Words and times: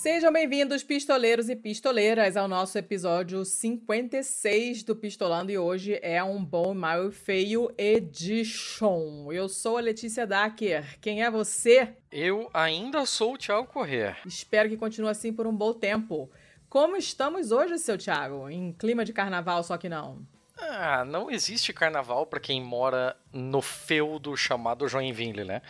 Sejam 0.00 0.32
bem-vindos, 0.32 0.82
pistoleiros 0.82 1.50
e 1.50 1.54
pistoleiras, 1.54 2.34
ao 2.34 2.48
nosso 2.48 2.78
episódio 2.78 3.44
56 3.44 4.82
do 4.82 4.96
Pistolando 4.96 5.52
e 5.52 5.58
hoje 5.58 5.98
é 6.00 6.24
um 6.24 6.42
bom, 6.42 6.72
mal 6.72 7.10
e 7.10 7.12
feio 7.12 7.70
edition. 7.76 9.30
Eu 9.30 9.46
sou 9.46 9.76
a 9.76 9.82
Letícia 9.82 10.26
Dacker. 10.26 10.98
Quem 11.02 11.22
é 11.22 11.30
você? 11.30 11.96
Eu 12.10 12.48
ainda 12.54 13.04
sou 13.04 13.34
o 13.34 13.36
Thiago 13.36 13.66
Corrêa. 13.66 14.16
Espero 14.24 14.70
que 14.70 14.76
continue 14.78 15.10
assim 15.10 15.34
por 15.34 15.46
um 15.46 15.54
bom 15.54 15.74
tempo. 15.74 16.30
Como 16.66 16.96
estamos 16.96 17.52
hoje, 17.52 17.76
seu 17.76 17.98
Thiago? 17.98 18.48
Em 18.48 18.72
clima 18.72 19.04
de 19.04 19.12
carnaval, 19.12 19.62
só 19.62 19.76
que 19.76 19.90
não. 19.90 20.26
Ah, 20.62 21.04
não 21.04 21.30
existe 21.30 21.72
carnaval 21.72 22.26
para 22.26 22.38
quem 22.38 22.62
mora 22.62 23.16
no 23.32 23.62
feudo 23.62 24.36
chamado 24.36 24.88
Joinville, 24.88 25.44
né? 25.44 25.62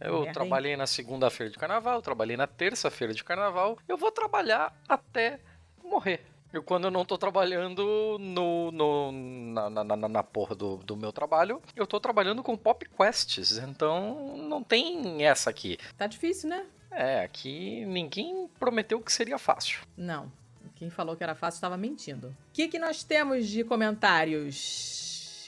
Eu 0.00 0.24
É, 0.24 0.32
trabalhei 0.32 0.76
na 0.76 0.86
segunda-feira 0.86 1.50
de 1.52 1.58
carnaval, 1.58 2.00
trabalhei 2.02 2.36
na 2.36 2.46
terça-feira 2.46 3.12
de 3.12 3.24
carnaval. 3.24 3.78
Eu 3.88 3.96
vou 3.96 4.10
trabalhar 4.12 4.72
até 4.88 5.40
morrer. 5.82 6.24
E 6.54 6.60
quando 6.62 6.84
eu 6.84 6.90
não 6.90 7.04
tô 7.04 7.18
trabalhando 7.18 8.16
no, 8.18 8.70
no- 8.72 9.12
na, 9.12 9.68
na, 9.70 9.84
na- 9.84 10.08
na 10.08 10.22
porra 10.22 10.54
do, 10.54 10.78
do 10.78 10.96
meu 10.96 11.12
trabalho, 11.12 11.60
eu 11.76 11.86
tô 11.86 12.00
trabalhando 12.00 12.42
com 12.42 12.56
pop 12.56 12.88
quests. 12.88 13.58
Então 13.58 14.36
não 14.38 14.62
tem 14.62 15.24
essa 15.26 15.50
aqui. 15.50 15.76
Tá 15.96 16.06
difícil, 16.06 16.48
né? 16.48 16.64
É, 16.90 17.20
aqui 17.22 17.84
ninguém 17.84 18.48
prometeu 18.58 18.98
que 19.00 19.12
seria 19.12 19.36
fácil. 19.38 19.80
Não. 19.96 20.32
Quem 20.76 20.88
falou 20.88 21.16
que 21.16 21.22
era 21.24 21.34
fácil 21.34 21.58
estava 21.58 21.76
mentindo. 21.76 22.28
O 22.28 22.34
que, 22.52 22.68
que 22.68 22.78
nós 22.78 23.02
temos 23.02 23.46
de 23.46 23.62
comentários 23.64 24.56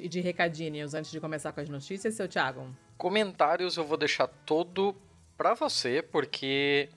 e 0.01 0.09
de 0.09 0.21
recadinhos 0.21 0.95
antes 0.95 1.11
de 1.11 1.21
começar 1.21 1.53
com 1.53 1.61
as 1.61 1.69
notícias, 1.69 2.15
seu 2.15 2.29
Thiago? 2.29 2.75
Comentários 2.97 3.77
eu 3.77 3.85
vou 3.85 3.97
deixar 3.97 4.27
todo 4.27 4.95
pra 5.37 5.55
você, 5.55 6.03
porque 6.03 6.89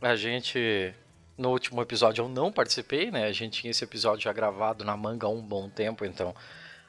a 0.00 0.16
gente. 0.16 0.94
No 1.36 1.50
último 1.50 1.80
episódio 1.80 2.24
eu 2.24 2.28
não 2.28 2.52
participei, 2.52 3.10
né? 3.10 3.24
A 3.24 3.32
gente 3.32 3.60
tinha 3.60 3.70
esse 3.70 3.82
episódio 3.82 4.24
já 4.24 4.32
gravado 4.32 4.84
na 4.84 4.96
manga 4.96 5.26
há 5.26 5.30
um 5.30 5.42
bom 5.42 5.68
tempo, 5.68 6.04
então. 6.04 6.34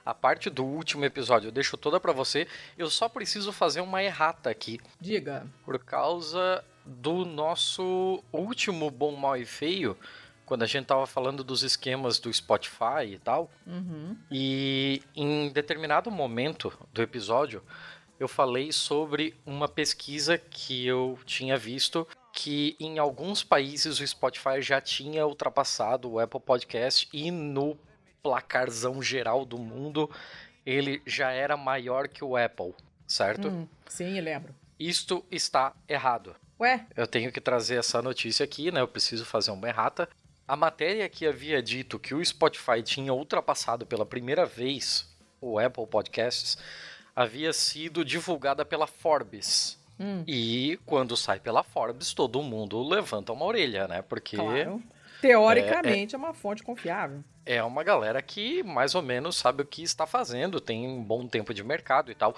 A 0.06 0.14
parte 0.14 0.50
do 0.50 0.66
último 0.66 1.06
episódio 1.06 1.48
eu 1.48 1.52
deixo 1.52 1.78
toda 1.78 1.98
pra 2.00 2.12
você. 2.12 2.46
Eu 2.78 2.90
só 2.90 3.08
preciso 3.08 3.54
fazer 3.54 3.80
uma 3.80 4.04
errata 4.04 4.50
aqui. 4.50 4.80
Diga. 5.00 5.48
Por 5.64 5.80
causa 5.80 6.64
do 6.86 7.24
nosso 7.24 8.22
último 8.32 8.92
Bom, 8.92 9.16
Mal 9.16 9.38
e 9.38 9.46
Feio, 9.46 9.98
quando 10.54 10.62
a 10.62 10.68
gente 10.68 10.86
tava 10.86 11.08
falando 11.08 11.44
dos 11.44 11.64
esquemas 11.64 12.20
do 12.20 12.32
Spotify 12.32 13.08
e 13.08 13.18
tal. 13.18 13.50
Uhum. 13.66 14.16
E 14.30 15.02
em 15.16 15.50
determinado 15.50 16.12
momento 16.12 16.72
do 16.94 17.02
episódio, 17.02 17.64
eu 18.20 18.28
falei 18.28 18.72
sobre 18.72 19.34
uma 19.48 19.68
pesquisa 19.68 20.38
que 20.38 20.86
eu 20.86 21.18
tinha 21.26 21.58
visto 21.58 22.08
que 22.32 22.76
em 22.80 23.00
alguns 23.00 23.44
países 23.44 24.00
o 24.00 24.06
Spotify 24.06 24.62
já 24.62 24.80
tinha 24.80 25.26
ultrapassado 25.26 26.08
o 26.08 26.20
Apple 26.20 26.40
Podcast 26.40 27.10
e 27.12 27.32
no 27.32 27.76
placarzão 28.22 29.02
geral 29.02 29.46
do 29.46 29.58
mundo 29.58 30.08
ele 30.64 31.02
já 31.04 31.32
era 31.32 31.58
maior 31.58 32.08
que 32.08 32.24
o 32.24 32.38
Apple, 32.38 32.76
certo? 33.08 33.48
Hum, 33.48 33.68
sim, 33.88 34.20
eu 34.20 34.24
lembro. 34.24 34.54
Isto 34.80 35.26
está 35.32 35.74
errado. 35.90 36.36
Ué, 36.60 36.86
Eu 36.96 37.08
tenho 37.08 37.32
que 37.32 37.42
trazer 37.42 37.78
essa 37.78 38.04
notícia 38.04 38.44
aqui, 38.44 38.72
né? 38.72 38.82
Eu 38.82 38.88
preciso 38.88 39.26
fazer 39.26 39.50
uma 39.50 39.68
errata. 39.68 40.08
A 40.48 40.56
matéria 40.56 41.08
que 41.08 41.26
havia 41.26 41.62
dito 41.62 41.98
que 41.98 42.14
o 42.14 42.24
Spotify 42.24 42.82
tinha 42.84 43.14
ultrapassado 43.14 43.86
pela 43.86 44.06
primeira 44.06 44.46
vez 44.46 45.10
o 45.40 45.60
Apple 45.60 45.86
Podcasts 45.86 46.58
havia 47.16 47.54
sido 47.54 48.04
divulgada 48.04 48.66
pela 48.66 48.88
Forbes. 48.88 49.78
Hum. 50.00 50.24
E 50.28 50.80
quando 50.86 51.16
sai 51.16 51.40
pela 51.40 51.64
Forbes, 51.64 52.14
todo 52.14 52.42
mundo 52.42 52.82
levanta 52.82 53.32
uma 53.32 53.46
orelha, 53.46 53.88
né? 53.88 54.02
Porque 54.02 54.36
claro. 54.36 54.82
Teoricamente 55.22 56.16
é, 56.16 56.18
uma 56.18 56.34
fonte 56.34 56.64
confiável. 56.64 57.24
é 57.46 57.64
uma 57.64 57.82
galera 57.84 58.22
que 58.22 58.62
mais 58.64 58.94
ou 58.94 59.02
menos 59.02 59.38
sabe 59.38 59.62
o 59.62 59.66
que 59.66 59.82
está 59.82 60.06
fazendo, 60.06 60.60
tem 60.60 60.86
um 60.86 61.02
bom 61.02 61.26
tempo 61.28 61.54
de 61.54 61.64
mercado 61.64 62.12
e 62.12 62.16
tal. 62.16 62.36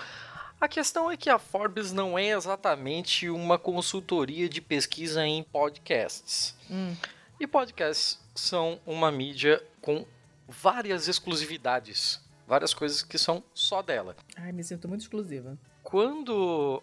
A 0.62 0.68
questão 0.68 1.10
é 1.10 1.18
que 1.18 1.30
a 1.30 1.40
Forbes 1.40 1.92
não 1.92 2.18
é 2.18 2.30
exatamente 2.30 3.30
uma 3.30 3.58
consultoria 3.58 4.48
de 4.48 4.62
pesquisa 4.62 5.26
em 5.26 5.42
podcasts. 5.44 6.56
Hum. 6.70 6.96
E 7.40 7.46
podcasts 7.48 8.20
são 8.34 8.80
uma 8.86 9.12
mídia 9.12 9.62
com 9.82 10.06
várias 10.48 11.08
exclusividades, 11.08 12.22
várias 12.48 12.74
coisas 12.74 13.02
que 13.04 13.18
são 13.18 13.44
só 13.54 13.82
dela. 13.82 14.16
Ai, 14.38 14.52
me 14.52 14.64
sinto 14.64 14.88
muito 14.88 15.02
exclusiva. 15.02 15.58
Quando 15.84 16.82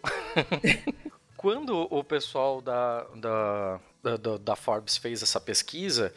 quando 1.36 1.86
o 1.90 2.04
pessoal 2.04 2.60
da, 2.60 3.04
da, 3.16 3.80
da, 4.02 4.36
da- 4.38 4.56
Forbes 4.56 4.96
fez 4.96 5.22
essa 5.22 5.40
pesquisa, 5.40 6.14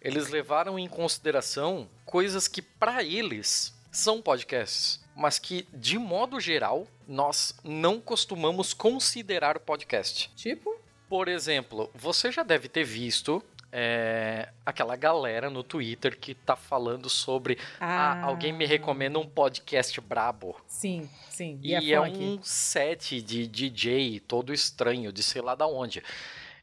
eles 0.00 0.28
levaram 0.28 0.78
em 0.78 0.88
consideração 0.88 1.88
coisas 2.04 2.48
que 2.48 2.62
para 2.62 3.02
eles 3.02 3.74
são 3.90 4.22
podcasts, 4.22 5.00
mas 5.14 5.38
que 5.38 5.68
de 5.74 5.98
modo 5.98 6.40
geral 6.40 6.86
nós 7.06 7.54
não 7.62 8.00
costumamos 8.00 8.72
considerar 8.72 9.58
podcast. 9.58 10.30
Tipo, 10.34 10.74
Por 11.08 11.28
exemplo, 11.28 11.90
você 11.94 12.32
já 12.32 12.42
deve 12.42 12.68
ter 12.68 12.84
visto 12.84 13.44
é, 13.72 14.50
aquela 14.66 14.94
galera 14.96 15.48
no 15.48 15.62
Twitter 15.64 16.18
que 16.18 16.34
tá 16.34 16.54
falando 16.54 17.08
sobre 17.08 17.58
ah, 17.80 18.12
Ah. 18.20 18.24
alguém 18.26 18.52
me 18.52 18.66
recomenda 18.66 19.18
um 19.18 19.26
podcast 19.26 19.98
brabo. 20.00 20.54
sim, 20.66 21.08
sim. 21.30 21.58
E, 21.62 21.70
E, 21.72 21.92
é, 21.92 21.96
é, 21.96 22.00
um 22.00 22.42
set 22.42 23.22
de 23.22 23.46
DJ 23.46 24.20
todo 24.20 24.52
estranho, 24.52 25.10
de 25.10 25.22
sei 25.22 25.40
lá 25.40 25.54
da 25.54 25.66
onde. 25.66 26.02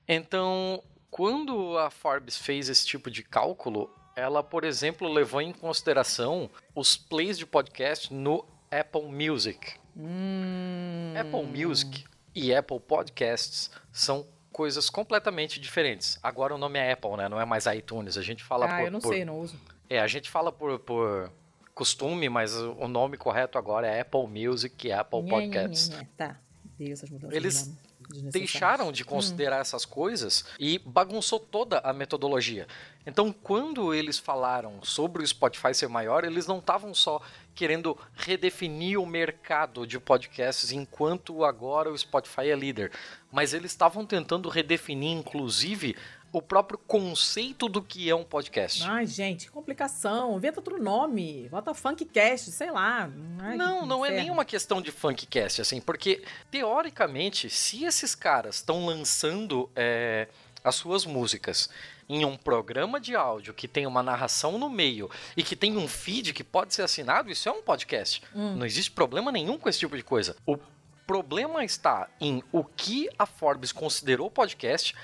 Então, 0.08 0.84
quando 1.10 1.78
a 1.78 1.90
Forbes 1.90 2.38
fez 2.38 2.70
esse 2.70 2.86
tipo 2.86 3.10
de 3.10 3.24
cálculo, 3.24 3.90
ela, 4.16 4.44
por 4.44 4.64
exemplo, 4.64 5.08
levou 5.12 5.42
em 5.42 5.52
consideração 5.54 6.50
os 6.76 6.96
plays 6.96 7.38
de 7.38 7.46
podcast 7.46 8.14
no 8.14 8.46
Apple 8.70 9.04
Music. 9.04 9.74
Hum. 9.96 11.14
Apple 11.18 11.46
Music 11.46 12.04
e 12.36 12.54
Apple 12.54 12.80
Podcasts 12.80 13.72
são 13.92 14.26
coisas 14.52 14.90
completamente 14.90 15.60
diferentes. 15.60 16.20
Agora 16.24 16.54
o 16.54 16.58
nome 16.58 16.80
é 16.80 16.92
Apple, 16.92 17.16
né? 17.18 17.30
Não 17.30 17.40
é 17.40 17.46
mais 17.46 17.66
iTunes. 17.66 18.18
A 18.18 18.22
gente 18.22 18.44
fala 18.44 18.66
Ah, 18.66 18.78
por, 18.78 18.86
eu 18.86 18.92
não 18.92 19.00
por- 19.00 19.14
sei, 19.14 19.24
não 19.26 19.40
uso. 19.40 19.60
É, 19.90 20.00
a 20.00 20.08
gente 20.08 20.30
fala 20.30 20.52
por, 20.52 20.80
por 20.80 21.32
costume, 21.74 22.30
mas 22.30 22.54
o 22.56 22.88
nome 22.88 23.18
correto 23.18 23.58
agora 23.58 23.88
é 23.88 24.02
Apple 24.02 24.28
Music 24.28 24.88
e 24.88 24.92
Apple 24.92 25.22
Nhê, 25.22 25.30
Podcasts. 25.30 25.90
nhê, 25.90 25.98
nhê. 25.98 26.08
Tá, 26.18 26.40
mudanças. 26.80 27.32
Eles 27.32 27.68
de. 27.68 27.90
Deixaram 28.32 28.92
de 28.92 29.06
considerar 29.06 29.62
essas 29.62 29.86
coisas 29.86 30.44
e 30.60 30.80
bagunçou 30.80 31.40
toda 31.40 31.78
a 31.80 31.94
metodologia. 31.94 32.68
Então, 33.06 33.32
quando 33.32 33.94
eles 33.94 34.18
falaram 34.18 34.82
sobre 34.82 35.22
o 35.22 35.28
Spotify 35.28 35.76
ser 35.76 35.88
maior, 35.90 36.24
eles 36.24 36.48
não 36.48 36.58
estavam 36.58 36.92
só 36.92 37.22
querendo 37.60 37.98
redefinir 38.16 38.98
o 38.98 39.06
mercado 39.06 39.86
de 39.86 40.00
podcasts 40.00 40.72
enquanto 40.72 41.44
agora 41.44 41.92
o 41.92 41.98
Spotify 41.98 42.52
é 42.52 42.56
líder, 42.56 42.90
mas 43.30 43.54
eles 43.54 43.72
estavam 43.72 44.06
tentando 44.06 44.48
redefinir, 44.48 45.12
inclusive, 45.12 45.94
o 46.32 46.42
próprio 46.42 46.78
conceito 46.78 47.68
do 47.68 47.82
que 47.84 48.10
é 48.10 48.16
um 48.16 48.24
podcast. 48.24 48.82
Ai, 48.86 49.06
gente, 49.06 49.48
que 49.48 49.52
complicação. 49.52 50.38
Inventa 50.38 50.62
outro 50.62 50.82
nome. 50.82 51.50
Bota 51.50 51.74
Funkcast, 51.74 52.50
sei 52.50 52.72
lá. 52.72 53.10
Ai, 53.40 53.58
Não, 53.58 53.86
não 53.86 54.06
é 54.06 54.12
nenhuma 54.12 54.46
questão 54.46 54.82
de 54.82 54.90
funkcast, 54.90 55.60
assim, 55.60 55.82
porque 55.82 56.24
teoricamente, 56.50 57.50
se 57.50 57.84
esses 57.84 58.16
caras 58.16 58.56
estão 58.56 58.86
lançando 58.86 59.70
é, 59.76 60.30
as 60.64 60.76
suas 60.76 61.06
músicas 61.06 61.70
em 62.10 62.26
um 62.26 62.36
programa 62.36 63.00
de 63.00 63.16
áudio 63.16 63.54
que 63.54 63.68
tem 63.68 63.86
uma 63.86 64.02
narração 64.02 64.58
no 64.58 64.68
meio 64.68 65.10
e 65.38 65.44
que 65.44 65.56
tem 65.56 65.78
um 65.78 65.88
feed 65.88 66.34
que 66.34 66.44
pode 66.44 66.74
ser 66.74 66.82
assinado, 66.82 67.30
isso 67.30 67.48
é 67.48 67.52
um 67.52 67.62
podcast. 67.62 68.24
Hum. 68.36 68.56
Não 68.56 68.66
existe 68.66 68.90
problema 68.90 69.32
nenhum 69.32 69.60
com 69.60 69.70
esse 69.70 69.80
tipo 69.80 69.96
de 69.96 70.04
coisa. 70.04 70.36
O 70.46 70.58
problema 71.06 71.64
está 71.64 72.10
em 72.20 72.44
o 72.52 72.64
que 72.64 73.08
a 73.18 73.26
Forbes 73.26 73.72
considerou 73.72 74.30
podcast 74.32 74.96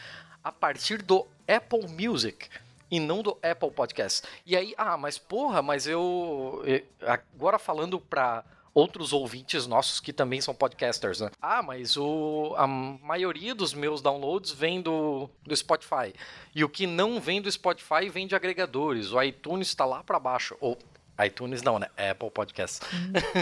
a 0.44 0.52
partir 0.52 1.02
do 1.02 1.28
Apple 1.48 1.88
Music 1.88 2.50
e 2.90 3.00
não 3.00 3.22
do 3.22 3.38
Apple 3.42 3.72
Podcast. 3.72 4.28
E 4.46 4.56
aí, 4.56 4.74
ah, 4.78 4.98
mas 4.98 5.18
porra, 5.18 5.62
mas 5.62 5.88
eu 5.88 6.64
agora 7.02 7.60
falando 7.60 8.00
para 8.00 8.44
outros 8.76 9.14
ouvintes 9.14 9.66
nossos 9.66 10.02
que 10.02 10.12
também 10.12 10.42
são 10.42 10.54
podcasters, 10.54 11.22
né? 11.22 11.32
Ah, 11.42 11.64
mas 11.64 11.96
o, 11.96 12.54
a 12.58 12.68
maioria 12.68 13.56
dos 13.56 13.74
meus 13.74 14.02
downloads 14.02 14.52
vem 14.52 14.82
do, 14.82 15.30
do 15.44 15.56
Spotify. 15.56 16.14
E 16.54 16.62
o 16.62 16.68
que 16.68 16.86
não 16.86 17.22
vem 17.22 17.42
do 17.42 17.50
Spotify 17.50 18.10
vem 18.10 18.28
de 18.28 18.36
agregadores. 18.36 19.14
O 19.14 19.24
iTunes 19.24 19.70
está 19.70 19.86
lá 19.86 20.04
para 20.04 20.20
baixo. 20.20 20.58
Ou 20.60 20.78
iTunes 21.26 21.62
não, 21.62 21.80
né? 21.80 21.88
Apple 21.96 22.30
Podcasts. 22.30 22.82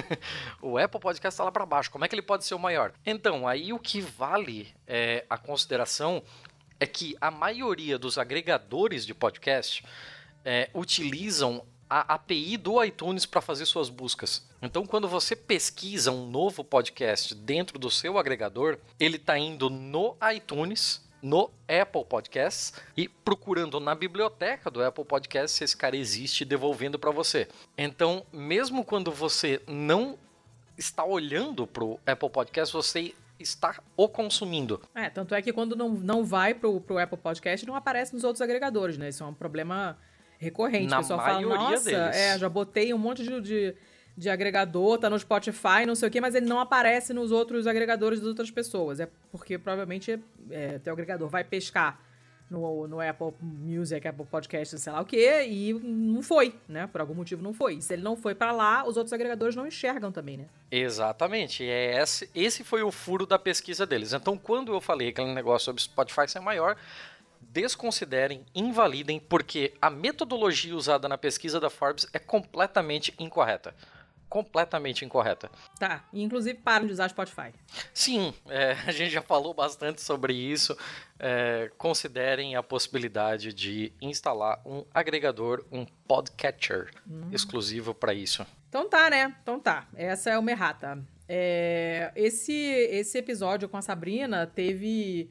o 0.62 0.78
Apple 0.78 1.00
Podcast 1.00 1.34
está 1.34 1.44
lá 1.44 1.52
para 1.52 1.66
baixo. 1.66 1.90
Como 1.90 2.06
é 2.06 2.08
que 2.08 2.14
ele 2.14 2.22
pode 2.22 2.46
ser 2.46 2.54
o 2.54 2.60
maior? 2.60 2.94
Então, 3.04 3.48
aí 3.48 3.74
o 3.74 3.80
que 3.80 4.00
vale 4.00 4.72
é, 4.86 5.26
a 5.28 5.38
consideração 5.38 6.22
é 6.80 6.86
que 6.86 7.18
a 7.20 7.32
maioria 7.32 7.98
dos 7.98 8.20
agregadores 8.20 9.04
de 9.04 9.16
podcast 9.16 9.84
é, 10.46 10.70
utilizam 10.76 11.66
a 12.02 12.16
API 12.16 12.58
do 12.58 12.84
iTunes 12.84 13.24
para 13.24 13.40
fazer 13.40 13.68
suas 13.68 13.88
buscas. 13.88 14.44
Então, 14.62 14.84
quando 14.84 15.08
você 15.08 15.36
pesquisa 15.36 16.12
um 16.12 16.28
novo 16.28 16.64
podcast 16.64 17.36
dentro 17.36 17.78
do 17.78 17.92
seu 17.92 18.18
agregador, 18.18 18.80
ele 19.00 19.18
está 19.18 19.38
indo 19.38 19.70
no 19.70 20.16
iTunes 20.34 21.04
no 21.22 21.52
Apple 21.68 22.04
Podcasts 22.04 22.74
e 22.98 23.08
procurando 23.08 23.80
na 23.80 23.94
biblioteca 23.94 24.72
do 24.72 24.84
Apple 24.84 25.06
Podcasts 25.06 25.52
se 25.52 25.64
esse 25.64 25.78
cara 25.78 25.96
existe 25.96 26.44
devolvendo 26.44 26.98
para 26.98 27.12
você. 27.12 27.48
Então, 27.78 28.26
mesmo 28.34 28.84
quando 28.84 29.12
você 29.12 29.62
não 29.68 30.18
está 30.76 31.06
olhando 31.06 31.68
pro 31.68 32.00
Apple 32.06 32.30
Podcast, 32.30 32.74
você 32.74 33.14
está 33.40 33.80
o 33.96 34.10
consumindo. 34.10 34.82
É, 34.96 35.10
tanto 35.10 35.36
é 35.36 35.42
que 35.44 35.54
quando 35.54 35.76
não, 35.76 35.90
não 35.90 36.26
vai 36.26 36.56
pro, 36.56 36.82
pro 36.82 36.98
Apple 36.98 37.20
Podcast, 37.20 37.68
não 37.68 37.76
aparece 37.76 38.16
nos 38.16 38.24
outros 38.24 38.42
agregadores, 38.42 38.98
né? 38.98 39.10
Isso 39.10 39.24
é 39.24 39.28
um 39.28 39.34
problema 39.34 39.98
recorrente. 40.44 40.88
Na 40.88 40.98
o 40.98 41.02
pessoal 41.02 41.20
maioria 41.20 41.56
fala, 41.56 41.72
nossa, 41.72 41.90
deles. 41.90 42.16
é, 42.16 42.38
já 42.38 42.50
botei 42.50 42.94
um 42.94 42.98
monte 42.98 43.24
de, 43.24 43.42
de, 43.42 43.76
de 44.16 44.30
agregador, 44.30 44.98
tá 44.98 45.10
no 45.10 45.18
Spotify, 45.18 45.86
não 45.88 45.96
sei 45.96 46.10
o 46.10 46.12
quê, 46.12 46.22
mas 46.22 46.36
ele 46.36 46.46
não 46.46 46.60
aparece 46.60 47.14
nos 47.14 47.32
outros 47.32 47.66
agregadores 47.66 48.20
das 48.20 48.28
outras 48.28 48.52
pessoas. 48.52 49.00
É 49.00 49.08
porque 49.32 49.58
provavelmente 49.58 50.20
é, 50.52 50.80
teu 50.80 50.94
agregador 50.94 51.28
vai 51.28 51.44
pescar 51.44 52.00
no, 52.54 52.88
no 52.88 53.02
Apple 53.02 53.34
Music, 53.42 54.08
Apple 54.08 54.26
Podcast, 54.26 54.78
sei 54.78 54.94
lá 54.94 55.02
o 55.02 55.06
quê, 55.06 55.46
e 55.48 55.74
não 55.74 56.22
foi, 56.22 56.54
né? 56.68 56.88
Por 56.88 57.02
algum 57.02 57.16
motivo 57.16 57.42
não 57.42 57.54
foi. 57.54 57.76
E 57.76 57.82
se 57.82 57.94
ele 57.94 58.04
não 58.04 58.16
foi 58.16 58.36
para 58.36 58.52
lá, 58.52 58.88
os 58.88 58.96
outros 58.96 59.12
agregadores 59.12 59.56
não 59.56 59.66
enxergam 59.66 60.12
também, 60.12 60.38
né? 60.38 60.46
Exatamente. 60.72 61.64
É 61.64 62.02
esse, 62.02 62.30
esse 62.36 62.64
foi 62.64 62.84
o 62.84 62.92
furo 62.92 63.26
da 63.26 63.40
pesquisa 63.40 63.86
deles. 63.86 64.14
Então, 64.14 64.38
quando 64.38 64.72
eu 64.72 64.80
falei 64.80 65.10
aquele 65.10 65.34
negócio 65.34 65.66
sobre 65.66 65.82
Spotify 65.82 66.28
ser 66.28 66.40
maior, 66.40 66.78
desconsiderem, 67.54 68.44
invalidem, 68.56 69.20
porque 69.20 69.74
a 69.80 69.90
metodologia 69.90 70.76
usada 70.76 71.08
na 71.08 71.18
pesquisa 71.18 71.60
da 71.60 71.70
Forbes 71.70 72.08
é 72.12 72.18
completamente 72.18 73.14
incorreta. 73.20 73.76
Completamente 74.28 75.06
incorreta. 75.06 75.52
Tá. 75.78 76.04
E, 76.12 76.24
inclusive, 76.24 76.58
param 76.58 76.88
de 76.88 76.92
usar 76.92 77.08
Spotify. 77.10 77.54
Sim, 77.94 78.34
é, 78.50 78.72
a 78.88 78.92
gente 78.92 79.12
já 79.12 79.22
falou 79.22 79.54
bastante 79.54 80.02
sobre 80.02 80.34
isso. 80.34 80.76
É, 81.20 81.72
considerem 81.78 82.56
a 82.56 82.64
possibilidade 82.64 83.54
de 83.54 83.94
instalar 84.02 84.60
um 84.66 84.84
agregador, 84.92 85.64
um 85.72 85.86
podcatcher 86.08 86.90
exclusivo 87.32 87.94
para 87.94 88.16
isso. 88.16 88.44
Então 88.68 88.90
tá, 88.90 89.12
né? 89.12 89.36
Então 89.44 89.60
tá. 89.60 89.88
Essa 89.94 90.32
é 90.32 90.38
uma 90.40 90.50
errata. 90.50 90.98
É, 91.30 92.12
esse, 92.16 92.52
esse 92.52 93.20
episódio 93.20 93.70
com 93.70 93.78
a 93.78 93.82
Sabrina 93.84 94.48
teve 94.48 95.30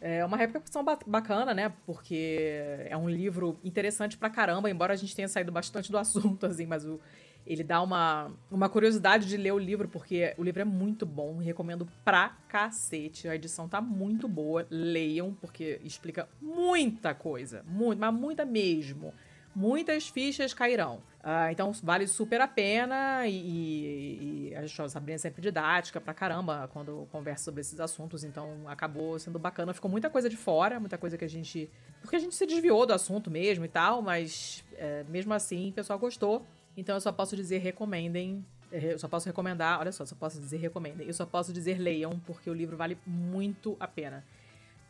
é, 0.00 0.24
uma 0.24 0.36
repercussão 0.36 0.82
ba- 0.82 0.98
bacana, 1.06 1.52
né? 1.54 1.72
Porque 1.86 2.60
é 2.88 2.96
um 2.96 3.08
livro 3.08 3.58
interessante 3.62 4.16
pra 4.16 4.30
caramba, 4.30 4.70
embora 4.70 4.92
a 4.92 4.96
gente 4.96 5.14
tenha 5.14 5.28
saído 5.28 5.52
bastante 5.52 5.90
do 5.90 5.98
assunto, 5.98 6.44
assim, 6.46 6.66
mas 6.66 6.84
o, 6.86 6.98
ele 7.46 7.62
dá 7.64 7.82
uma, 7.82 8.30
uma 8.50 8.68
curiosidade 8.68 9.26
de 9.26 9.36
ler 9.36 9.52
o 9.52 9.58
livro, 9.58 9.88
porque 9.88 10.34
o 10.38 10.42
livro 10.44 10.60
é 10.62 10.64
muito 10.64 11.04
bom, 11.04 11.38
recomendo 11.38 11.86
pra 12.04 12.36
cacete. 12.48 13.28
A 13.28 13.34
edição 13.34 13.68
tá 13.68 13.80
muito 13.80 14.26
boa, 14.28 14.66
leiam, 14.70 15.34
porque 15.40 15.80
explica 15.84 16.28
muita 16.40 17.14
coisa, 17.14 17.62
muito, 17.66 17.98
mas 17.98 18.14
muita 18.14 18.44
mesmo. 18.44 19.12
Muitas 19.54 20.08
fichas 20.08 20.54
cairão. 20.54 21.02
Ah, 21.22 21.52
então 21.52 21.72
vale 21.82 22.06
super 22.06 22.40
a 22.40 22.48
pena 22.48 23.26
e, 23.26 23.34
e, 23.34 24.48
e 24.50 24.54
a 24.54 24.88
Sabrina 24.88 25.16
é 25.16 25.18
sempre 25.18 25.42
didática 25.42 26.00
pra 26.00 26.14
caramba 26.14 26.70
quando 26.72 27.06
conversa 27.12 27.44
sobre 27.44 27.60
esses 27.60 27.78
assuntos, 27.78 28.24
então 28.24 28.62
acabou 28.66 29.18
sendo 29.18 29.38
bacana. 29.38 29.74
Ficou 29.74 29.90
muita 29.90 30.08
coisa 30.08 30.30
de 30.30 30.36
fora, 30.36 30.80
muita 30.80 30.96
coisa 30.96 31.18
que 31.18 31.24
a 31.24 31.28
gente. 31.28 31.68
Porque 32.00 32.16
a 32.16 32.18
gente 32.18 32.34
se 32.34 32.46
desviou 32.46 32.86
do 32.86 32.94
assunto 32.94 33.30
mesmo 33.30 33.64
e 33.64 33.68
tal, 33.68 34.00
mas 34.00 34.64
é, 34.76 35.04
mesmo 35.08 35.34
assim 35.34 35.70
o 35.70 35.72
pessoal 35.72 35.98
gostou. 35.98 36.46
Então 36.76 36.94
eu 36.94 37.00
só 37.00 37.12
posso 37.12 37.36
dizer 37.36 37.58
recomendem. 37.58 38.44
Eu 38.72 38.98
só 39.00 39.08
posso 39.08 39.26
recomendar, 39.26 39.80
olha 39.80 39.90
só, 39.90 40.06
só 40.06 40.14
posso 40.14 40.40
dizer 40.40 40.58
recomendem. 40.58 41.06
Eu 41.06 41.12
só 41.12 41.26
posso 41.26 41.52
dizer 41.52 41.76
leiam, 41.78 42.20
porque 42.20 42.48
o 42.48 42.54
livro 42.54 42.76
vale 42.76 42.96
muito 43.04 43.76
a 43.80 43.88
pena. 43.88 44.24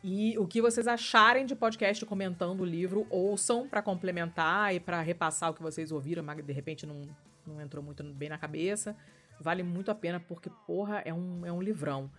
E 0.03 0.37
o 0.39 0.47
que 0.47 0.61
vocês 0.61 0.87
acharem 0.87 1.45
de 1.45 1.55
podcast 1.55 2.03
comentando 2.05 2.61
o 2.61 2.65
livro, 2.65 3.05
ouçam 3.09 3.67
pra 3.67 3.81
complementar 3.81 4.73
e 4.73 4.79
pra 4.79 4.99
repassar 5.01 5.51
o 5.51 5.53
que 5.53 5.61
vocês 5.61 5.91
ouviram, 5.91 6.23
mas 6.23 6.43
de 6.43 6.53
repente 6.53 6.87
não, 6.87 7.01
não 7.45 7.61
entrou 7.61 7.83
muito 7.83 8.03
bem 8.03 8.29
na 8.29 8.37
cabeça. 8.37 8.95
Vale 9.39 9.61
muito 9.61 9.91
a 9.91 9.95
pena, 9.95 10.19
porque, 10.19 10.49
porra, 10.65 11.01
é 11.05 11.13
um, 11.13 11.45
é 11.45 11.51
um 11.51 11.61
livrão. 11.61 12.11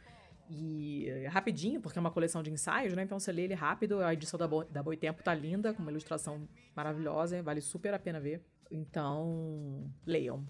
E 0.49 1.09
é 1.09 1.29
rapidinho, 1.29 1.81
porque 1.81 1.99
é 1.99 2.01
uma 2.01 2.11
coleção 2.11 2.43
de 2.43 2.51
ensaios, 2.51 2.95
né? 2.95 3.03
Então 3.03 3.19
você 3.19 3.33
lê 3.33 3.43
ele 3.43 3.55
rápido. 3.55 4.01
A 4.01 4.13
edição 4.13 4.39
da, 4.39 4.47
Bo 4.47 4.65
da 4.65 4.83
Boitempo 4.83 5.23
tá 5.23 5.35
linda, 5.35 5.73
com 5.73 5.83
uma 5.83 5.91
ilustração 5.91 6.47
maravilhosa, 6.75 7.43
vale 7.43 7.61
super 7.61 7.95
a 7.95 7.99
pena 7.99 8.21
ver. 8.21 8.45
Então, 8.71 9.91
leiam. 10.07 10.47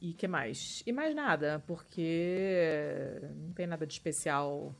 E 0.00 0.12
que 0.12 0.28
mais? 0.28 0.82
E 0.86 0.92
mais 0.92 1.14
nada, 1.14 1.62
porque 1.66 3.20
não 3.36 3.52
tem 3.52 3.66
nada 3.66 3.86
de 3.86 3.92
especial. 3.92 4.74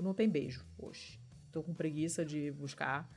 Não 0.00 0.14
tem 0.14 0.28
beijo 0.28 0.64
hoje. 0.78 1.20
Tô 1.52 1.62
com 1.62 1.74
preguiça 1.74 2.24
de 2.24 2.50
buscar. 2.52 3.08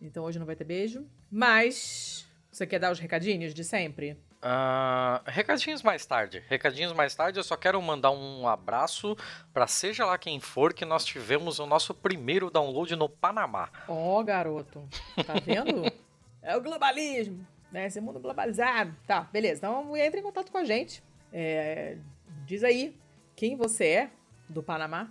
Então 0.00 0.24
hoje 0.24 0.38
não 0.38 0.46
vai 0.46 0.56
ter 0.56 0.64
beijo. 0.64 1.06
Mas 1.30 2.26
você 2.50 2.66
quer 2.66 2.78
dar 2.78 2.90
os 2.90 2.98
recadinhos 2.98 3.52
de 3.52 3.62
sempre? 3.64 4.16
Ah, 4.40 5.22
recadinhos 5.26 5.82
mais 5.82 6.06
tarde. 6.06 6.42
Recadinhos 6.48 6.92
mais 6.92 7.14
tarde, 7.14 7.38
eu 7.38 7.42
só 7.42 7.56
quero 7.56 7.80
mandar 7.80 8.10
um 8.10 8.46
abraço 8.46 9.16
para 9.52 9.66
seja 9.66 10.04
lá 10.04 10.16
quem 10.16 10.38
for 10.40 10.72
que 10.72 10.84
nós 10.84 11.04
tivemos 11.04 11.58
o 11.58 11.66
nosso 11.66 11.94
primeiro 11.94 12.50
download 12.50 12.94
no 12.94 13.08
Panamá. 13.08 13.68
Ó, 13.88 14.22
garoto. 14.22 14.88
Tá 15.26 15.34
vendo? 15.44 15.82
é 16.42 16.56
o 16.56 16.62
globalismo, 16.62 17.46
né? 17.72 17.86
Esse 17.86 18.00
mundo 18.00 18.20
globalizado. 18.20 18.94
Tá, 19.06 19.22
beleza. 19.22 19.58
Então 19.58 19.96
entre 19.96 20.20
em 20.20 20.22
contato 20.22 20.52
com 20.52 20.58
a 20.58 20.64
gente. 20.64 21.02
É, 21.32 21.96
diz 22.44 22.62
aí 22.62 22.96
quem 23.34 23.56
você 23.56 23.86
é 23.86 24.10
do 24.48 24.62
Panamá. 24.62 25.10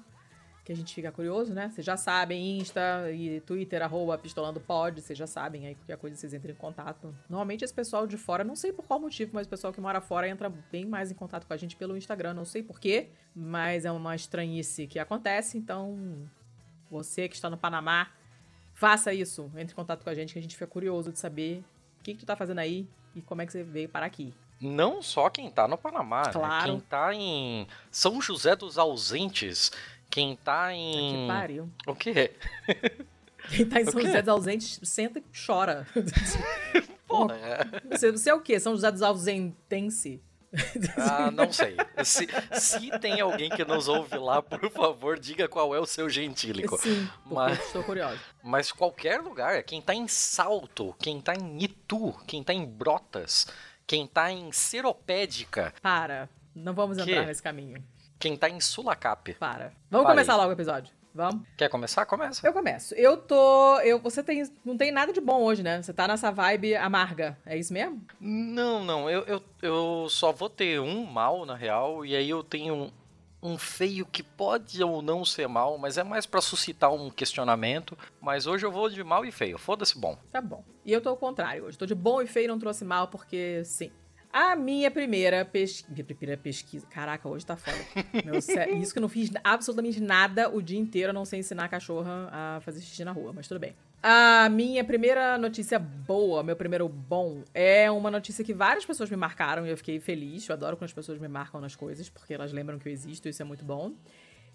Que 0.65 0.71
a 0.71 0.75
gente 0.75 0.95
fica 0.95 1.11
curioso, 1.11 1.53
né? 1.53 1.69
Vocês 1.69 1.85
já 1.85 1.95
sabem, 1.95 2.57
Insta 2.57 3.11
e 3.11 3.39
Twitter, 3.41 3.83
arroba 3.83 4.17
pistolandopod, 4.17 4.99
vocês 4.99 5.17
já 5.17 5.27
sabem 5.27 5.67
aí 5.67 5.75
qualquer 5.75 5.95
coisa 5.97 6.15
vocês 6.15 6.33
entrem 6.33 6.53
em 6.53 6.57
contato. 6.57 7.15
Normalmente 7.29 7.63
esse 7.63 7.73
pessoal 7.73 8.07
de 8.07 8.17
fora, 8.17 8.43
não 8.43 8.55
sei 8.55 8.73
por 8.73 8.83
qual 8.83 8.99
motivo, 8.99 9.29
mas 9.35 9.45
o 9.45 9.49
pessoal 9.49 9.71
que 9.71 9.79
mora 9.79 10.01
fora 10.01 10.27
entra 10.27 10.51
bem 10.71 10.83
mais 10.83 11.11
em 11.11 11.13
contato 11.13 11.45
com 11.45 11.53
a 11.53 11.57
gente 11.57 11.75
pelo 11.75 11.95
Instagram, 11.95 12.33
não 12.33 12.45
sei 12.45 12.63
porquê, 12.63 13.09
mas 13.35 13.85
é 13.85 13.91
uma 13.91 14.15
estranhice 14.15 14.87
que 14.87 14.97
acontece, 14.97 15.55
então 15.55 16.27
você 16.89 17.29
que 17.29 17.35
está 17.35 17.47
no 17.47 17.57
Panamá, 17.57 18.09
faça 18.73 19.13
isso, 19.13 19.51
entre 19.55 19.73
em 19.73 19.75
contato 19.75 20.03
com 20.03 20.09
a 20.09 20.15
gente 20.15 20.33
que 20.33 20.39
a 20.39 20.41
gente 20.41 20.55
fica 20.55 20.67
curioso 20.67 21.11
de 21.11 21.19
saber 21.19 21.63
o 21.99 22.03
que, 22.03 22.13
que 22.13 22.19
tu 22.21 22.25
tá 22.25 22.35
fazendo 22.35 22.57
aí 22.57 22.87
e 23.15 23.21
como 23.21 23.41
é 23.41 23.45
que 23.45 23.51
você 23.51 23.61
veio 23.61 23.87
parar 23.87 24.07
aqui. 24.07 24.33
Não 24.61 25.01
só 25.01 25.29
quem 25.29 25.51
tá 25.51 25.67
no 25.67 25.77
Panamá, 25.77 26.23
né? 26.23 26.31
Claro. 26.31 26.71
quem 26.71 26.79
tá 26.79 27.13
em 27.13 27.67
São 27.91 28.21
José 28.21 28.55
dos 28.55 28.77
Ausentes, 28.77 29.71
quem 30.09 30.35
tá 30.37 30.69
Que 30.69 30.75
em. 30.75 31.27
pariu. 31.27 31.69
O 31.87 31.95
quê? 31.95 32.31
Quem 33.49 33.63
tá 33.67 33.79
em 33.79 33.85
São? 33.85 34.01
José 34.01 34.21
dos 34.23 34.29
Ausentes 34.29 34.79
senta 34.81 35.19
e 35.19 35.23
chora. 35.45 35.85
Porra, 37.07 37.35
é. 37.35 37.95
Você, 37.95 38.11
você 38.11 38.29
é 38.31 38.33
o 38.33 38.41
quê? 38.41 38.59
São 38.59 38.73
José 38.73 38.91
dos 38.91 39.03
Ausentense? 39.03 40.19
Ah, 40.97 41.29
não 41.29 41.51
sei. 41.53 41.75
Se, 42.03 42.27
se 42.53 42.99
tem 42.99 43.21
alguém 43.21 43.49
que 43.51 43.63
nos 43.63 43.87
ouve 43.87 44.17
lá, 44.17 44.41
por 44.41 44.71
favor, 44.71 45.19
diga 45.19 45.47
qual 45.47 45.75
é 45.75 45.79
o 45.79 45.85
seu 45.85 46.09
gentílico. 46.09 46.75
Sim, 46.81 47.07
Mas- 47.25 47.59
estou 47.59 47.83
curiosa. 47.83 48.19
Mas 48.41 48.71
qualquer 48.71 49.21
lugar, 49.21 49.61
quem 49.63 49.79
tá 49.79 49.93
em 49.93 50.07
Salto, 50.07 50.95
quem 50.99 51.21
tá 51.21 51.35
em 51.35 51.61
Itu, 51.63 52.13
quem 52.25 52.43
tá 52.43 52.51
em 52.53 52.65
Brotas, 52.65 53.45
quem 53.85 54.07
tá 54.07 54.31
em 54.31 54.51
Seropédica, 54.51 55.71
Para. 55.83 56.27
Não 56.55 56.73
vamos 56.73 56.97
Que? 56.97 57.11
entrar 57.11 57.25
nesse 57.27 57.43
caminho. 57.43 57.83
Quem 58.19 58.35
tá 58.35 58.49
em 58.49 58.59
Sulacap. 58.59 59.33
Para. 59.35 59.73
Vamos 59.89 60.05
Parei. 60.05 60.17
começar 60.17 60.35
logo 60.35 60.49
o 60.49 60.53
episódio. 60.53 60.93
Vamos? 61.15 61.47
Quer 61.55 61.69
começar? 61.69 62.05
Começa. 62.05 62.45
Eu 62.45 62.51
começo. 62.51 62.93
Eu 62.95 63.15
tô. 63.15 63.79
Eu, 63.79 63.99
você 63.99 64.21
tem. 64.21 64.43
Não 64.65 64.75
tem 64.75 64.91
nada 64.91 65.13
de 65.13 65.21
bom 65.21 65.43
hoje, 65.43 65.63
né? 65.63 65.81
Você 65.81 65.93
tá 65.93 66.05
nessa 66.09 66.29
vibe 66.29 66.75
amarga. 66.75 67.37
É 67.45 67.57
isso 67.57 67.71
mesmo? 67.71 68.05
Não, 68.19 68.83
não, 68.83 69.09
eu, 69.09 69.21
eu, 69.21 69.43
eu 69.61 70.07
só 70.09 70.33
vou 70.33 70.49
ter 70.49 70.81
um 70.81 71.05
mal, 71.05 71.45
na 71.45 71.55
real, 71.55 72.05
e 72.05 72.13
aí 72.17 72.29
eu 72.29 72.43
tenho 72.43 72.91
um, 73.41 73.57
feio 73.57 74.05
que 74.05 74.21
pode 74.21 74.83
ou 74.83 75.01
não 75.01 75.23
ser 75.23 75.47
mal, 75.47 75.77
mas 75.77 75.97
é 75.97 76.03
mais 76.03 76.25
pra 76.25 76.41
suscitar 76.41 76.91
um 76.91 77.09
questionamento. 77.09 77.97
Mas 78.19 78.45
hoje 78.45 78.65
eu 78.65 78.71
vou 78.71 78.89
de 78.89 79.01
mal 79.01 79.23
e 79.23 79.31
feio, 79.31 79.57
foda-se 79.57 79.97
bom. 79.97 80.17
Tá 80.33 80.41
bom. 80.41 80.65
E 80.83 80.91
eu 80.91 80.99
tô 80.99 81.07
ao 81.07 81.17
contrário 81.17 81.63
hoje. 81.63 81.77
Tô 81.77 81.85
de 81.85 81.95
bom 81.95 82.21
e 82.21 82.27
feio, 82.27 82.49
não 82.49 82.59
trouxe 82.59 82.83
mal, 82.83 83.07
porque 83.07 83.63
sim. 83.63 83.89
A 84.37 84.53
minha 84.53 84.91
primeira 84.91 85.45
pesquisa. 85.45 85.93
Minha 85.93 86.03
primeira 86.03 86.35
pesquisa. 86.35 86.85
Caraca, 86.87 87.25
hoje 87.29 87.45
tá 87.45 87.55
foda. 87.55 87.77
Isso 88.77 88.91
que 88.91 88.99
eu 88.99 89.01
não 89.01 89.07
fiz 89.07 89.31
absolutamente 89.41 90.01
nada 90.01 90.53
o 90.53 90.61
dia 90.61 90.77
inteiro, 90.77 91.11
a 91.11 91.13
não 91.13 91.23
sei 91.23 91.39
ensinar 91.39 91.63
a 91.63 91.67
cachorra 91.69 92.27
a 92.29 92.59
fazer 92.59 92.81
xixi 92.81 93.05
na 93.05 93.13
rua, 93.13 93.31
mas 93.33 93.47
tudo 93.47 93.61
bem. 93.61 93.73
A 94.03 94.49
minha 94.49 94.83
primeira 94.83 95.37
notícia 95.37 95.79
boa, 95.79 96.43
meu 96.43 96.57
primeiro 96.57 96.89
bom, 96.89 97.45
é 97.53 97.89
uma 97.89 98.11
notícia 98.11 98.43
que 98.43 98.53
várias 98.53 98.85
pessoas 98.85 99.09
me 99.09 99.15
marcaram 99.15 99.65
e 99.65 99.69
eu 99.69 99.77
fiquei 99.77 100.01
feliz. 100.01 100.45
Eu 100.49 100.53
adoro 100.53 100.75
quando 100.75 100.89
as 100.89 100.93
pessoas 100.93 101.17
me 101.17 101.29
marcam 101.29 101.61
nas 101.61 101.73
coisas, 101.73 102.09
porque 102.09 102.33
elas 102.33 102.51
lembram 102.51 102.77
que 102.77 102.89
eu 102.89 102.91
existo, 102.91 103.29
isso 103.29 103.41
é 103.41 103.45
muito 103.45 103.63
bom. 103.63 103.93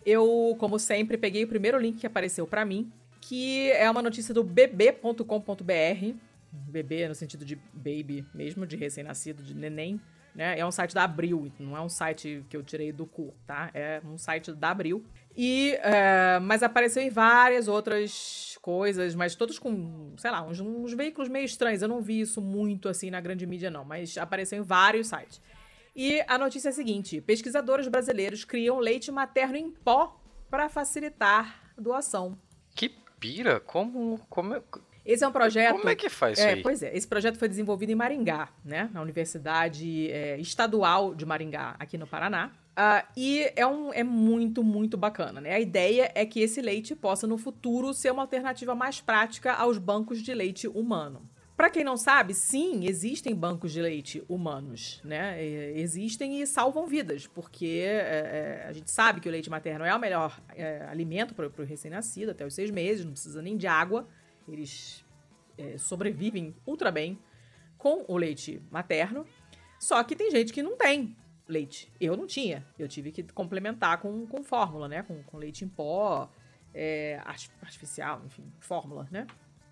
Eu, 0.05 0.55
como 0.59 0.79
sempre, 0.79 1.17
peguei 1.17 1.45
o 1.45 1.49
primeiro 1.49 1.79
link 1.79 2.01
que 2.01 2.07
apareceu 2.07 2.47
pra 2.47 2.67
mim, 2.67 2.93
que 3.19 3.71
é 3.71 3.91
uma 3.91 4.03
notícia 4.03 4.35
do 4.35 4.45
bb.com.br. 4.45 6.15
Bebê 6.53 7.09
no 7.09 7.15
sentido 7.15 7.45
de 7.45 7.57
baby 7.73 8.27
mesmo, 8.35 8.67
de 8.67 8.77
recém-nascido, 8.77 9.43
de 9.43 9.55
neném. 9.55 10.01
Né? 10.35 10.59
É 10.59 10.65
um 10.65 10.71
site 10.71 10.95
da 10.95 11.05
Abril, 11.05 11.51
não 11.59 11.77
é 11.77 11.81
um 11.81 11.89
site 11.89 12.45
que 12.49 12.57
eu 12.57 12.63
tirei 12.63 12.93
do 12.93 13.05
cu, 13.05 13.35
tá? 13.47 13.71
É 13.75 14.01
um 14.05 14.17
site 14.17 14.53
da 14.53 14.71
Abril. 14.71 15.05
E, 15.37 15.77
é, 15.83 16.39
mas 16.41 16.63
apareceu 16.63 17.03
em 17.03 17.11
várias 17.11 17.67
outras 17.67 18.59
coisas, 18.63 19.15
mas 19.15 19.35
todos 19.35 19.59
com, 19.59 20.13
sei 20.17 20.31
lá, 20.31 20.43
uns, 20.43 20.61
uns, 20.61 20.93
veículos 20.93 21.29
meio 21.29 21.45
estranhos. 21.45 21.83
Eu 21.83 21.89
não 21.89 22.01
vi 22.01 22.21
isso 22.21 22.41
muito 22.41 22.89
assim 22.89 23.11
na 23.11 23.21
grande 23.21 23.47
mídia, 23.47 23.71
não, 23.71 23.85
mas 23.85 24.17
apareceu 24.19 24.59
em 24.59 24.63
vários 24.63 25.09
sites. 25.09 25.41
E 25.95 26.23
a 26.29 26.39
notícia 26.39 26.69
é 26.69 26.71
a 26.71 26.75
seguinte: 26.75 27.21
pesquisadores 27.21 27.89
brasileiros 27.89 28.45
criam 28.45 28.79
leite 28.79 29.11
materno 29.11 29.57
em 29.57 29.71
pó 29.71 30.21
para 30.49 30.69
facilitar 30.69 31.73
doação. 31.77 32.39
Que 32.75 32.89
pira? 32.89 33.61
Como, 33.61 34.19
como, 34.29 34.55
é 34.55 34.63
esse 35.05 35.25
é 35.25 35.29
um 35.29 35.33
projeto. 35.33 35.77
Como 35.77 35.89
é 35.89 35.95
que 35.95 36.09
faz 36.09 36.39
é, 36.39 36.43
isso 36.43 36.57
aí? 36.57 36.63
Pois 36.63 36.83
é, 36.83 36.97
esse 36.97 37.07
projeto 37.07 37.39
foi 37.39 37.49
desenvolvido 37.49 37.91
em 37.91 37.95
Maringá, 37.95 38.49
né? 38.65 38.91
Na 38.93 39.01
Universidade 39.03 40.11
é, 40.11 40.39
Estadual 40.39 41.15
de 41.15 41.25
Maringá, 41.25 41.77
aqui 41.79 41.97
no 41.97 42.07
Paraná. 42.07 42.53
Uh, 42.71 43.07
e 43.17 43.53
é, 43.57 43.67
um, 43.67 43.93
é 43.93 44.03
muito, 44.03 44.63
muito 44.63 44.97
bacana, 44.97 45.41
né? 45.41 45.53
A 45.53 45.61
ideia 45.61 46.11
é 46.15 46.25
que 46.25 46.41
esse 46.41 46.63
leite 46.63 46.95
possa, 46.95 47.27
no 47.27 47.37
futuro, 47.37 47.93
ser 47.93 48.11
uma 48.11 48.23
alternativa 48.23 48.75
mais 48.75 49.01
prática 49.01 49.53
aos 49.53 49.77
bancos 49.77 50.23
de 50.23 50.33
leite 50.33 50.67
humano. 50.69 51.29
Para 51.61 51.69
quem 51.69 51.85
não 51.85 51.99
sabe, 51.99 52.33
sim, 52.33 52.87
existem 52.87 53.35
bancos 53.35 53.71
de 53.71 53.83
leite 53.83 54.25
humanos, 54.27 54.99
né? 55.05 55.45
Existem 55.75 56.41
e 56.41 56.47
salvam 56.47 56.87
vidas, 56.87 57.27
porque 57.27 57.83
é, 57.85 58.63
é, 58.65 58.67
a 58.67 58.73
gente 58.73 58.91
sabe 58.91 59.21
que 59.21 59.29
o 59.29 59.31
leite 59.31 59.51
materno 59.51 59.85
é 59.85 59.95
o 59.95 59.99
melhor 59.99 60.41
é, 60.57 60.87
alimento 60.89 61.35
para 61.35 61.47
o 61.47 61.65
recém-nascido, 61.65 62.31
até 62.31 62.47
os 62.47 62.55
seis 62.55 62.71
meses, 62.71 63.05
não 63.05 63.13
precisa 63.13 63.43
nem 63.43 63.59
de 63.59 63.67
água, 63.67 64.09
eles 64.49 65.05
é, 65.57 65.79
sobrevivem 65.79 66.55
ultra 66.67 66.91
bem 66.91 67.19
com 67.77 68.05
o 68.09 68.17
leite 68.17 68.63
materno. 68.71 69.27
Só 69.79 70.03
que 70.05 70.15
tem 70.15 70.31
gente 70.31 70.53
que 70.53 70.63
não 70.63 70.77
tem 70.77 71.17
leite. 71.49 71.91
Eu 72.01 72.17
não 72.17 72.27
tinha, 72.27 72.67
eu 72.79 72.87
tive 72.87 73.11
que 73.11 73.23
complementar 73.23 73.99
com, 73.99 74.27
com 74.27 74.43
fórmula, 74.43 74.89
né? 74.89 75.03
Com, 75.03 75.23
com 75.23 75.37
leite 75.37 75.65
em 75.65 75.69
pó, 75.69 76.31
é, 76.73 77.21
artificial, 77.63 78.23
enfim, 78.25 78.45
fórmula, 78.61 79.09
né? 79.11 79.27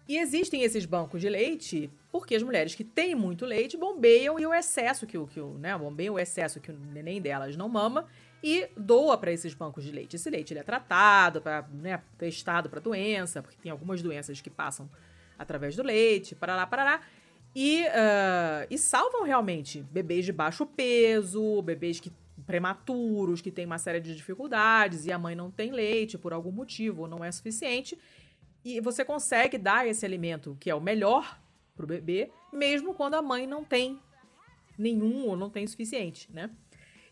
E 0.08 0.16
existem 0.16 0.62
esses 0.62 0.86
bancos 0.86 1.20
de 1.20 1.28
leite 1.28 1.90
porque 2.10 2.34
as 2.34 2.42
mulheres 2.42 2.74
que 2.74 2.82
têm 2.82 3.14
muito 3.14 3.44
leite 3.44 3.76
bombeiam 3.76 4.38
e 4.38 4.46
o 4.46 4.54
excesso 4.54 5.06
que 5.06 5.18
o, 5.18 5.26
que 5.26 5.38
o 5.38 5.58
né, 5.58 5.76
bombeiam 5.76 6.14
o 6.14 6.18
excesso 6.18 6.60
que 6.60 6.72
o 6.72 6.78
neném 6.78 7.20
delas 7.20 7.56
não 7.56 7.68
mama 7.68 8.06
e 8.42 8.68
doa 8.76 9.18
para 9.18 9.32
esses 9.32 9.54
bancos 9.54 9.84
de 9.84 9.92
leite. 9.92 10.16
Esse 10.16 10.30
leite 10.30 10.52
ele 10.52 10.60
é 10.60 10.62
tratado, 10.62 11.40
pra, 11.40 11.66
né, 11.72 12.00
testado 12.16 12.70
para 12.70 12.80
doença, 12.80 13.42
porque 13.42 13.56
tem 13.60 13.70
algumas 13.70 14.02
doenças 14.02 14.40
que 14.40 14.50
passam 14.50 14.88
através 15.38 15.76
do 15.76 15.82
leite, 15.82 16.34
parará, 16.34 16.66
parará. 16.66 17.00
E, 17.54 17.82
uh, 17.82 18.66
e 18.70 18.78
salvam 18.78 19.24
realmente 19.24 19.82
bebês 19.90 20.24
de 20.24 20.32
baixo 20.32 20.66
peso, 20.66 21.62
bebês 21.62 21.98
que 21.98 22.12
prematuros, 22.46 23.40
que 23.40 23.50
têm 23.50 23.66
uma 23.66 23.78
série 23.78 24.00
de 24.00 24.14
dificuldades 24.14 25.06
e 25.06 25.12
a 25.12 25.18
mãe 25.18 25.34
não 25.34 25.50
tem 25.50 25.70
leite 25.70 26.16
por 26.16 26.32
algum 26.32 26.52
motivo 26.52 27.02
ou 27.02 27.08
não 27.08 27.24
é 27.24 27.30
suficiente. 27.32 27.98
E 28.64 28.80
você 28.80 29.04
consegue 29.04 29.58
dar 29.58 29.86
esse 29.86 30.04
alimento 30.04 30.56
que 30.60 30.70
é 30.70 30.74
o 30.74 30.80
melhor 30.80 31.38
para 31.76 31.84
o 31.84 31.88
bebê, 31.88 32.30
mesmo 32.52 32.94
quando 32.94 33.14
a 33.14 33.22
mãe 33.22 33.46
não 33.46 33.64
tem 33.64 33.98
nenhum 34.78 35.26
ou 35.26 35.36
não 35.36 35.50
tem 35.50 35.66
suficiente, 35.66 36.28
né? 36.32 36.50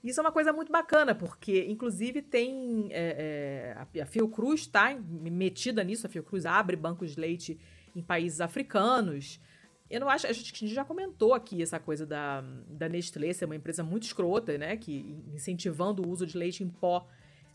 Isso 0.07 0.21
é 0.21 0.23
uma 0.23 0.31
coisa 0.31 0.53
muito 0.53 0.71
bacana, 0.71 1.17
porque 1.17 1.65
inclusive 1.65 2.23
tem. 2.23 2.89
É, 2.93 3.75
é, 3.93 4.01
a 4.01 4.07
Fiocruz 4.07 4.61
está 4.61 4.95
metida 4.95 5.83
nisso, 5.83 6.07
a 6.07 6.11
Fiocruz 6.11 6.47
abre 6.47 6.77
bancos 6.77 7.11
de 7.11 7.21
leite 7.21 7.59
em 7.95 8.01
países 8.01 8.41
africanos. 8.41 9.41
Eu 9.91 9.99
não 9.99 10.09
acho. 10.09 10.29
A 10.29 10.33
gente 10.33 10.69
já 10.69 10.85
comentou 10.85 11.35
aqui 11.35 11.61
essa 11.61 11.81
coisa 11.81 12.07
da, 12.07 12.41
da 12.69 12.89
Nestlé 12.89 13.33
ser 13.33 13.47
uma 13.47 13.57
empresa 13.57 13.83
muito 13.83 14.05
escrota, 14.05 14.57
né? 14.57 14.77
Que 14.77 15.21
incentivando 15.35 16.07
o 16.07 16.09
uso 16.09 16.25
de 16.25 16.39
leite 16.39 16.63
em 16.63 16.69
pó 16.69 17.09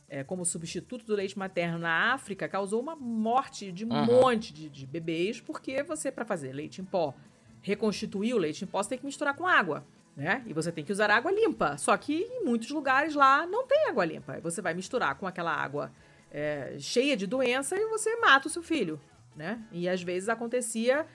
é, 0.10 0.22
como 0.25 0.43
substituto 0.43 1.05
do 1.05 1.15
leite 1.15 1.39
materno 1.39 1.79
na 1.79 2.13
África 2.13 2.50
causou 2.50 2.81
uma 2.81 2.98
morte 2.98 3.72
de 3.72 3.86
um 3.86 3.93
uhum. 3.93 4.05
monte 4.05 4.51
de, 4.51 4.67
de 4.67 4.86
bebês, 4.86 5.39
porque 5.39 5.81
você, 5.84 6.12
para 6.12 6.25
fazer 6.25 6.51
leite 6.51 6.81
em 6.81 6.86
pó, 6.86 7.15
reconstituir 7.62 8.34
o 8.34 8.38
leite 8.38 8.65
em 8.65 8.67
pó, 8.67 8.84
você 8.84 8.89
tem 8.89 8.98
que 8.98 9.05
misturar 9.05 9.38
com 9.38 9.48
água. 9.48 9.86
Né? 10.15 10.43
E 10.45 10.53
você 10.53 10.71
tem 10.71 10.83
que 10.83 10.91
usar 10.91 11.09
água 11.09 11.31
limpa. 11.31 11.77
Só 11.77 11.95
que 11.95 12.21
em 12.21 12.43
muitos 12.43 12.69
lugares 12.69 13.15
lá 13.15 13.45
não 13.47 13.65
tem 13.65 13.87
água 13.87 14.05
limpa. 14.05 14.39
Você 14.41 14.61
vai 14.61 14.73
misturar 14.73 15.15
com 15.15 15.25
aquela 15.25 15.53
água 15.53 15.91
é, 16.31 16.75
cheia 16.79 17.15
de 17.15 17.25
doença 17.25 17.75
e 17.77 17.85
você 17.87 18.15
mata 18.17 18.47
o 18.47 18.51
seu 18.51 18.61
filho. 18.61 18.99
Né? 19.35 19.61
E 19.71 19.87
às 19.87 20.03
vezes 20.03 20.27
acontecia 20.27 21.05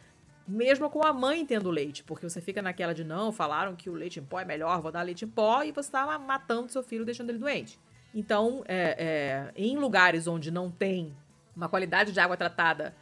mesmo 0.47 0.89
com 0.89 1.05
a 1.05 1.13
mãe 1.13 1.45
tendo 1.45 1.71
leite, 1.71 2.05
porque 2.05 2.29
você 2.29 2.41
fica 2.41 2.63
naquela 2.63 2.95
de 2.95 3.03
não, 3.03 3.33
falaram 3.33 3.75
que 3.75 3.91
o 3.91 3.95
leite 3.95 4.21
em 4.21 4.23
pó 4.23 4.39
é 4.39 4.45
melhor, 4.45 4.81
vou 4.81 4.93
dar 4.93 5.03
leite 5.03 5.25
em 5.25 5.29
pó, 5.29 5.63
e 5.63 5.73
você 5.73 5.89
está 5.89 6.19
matando 6.19 6.71
seu 6.71 6.83
filho, 6.83 7.05
deixando 7.05 7.31
ele 7.31 7.39
doente. 7.39 7.81
Então, 8.15 8.63
é, 8.67 8.97
é, 8.97 9.53
em 9.57 9.77
lugares 9.77 10.27
onde 10.27 10.51
não 10.51 10.71
tem 10.71 11.15
uma 11.55 11.69
qualidade 11.69 12.13
de 12.13 12.21
água 12.21 12.37
tratada 12.37 12.95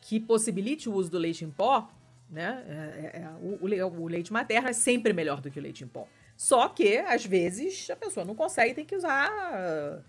que 0.00 0.20
possibilite 0.20 0.88
o 0.88 0.94
uso 0.94 1.10
do 1.10 1.18
leite 1.18 1.44
em 1.44 1.50
pó, 1.50 1.88
né? 2.32 2.64
É, 2.66 3.18
é, 3.18 3.22
é 3.22 3.28
o, 3.42 3.62
o, 4.02 4.08
leite 4.08 4.32
materno 4.32 4.68
é 4.68 4.72
sempre 4.72 5.12
melhor 5.12 5.42
do 5.42 5.50
que 5.50 5.58
o 5.58 5.62
leite 5.62 5.84
em 5.84 5.86
pó. 5.86 6.08
Só 6.34 6.66
que, 6.68 6.96
às 6.96 7.26
vezes, 7.26 7.90
a 7.90 7.94
pessoa 7.94 8.24
não 8.24 8.34
consegue, 8.34 8.74
tem 8.74 8.86
que 8.86 8.96
usar 8.96 9.30
uh, 9.30 10.02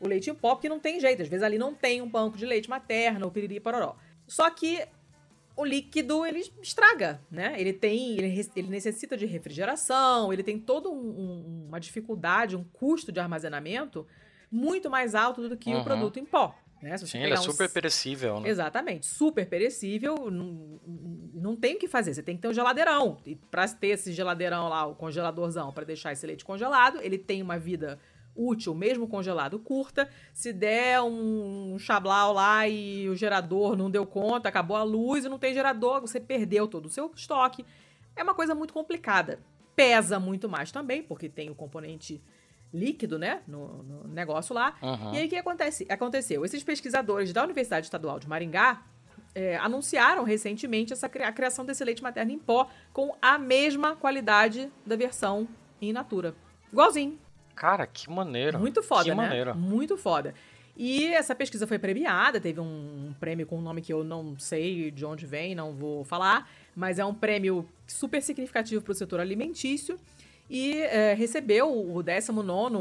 o 0.00 0.08
leite 0.08 0.30
em 0.30 0.34
pó, 0.34 0.54
porque 0.54 0.70
não 0.70 0.80
tem 0.80 0.98
jeito. 0.98 1.22
Às 1.22 1.28
vezes 1.28 1.44
ali 1.44 1.58
não 1.58 1.74
tem 1.74 2.00
um 2.00 2.08
banco 2.08 2.38
de 2.38 2.46
leite 2.46 2.68
materno, 2.68 3.26
o 3.26 3.30
piriri 3.30 3.60
pororó. 3.60 3.94
Só 4.26 4.48
que 4.48 4.84
o 5.54 5.64
líquido 5.64 6.24
ele 6.24 6.40
estraga, 6.62 7.20
né? 7.30 7.54
Ele 7.58 7.72
tem, 7.72 8.16
ele, 8.16 8.50
ele 8.56 8.68
necessita 8.68 9.16
de 9.16 9.26
refrigeração, 9.26 10.32
ele 10.32 10.42
tem 10.42 10.58
toda 10.58 10.88
um, 10.88 10.94
um, 10.94 11.66
uma 11.68 11.78
dificuldade, 11.78 12.56
um 12.56 12.64
custo 12.64 13.12
de 13.12 13.20
armazenamento 13.20 14.06
muito 14.50 14.90
mais 14.90 15.14
alto 15.14 15.48
do 15.48 15.56
que 15.56 15.70
uhum. 15.70 15.80
o 15.80 15.84
produto 15.84 16.18
em 16.18 16.24
pó. 16.24 16.54
Né? 16.82 16.96
Sim, 16.98 17.22
ele 17.22 17.32
é 17.32 17.36
super 17.36 17.70
perecível, 17.70 18.40
né? 18.40 18.48
Exatamente, 18.48 19.06
super 19.06 19.48
perecível, 19.48 20.30
não, 20.30 20.78
não 21.34 21.56
tem 21.56 21.76
o 21.76 21.78
que 21.78 21.88
fazer, 21.88 22.12
você 22.12 22.22
tem 22.22 22.36
que 22.36 22.42
ter 22.42 22.48
um 22.48 22.52
geladeirão. 22.52 23.18
E 23.24 23.34
para 23.34 23.66
ter 23.68 23.88
esse 23.88 24.12
geladeirão 24.12 24.68
lá, 24.68 24.86
o 24.86 24.94
congeladorzão, 24.94 25.72
para 25.72 25.84
deixar 25.84 26.12
esse 26.12 26.26
leite 26.26 26.44
congelado, 26.44 27.00
ele 27.00 27.16
tem 27.16 27.42
uma 27.42 27.58
vida 27.58 27.98
útil, 28.36 28.74
mesmo 28.74 29.08
congelado, 29.08 29.58
curta. 29.58 30.08
Se 30.34 30.52
der 30.52 31.00
um 31.00 31.78
chablau 31.78 32.34
lá 32.34 32.68
e 32.68 33.08
o 33.08 33.16
gerador 33.16 33.74
não 33.76 33.90
deu 33.90 34.06
conta, 34.06 34.48
acabou 34.48 34.76
a 34.76 34.82
luz 34.82 35.24
e 35.24 35.28
não 35.28 35.38
tem 35.38 35.54
gerador, 35.54 36.00
você 36.00 36.20
perdeu 36.20 36.68
todo 36.68 36.86
o 36.86 36.90
seu 36.90 37.10
estoque. 37.16 37.64
É 38.14 38.22
uma 38.22 38.34
coisa 38.34 38.54
muito 38.54 38.74
complicada. 38.74 39.40
Pesa 39.74 40.20
muito 40.20 40.48
mais 40.48 40.70
também, 40.70 41.02
porque 41.02 41.28
tem 41.28 41.50
o 41.50 41.54
componente 41.54 42.22
líquido, 42.72 43.18
né, 43.18 43.40
no, 43.46 43.82
no 43.82 44.08
negócio 44.08 44.54
lá. 44.54 44.74
Uhum. 44.82 45.14
E 45.14 45.18
aí 45.18 45.26
o 45.26 45.28
que 45.28 45.36
acontece? 45.36 45.86
aconteceu? 45.88 46.44
Esses 46.44 46.62
pesquisadores 46.62 47.32
da 47.32 47.42
Universidade 47.42 47.86
Estadual 47.86 48.18
de 48.18 48.28
Maringá 48.28 48.82
é, 49.34 49.56
anunciaram 49.56 50.24
recentemente 50.24 50.92
essa, 50.92 51.06
a 51.06 51.32
criação 51.32 51.64
desse 51.64 51.84
leite 51.84 52.02
materno 52.02 52.32
em 52.32 52.38
pó 52.38 52.68
com 52.92 53.14
a 53.20 53.38
mesma 53.38 53.94
qualidade 53.94 54.70
da 54.84 54.96
versão 54.96 55.46
in 55.80 55.92
natura. 55.92 56.34
Igualzinho. 56.72 57.18
Cara, 57.54 57.86
que 57.86 58.10
maneiro. 58.10 58.58
Muito 58.58 58.82
foda, 58.82 59.04
que 59.04 59.10
né? 59.10 59.14
Maneiro. 59.14 59.54
Muito 59.54 59.96
foda. 59.96 60.34
E 60.76 61.06
essa 61.06 61.34
pesquisa 61.34 61.66
foi 61.66 61.78
premiada, 61.78 62.38
teve 62.38 62.60
um, 62.60 62.64
um, 63.08 63.14
prêmio 63.18 63.46
com 63.46 63.58
um 63.58 63.62
nome 63.62 63.80
que 63.80 63.92
eu 63.92 64.04
não 64.04 64.38
sei 64.38 64.90
de 64.90 65.06
onde 65.06 65.24
vem, 65.24 65.54
não 65.54 65.72
vou 65.72 66.04
falar, 66.04 66.50
mas 66.74 66.98
é 66.98 67.04
um 67.04 67.14
prêmio 67.14 67.66
super 67.86 68.22
significativo 68.22 68.82
para 68.82 68.92
o 68.92 68.94
setor 68.94 69.18
alimentício 69.20 69.98
e 70.48 70.80
é, 70.82 71.14
recebeu 71.14 71.70
o 71.70 72.02
19 72.02 72.76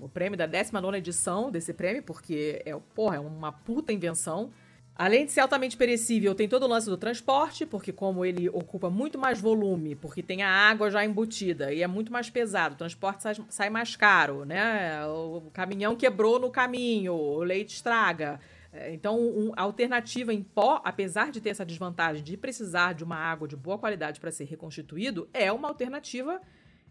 o 0.00 0.08
prêmio 0.08 0.36
da 0.36 0.46
19 0.46 0.96
edição 0.96 1.50
desse 1.50 1.72
prêmio, 1.72 2.02
porque 2.02 2.62
é, 2.64 2.76
porra, 2.94 3.16
é 3.16 3.20
uma 3.20 3.52
puta 3.52 3.92
invenção. 3.92 4.50
Além 4.96 5.24
de 5.24 5.32
ser 5.32 5.40
altamente 5.40 5.76
perecível, 5.76 6.34
tem 6.34 6.46
todo 6.48 6.64
o 6.64 6.66
lance 6.66 6.86
do 6.90 6.96
transporte, 6.96 7.64
porque 7.64 7.90
como 7.90 8.24
ele 8.24 8.50
ocupa 8.50 8.90
muito 8.90 9.18
mais 9.18 9.40
volume, 9.40 9.94
porque 9.94 10.22
tem 10.22 10.42
a 10.42 10.50
água 10.50 10.90
já 10.90 11.02
embutida 11.04 11.72
e 11.72 11.82
é 11.82 11.86
muito 11.86 12.12
mais 12.12 12.28
pesado, 12.28 12.74
o 12.74 12.78
transporte 12.78 13.22
sai, 13.22 13.34
sai 13.48 13.70
mais 13.70 13.96
caro, 13.96 14.44
né? 14.44 15.02
O 15.06 15.50
caminhão 15.52 15.96
quebrou 15.96 16.38
no 16.38 16.50
caminho, 16.50 17.14
o 17.14 17.42
leite 17.42 17.76
estraga. 17.76 18.40
É, 18.72 18.92
então, 18.92 19.18
um, 19.18 19.52
a 19.56 19.62
alternativa 19.62 20.32
em 20.32 20.42
pó, 20.42 20.80
apesar 20.84 21.30
de 21.30 21.40
ter 21.40 21.50
essa 21.50 21.66
desvantagem 21.66 22.22
de 22.22 22.36
precisar 22.36 22.92
de 22.92 23.02
uma 23.02 23.16
água 23.16 23.48
de 23.48 23.56
boa 23.56 23.78
qualidade 23.78 24.20
para 24.20 24.30
ser 24.30 24.44
reconstituído, 24.44 25.28
é 25.32 25.50
uma 25.50 25.68
alternativa 25.68 26.40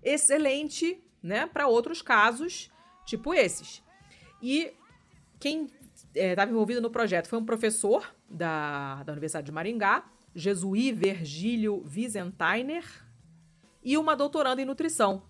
excelente, 0.04 1.02
né, 1.24 1.48
para 1.48 1.68
outros 1.68 2.02
casos, 2.02 2.72
tipo 3.06 3.34
esses. 3.34 3.82
E 4.42 4.74
quem 5.40 5.70
estava 6.14 6.50
é, 6.50 6.54
envolvido 6.54 6.82
no 6.82 6.90
projeto 6.90 7.28
foi 7.28 7.40
um 7.40 7.46
professor 7.46 8.14
da, 8.30 9.04
da 9.04 9.14
Universidade 9.14 9.46
de 9.46 9.52
Maringá, 9.52 10.04
Jesuí 10.36 10.92
Virgílio 10.92 11.84
Wiesenthiner, 11.94 12.86
e 13.82 13.98
uma 13.98 14.16
doutoranda 14.16 14.62
em 14.62 14.66
nutrição, 14.66 15.24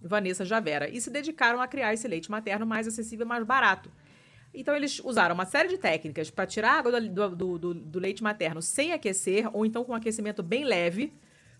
Vanessa 0.00 0.44
Javera, 0.44 0.88
e 0.88 1.00
se 1.00 1.10
dedicaram 1.10 1.60
a 1.60 1.66
criar 1.66 1.92
esse 1.92 2.06
leite 2.06 2.30
materno 2.30 2.64
mais 2.64 2.86
acessível 2.86 3.26
e 3.26 3.28
mais 3.28 3.44
barato. 3.44 3.90
Então, 4.58 4.74
eles 4.74 5.00
usaram 5.04 5.34
uma 5.34 5.44
série 5.44 5.68
de 5.68 5.76
técnicas 5.76 6.30
para 6.30 6.46
tirar 6.46 6.70
a 6.70 6.78
água 6.78 6.98
do, 6.98 7.28
do, 7.28 7.58
do, 7.58 7.74
do, 7.74 7.98
leite 7.98 8.22
materno 8.22 8.62
sem 8.62 8.90
aquecer, 8.90 9.54
ou 9.54 9.66
então 9.66 9.84
com 9.84 9.92
um 9.92 9.94
aquecimento 9.94 10.42
bem 10.42 10.64
leve, 10.64 11.12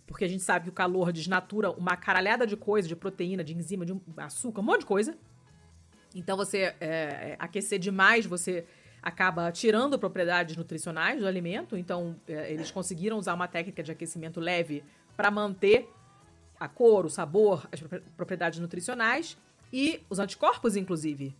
porque 0.06 0.24
a 0.24 0.28
gente 0.28 0.42
sabe 0.42 0.64
que 0.64 0.70
o 0.70 0.72
calor 0.72 1.12
desnatura 1.12 1.70
uma 1.72 1.94
caralhada 1.94 2.46
de 2.46 2.56
coisa, 2.56 2.88
de 2.88 2.96
proteína, 2.96 3.44
de 3.44 3.54
enzima, 3.54 3.84
de 3.84 3.94
açúcar, 4.16 4.62
um 4.62 4.64
monte 4.64 4.80
de 4.80 4.86
coisa. 4.86 5.14
Então, 6.14 6.38
você 6.38 6.74
é, 6.80 7.36
aquecer 7.38 7.78
demais, 7.78 8.24
você 8.24 8.64
acaba 9.02 9.52
tirando 9.52 9.98
propriedades 9.98 10.56
nutricionais 10.56 11.20
do 11.20 11.26
alimento. 11.26 11.76
Então, 11.76 12.16
é, 12.26 12.50
eles 12.50 12.70
conseguiram 12.70 13.18
usar 13.18 13.34
uma 13.34 13.46
técnica 13.46 13.82
de 13.82 13.92
aquecimento 13.92 14.40
leve 14.40 14.82
para 15.14 15.30
manter 15.30 15.86
a 16.58 16.66
cor, 16.66 17.04
o 17.04 17.10
sabor, 17.10 17.68
as 17.70 17.82
propriedades 18.16 18.58
nutricionais 18.58 19.36
e 19.70 20.00
os 20.08 20.18
anticorpos, 20.18 20.76
inclusive, 20.76 21.36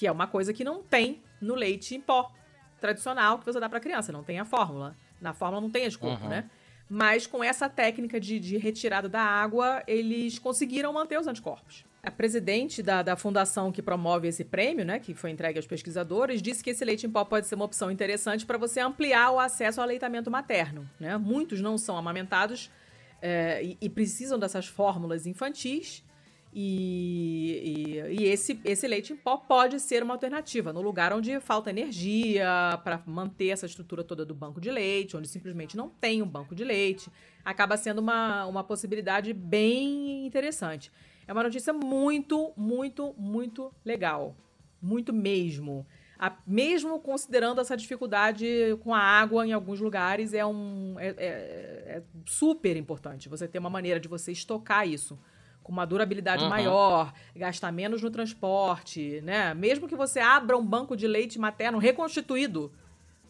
que 0.00 0.06
é 0.06 0.10
uma 0.10 0.26
coisa 0.26 0.54
que 0.54 0.64
não 0.64 0.82
tem 0.82 1.20
no 1.42 1.54
leite 1.54 1.94
em 1.94 2.00
pó 2.00 2.32
tradicional 2.80 3.38
que 3.38 3.44
você 3.44 3.60
dá 3.60 3.68
para 3.68 3.78
criança. 3.78 4.10
Não 4.10 4.24
tem 4.24 4.40
a 4.40 4.46
fórmula. 4.46 4.96
Na 5.20 5.34
fórmula 5.34 5.60
não 5.60 5.68
tem 5.68 5.84
anticorpo, 5.84 6.24
uhum. 6.24 6.30
né? 6.30 6.48
Mas 6.88 7.26
com 7.26 7.44
essa 7.44 7.68
técnica 7.68 8.18
de, 8.18 8.40
de, 8.40 8.56
retirada 8.56 9.10
da 9.10 9.20
água, 9.20 9.82
eles 9.86 10.38
conseguiram 10.38 10.90
manter 10.90 11.20
os 11.20 11.26
anticorpos. 11.26 11.84
A 12.02 12.10
presidente 12.10 12.82
da, 12.82 13.02
da 13.02 13.14
fundação 13.14 13.70
que 13.70 13.82
promove 13.82 14.26
esse 14.26 14.42
prêmio, 14.42 14.86
né, 14.86 14.98
que 14.98 15.12
foi 15.12 15.28
entregue 15.32 15.58
aos 15.58 15.66
pesquisadores, 15.66 16.40
disse 16.40 16.64
que 16.64 16.70
esse 16.70 16.82
leite 16.82 17.06
em 17.06 17.10
pó 17.10 17.22
pode 17.22 17.46
ser 17.46 17.54
uma 17.54 17.66
opção 17.66 17.90
interessante 17.90 18.46
para 18.46 18.56
você 18.56 18.80
ampliar 18.80 19.32
o 19.32 19.38
acesso 19.38 19.82
ao 19.82 19.84
aleitamento 19.84 20.30
materno. 20.30 20.88
Né? 20.98 21.18
Muitos 21.18 21.60
não 21.60 21.76
são 21.76 21.98
amamentados 21.98 22.70
é, 23.20 23.62
e, 23.62 23.76
e 23.82 23.90
precisam 23.90 24.38
dessas 24.38 24.66
fórmulas 24.66 25.26
infantis 25.26 26.02
e, 26.52 28.08
e, 28.10 28.22
e, 28.22 28.24
esse, 28.24 28.60
esse 28.64 28.86
leite 28.88 29.12
em 29.12 29.16
pó 29.16 29.36
pode 29.36 29.78
ser 29.78 30.02
uma 30.02 30.14
alternativa 30.14 30.72
no 30.72 30.80
lugar 30.80 31.12
onde 31.12 31.38
falta 31.38 31.70
energia 31.70 32.44
para 32.82 33.00
manter 33.06 33.48
essa 33.48 33.66
estrutura 33.66 34.02
toda 34.02 34.24
do 34.24 34.34
banco 34.34 34.60
de 34.60 34.68
leite, 34.68 35.16
onde 35.16 35.28
simplesmente 35.28 35.76
não 35.76 35.88
tem 35.88 36.20
um 36.22 36.26
banco 36.26 36.54
de 36.54 36.64
leite. 36.64 37.08
Acaba 37.44 37.76
sendo 37.76 38.00
uma, 38.00 38.46
uma 38.46 38.64
possibilidade 38.64 39.32
bem 39.32 40.26
interessante. 40.26 40.90
É 41.26 41.32
uma 41.32 41.44
notícia 41.44 41.72
muito, 41.72 42.52
muito, 42.56 43.14
muito 43.16 43.72
legal. 43.84 44.34
Muito 44.82 45.12
mesmo. 45.12 45.86
A, 46.18 46.36
mesmo 46.44 46.98
considerando 46.98 47.60
essa 47.60 47.76
dificuldade 47.76 48.76
com 48.82 48.92
a 48.92 48.98
água 48.98 49.46
em 49.46 49.52
alguns 49.52 49.78
lugares, 49.80 50.34
é, 50.34 50.44
um, 50.44 50.96
é, 50.98 51.08
é, 51.10 51.16
é 51.16 52.02
super 52.26 52.76
importante 52.76 53.28
você 53.28 53.46
ter 53.46 53.60
uma 53.60 53.70
maneira 53.70 54.00
de 54.00 54.08
você 54.08 54.32
estocar 54.32 54.86
isso 54.88 55.16
com 55.62 55.72
uma 55.72 55.84
durabilidade 55.84 56.42
uhum. 56.42 56.50
maior, 56.50 57.12
gastar 57.34 57.70
menos 57.72 58.02
no 58.02 58.10
transporte, 58.10 59.20
né? 59.22 59.54
Mesmo 59.54 59.86
que 59.86 59.94
você 59.94 60.20
abra 60.20 60.56
um 60.56 60.64
banco 60.64 60.96
de 60.96 61.06
leite 61.06 61.38
materno 61.38 61.78
reconstituído 61.78 62.72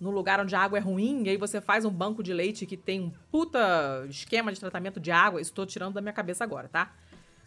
no 0.01 0.11
lugar 0.11 0.41
onde 0.41 0.55
a 0.55 0.61
água 0.61 0.79
é 0.79 0.81
ruim, 0.81 1.25
e 1.27 1.31
aí 1.31 1.37
você 1.37 1.61
faz 1.61 1.85
um 1.85 1.91
banco 1.91 2.23
de 2.23 2.33
leite 2.33 2.65
que 2.65 2.77
tem 2.77 3.01
um 3.01 3.13
puta 3.31 4.07
esquema 4.09 4.51
de 4.51 4.59
tratamento 4.59 4.99
de 4.99 5.11
água, 5.11 5.41
isso 5.41 5.51
estou 5.51 5.67
tirando 5.67 5.95
da 5.95 6.01
minha 6.01 6.13
cabeça 6.13 6.43
agora, 6.43 6.69
tá? 6.69 6.95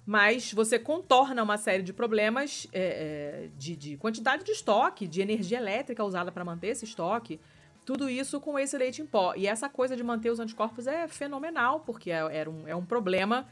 Mas 0.06 0.54
você 0.54 0.78
contorna 0.78 1.42
uma 1.42 1.58
série 1.58 1.82
de 1.82 1.92
problemas 1.92 2.68
é, 2.72 2.82
é, 2.82 3.50
de, 3.58 3.76
de 3.76 3.98
quantidade 3.98 4.44
de 4.44 4.52
estoque, 4.52 5.08
de 5.08 5.22
energia 5.22 5.58
elétrica 5.58 6.04
usada 6.04 6.32
para 6.32 6.46
manter 6.46 6.68
esse 6.68 6.86
estoque, 6.86 7.40
tudo 7.86 8.10
isso 8.10 8.40
com 8.40 8.60
esse 8.60 8.78
leite 8.78 9.02
em 9.02 9.06
pó. 9.06 9.34
E 9.36 9.48
essa 9.48 9.68
coisa 9.68 9.96
de 9.96 10.04
manter 10.04 10.30
os 10.30 10.40
anticorpos 10.40 10.88
é 10.88 11.08
fenomenal, 11.08 11.80
porque 11.80 12.12
é, 12.12 12.18
é, 12.18 12.50
um, 12.50 12.68
é 12.68 12.76
um 12.76 12.86
problema 12.86 13.48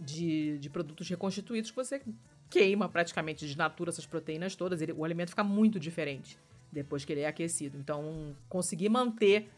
de, 0.00 0.58
de 0.58 0.70
produtos 0.70 1.08
reconstituídos 1.08 1.70
que 1.70 1.76
você 1.76 2.02
queima 2.48 2.88
praticamente, 2.88 3.46
desnatura 3.46 3.90
essas 3.90 4.06
proteínas 4.06 4.56
todas. 4.56 4.80
Ele, 4.80 4.92
o 4.92 5.04
alimento 5.04 5.30
fica 5.30 5.44
muito 5.44 5.78
diferente 5.78 6.38
depois 6.72 7.04
que 7.04 7.12
ele 7.12 7.20
é 7.20 7.26
aquecido. 7.26 7.78
Então, 7.78 8.34
conseguir 8.48 8.88
manter 8.88 9.50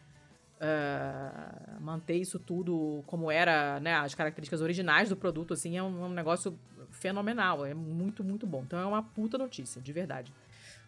uh, 0.62 1.80
manter 1.80 2.16
isso 2.16 2.38
tudo 2.38 3.02
como 3.06 3.30
era, 3.30 3.80
né, 3.80 3.94
as 3.94 4.14
características 4.14 4.60
originais 4.60 5.08
do 5.08 5.16
produto, 5.16 5.54
assim, 5.54 5.76
é 5.76 5.82
um, 5.82 6.04
um, 6.06 6.08
negócio 6.10 6.58
fenomenal. 6.90 7.66
É 7.66 7.74
muito, 7.74 8.22
muito 8.22 8.46
bom. 8.46 8.62
Então, 8.66 8.78
é 8.78 8.86
uma 8.86 9.02
puta 9.02 9.36
notícia, 9.36 9.80
de 9.80 9.92
verdade. 9.92 10.32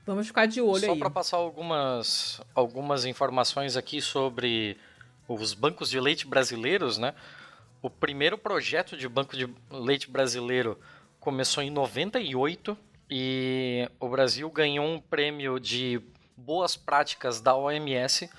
Vamos 0.07 0.27
ficar 0.27 0.47
de 0.47 0.61
olho 0.61 0.81
Só 0.81 0.93
aí. 0.93 0.93
Só 0.93 0.99
para 0.99 1.11
passar 1.11 1.37
algumas, 1.39 2.41
algumas 2.55 3.05
informações 3.05 3.77
aqui 3.77 4.01
sobre 4.01 4.77
os 5.27 5.55
bancos 5.55 5.89
de 5.89 5.99
leite 5.99 6.27
brasileiros, 6.27 6.99
né? 6.99 7.15
O 7.85 7.91
primeiro 7.91 8.39
projeto 8.39 8.97
de 8.97 9.07
banco 9.07 9.37
de 9.37 9.47
leite 9.71 10.11
brasileiro 10.11 10.81
começou 11.21 11.63
em 11.63 11.69
98 11.69 12.75
e 13.11 13.87
o 14.01 14.09
Brasil 14.09 14.49
ganhou 14.49 14.87
um 14.87 14.99
prêmio 14.99 15.61
de 15.61 16.01
boas 16.35 16.79
práticas 16.79 17.43
da 17.43 17.55
OMS 17.55 18.31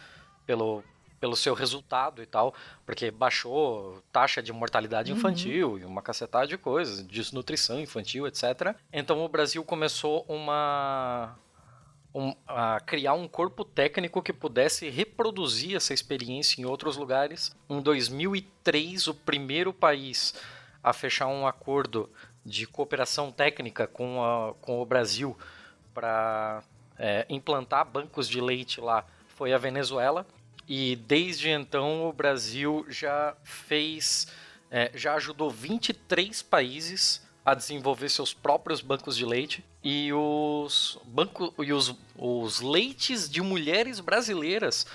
pelo, 0.48 0.84
pelo 1.20 1.36
seu 1.36 1.54
resultado 1.54 2.24
e 2.24 2.26
tal, 2.26 2.56
porque 2.88 3.12
baixou 3.12 4.02
taxa 4.12 4.42
de 4.42 4.52
mortalidade 4.52 5.12
uhum. 5.12 5.18
infantil 5.20 5.78
e 5.78 5.86
uma 5.86 6.02
cacetada 6.02 6.48
de 6.48 6.58
coisas, 6.58 7.06
desnutrição 7.06 7.80
infantil, 7.80 8.26
etc. 8.26 8.76
Então 8.92 9.24
o 9.24 9.30
Brasil 9.30 9.64
começou 9.64 10.26
uma 10.28 11.38
um, 12.16 12.34
a 12.48 12.80
criar 12.80 13.14
um 13.14 13.28
corpo 13.28 13.66
técnico 13.66 14.22
que 14.22 14.32
pudesse 14.32 14.90
reproduzir 14.90 15.76
essa 15.76 15.94
experiência 15.94 16.62
em 16.62 16.66
outros 16.66 16.96
lugares. 16.96 17.54
Em 17.70 17.82
2003, 17.82 19.08
o 19.08 19.14
primeiro 19.14 19.74
país 19.74 20.34
a 20.82 20.94
fechar 20.94 21.28
um 21.28 21.46
acordo 21.46 22.10
de 22.46 22.66
cooperação 22.66 23.34
técnica 23.34 23.86
com, 23.86 24.24
a, 24.24 24.54
com 24.62 24.82
o 24.82 24.86
Brasil 24.86 25.38
para 25.94 26.64
é, 26.98 27.26
implantar 27.28 27.86
bancos 27.86 28.30
de 28.30 28.40
leite 28.40 28.80
lá 28.80 29.06
foi 29.28 29.52
a 29.52 29.58
Venezuela. 29.58 30.26
E 30.66 30.96
desde 30.96 31.50
então 31.50 32.08
o 32.08 32.14
Brasil 32.14 32.86
já 32.88 33.36
fez, 33.44 34.28
é, 34.72 34.90
já 34.96 35.16
ajudou 35.16 35.52
23 35.52 36.42
países 36.44 37.22
a 37.44 37.54
desenvolver 37.54 38.08
seus 38.08 38.34
próprios 38.34 38.80
bancos 38.80 39.18
de 39.18 39.26
leite 39.26 39.66
e 39.86 40.12
os 40.12 40.98
banco, 41.06 41.54
e 41.64 41.72
os, 41.72 41.96
os 42.18 42.60
leites 42.60 43.30
de 43.30 43.40
mulheres 43.40 44.00
brasileiras 44.00 44.88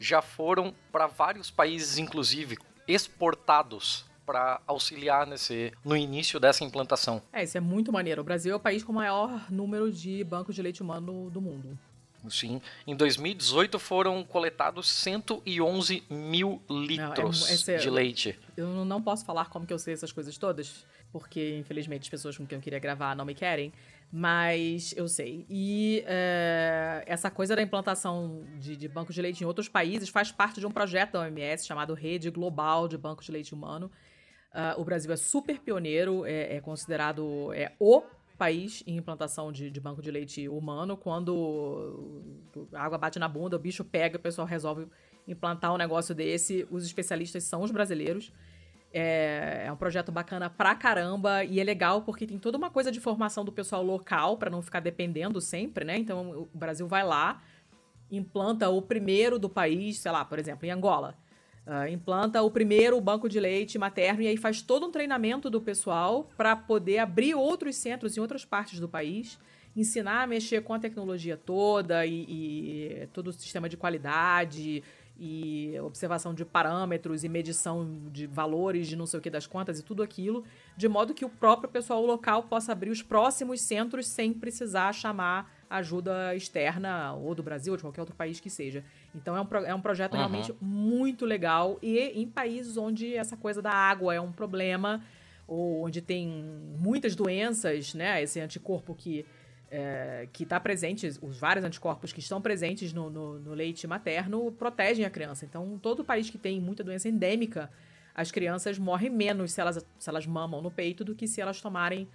já 0.00 0.22
foram 0.22 0.74
para 0.90 1.06
vários 1.06 1.50
países, 1.50 1.98
inclusive 1.98 2.56
exportados 2.86 4.06
para 4.24 4.60
auxiliar 4.66 5.26
nesse 5.26 5.72
no 5.84 5.94
início 5.94 6.40
dessa 6.40 6.64
implantação. 6.64 7.20
É, 7.30 7.44
isso 7.44 7.58
é 7.58 7.60
muito 7.60 7.92
maneiro. 7.92 8.22
O 8.22 8.24
Brasil 8.24 8.52
é 8.52 8.56
o 8.56 8.60
país 8.60 8.82
com 8.82 8.90
o 8.90 8.94
maior 8.94 9.50
número 9.50 9.92
de 9.92 10.24
bancos 10.24 10.54
de 10.54 10.62
leite 10.62 10.82
humano 10.82 11.28
do 11.28 11.42
mundo. 11.42 11.78
Sim. 12.30 12.60
Em 12.86 12.96
2018 12.96 13.78
foram 13.78 14.24
coletados 14.24 14.90
111 14.90 16.04
mil 16.08 16.60
litros 16.68 17.66
não, 17.66 17.74
é, 17.74 17.76
é, 17.76 17.78
de 17.78 17.90
leite. 17.90 18.38
Eu 18.56 18.84
não 18.84 19.00
posso 19.02 19.24
falar 19.24 19.50
como 19.50 19.66
que 19.66 19.72
eu 19.72 19.78
sei 19.78 19.94
essas 19.94 20.10
coisas 20.10 20.36
todas, 20.36 20.86
porque 21.12 21.58
infelizmente 21.58 22.02
as 22.02 22.08
pessoas 22.08 22.36
com 22.36 22.46
quem 22.46 22.56
eu 22.56 22.62
queria 22.62 22.78
gravar 22.78 23.14
não 23.14 23.24
me 23.24 23.34
querem, 23.34 23.72
mas 24.10 24.94
eu 24.96 25.06
sei. 25.06 25.44
E 25.48 26.02
é, 26.06 27.04
essa 27.06 27.30
coisa 27.30 27.54
da 27.54 27.62
implantação 27.62 28.44
de, 28.58 28.76
de 28.76 28.88
bancos 28.88 29.14
de 29.14 29.20
leite 29.20 29.42
em 29.42 29.46
outros 29.46 29.68
países 29.68 30.08
faz 30.08 30.32
parte 30.32 30.60
de 30.60 30.66
um 30.66 30.70
projeto 30.70 31.12
da 31.12 31.20
OMS 31.20 31.66
chamado 31.66 31.92
Rede 31.94 32.30
Global 32.30 32.88
de 32.88 32.96
Bancos 32.96 33.26
de 33.26 33.32
Leite 33.32 33.54
Humano. 33.54 33.90
Uh, 34.52 34.80
o 34.80 34.84
Brasil 34.84 35.12
é 35.12 35.16
super 35.16 35.60
pioneiro, 35.60 36.24
é, 36.24 36.56
é, 36.56 36.60
considerado 36.60 37.52
é, 37.52 37.72
o 37.78 38.02
país 38.38 38.82
em 38.86 38.96
implantação 38.96 39.52
de, 39.52 39.70
de 39.70 39.80
banco 39.80 40.00
de 40.00 40.10
leite 40.10 40.48
humano. 40.48 40.96
Quando 40.96 42.42
a 42.72 42.82
água 42.82 42.96
bate 42.96 43.18
na 43.18 43.28
bunda, 43.28 43.56
o 43.56 43.58
bicho 43.58 43.84
pega, 43.84 44.16
o 44.16 44.20
pessoal 44.20 44.46
resolve 44.46 44.86
implantar 45.26 45.74
um 45.74 45.76
negócio 45.76 46.14
desse. 46.14 46.66
Os 46.70 46.86
especialistas 46.86 47.44
são 47.44 47.62
os 47.62 47.70
brasileiros. 47.70 48.32
É, 48.90 49.64
é, 49.66 49.72
um 49.72 49.76
projeto 49.76 50.10
bacana 50.10 50.48
pra 50.48 50.74
caramba 50.74 51.44
e 51.44 51.60
é 51.60 51.64
legal 51.64 52.02
porque 52.02 52.26
tem 52.26 52.38
toda 52.38 52.56
uma 52.56 52.70
coisa 52.70 52.90
de 52.90 52.98
formação 52.98 53.44
do 53.44 53.52
pessoal 53.52 53.82
local 53.82 54.38
para 54.38 54.48
não 54.48 54.62
ficar 54.62 54.80
dependendo 54.80 55.40
sempre, 55.42 55.84
né? 55.84 55.98
Então 55.98 56.48
o 56.52 56.58
Brasil 56.58 56.88
vai 56.88 57.04
lá, 57.04 57.42
implanta 58.10 58.70
o 58.70 58.80
primeiro 58.80 59.38
do 59.38 59.48
país, 59.48 59.98
sei 59.98 60.10
lá, 60.10 60.24
por 60.24 60.38
exemplo, 60.38 60.66
em 60.66 60.70
Angola. 60.70 61.14
Uh, 61.66 61.86
implanta 61.86 62.42
o 62.42 62.50
primeiro 62.50 62.98
banco 62.98 63.28
de 63.28 63.38
leite 63.38 63.78
materno 63.78 64.22
e 64.22 64.26
aí 64.26 64.38
faz 64.38 64.62
todo 64.62 64.86
um 64.86 64.90
treinamento 64.90 65.50
do 65.50 65.60
pessoal 65.60 66.30
para 66.34 66.56
poder 66.56 66.96
abrir 66.96 67.34
outros 67.34 67.76
centros 67.76 68.16
em 68.16 68.20
outras 68.20 68.42
partes 68.42 68.80
do 68.80 68.88
país, 68.88 69.38
ensinar 69.76 70.22
a 70.22 70.26
mexer 70.26 70.62
com 70.62 70.72
a 70.72 70.78
tecnologia 70.78 71.36
toda 71.36 72.06
e, 72.06 72.22
e 72.22 73.08
todo 73.12 73.28
o 73.28 73.32
sistema 73.34 73.68
de 73.68 73.76
qualidade, 73.76 74.82
e 75.18 75.74
observação 75.80 76.32
de 76.32 76.44
parâmetros 76.44 77.24
e 77.24 77.28
medição 77.28 78.00
de 78.12 78.26
valores 78.26 78.86
de 78.86 78.94
não 78.94 79.04
sei 79.04 79.18
o 79.18 79.22
que 79.22 79.28
das 79.28 79.46
contas 79.46 79.80
e 79.80 79.82
tudo 79.82 80.02
aquilo, 80.02 80.44
de 80.76 80.88
modo 80.88 81.12
que 81.12 81.24
o 81.24 81.28
próprio 81.28 81.68
pessoal 81.68 82.04
local 82.06 82.44
possa 82.44 82.70
abrir 82.70 82.90
os 82.90 83.02
próximos 83.02 83.60
centros 83.60 84.06
sem 84.06 84.32
precisar 84.32 84.92
chamar 84.92 85.52
ajuda 85.68 86.34
externa 86.34 87.12
ou 87.14 87.34
do 87.34 87.42
Brasil 87.42 87.72
ou 87.72 87.76
de 87.76 87.82
qualquer 87.82 88.00
outro 88.00 88.14
país 88.14 88.38
que 88.38 88.48
seja. 88.48 88.84
Então 89.14 89.36
é 89.36 89.40
um, 89.40 89.66
é 89.66 89.74
um 89.74 89.80
projeto 89.80 90.12
uhum. 90.12 90.18
realmente 90.18 90.54
muito 90.60 91.26
legal 91.26 91.78
e 91.82 91.98
em 91.98 92.26
países 92.26 92.76
onde 92.76 93.14
essa 93.14 93.36
coisa 93.36 93.60
da 93.60 93.72
água 93.72 94.14
é 94.14 94.20
um 94.20 94.32
problema 94.32 95.02
ou 95.48 95.84
onde 95.84 96.00
tem 96.00 96.28
muitas 96.78 97.16
doenças, 97.16 97.94
né, 97.94 98.22
esse 98.22 98.38
anticorpo 98.38 98.94
que 98.94 99.24
é, 99.70 100.28
que 100.32 100.44
está 100.44 100.58
presente, 100.58 101.06
os 101.20 101.38
vários 101.38 101.64
anticorpos 101.64 102.12
que 102.12 102.20
estão 102.20 102.40
presentes 102.40 102.92
no, 102.92 103.10
no, 103.10 103.38
no, 103.38 103.54
leite 103.54 103.86
materno 103.86 104.50
protegem 104.52 105.04
a 105.04 105.10
criança. 105.10 105.44
Então, 105.44 105.78
todo 105.78 106.04
país 106.04 106.30
que 106.30 106.38
tem 106.38 106.60
muita 106.60 106.82
doença 106.82 107.08
endêmica, 107.08 107.70
as 108.14 108.30
crianças 108.30 108.78
morrem 108.78 109.10
menos 109.10 109.52
se 109.52 109.60
elas, 109.60 109.84
se 109.98 110.08
elas 110.08 110.26
mamam 110.26 110.62
no 110.62 110.70
peito 110.70 111.04
do 111.04 111.14
que 111.14 111.28
se 111.28 111.40
elas 111.40 111.60
tomarem 111.60 112.08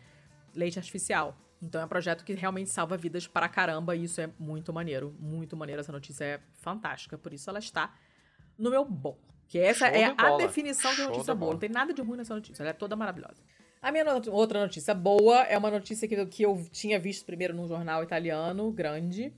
leite 0.56 0.78
artificial. 0.78 1.38
Então 1.62 1.82
é 1.82 1.86
um 1.86 1.88
projeto 1.88 2.26
que 2.26 2.34
realmente 2.34 2.70
salva 2.70 2.98
vidas 2.98 3.26
para 3.26 3.48
caramba 3.48 3.96
e 3.96 4.04
isso 4.04 4.20
é 4.20 4.30
muito 4.38 4.74
maneiro, 4.74 5.16
muito 5.18 5.56
maneiro. 5.56 5.80
Essa 5.80 5.94
notícia 5.94 6.26
é 6.26 6.40
fantástica, 6.60 7.18
por 7.18 7.32
isso 7.34 7.50
ela 7.50 7.60
está 7.60 7.96
no 8.58 8.70
meu 8.70 8.84
bom. 8.84 9.18
Que 9.48 9.60
essa 9.60 9.88
Show 9.88 9.96
é 9.96 10.06
a 10.06 10.14
bola. 10.14 10.38
definição 10.40 10.92
de 10.92 10.98
Show 10.98 11.08
notícia 11.10 11.34
boa. 11.34 11.54
Não 11.54 11.60
tem 11.60 11.70
nada 11.70 11.94
de 11.94 12.02
ruim 12.02 12.18
nessa 12.18 12.36
notícia, 12.36 12.64
ela 12.64 12.72
é 12.72 12.74
toda 12.74 12.96
maravilhosa. 12.96 13.42
A 13.84 13.92
minha 13.92 14.04
not- 14.06 14.30
outra 14.30 14.62
notícia 14.62 14.94
boa 14.94 15.44
é 15.44 15.58
uma 15.58 15.70
notícia 15.70 16.08
que, 16.08 16.16
eu- 16.16 16.26
que 16.28 16.44
eu 16.44 16.66
tinha 16.72 16.98
visto 17.00 17.26
primeiro 17.26 17.54
num 17.54 17.68
jornal 17.68 18.02
italiano 18.02 18.72
grande, 18.72 19.34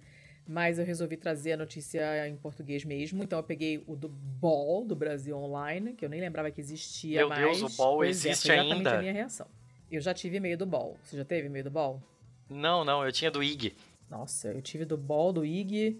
mas 0.48 0.78
eu 0.78 0.86
resolvi 0.86 1.18
trazer 1.18 1.54
a 1.54 1.58
notícia 1.58 2.28
em 2.30 2.36
português 2.38 2.86
mesmo. 2.86 3.24
Então 3.24 3.40
eu 3.40 3.44
peguei 3.44 3.84
o 3.88 3.96
do 3.96 4.08
Ball, 4.08 4.86
do 4.86 4.96
Brasil 4.96 5.36
Online, 5.36 5.94
que 5.94 6.06
eu 6.06 6.10
nem 6.10 6.22
lembrava 6.22 6.52
que 6.52 6.62
existia 6.62 7.18
Meu 7.22 7.30
mais. 7.30 7.58
Deus, 7.58 7.74
o 7.74 7.76
Ball 7.78 7.96
Pois 7.98 8.24
é, 8.24 8.30
existe 8.30 8.46
foi 8.48 8.56
exatamente 8.56 8.78
ainda? 8.78 8.96
a 8.96 9.00
minha 9.00 9.12
reação. 9.14 9.48
Eu 9.92 10.00
já 10.00 10.14
tive 10.14 10.38
e-mail 10.38 10.58
do 10.58 10.66
Ball. 10.68 10.96
Você 11.04 11.18
já 11.18 11.26
teve 11.26 11.48
e-mail 11.48 11.64
do 11.66 11.72
Ball? 11.72 12.00
Não, 12.48 12.86
não, 12.86 13.04
eu 13.04 13.12
tinha 13.12 13.32
do 13.32 13.42
IG. 13.42 13.74
Nossa, 14.10 14.50
eu 14.50 14.62
tive 14.62 14.86
do 14.86 14.96
Ball, 14.96 15.34
do 15.34 15.44
IG, 15.44 16.00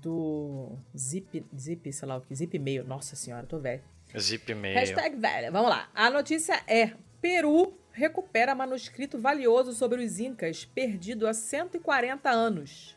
do 0.00 0.72
Zip, 0.96 1.44
Zip, 1.54 1.92
sei 1.92 2.08
lá 2.08 2.16
o 2.16 2.20
que, 2.22 2.34
Zip 2.34 2.58
Mail. 2.58 2.84
Nossa 2.84 3.14
senhora, 3.16 3.46
tô 3.46 3.58
velho. 3.58 3.82
Zip 4.18 4.54
Mail. 4.54 4.74
Hashtag 4.74 5.16
velha. 5.16 5.50
Vamos 5.50 5.68
lá. 5.68 5.88
A 5.94 6.08
notícia 6.10 6.54
é: 6.66 6.92
Peru 7.20 7.74
recupera 7.92 8.54
manuscrito 8.54 9.18
valioso 9.18 9.72
sobre 9.72 10.02
os 10.02 10.18
Incas, 10.18 10.64
perdido 10.64 11.26
há 11.26 11.34
140 11.34 12.30
anos. 12.30 12.96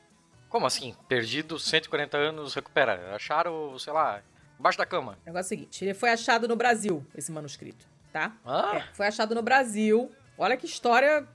Como 0.49 0.65
assim? 0.65 0.95
Perdido 1.07 1.57
140 1.59 2.15
anos, 2.17 2.53
recupera. 2.53 3.15
Acharam, 3.15 3.77
sei 3.79 3.91
lá, 3.91 4.21
embaixo 4.59 4.77
da 4.77 4.86
cama. 4.86 5.17
O 5.23 5.25
negócio 5.25 5.39
é 5.53 5.57
o 5.57 5.59
seguinte: 5.59 5.83
ele 5.83 5.93
foi 5.93 6.12
achado 6.12 6.47
no 6.47 6.55
Brasil, 6.55 7.05
esse 7.15 7.31
manuscrito, 7.31 7.88
tá? 8.12 8.38
Ah, 8.45 8.77
É, 8.77 8.93
foi 8.93 9.07
achado 9.07 9.33
no 9.33 9.41
Brasil. 9.41 10.12
Olha 10.38 10.55
que 10.55 10.65
história 10.65 11.27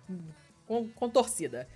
con- 0.67 0.89
contorcida. 0.95 1.69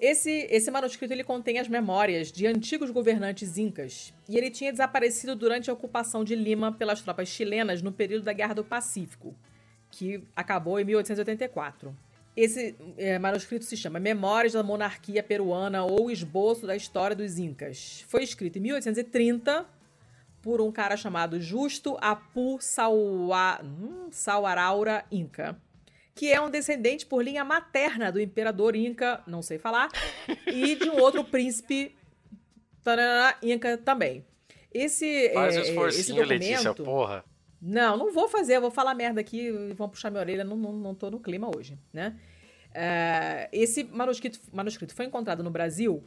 Esse, 0.00 0.46
esse 0.48 0.70
manuscrito 0.70 1.12
ele 1.12 1.24
contém 1.24 1.58
as 1.58 1.66
memórias 1.66 2.30
de 2.30 2.46
antigos 2.46 2.88
governantes 2.90 3.58
incas 3.58 4.14
e 4.28 4.36
ele 4.38 4.48
tinha 4.48 4.70
desaparecido 4.70 5.34
durante 5.34 5.70
a 5.70 5.72
ocupação 5.72 6.22
de 6.22 6.36
Lima 6.36 6.70
pelas 6.72 7.00
tropas 7.02 7.26
chilenas 7.28 7.82
no 7.82 7.90
período 7.90 8.22
da 8.22 8.32
Guerra 8.32 8.54
do 8.54 8.62
Pacífico, 8.64 9.34
que 9.90 10.22
acabou 10.34 10.78
em 10.78 10.84
1884. 10.84 11.94
Esse 12.36 12.76
é, 12.96 13.18
manuscrito 13.18 13.64
se 13.64 13.76
chama 13.76 13.98
Memórias 13.98 14.52
da 14.52 14.62
Monarquia 14.62 15.22
Peruana 15.22 15.82
ou 15.82 16.10
Esboço 16.10 16.66
da 16.66 16.76
História 16.76 17.16
dos 17.16 17.36
Incas. 17.36 18.04
Foi 18.06 18.22
escrito 18.22 18.58
em 18.58 18.60
1830 18.60 19.66
por 20.40 20.60
um 20.60 20.70
cara 20.70 20.96
chamado 20.96 21.40
Justo 21.40 21.96
Apu 22.00 22.58
Saua, 22.60 23.60
hum, 23.62 24.08
Sauaraura 24.12 25.04
Inca, 25.10 25.60
que 26.14 26.32
é 26.32 26.40
um 26.40 26.48
descendente 26.48 27.04
por 27.04 27.24
linha 27.24 27.44
materna 27.44 28.12
do 28.12 28.20
imperador 28.20 28.76
Inca, 28.76 29.20
não 29.26 29.42
sei 29.42 29.58
falar, 29.58 29.88
e 30.46 30.76
de 30.76 30.88
um 30.88 31.00
outro 31.00 31.24
príncipe 31.26 31.92
tarará, 32.84 33.36
Inca 33.42 33.76
também. 33.78 34.24
Esse, 34.72 35.30
faz 35.34 35.56
é, 35.56 35.72
um 35.72 35.88
esse 35.88 36.12
documento... 36.12 36.28
Letícia, 36.28 36.74
porra. 36.74 37.24
Não, 37.60 37.96
não 37.96 38.12
vou 38.12 38.28
fazer, 38.28 38.56
eu 38.56 38.60
vou 38.60 38.70
falar 38.70 38.94
merda 38.94 39.20
aqui 39.20 39.50
vão 39.74 39.88
puxar 39.88 40.10
minha 40.10 40.20
orelha, 40.20 40.44
não, 40.44 40.56
não, 40.56 40.72
não 40.72 40.94
tô 40.94 41.10
no 41.10 41.18
clima 41.18 41.50
hoje, 41.54 41.78
né? 41.92 42.16
É, 42.72 43.48
esse 43.50 43.82
manuscrito, 43.84 44.38
manuscrito 44.52 44.94
foi 44.94 45.06
encontrado 45.06 45.42
no 45.42 45.50
Brasil 45.50 46.04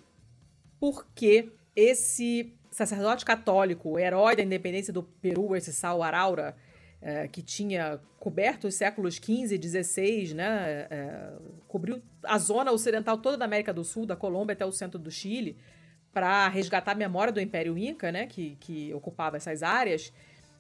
porque 0.80 1.52
esse 1.76 2.54
sacerdote 2.72 3.26
católico, 3.26 4.00
herói 4.00 4.36
da 4.36 4.44
independência 4.44 4.94
do 4.94 5.04
Peru, 5.04 5.56
esse 5.56 5.74
Sal 5.74 6.02
Araura, 6.02 6.56
é, 7.02 7.28
que 7.28 7.42
tinha 7.42 8.00
coberto 8.20 8.68
os 8.68 8.76
séculos 8.76 9.16
XV 9.16 9.56
e 9.56 9.82
XVI, 9.84 10.34
né, 10.36 10.88
é, 10.90 11.34
cobriu 11.68 12.02
a 12.24 12.38
zona 12.38 12.72
ocidental 12.72 13.18
toda 13.18 13.38
da 13.38 13.46
América 13.46 13.74
do 13.74 13.84
Sul, 13.84 14.06
da 14.06 14.16
Colômbia 14.16 14.54
até 14.54 14.66
o 14.66 14.72
centro 14.72 15.00
do 15.00 15.10
Chile, 15.10 15.58
para 16.14 16.48
resgatar 16.48 16.92
a 16.92 16.96
memória 16.96 17.34
do 17.34 17.42
Império 17.42 17.78
Inca, 17.78 18.12
né, 18.12 18.28
que, 18.28 18.56
que 18.60 18.94
ocupava 18.94 19.38
essas 19.38 19.64
áreas. 19.64 20.14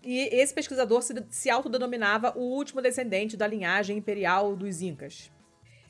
E 0.03 0.19
esse 0.35 0.53
pesquisador 0.53 1.01
se, 1.01 1.13
se 1.29 1.49
autodenominava 1.49 2.33
o 2.35 2.41
último 2.41 2.81
descendente 2.81 3.37
da 3.37 3.45
linhagem 3.45 3.97
imperial 3.97 4.55
dos 4.55 4.81
Incas. 4.81 5.31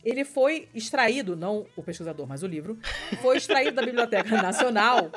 Ele 0.04 0.26
foi 0.26 0.67
extraído, 0.74 1.36
não 1.36 1.65
o 1.76 1.84
pesquisador, 1.84 2.28
mas 2.28 2.41
o 2.43 2.47
livro, 2.47 2.78
foi 3.21 3.38
extraído 3.38 3.76
da 3.76 3.84
Biblioteca 3.84 4.30
Nacional 4.41 5.12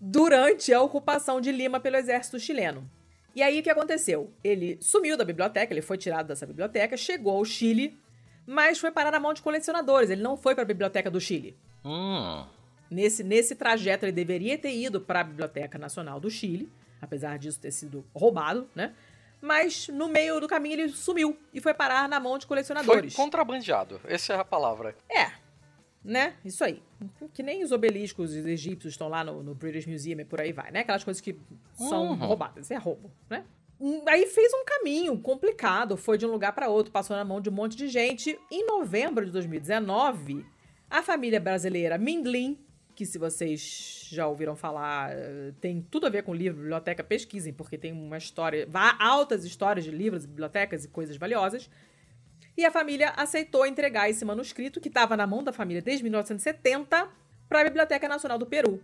durante 0.00 0.72
a 0.72 0.80
ocupação 0.80 1.40
de 1.40 1.52
Lima 1.52 1.78
pelo 1.78 1.96
exército 1.96 2.40
chileno. 2.40 2.88
E 3.34 3.42
aí 3.42 3.60
o 3.60 3.62
que 3.62 3.70
aconteceu? 3.70 4.32
Ele 4.42 4.78
sumiu 4.80 5.16
da 5.16 5.24
biblioteca, 5.24 5.72
ele 5.72 5.82
foi 5.82 5.98
tirado 5.98 6.28
dessa 6.28 6.46
biblioteca, 6.46 6.96
chegou 6.96 7.36
ao 7.36 7.44
Chile, 7.44 7.98
mas 8.46 8.78
foi 8.78 8.90
parar 8.90 9.10
na 9.10 9.20
mão 9.20 9.34
de 9.34 9.42
colecionadores. 9.42 10.08
Ele 10.08 10.22
não 10.22 10.36
foi 10.36 10.54
para 10.54 10.62
a 10.62 10.66
biblioteca 10.66 11.10
do 11.10 11.20
Chile. 11.20 11.56
Hum, 11.84 12.44
Nesse, 12.90 13.24
nesse 13.24 13.54
trajeto, 13.56 14.04
ele 14.04 14.12
deveria 14.12 14.56
ter 14.56 14.72
ido 14.72 15.00
para 15.00 15.20
a 15.20 15.24
Biblioteca 15.24 15.76
Nacional 15.78 16.20
do 16.20 16.30
Chile, 16.30 16.70
apesar 17.04 17.38
disso 17.38 17.60
ter 17.60 17.70
sido 17.70 18.04
roubado, 18.14 18.68
né? 18.74 18.92
Mas 19.40 19.88
no 19.88 20.08
meio 20.08 20.40
do 20.40 20.48
caminho 20.48 20.74
ele 20.80 20.88
sumiu 20.88 21.36
e 21.52 21.60
foi 21.60 21.74
parar 21.74 22.08
na 22.08 22.18
mão 22.18 22.38
de 22.38 22.44
foi 22.44 22.48
colecionadores. 22.48 23.14
contrabandeado. 23.14 24.00
Essa 24.04 24.32
é 24.32 24.36
a 24.38 24.44
palavra. 24.44 24.96
É, 25.08 25.30
né? 26.02 26.34
Isso 26.44 26.64
aí. 26.64 26.82
Que 27.34 27.42
nem 27.42 27.62
os 27.62 27.70
obeliscos 27.70 28.34
egípcios 28.34 28.94
estão 28.94 29.08
lá 29.08 29.22
no, 29.22 29.42
no 29.42 29.54
British 29.54 29.86
Museum 29.86 30.20
e 30.20 30.24
por 30.24 30.40
aí 30.40 30.52
vai, 30.52 30.70
né? 30.70 30.80
Aquelas 30.80 31.04
coisas 31.04 31.20
que 31.20 31.38
são 31.74 32.08
Uhum. 32.08 32.14
roubadas. 32.26 32.70
É 32.70 32.76
roubo, 32.76 33.10
né? 33.28 33.44
Aí 34.06 34.24
fez 34.26 34.50
um 34.54 34.64
caminho 34.64 35.18
complicado, 35.18 35.96
foi 35.96 36.16
de 36.16 36.24
um 36.24 36.30
lugar 36.30 36.52
para 36.54 36.68
outro, 36.68 36.90
passou 36.92 37.14
na 37.16 37.24
mão 37.24 37.40
de 37.40 37.50
um 37.50 37.52
monte 37.52 37.76
de 37.76 37.88
gente. 37.88 38.38
Em 38.50 38.64
novembro 38.66 39.26
de 39.26 39.30
2019, 39.32 40.46
a 40.88 41.02
família 41.02 41.40
brasileira 41.40 41.98
Mindlin, 41.98 42.58
que 42.94 43.04
se 43.04 43.18
vocês 43.18 44.08
já 44.10 44.26
ouviram 44.26 44.54
falar, 44.54 45.10
tem 45.60 45.82
tudo 45.82 46.06
a 46.06 46.10
ver 46.10 46.22
com 46.22 46.34
livro, 46.34 46.60
biblioteca, 46.60 47.02
pesquisem, 47.02 47.52
porque 47.52 47.76
tem 47.76 47.92
uma 47.92 48.16
história, 48.16 48.68
altas 48.98 49.44
histórias 49.44 49.84
de 49.84 49.90
livros, 49.90 50.24
bibliotecas 50.24 50.84
e 50.84 50.88
coisas 50.88 51.16
valiosas. 51.16 51.68
E 52.56 52.64
a 52.64 52.70
família 52.70 53.10
aceitou 53.16 53.66
entregar 53.66 54.08
esse 54.08 54.24
manuscrito, 54.24 54.80
que 54.80 54.88
estava 54.88 55.16
na 55.16 55.26
mão 55.26 55.42
da 55.42 55.52
família 55.52 55.82
desde 55.82 56.04
1970, 56.04 57.08
para 57.48 57.60
a 57.60 57.64
Biblioteca 57.64 58.08
Nacional 58.08 58.38
do 58.38 58.46
Peru. 58.46 58.80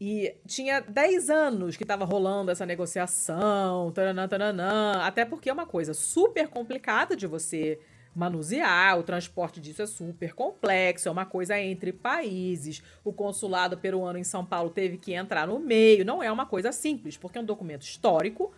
E 0.00 0.34
tinha 0.46 0.80
10 0.80 1.30
anos 1.30 1.76
que 1.76 1.84
estava 1.84 2.04
rolando 2.04 2.50
essa 2.50 2.66
negociação, 2.66 3.90
taranã, 3.92 4.28
taranã, 4.28 5.00
até 5.02 5.24
porque 5.24 5.48
é 5.48 5.52
uma 5.52 5.66
coisa 5.66 5.94
super 5.94 6.48
complicada 6.48 7.16
de 7.16 7.26
você 7.26 7.78
manusear, 8.14 8.98
o 8.98 9.02
transporte 9.02 9.60
disso 9.60 9.82
é 9.82 9.86
super 9.86 10.34
complexo, 10.34 11.08
é 11.08 11.10
uma 11.10 11.26
coisa 11.26 11.58
entre 11.58 11.92
países. 11.92 12.82
O 13.02 13.12
consulado 13.12 13.76
peruano 13.76 14.18
em 14.18 14.24
São 14.24 14.44
Paulo 14.44 14.70
teve 14.70 14.96
que 14.96 15.12
entrar 15.12 15.46
no 15.46 15.58
meio, 15.58 16.04
não 16.04 16.22
é 16.22 16.30
uma 16.30 16.46
coisa 16.46 16.70
simples, 16.70 17.16
porque 17.16 17.38
é 17.38 17.40
um 17.40 17.44
documento 17.44 17.82
histórico, 17.82 18.52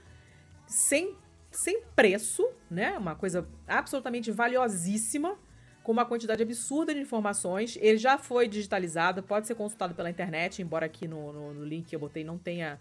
sem, 0.66 1.14
sem 1.50 1.82
preço, 1.94 2.46
né? 2.70 2.98
Uma 2.98 3.14
coisa 3.14 3.48
absolutamente 3.66 4.30
valiosíssima, 4.30 5.38
com 5.82 5.92
uma 5.92 6.04
quantidade 6.04 6.42
absurda 6.42 6.92
de 6.92 7.00
informações. 7.00 7.78
Ele 7.80 7.96
já 7.96 8.18
foi 8.18 8.48
digitalizado, 8.48 9.22
pode 9.22 9.46
ser 9.46 9.54
consultado 9.54 9.94
pela 9.94 10.10
internet, 10.10 10.60
embora 10.60 10.86
aqui 10.86 11.06
no, 11.08 11.32
no, 11.32 11.54
no 11.54 11.64
link 11.64 11.86
que 11.86 11.96
eu 11.96 12.00
botei 12.00 12.24
não 12.24 12.36
tenha 12.36 12.78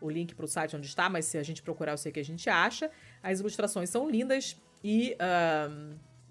o 0.00 0.10
link 0.10 0.34
para 0.34 0.44
o 0.44 0.48
site 0.48 0.76
onde 0.76 0.86
está, 0.86 1.08
mas 1.08 1.24
se 1.26 1.38
a 1.38 1.42
gente 1.42 1.62
procurar, 1.62 1.92
eu 1.92 1.98
sei 1.98 2.12
que 2.12 2.20
a 2.20 2.24
gente 2.24 2.48
acha. 2.50 2.90
As 3.22 3.40
ilustrações 3.40 3.90
são 3.90 4.08
lindas 4.08 4.56
e 4.82 5.16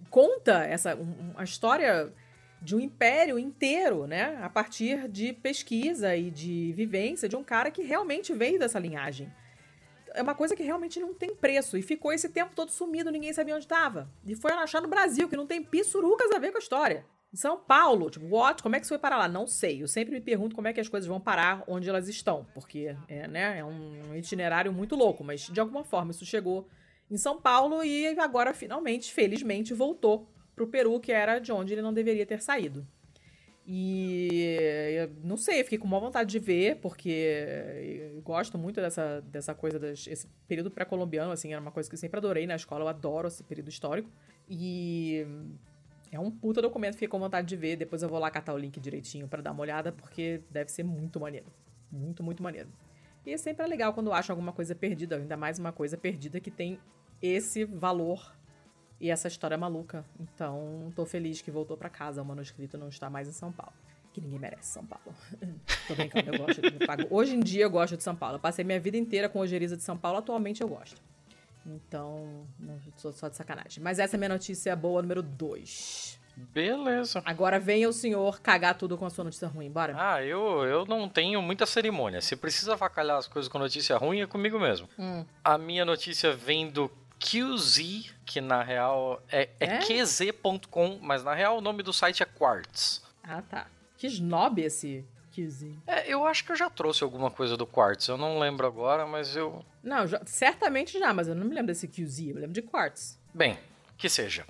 conta 0.10 0.64
essa 0.64 0.96
um- 0.96 1.34
a 1.36 1.44
história 1.44 2.14
de 2.62 2.76
um 2.76 2.80
império 2.80 3.38
inteiro, 3.38 4.08
né? 4.08 4.40
A 4.42 4.50
partir 4.50 5.08
de 5.08 5.34
pesquisa 5.34 6.16
e 6.16 6.32
de 6.32 6.74
vivência 6.74 7.30
de 7.30 7.36
um 7.36 7.44
cara 7.44 7.70
que 7.70 7.84
realmente 7.84 8.34
veio 8.34 8.58
dessa 8.58 8.80
linhagem. 8.80 9.32
É 10.14 10.22
uma 10.22 10.34
coisa 10.34 10.56
que 10.56 10.64
realmente 10.64 11.00
não 11.00 11.14
tem 11.14 11.36
preço. 11.36 11.78
E 11.78 11.82
ficou 11.82 12.12
esse 12.12 12.30
tempo 12.30 12.54
todo 12.56 12.72
sumido, 12.72 13.12
ninguém 13.12 13.34
sabia 13.34 13.54
onde 13.54 13.66
estava. 13.66 14.10
E 14.26 14.34
foi 14.36 14.52
achar 14.54 14.82
no 14.82 14.88
Brasil, 14.88 15.28
que 15.28 15.36
não 15.36 15.46
tem 15.46 15.62
pissurucas 15.62 16.32
a 16.32 16.40
ver 16.40 16.52
com 16.52 16.58
a 16.58 16.62
história. 16.62 17.06
Em 17.34 17.38
São 17.38 17.58
Paulo, 17.58 18.10
tipo, 18.10 18.26
what? 18.34 18.64
Como 18.64 18.76
é 18.76 18.80
que 18.80 18.86
isso 18.86 18.94
foi 18.94 18.98
parar 18.98 19.18
lá? 19.18 19.28
Não 19.28 19.46
sei. 19.46 19.84
Eu 19.84 19.90
sempre 19.90 20.14
me 20.14 20.22
pergunto 20.22 20.56
como 20.56 20.70
é 20.70 20.74
que 20.74 20.80
as 20.80 20.88
coisas 20.88 21.06
vão 21.06 21.20
parar 21.20 21.64
onde 21.68 21.90
elas 21.90 22.08
estão. 22.08 22.48
Porque 22.54 22.96
é, 23.10 23.28
né, 23.28 23.60
é 23.60 23.66
um 23.66 24.16
itinerário 24.16 24.72
muito 24.72 24.96
louco. 24.96 25.22
Mas, 25.22 25.42
de 25.42 25.60
alguma 25.60 25.84
forma, 25.84 26.12
isso 26.12 26.26
chegou 26.26 26.66
em 27.10 27.18
São 27.18 27.40
Paulo 27.40 27.84
e 27.84 28.08
agora, 28.20 28.54
finalmente, 28.54 29.14
felizmente, 29.14 29.74
voltou 29.74 30.28
pro 30.56 30.68
Peru, 30.68 31.00
que 31.00 31.12
era 31.12 31.40
de 31.40 31.52
onde 31.52 31.74
ele 31.74 31.82
não 31.82 31.94
deveria 31.94 32.26
ter 32.26 32.42
saído. 32.42 32.88
E 33.68 35.10
não 35.24 35.38
sei, 35.38 35.64
fiquei 35.64 35.80
com 35.80 35.88
uma 35.88 36.00
vontade 36.00 36.30
de 36.30 36.38
ver, 36.38 36.76
porque 36.78 38.22
gosto 38.24 38.60
muito 38.60 38.80
dessa, 38.80 39.22
dessa 39.22 39.56
coisa, 39.56 39.80
das, 39.80 40.06
esse 40.06 40.28
período 40.48 40.70
pré-colombiano, 40.70 41.32
assim, 41.32 41.52
era 41.52 41.60
uma 41.60 41.72
coisa 41.72 41.90
que 41.90 41.96
eu 41.96 42.00
sempre 42.00 42.20
adorei 42.20 42.46
na 42.46 42.56
escola, 42.56 42.84
eu 42.84 42.88
adoro 42.88 43.28
esse 43.28 43.44
período 43.44 43.70
histórico. 43.70 44.10
E 44.48 45.26
é 46.12 46.20
um 46.20 46.30
puta 46.30 46.62
documento, 46.62 46.94
fiquei 46.94 47.08
com 47.08 47.18
vontade 47.18 47.48
de 47.48 47.56
ver, 47.56 47.76
depois 47.76 48.04
eu 48.04 48.10
vou 48.10 48.20
lá 48.20 48.30
catar 48.30 48.54
o 48.54 48.58
link 48.58 48.80
direitinho 48.80 49.28
pra 49.28 49.42
dar 49.42 49.52
uma 49.52 49.62
olhada, 49.62 49.92
porque 49.92 50.42
deve 50.52 50.72
ser 50.72 50.84
muito 50.84 51.20
maneiro. 51.20 51.48
Muito, 51.92 52.22
muito 52.22 52.44
maneiro. 52.44 52.70
E 53.26 53.38
sempre 53.38 53.66
é 53.66 53.68
legal 53.68 53.94
quando 53.94 54.14
acham 54.14 54.34
alguma 54.34 54.52
coisa 54.52 54.76
perdida, 54.76 55.16
ainda 55.16 55.36
mais 55.36 55.58
uma 55.58 55.72
coisa 55.72 55.98
perdida 55.98 56.40
que 56.40 56.52
tem 56.52 56.80
esse 57.22 57.66
valor 57.66 58.36
E 59.00 59.10
essa 59.10 59.28
história 59.28 59.56
é 59.56 59.58
maluca. 59.58 60.06
Então, 60.20 60.92
tô 60.96 61.06
feliz 61.06 61.42
que 61.42 61.52
voltou 61.52 61.76
para 61.76 61.90
casa. 61.90 62.22
O 62.22 62.26
manuscrito 62.26 62.78
não 62.78 62.88
está 62.88 63.10
mais 63.10 63.28
em 63.28 63.34
São 63.34 63.52
Paulo. 63.52 63.74
Que 64.14 64.22
ninguém 64.22 64.40
merece 64.40 64.70
São 64.70 64.86
Paulo. 64.86 65.14
tô 65.88 65.96
brincando, 65.96 66.34
eu 66.34 66.46
gosto 66.46 66.62
de. 66.62 67.14
Hoje 67.14 67.36
em 67.36 67.40
dia 67.42 67.64
eu 67.64 67.70
gosto 67.70 67.98
de 67.98 68.04
São 68.04 68.16
Paulo. 68.16 68.38
Eu 68.38 68.40
passei 68.40 68.64
minha 68.64 68.80
vida 68.80 68.96
inteira 68.96 69.28
com 69.28 69.40
ojeriza 69.40 69.76
de 69.76 69.84
São 69.84 69.98
Paulo. 69.98 70.20
Atualmente 70.20 70.62
eu 70.62 70.70
gosto. 70.70 71.02
Então, 71.66 72.48
não 72.60 72.80
sou 72.96 73.12
só 73.12 73.28
de 73.28 73.36
sacanagem. 73.36 73.84
Mas 73.84 74.00
essa 74.00 74.16
é 74.16 74.18
minha 74.18 74.30
notícia 74.30 74.74
boa 74.76 75.02
número 75.02 75.22
2. 75.22 76.20
Beleza. 76.36 77.22
Agora 77.26 77.60
venha 77.60 77.88
o 77.88 77.94
senhor 77.94 78.40
cagar 78.42 78.76
tudo 78.78 78.98
com 78.98 79.06
a 79.06 79.10
sua 79.10 79.24
notícia 79.24 79.48
ruim, 79.48 79.70
bora? 79.72 79.96
Ah, 79.98 80.24
eu, 80.24 80.64
eu 80.64 80.86
não 80.86 81.08
tenho 81.10 81.42
muita 81.42 81.66
cerimônia. 81.66 82.22
Se 82.22 82.36
precisa 82.36 82.74
avacalhar 82.74 83.18
as 83.18 83.28
coisas 83.28 83.50
com 83.50 83.58
notícia 83.60 83.96
ruim, 83.98 84.22
é 84.22 84.28
comigo 84.28 84.60
mesmo. 84.60 84.88
Hum. 85.00 85.26
A 85.44 85.58
minha 85.58 85.86
notícia 85.86 86.34
vem 86.34 86.70
do 86.70 86.90
QZ, 87.20 88.14
que 88.26 88.42
na 88.42 88.62
real 88.64 89.22
é, 89.32 89.50
é, 89.60 89.66
É? 89.66 89.78
qz.com, 89.80 91.00
mas 91.02 91.24
na 91.24 91.34
real 91.34 91.58
o 91.58 91.62
nome 91.62 91.82
do 91.84 91.94
site 91.94 92.22
é 92.22 92.26
Quartz. 92.26 93.02
Ah, 93.24 93.42
tá. 93.42 93.68
Que 93.98 94.08
snob 94.08 94.60
esse 94.62 95.06
QZ. 95.36 95.68
É, 95.88 96.08
eu 96.12 96.26
acho 96.26 96.44
que 96.46 96.52
eu 96.52 96.56
já 96.56 96.70
trouxe 96.70 97.04
alguma 97.04 97.32
coisa 97.32 97.58
do 97.58 97.66
Quartz, 97.66 98.08
eu 98.08 98.18
não 98.18 98.40
lembro 98.40 98.68
agora, 98.68 99.06
mas 99.08 99.36
eu. 99.36 99.66
Não, 99.84 100.06
já- 100.08 100.22
certamente 100.26 100.98
já, 101.00 101.14
mas 101.14 101.28
eu 101.28 101.36
não 101.36 101.46
me 101.46 101.56
lembro 101.56 101.68
desse 101.68 101.88
QZ. 101.88 102.20
Eu 102.20 102.36
me 102.36 102.42
lembro 102.42 102.54
de 102.54 102.62
Quartz. 102.62 103.18
Bem, 103.34 103.58
que 103.98 104.10
seja. 104.10 104.46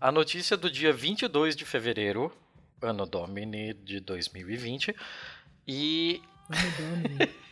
A 0.00 0.12
notícia 0.12 0.56
do 0.56 0.70
dia 0.70 0.92
22 0.92 1.56
de 1.56 1.64
fevereiro, 1.64 2.32
ano 2.82 3.06
Domini 3.06 3.72
de 3.74 4.00
2020, 4.00 4.94
e 5.66 6.20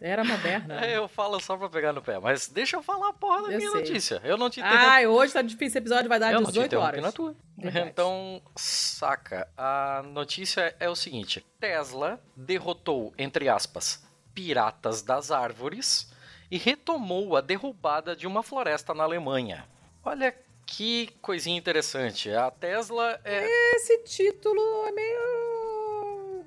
Era 0.00 0.24
moderna. 0.24 0.84
É, 0.84 0.96
eu 0.96 1.06
falo 1.06 1.38
só 1.38 1.56
pra 1.56 1.68
pegar 1.68 1.92
no 1.92 2.02
pé, 2.02 2.18
mas 2.18 2.48
deixa 2.48 2.76
eu 2.76 2.82
falar 2.82 3.10
a 3.10 3.12
porra 3.12 3.42
da 3.42 3.52
Eu 3.52 3.58
minha 3.58 3.70
sei. 3.70 3.80
notícia. 3.82 4.20
Eu 4.24 4.36
não 4.36 4.50
te 4.50 4.58
interrompi. 4.58 4.84
Ai, 4.84 5.06
hoje 5.06 5.32
tá 5.32 5.42
difícil. 5.42 5.66
Esse 5.68 5.78
episódio 5.78 6.08
vai 6.08 6.18
dar 6.18 6.32
eu 6.32 6.40
não 6.40 6.46
te 6.46 6.54
18 6.54 6.66
interrompi 6.66 6.88
horas. 6.88 7.02
na 7.04 7.12
tua. 7.12 7.36
Verdade. 7.56 7.88
Então, 7.88 8.42
saca. 8.56 9.48
A 9.56 10.02
notícia 10.04 10.74
é 10.80 10.88
o 10.88 10.96
seguinte: 10.96 11.44
Tesla 11.60 12.20
derrotou, 12.36 13.14
entre 13.16 13.48
aspas, 13.48 14.04
piratas 14.34 15.02
das 15.02 15.30
árvores 15.30 16.12
e 16.50 16.58
retomou 16.58 17.36
a 17.36 17.40
derrubada 17.40 18.16
de 18.16 18.26
uma 18.26 18.42
floresta 18.42 18.92
na 18.92 19.04
Alemanha. 19.04 19.64
Olha 20.02 20.34
que 20.66 21.08
coisinha 21.20 21.58
interessante. 21.58 22.30
A 22.30 22.50
Tesla 22.50 23.20
é. 23.24 23.74
Esse 23.76 23.98
título 24.04 24.60
é 24.86 24.92
meio 24.92 26.44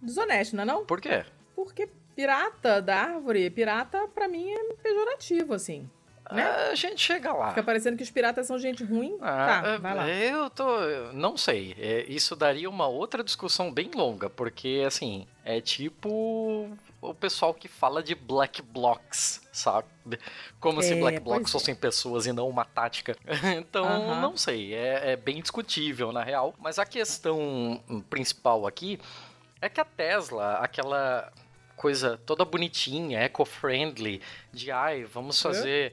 desonesto, 0.00 0.56
não 0.56 0.62
é 0.62 0.66
não? 0.66 0.86
Por 0.86 1.00
quê? 1.00 1.24
Porque 1.54 1.88
pirata 2.14 2.80
da 2.80 2.96
árvore, 2.96 3.50
pirata 3.50 4.08
pra 4.08 4.28
mim 4.28 4.50
é 4.50 4.74
pejorativo, 4.82 5.54
assim. 5.54 5.88
Né? 6.32 6.42
A 6.42 6.74
gente 6.74 7.00
chega 7.00 7.32
lá. 7.32 7.50
Fica 7.50 7.62
parecendo 7.62 7.96
que 7.96 8.02
os 8.02 8.10
piratas 8.10 8.48
são 8.48 8.58
gente 8.58 8.82
ruim. 8.82 9.16
Ah, 9.20 9.62
tá, 9.62 9.76
vai 9.78 9.94
lá. 9.94 10.08
Eu 10.08 10.50
tô. 10.50 10.66
Não 11.12 11.36
sei. 11.36 11.76
É, 11.78 12.04
isso 12.08 12.34
daria 12.34 12.68
uma 12.68 12.88
outra 12.88 13.22
discussão 13.22 13.72
bem 13.72 13.90
longa, 13.94 14.28
porque 14.28 14.82
assim, 14.84 15.26
é 15.44 15.60
tipo 15.60 16.68
o 17.00 17.14
pessoal 17.14 17.52
que 17.54 17.68
fala 17.68 18.02
de 18.02 18.14
black 18.14 18.62
blocks, 18.62 19.40
sabe? 19.52 19.86
Como 20.58 20.82
se 20.82 20.92
É, 20.94 21.00
black 21.00 21.20
pois 21.20 21.24
blocks 21.24 21.52
fossem 21.52 21.74
pessoas 21.74 22.26
e 22.26 22.32
não 22.32 22.48
uma 22.48 22.64
tática. 22.64 23.16
Então, 23.58 23.84
Aham. 23.84 24.20
não 24.20 24.36
sei. 24.36 24.74
É, 24.74 25.12
é 25.12 25.16
bem 25.16 25.40
discutível, 25.40 26.12
na 26.12 26.22
real. 26.22 26.54
Mas 26.58 26.78
a 26.78 26.86
questão 26.86 27.82
principal 28.10 28.66
aqui 28.66 28.98
é 29.60 29.68
que 29.68 29.80
a 29.80 29.84
Tesla, 29.84 30.54
aquela 30.54 31.32
coisa 31.76 32.18
toda 32.24 32.44
bonitinha, 32.44 33.20
eco-friendly, 33.20 34.22
de 34.52 34.70
ai, 34.70 35.04
vamos 35.04 35.40
fazer 35.40 35.92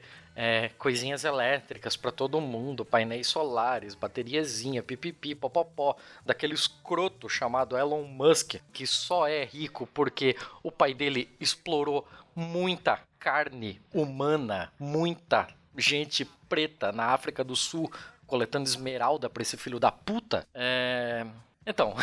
coisinhas 0.78 1.24
elétricas 1.24 1.96
para 1.96 2.10
todo 2.10 2.40
mundo, 2.40 2.84
painéis 2.84 3.28
solares, 3.28 3.94
bateriazinha, 3.94 4.82
pipipi, 4.82 5.34
popopó, 5.34 5.96
daquele 6.24 6.54
escroto 6.54 7.28
chamado 7.28 7.76
Elon 7.76 8.04
Musk, 8.04 8.56
que 8.72 8.86
só 8.86 9.28
é 9.28 9.44
rico 9.44 9.86
porque 9.86 10.36
o 10.62 10.72
pai 10.72 10.92
dele 10.92 11.30
explorou 11.40 12.06
muita 12.34 13.00
carne 13.18 13.80
humana, 13.92 14.72
muita 14.78 15.48
gente 15.76 16.24
preta 16.48 16.92
na 16.92 17.06
África 17.06 17.42
do 17.42 17.56
Sul 17.56 17.90
coletando 18.26 18.68
esmeralda 18.68 19.28
pra 19.28 19.42
esse 19.42 19.56
filho 19.56 19.78
da 19.78 19.92
puta. 19.92 20.46
É... 20.54 21.26
Então, 21.66 21.94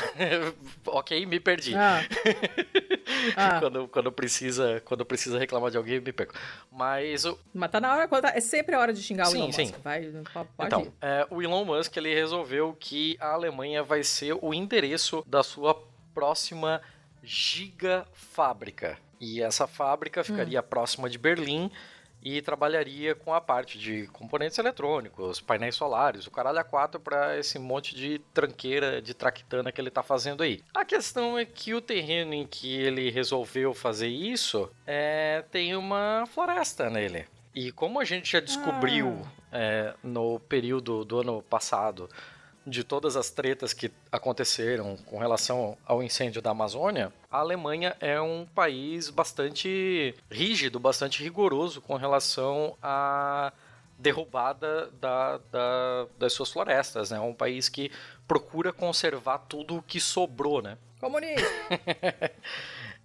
ok, 0.88 1.26
me 1.26 1.40
perdi. 1.40 1.76
Ah. 1.76 2.02
Ah. 3.36 3.60
quando, 3.60 3.88
quando, 3.90 4.12
precisa, 4.12 4.82
quando 4.86 5.06
precisa 5.06 5.38
reclamar 5.38 5.70
de 5.70 5.78
alguém, 5.78 6.00
me 6.00 6.12
perco. 6.12 6.34
Mas 6.72 7.24
o, 7.26 7.38
Mas 7.54 7.70
tá 7.70 7.80
na 7.80 7.94
hora, 7.94 8.08
quando 8.08 8.24
tá- 8.24 8.32
é 8.36 8.40
sempre 8.40 8.74
a 8.74 8.80
hora 8.80 8.94
de 8.94 9.02
xingar 9.04 9.28
o 9.28 9.32
Sim, 9.32 9.40
Elon 9.44 9.52
sim. 9.52 9.64
Musk. 9.66 9.76
Vai, 9.84 10.12
então, 10.60 10.92
é, 11.02 11.28
o 11.30 11.42
Elon 11.42 11.64
Musk 11.66 11.96
ele 11.98 12.14
resolveu 12.16 12.76
que 12.80 13.18
a 13.20 13.34
Alemanha 13.34 13.84
vai 13.84 14.02
ser 14.04 14.36
o 14.42 14.54
endereço 14.54 15.24
da 15.28 15.44
sua 15.44 15.76
próxima 16.16 16.82
gigafábrica. 17.22 18.98
E 19.20 19.42
essa 19.42 19.68
fábrica 19.68 20.24
ficaria 20.24 20.64
próxima 20.64 21.10
de 21.10 21.18
Berlim 21.18 21.70
e 22.22 22.42
trabalharia 22.42 23.16
com 23.16 23.34
a 23.34 23.42
parte 23.42 23.78
de 23.78 24.08
componentes 24.08 24.58
eletrônicos, 24.58 25.42
painéis 25.42 25.76
solares, 25.76 26.28
o 26.28 26.32
caralho 26.32 26.60
a 26.60 26.64
quatro 26.64 27.00
para 27.00 27.38
esse 27.38 27.58
monte 27.58 27.96
de 27.96 28.20
tranqueira 28.34 29.02
de 29.02 29.14
traquitana 29.14 29.72
que 29.72 29.82
ele 29.82 29.90
tá 29.90 30.04
fazendo 30.04 30.44
aí. 30.44 30.62
A 30.74 30.86
questão 30.86 31.38
é 31.38 31.46
que 31.46 31.74
o 31.74 31.82
terreno 31.82 32.34
em 32.34 32.46
que 32.46 32.74
ele 32.74 33.10
resolveu 33.10 33.74
fazer 33.74 34.08
isso 34.08 34.70
é, 34.86 35.44
tem 35.52 35.76
uma 35.76 36.26
floresta 36.28 36.90
nele. 36.90 37.26
E 37.54 37.72
como 37.72 38.00
a 38.00 38.06
gente 38.06 38.32
já 38.32 38.40
descobriu 38.40 39.22
é, 39.52 39.94
no 40.02 40.40
período 40.40 41.04
do 41.04 41.20
ano 41.20 41.42
passado 41.42 42.10
de 42.66 42.84
todas 42.84 43.16
as 43.18 43.30
tretas 43.32 43.74
que 43.74 43.92
aconteceram 44.12 44.96
com 45.06 45.18
relação 45.18 45.78
ao 45.86 46.04
incêndio 46.04 46.42
da 46.42 46.52
Amazônia, 46.52 47.12
a 47.32 47.40
Alemanha 47.40 47.96
é 48.00 48.22
um 48.22 48.46
país 48.46 49.10
bastante 49.10 50.14
rígido, 50.30 50.80
bastante 50.80 51.24
rigoroso 51.24 51.82
com 51.82 51.96
relação 51.96 52.78
à 52.82 53.52
derrubada 53.98 54.90
da- 55.00 55.38
da- 55.52 56.08
das 56.18 56.34
suas 56.34 56.52
florestas. 56.52 57.12
né? 57.12 57.18
É 57.18 57.22
um 57.22 57.34
país 57.34 57.70
que 57.70 57.92
procura 58.28 58.72
conservar 58.74 59.40
tudo 59.40 59.78
o 59.78 59.82
que 59.82 60.00
sobrou, 60.00 60.62
né? 60.62 60.78
Comunista. 61.00 61.44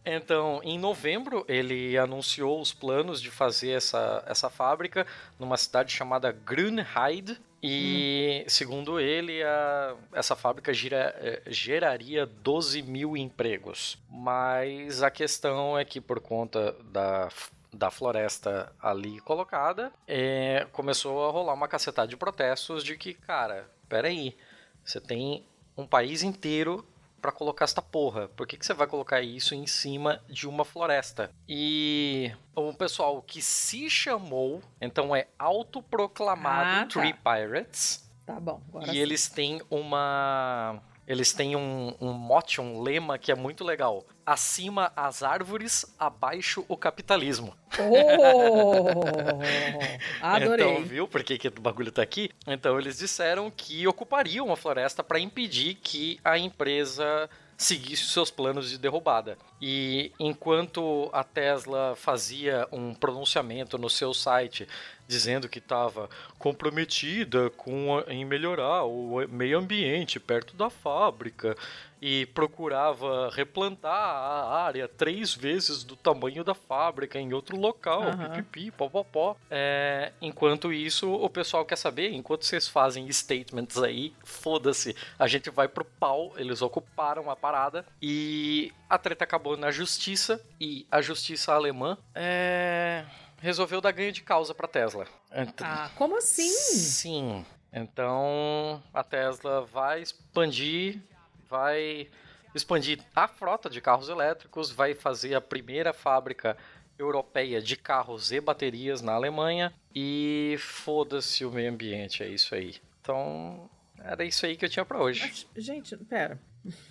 Então, 0.09 0.61
em 0.63 0.79
novembro, 0.79 1.45
ele 1.49 1.99
anunciou 1.99 2.61
os 2.61 2.73
planos 2.73 3.21
de 3.21 3.29
fazer 3.29 3.71
essa, 3.71 4.23
essa 4.27 4.49
fábrica 4.49 5.05
numa 5.37 5.57
cidade 5.57 5.93
chamada 5.93 6.31
Grünheide. 6.31 7.41
E, 7.69 8.45
segundo 8.49 8.99
ele, 9.01 9.43
a- 9.43 9.95
essa 10.13 10.35
fábrica 10.37 10.73
gira- 10.73 11.15
eh, 11.19 11.43
geraria 11.47 12.25
12 12.27 12.83
mil 12.83 13.17
empregos. 13.17 13.99
Mas 14.11 15.03
a 15.03 15.11
questão 15.11 15.79
é 15.79 15.85
que, 15.85 16.01
por 16.01 16.21
conta 16.21 16.73
da, 16.91 17.29
da 17.73 17.91
floresta 17.91 18.73
ali 18.81 19.21
colocada, 19.21 19.93
eh, 20.07 20.67
começou 20.73 21.27
a 21.29 21.31
rolar 21.33 21.55
uma 21.55 21.69
cacetada 21.69 22.09
de 22.09 22.17
protestos 22.17 22.83
de 22.85 22.97
que, 22.97 23.13
cara, 23.15 23.69
peraí, 23.89 24.37
você 24.85 25.01
tem 25.01 25.45
um 25.77 25.87
país 25.87 26.23
inteiro 26.23 26.87
pra 27.21 27.33
colocar 27.33 27.65
esta 27.65 27.83
porra. 27.83 28.29
Por 28.29 28.47
que, 28.47 28.57
que 28.57 28.65
você 28.67 28.75
vai 28.75 28.87
colocar 28.87 29.21
isso 29.21 29.55
em 29.55 29.67
cima 29.67 30.23
de 30.29 30.47
uma 30.49 30.65
floresta? 30.65 31.31
E 31.49 32.33
o 32.55 32.73
pessoal 32.75 33.21
que 33.23 33.41
se 33.43 33.89
chamou, 33.91 34.63
então 34.81 35.15
é 35.15 35.27
autoproclamado 35.39 36.71
Ah, 36.71 36.87
tá. 36.87 37.01
Tree 37.01 37.15
Pirates, 37.15 38.05
Tá 38.25 38.41
bom, 38.41 38.61
e 38.83 38.87
sim. 38.87 38.97
eles 38.97 39.29
têm 39.29 39.63
uma. 39.71 40.81
Eles 41.07 41.33
têm 41.33 41.55
um, 41.55 41.95
um 42.01 42.13
mote, 42.13 42.61
um 42.61 42.83
lema 42.83 43.17
que 43.17 43.31
é 43.31 43.35
muito 43.35 43.65
legal. 43.65 44.05
Acima 44.25 44.93
as 44.97 45.23
árvores, 45.23 45.87
abaixo 45.99 46.65
o 46.67 46.77
capitalismo. 46.77 47.55
Oh! 47.79 49.05
Adorei. 50.21 50.69
Então, 50.69 50.85
viu 50.85 51.07
por 51.07 51.23
que, 51.23 51.39
que 51.39 51.47
o 51.47 51.61
bagulho 51.61 51.93
tá 51.93 52.03
aqui? 52.03 52.31
Então, 52.45 52.79
eles 52.79 52.99
disseram 52.99 53.51
que 53.51 53.87
ocupariam 53.87 54.53
a 54.53 54.57
floresta 54.57 55.05
para 55.05 55.21
impedir 55.21 55.75
que 55.77 56.19
a 56.25 56.37
empresa 56.37 57.31
seguisse 57.57 58.03
os 58.03 58.13
seus 58.13 58.31
planos 58.31 58.69
de 58.71 58.79
derrubada. 58.79 59.39
E 59.61 60.13
enquanto 60.19 61.09
a 61.13 61.25
Tesla 61.25 61.95
fazia 61.97 62.69
um 62.71 62.95
pronunciamento 62.95 63.79
no 63.79 63.89
seu 63.89 64.13
site 64.13 64.69
dizendo 65.07 65.49
que 65.49 65.59
estava 65.59 66.09
comprometida 66.39 67.51
com 67.51 67.99
a- 67.99 68.13
em 68.13 68.25
melhorar 68.25 68.85
o 68.85 69.27
meio 69.29 69.59
ambiente 69.59 70.19
perto 70.19 70.57
da 70.57 70.71
fábrica 70.71 71.57
e 72.03 72.27
procurava 72.27 73.31
replantar 73.31 73.91
a 73.93 74.63
área 74.65 74.87
três 74.87 75.33
vezes 75.35 75.83
do 75.83 75.97
tamanho 75.97 76.45
da 76.45 76.55
fábrica 76.55 77.19
em 77.19 77.33
outro 77.33 77.57
local, 77.57 78.03
Aham. 78.03 78.29
pipipi, 78.31 78.71
popopó. 78.71 79.35
É, 79.51 80.13
enquanto 80.21 80.73
isso, 80.73 81.11
o 81.11 81.29
pessoal 81.31 81.65
quer 81.65 81.77
saber, 81.77 82.13
enquanto 82.13 82.45
vocês 82.45 82.69
fazem 82.69 83.11
statements 83.11 83.83
aí, 83.83 84.13
foda-se, 84.25 84.95
a 85.19 85.27
gente 85.27 85.49
vai 85.51 85.69
pro 85.69 85.85
pau, 85.85 86.33
eles 86.37 86.61
ocuparam 86.63 87.31
a 87.31 87.37
parada 87.37 87.85
e 88.03 88.73
a 88.91 88.99
treta 88.99 89.25
acabou 89.25 89.57
na 89.57 89.71
justiça 89.71 90.41
e 90.61 90.87
a 90.91 91.01
justiça 91.01 91.53
alemã 91.55 91.97
é, 92.15 93.05
resolveu 93.47 93.81
dar 93.81 93.93
ganho 93.93 94.13
de 94.13 94.23
causa 94.23 94.55
para 94.55 94.67
Tesla. 94.67 95.07
Ah, 95.61 95.89
como 95.95 96.19
assim? 96.19 96.51
Sim. 96.51 97.47
Então 97.73 98.83
a 98.93 99.05
Tesla 99.05 99.63
vai 99.63 100.03
expandir, 100.03 101.01
vai 101.49 102.09
expandir 102.55 103.01
a 103.15 103.29
frota 103.29 103.71
de 103.71 103.81
carros 103.81 104.09
elétricos, 104.09 104.71
vai 104.71 104.95
fazer 104.95 105.35
a 105.35 105.41
primeira 105.41 105.93
fábrica 105.93 106.57
europeia 106.99 107.61
de 107.61 107.77
carros 107.77 108.33
e 108.33 108.41
baterias 108.41 109.01
na 109.01 109.13
Alemanha 109.13 109.73
e 109.95 110.57
foda-se 110.59 111.45
o 111.45 111.51
meio 111.51 111.71
ambiente, 111.71 112.23
é 112.23 112.29
isso 112.29 112.55
aí. 112.55 112.77
Então, 113.01 113.71
era 114.03 114.25
isso 114.25 114.45
aí 114.45 114.57
que 114.57 114.65
eu 114.65 114.69
tinha 114.69 114.85
para 114.85 115.01
hoje. 115.01 115.47
Mas, 115.55 115.65
gente, 115.65 115.97
pera. 115.97 116.41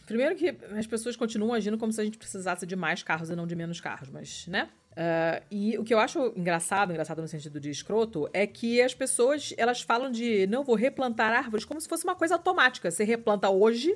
Primeiro 0.06 0.36
que 0.36 0.56
as 0.78 0.88
pessoas 0.88 1.16
continuam 1.16 1.54
agindo 1.54 1.78
como 1.78 1.92
se 1.92 2.00
a 2.00 2.06
gente 2.06 2.18
precisasse 2.18 2.66
de 2.66 2.76
mais 2.76 3.04
carros 3.04 3.30
e 3.30 3.36
não 3.36 3.46
de 3.46 3.56
menos 3.56 3.82
carros, 3.82 4.10
mas, 4.10 4.48
né? 4.48 4.70
Uh, 4.96 5.44
e 5.52 5.78
o 5.78 5.84
que 5.84 5.94
eu 5.94 6.00
acho 6.00 6.32
engraçado, 6.38 6.92
engraçado 6.92 7.22
no 7.22 7.28
sentido 7.28 7.60
de 7.60 7.70
escroto, 7.70 8.30
é 8.32 8.48
que 8.48 8.82
as 8.82 8.94
pessoas 8.94 9.54
elas 9.58 9.82
falam 9.82 10.10
de 10.10 10.48
não 10.48 10.64
vou 10.64 10.76
replantar 10.76 11.34
árvores 11.34 11.66
como 11.66 11.82
se 11.82 11.90
fosse 11.90 12.06
uma 12.06 12.16
coisa 12.16 12.36
automática. 12.36 12.90
Você 12.90 13.04
replanta 13.04 13.50
hoje 13.50 13.94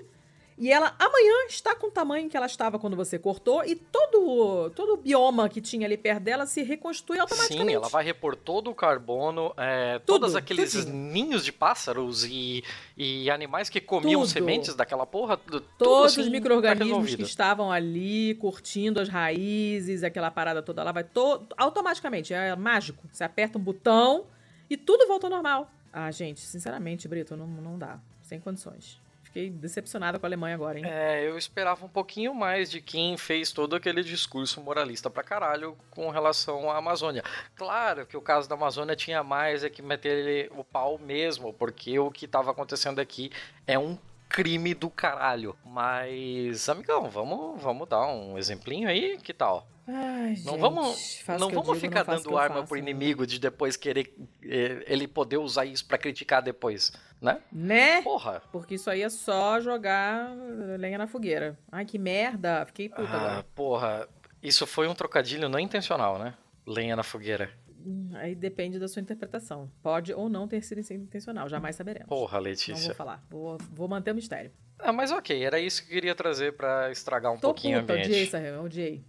e 0.60 0.70
ela 0.70 0.94
amanhã 1.00 1.46
está 1.48 1.74
com 1.74 1.88
o 1.88 1.92
tamanho 1.92 2.30
que 2.30 2.36
ela 2.36 2.46
estava 2.46 2.78
quando 2.78 2.94
você 2.94 3.18
cortou 3.18 3.64
e 3.64 3.76
todo, 3.76 4.70
todo 4.76 4.96
o 4.96 4.98
bioma 4.98 5.48
que 5.48 5.62
tinha 5.62 5.88
ali 5.88 5.98
perto 5.98 6.22
dela 6.22 6.46
se 6.46 6.62
reconstitui 6.64 7.18
automaticamente. 7.18 7.70
Sim, 7.70 7.76
ela 7.76 7.88
vai 7.88 8.04
repor 8.04 8.36
todo 8.36 8.70
o 8.70 8.76
carbono, 8.76 9.54
é, 9.56 10.00
Tudo, 10.00 10.20
todos 10.20 10.36
aqueles 10.36 10.74
tudinho. 10.74 10.94
ninhos 10.94 11.46
de 11.46 11.54
pássaros 11.54 12.26
e, 12.26 12.62
e 12.98 13.30
animais 13.32 13.70
que 13.70 13.80
comiam 13.80 14.20
tudo. 14.22 14.32
sementes 14.32 14.76
daquela 14.76 15.06
porra. 15.06 15.38
Todos 15.78 16.12
assim, 16.12 16.22
os 16.22 16.28
micro-organismos 16.28 17.16
que 17.16 17.22
estavam 17.24 17.72
ali 17.72 18.36
curtindo 18.36 19.00
as 19.00 19.08
raízes, 19.08 20.04
aquela 20.04 20.30
parada 20.30 20.62
toda, 20.62 20.82
ela 20.82 20.92
vai 20.92 21.06
to 21.06 21.42
automaticamente, 21.56 22.34
é 22.34 22.54
mágico. 22.58 23.08
Você 23.10 23.24
aperta 23.24 23.58
um 23.58 23.62
botão 23.62 24.26
e 24.70 24.76
tudo 24.76 25.08
volta 25.08 25.28
ao 25.28 25.32
normal. 25.32 25.72
Ah, 25.94 26.12
gente, 26.12 26.42
sinceramente, 26.42 27.08
Brito, 27.08 27.38
não, 27.38 27.48
não 27.48 27.80
dá. 27.80 27.98
Sem 28.22 28.42
condições. 28.42 29.00
Fiquei 29.30 29.52
decepcionada 29.52 30.18
com 30.18 30.26
a 30.26 30.28
Alemanha 30.28 30.56
agora, 30.56 30.80
hein? 30.80 30.86
É, 30.88 31.28
eu 31.28 31.38
esperava 31.38 31.86
um 31.86 31.90
pouquinho 31.90 32.34
mais 32.34 32.72
de 32.72 32.82
quem 32.82 33.16
fez 33.16 33.52
todo 33.52 33.76
aquele 33.76 34.04
discurso 34.04 34.60
moralista 34.60 35.08
pra 35.08 35.22
caralho 35.22 35.78
com 35.92 36.10
relação 36.10 36.72
à 36.72 36.78
Amazônia. 36.78 37.24
Claro 37.56 38.08
que 38.08 38.18
o 38.18 38.22
caso 38.22 38.50
da 38.50 38.56
Amazônia 38.56 38.96
tinha 38.96 39.24
mais 39.24 39.64
é 39.64 39.70
que 39.70 39.84
meter 39.84 40.52
o 40.58 40.64
pau 40.64 40.98
mesmo, 40.98 41.54
porque 41.54 42.00
o 42.00 42.10
que 42.10 42.26
estava 42.26 42.50
acontecendo 42.50 42.98
aqui 42.98 43.32
é 43.68 43.78
um 43.78 43.96
crime 44.28 44.74
do 44.74 44.90
caralho. 44.90 45.56
Mas, 45.64 46.68
amigão, 46.68 47.08
vamos, 47.08 47.62
vamos 47.62 47.88
dar 47.88 48.08
um 48.08 48.36
exemplinho 48.36 48.90
aí, 48.90 49.18
que 49.18 49.34
tal? 49.34 49.68
Ai, 49.88 50.36
não 50.46 50.54
gente, 50.54 50.60
vamos, 50.60 51.24
não 51.28 51.50
vamos 51.50 51.66
digo, 51.66 51.76
ficar 51.76 52.06
não 52.06 52.16
dando 52.16 52.38
arma 52.38 52.64
pro 52.64 52.78
inimigo 52.78 53.26
de 53.26 53.40
depois 53.40 53.76
querer 53.76 54.14
eh, 54.44 54.84
ele 54.86 55.08
poder 55.08 55.38
usar 55.38 55.66
isso 55.66 55.84
para 55.84 55.98
criticar 55.98 56.44
depois, 56.44 56.92
né? 57.22 57.42
Né? 57.52 58.02
Porra. 58.02 58.42
Porque 58.52 58.76
isso 58.76 58.90
aí 58.90 59.02
é 59.02 59.10
só 59.10 59.60
jogar 59.60 60.32
lenha 60.78 60.98
na 60.98 61.08
fogueira. 61.08 61.58
Ai, 61.72 61.86
que 61.86 61.98
merda. 61.98 62.66
Fiquei 62.66 62.90
puta 62.90 63.04
ah, 63.04 63.16
agora. 63.16 63.44
Porra, 63.56 64.10
isso 64.42 64.66
foi 64.66 64.88
um 64.88 64.96
trocadilho 64.96 65.50
não 65.50 65.60
intencional, 65.60 66.18
né? 66.18 66.34
Lenha 66.66 66.96
na 66.96 67.04
fogueira. 67.04 67.52
Hum, 67.86 68.12
aí 68.14 68.36
depende 68.36 68.80
da 68.80 68.88
sua 68.88 69.02
interpretação. 69.02 69.72
Pode 69.82 70.14
ou 70.14 70.30
não 70.30 70.48
ter 70.48 70.62
sido 70.62 70.80
intencional, 70.94 71.48
jamais 71.48 71.76
saberemos. 71.76 72.10
Porra, 72.10 72.40
Letícia. 72.40 72.74
Não 72.74 72.82
vou 72.82 72.96
falar. 72.96 73.24
Vou, 73.30 73.58
vou 73.72 73.88
manter 73.88 74.12
o 74.12 74.16
mistério. 74.16 74.52
Ah, 74.78 74.94
mas 74.94 75.12
ok, 75.12 75.44
era 75.44 75.60
isso 75.60 75.84
que 75.84 75.90
eu 75.90 75.94
queria 75.96 76.16
trazer 76.16 76.54
para 76.54 76.92
estragar 76.92 77.32
um 77.32 77.38
Tô 77.38 77.50
pouquinho 77.50 77.82
puta, 77.82 77.94
o 77.94 77.96
ambiente. 77.96 78.12
Odiei, 78.12 78.26
Sahel, 78.28 78.64
odiei. 78.64 79.06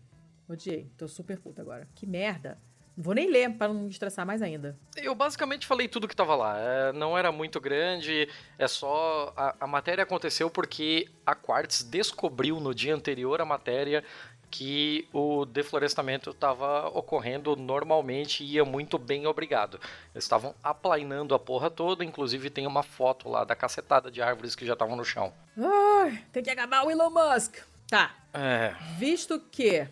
Odiei. 0.49 0.91
Tô 0.97 1.07
super 1.07 1.39
puta 1.39 1.63
agora. 1.63 1.89
Que 1.95 2.07
merda. 2.07 2.59
Vou 3.01 3.15
nem 3.15 3.31
ler 3.31 3.51
para 3.57 3.73
não 3.73 3.85
me 3.85 3.91
estressar 3.91 4.27
mais 4.27 4.43
ainda. 4.43 4.77
Eu 4.95 5.15
basicamente 5.15 5.67
falei 5.67 5.89
tudo 5.89 6.07
que 6.07 6.15
tava 6.15 6.37
lá. 6.37 6.59
É, 6.59 6.93
não 6.93 7.17
era 7.17 7.33
muito 7.33 7.59
grande, 7.59 8.29
é 8.59 8.69
só. 8.69 9.33
A, 9.35 9.57
a 9.61 9.67
matéria 9.67 10.05
aconteceu 10.05 10.51
porque 10.51 11.09
a 11.25 11.35
Quartz 11.35 11.83
descobriu 11.83 12.61
no 12.61 12.75
dia 12.75 12.95
anterior 12.95 13.41
a 13.41 13.45
matéria 13.47 14.05
que 14.51 15.09
o 15.15 15.47
deflorestamento 15.47 16.31
estava 16.31 16.89
ocorrendo 16.89 17.57
normalmente 17.57 18.45
e 18.45 18.55
ia 18.55 18.65
muito 18.65 18.99
bem, 18.99 19.27
obrigado. 19.27 19.81
Eles 20.13 20.25
estavam 20.25 20.55
aplainando 20.63 21.35
a 21.35 21.39
porra 21.39 21.71
toda, 21.71 22.05
inclusive 22.05 22.51
tem 22.51 22.67
uma 22.67 22.83
foto 22.83 23.29
lá 23.29 23.45
da 23.45 23.55
cacetada 23.55 24.11
de 24.11 24.21
árvores 24.21 24.55
que 24.55 24.67
já 24.67 24.73
estavam 24.73 24.97
no 24.97 25.05
chão. 25.05 25.33
Ai, 25.57 26.23
tem 26.33 26.43
que 26.43 26.51
acabar 26.51 26.85
o 26.85 26.91
Elon 26.91 27.11
Musk. 27.11 27.59
Tá. 27.89 28.15
É. 28.35 28.75
Visto 28.99 29.41
que 29.51 29.89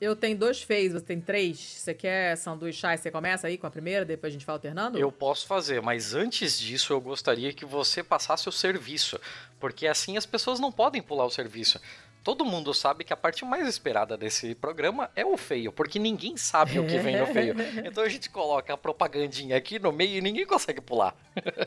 eu 0.00 0.16
tenho 0.16 0.36
dois 0.36 0.62
feios, 0.62 0.94
você 0.94 1.04
tem 1.04 1.20
três. 1.20 1.58
Você 1.58 1.92
quer 1.92 2.36
sanduichar 2.36 2.94
e 2.94 2.98
você 2.98 3.10
começa 3.10 3.46
aí 3.46 3.58
com 3.58 3.66
a 3.66 3.70
primeira, 3.70 4.04
depois 4.04 4.32
a 4.32 4.34
gente 4.34 4.46
vai 4.46 4.54
alternando? 4.54 4.98
Eu 4.98 5.12
posso 5.12 5.46
fazer, 5.46 5.82
mas 5.82 6.14
antes 6.14 6.58
disso 6.58 6.92
eu 6.92 7.00
gostaria 7.00 7.52
que 7.52 7.66
você 7.66 8.02
passasse 8.02 8.48
o 8.48 8.52
serviço, 8.52 9.20
porque 9.58 9.86
assim 9.86 10.16
as 10.16 10.24
pessoas 10.24 10.58
não 10.58 10.72
podem 10.72 11.02
pular 11.02 11.26
o 11.26 11.30
serviço. 11.30 11.78
Todo 12.24 12.44
mundo 12.44 12.72
sabe 12.74 13.04
que 13.04 13.12
a 13.12 13.16
parte 13.16 13.44
mais 13.44 13.66
esperada 13.66 14.16
desse 14.16 14.54
programa 14.54 15.10
é 15.16 15.24
o 15.24 15.36
feio, 15.36 15.72
porque 15.72 15.98
ninguém 15.98 16.36
sabe 16.36 16.78
o 16.78 16.86
que 16.86 16.98
vem 16.98 17.18
no 17.18 17.26
feio. 17.26 17.54
Então 17.84 18.04
a 18.04 18.08
gente 18.08 18.28
coloca 18.30 18.72
a 18.72 18.76
propagandinha 18.76 19.56
aqui 19.56 19.78
no 19.78 19.92
meio 19.92 20.18
e 20.18 20.20
ninguém 20.20 20.46
consegue 20.46 20.80
pular. 20.80 21.14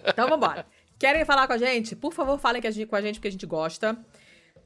Então 0.08 0.28
vambora. 0.28 0.65
Querem 0.98 1.26
falar 1.26 1.48
com 1.48 1.54
a 1.54 1.58
gente? 1.58 1.96
Por 1.96 2.13
favor, 2.13 2.39
falem 2.39 2.62
com 2.62 2.67
a 2.96 3.02
gente 3.02 3.15
porque 3.15 3.28
a 3.28 3.32
gente 3.32 3.46
gosta. 3.46 3.98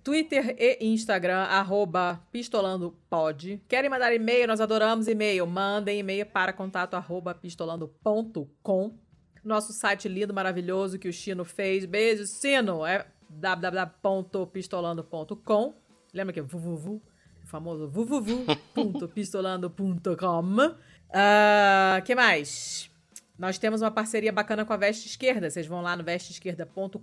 Twitter 0.07 0.55
e 0.57 0.87
Instagram, 0.87 1.39
arroba 1.39 2.21
pistolandopod. 2.31 3.61
Querem 3.67 3.89
mandar 3.89 4.13
e-mail? 4.13 4.47
Nós 4.47 4.61
adoramos 4.61 5.09
e-mail. 5.09 5.45
Mandem 5.45 5.99
e-mail 5.99 6.25
para 6.25 6.53
contato 6.53 6.93
arroba 6.93 7.35
pistolando.com. 7.35 8.97
Nosso 9.43 9.73
site 9.73 10.07
lindo, 10.07 10.33
maravilhoso 10.33 10.97
que 10.97 11.09
o 11.09 11.13
Chino 11.13 11.43
fez. 11.43 11.85
Beijo, 11.85 12.25
Sino! 12.25 12.85
É 12.85 13.05
www.pistolando.com. 13.29 15.73
Lembra 16.13 16.31
que 16.31 16.39
é 16.39 16.43
www, 16.43 17.01
o 17.43 17.45
famoso 17.45 17.85
www.pistolando.com. 17.89 20.55
O 20.55 20.69
uh, 20.69 22.01
que 22.05 22.15
mais? 22.15 22.89
Nós 23.37 23.59
temos 23.59 23.81
uma 23.83 23.91
parceria 23.91 24.31
bacana 24.31 24.65
com 24.65 24.73
a 24.73 24.77
Veste 24.77 25.07
Esquerda. 25.07 25.49
Vocês 25.49 25.67
vão 25.67 25.81
lá 25.81 25.95
no 25.95 26.03
vesteesquerda.com.br, 26.03 27.01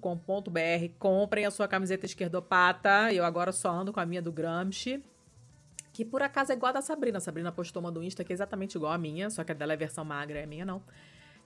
comprem 0.98 1.46
a 1.46 1.50
sua 1.50 1.68
camiseta 1.68 2.06
esquerdopata. 2.06 3.12
Eu 3.12 3.24
agora 3.24 3.52
só 3.52 3.70
ando 3.70 3.92
com 3.92 4.00
a 4.00 4.06
minha 4.06 4.20
do 4.20 4.32
Gramsci. 4.32 5.00
Que 5.92 6.04
por 6.04 6.22
acaso 6.22 6.50
é 6.50 6.56
igual 6.56 6.70
a 6.70 6.72
da 6.72 6.82
Sabrina. 6.82 7.18
A 7.18 7.20
Sabrina 7.20 7.52
postou 7.52 7.80
uma 7.80 7.92
do 7.92 8.02
Insta 8.02 8.24
que 8.24 8.32
é 8.32 8.34
exatamente 8.34 8.74
igual 8.74 8.92
a 8.92 8.98
minha, 8.98 9.30
só 9.30 9.44
que 9.44 9.52
a 9.52 9.54
dela 9.54 9.74
é 9.74 9.76
versão 9.76 10.04
magra, 10.04 10.40
é 10.40 10.42
a 10.42 10.46
minha 10.46 10.64
não. 10.64 10.82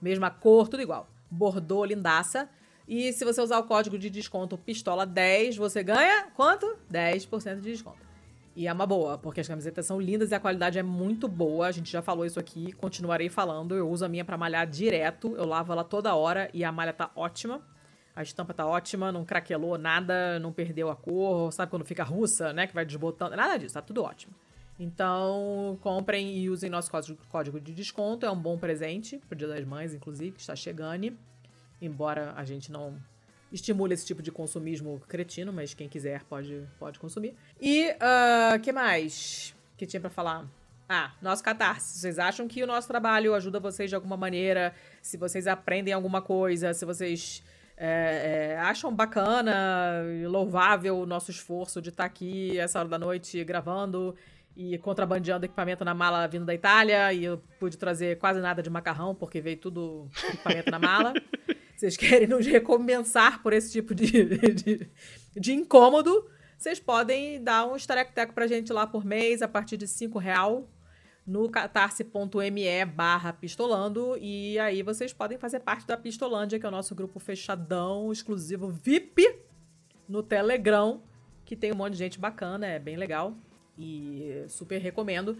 Mesma 0.01 0.31
cor, 0.31 0.67
tudo 0.67 0.81
igual. 0.81 1.07
Bordô, 1.29 1.85
lindaça. 1.85 2.49
E 2.87 3.13
se 3.13 3.23
você 3.23 3.39
usar 3.39 3.59
o 3.59 3.65
código 3.65 3.99
de 3.99 4.09
desconto 4.09 4.57
PISTOLA10, 4.57 5.55
você 5.57 5.83
ganha 5.83 6.31
quanto? 6.33 6.79
10% 6.91 7.57
de 7.57 7.71
desconto. 7.73 8.08
E 8.59 8.67
é 8.67 8.73
uma 8.73 8.85
boa, 8.85 9.17
porque 9.17 9.39
as 9.39 9.47
camisetas 9.47 9.85
são 9.85 10.01
lindas 10.01 10.31
e 10.31 10.35
a 10.35 10.39
qualidade 10.39 10.77
é 10.77 10.83
muito 10.83 11.29
boa. 11.29 11.67
A 11.67 11.71
gente 11.71 11.89
já 11.89 12.01
falou 12.01 12.25
isso 12.25 12.37
aqui, 12.37 12.73
continuarei 12.73 13.29
falando. 13.29 13.73
Eu 13.73 13.89
uso 13.89 14.03
a 14.03 14.09
minha 14.09 14.25
para 14.25 14.37
malhar 14.37 14.67
direto, 14.67 15.33
eu 15.37 15.45
lavo 15.45 15.71
ela 15.71 15.81
toda 15.81 16.13
hora 16.13 16.49
e 16.53 16.65
a 16.65 16.69
malha 16.69 16.91
tá 16.91 17.09
ótima. 17.15 17.61
A 18.13 18.21
estampa 18.21 18.53
tá 18.53 18.67
ótima, 18.67 19.13
não 19.13 19.23
craquelou 19.23 19.77
nada, 19.77 20.37
não 20.39 20.51
perdeu 20.51 20.89
a 20.89 20.95
cor, 20.97 21.53
sabe 21.53 21.69
quando 21.69 21.85
fica 21.85 22.03
russa, 22.03 22.51
né, 22.51 22.67
que 22.67 22.73
vai 22.75 22.83
desbotando, 22.83 23.33
nada 23.33 23.55
disso, 23.55 23.75
tá 23.75 23.81
tudo 23.81 24.03
ótimo. 24.03 24.33
Então, 24.77 25.79
comprem 25.79 26.37
e 26.37 26.49
usem 26.49 26.69
nosso 26.69 26.91
código 27.29 27.61
de 27.61 27.73
desconto, 27.73 28.25
é 28.25 28.29
um 28.29 28.37
bom 28.37 28.57
presente 28.57 29.19
pro 29.19 29.37
Dia 29.37 29.47
das 29.47 29.63
Mães, 29.63 29.93
inclusive, 29.93 30.33
que 30.33 30.41
está 30.41 30.53
chegando. 30.53 31.17
Embora 31.81 32.33
a 32.35 32.43
gente 32.43 32.73
não 32.73 32.97
estimula 33.51 33.93
esse 33.93 34.05
tipo 34.05 34.21
de 34.21 34.31
consumismo 34.31 35.01
cretino, 35.07 35.51
mas 35.51 35.73
quem 35.73 35.89
quiser 35.89 36.23
pode, 36.23 36.67
pode 36.77 36.99
consumir. 36.99 37.35
E 37.59 37.89
o 37.89 38.55
uh, 38.55 38.59
que 38.59 38.71
mais 38.71 39.55
que 39.77 39.85
tinha 39.85 39.99
para 39.99 40.09
falar? 40.09 40.45
Ah, 40.87 41.11
nosso 41.21 41.43
catarse. 41.43 41.99
Vocês 41.99 42.17
acham 42.17 42.47
que 42.47 42.63
o 42.63 42.67
nosso 42.67 42.87
trabalho 42.87 43.35
ajuda 43.35 43.59
vocês 43.59 43.89
de 43.89 43.95
alguma 43.95 44.17
maneira? 44.17 44.73
Se 45.01 45.17
vocês 45.17 45.45
aprendem 45.45 45.93
alguma 45.93 46.21
coisa, 46.21 46.73
se 46.73 46.83
vocês 46.83 47.43
é, 47.77 48.55
é, 48.55 48.59
acham 48.59 48.93
bacana 48.93 49.53
louvável 50.27 50.99
o 50.99 51.05
nosso 51.05 51.31
esforço 51.31 51.81
de 51.81 51.89
estar 51.89 52.03
tá 52.03 52.07
aqui 52.07 52.57
essa 52.59 52.79
hora 52.79 52.89
da 52.89 52.97
noite 52.97 53.43
gravando 53.43 54.15
e 54.57 54.77
contrabandeando 54.79 55.45
equipamento 55.45 55.85
na 55.85 55.93
mala 55.93 56.27
vindo 56.27 56.43
da 56.43 56.53
Itália 56.53 57.13
e 57.13 57.23
eu 57.23 57.41
pude 57.59 57.77
trazer 57.77 58.17
quase 58.17 58.41
nada 58.41 58.61
de 58.61 58.69
macarrão 58.69 59.15
porque 59.15 59.39
veio 59.39 59.57
tudo 59.57 60.09
equipamento 60.27 60.71
na 60.71 60.79
mala. 60.79 61.13
vocês 61.79 61.95
querem 61.95 62.27
nos 62.27 62.45
recompensar 62.45 63.41
por 63.41 63.53
esse 63.53 63.71
tipo 63.71 63.95
de, 63.95 64.07
de, 64.53 64.89
de 65.35 65.53
incômodo, 65.53 66.29
vocês 66.57 66.77
podem 66.77 67.41
dar 67.41 67.65
um 67.65 67.75
estarecteco 67.75 68.33
pra 68.33 68.47
gente 68.47 68.73
lá 68.73 68.85
por 68.85 69.05
mês, 69.05 69.41
a 69.41 69.47
partir 69.47 69.77
de 69.77 69.87
5 69.87 70.19
real 70.19 70.67
no 71.25 71.47
catarse.me 71.47 72.85
barra 72.85 73.31
pistolando 73.31 74.17
e 74.19 74.57
aí 74.59 74.81
vocês 74.81 75.13
podem 75.13 75.37
fazer 75.37 75.59
parte 75.59 75.85
da 75.85 75.95
Pistolândia, 75.95 76.59
que 76.59 76.65
é 76.65 76.69
o 76.69 76.71
nosso 76.71 76.95
grupo 76.95 77.19
fechadão, 77.19 78.11
exclusivo 78.11 78.69
VIP 78.69 79.39
no 80.07 80.23
Telegram, 80.23 81.01
que 81.45 81.55
tem 81.55 81.71
um 81.71 81.75
monte 81.75 81.93
de 81.93 81.99
gente 81.99 82.19
bacana, 82.19 82.65
é 82.65 82.79
bem 82.79 82.97
legal 82.97 83.37
e 83.77 84.43
super 84.47 84.81
recomendo. 84.81 85.37